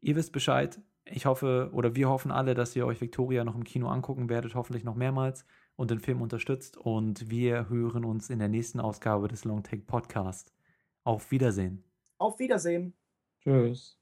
Ihr 0.00 0.16
wisst 0.16 0.32
Bescheid. 0.32 0.80
Ich 1.04 1.26
hoffe, 1.26 1.70
oder 1.72 1.94
wir 1.94 2.08
hoffen 2.08 2.30
alle, 2.32 2.54
dass 2.54 2.74
ihr 2.74 2.86
euch 2.86 3.00
Victoria 3.00 3.44
noch 3.44 3.54
im 3.54 3.64
Kino 3.64 3.88
angucken 3.88 4.28
werdet, 4.28 4.54
hoffentlich 4.54 4.82
noch 4.82 4.94
mehrmals 4.96 5.44
und 5.76 5.90
den 5.90 6.00
Film 6.00 6.22
unterstützt. 6.22 6.76
Und 6.76 7.30
wir 7.30 7.68
hören 7.68 8.04
uns 8.04 8.30
in 8.30 8.38
der 8.38 8.48
nächsten 8.48 8.80
Ausgabe 8.80 9.28
des 9.28 9.44
Long 9.44 9.62
Take 9.62 9.82
Podcast. 9.82 10.52
Auf 11.04 11.30
Wiedersehen. 11.30 11.84
Auf 12.18 12.38
Wiedersehen. 12.38 12.94
Tschüss. 13.42 13.98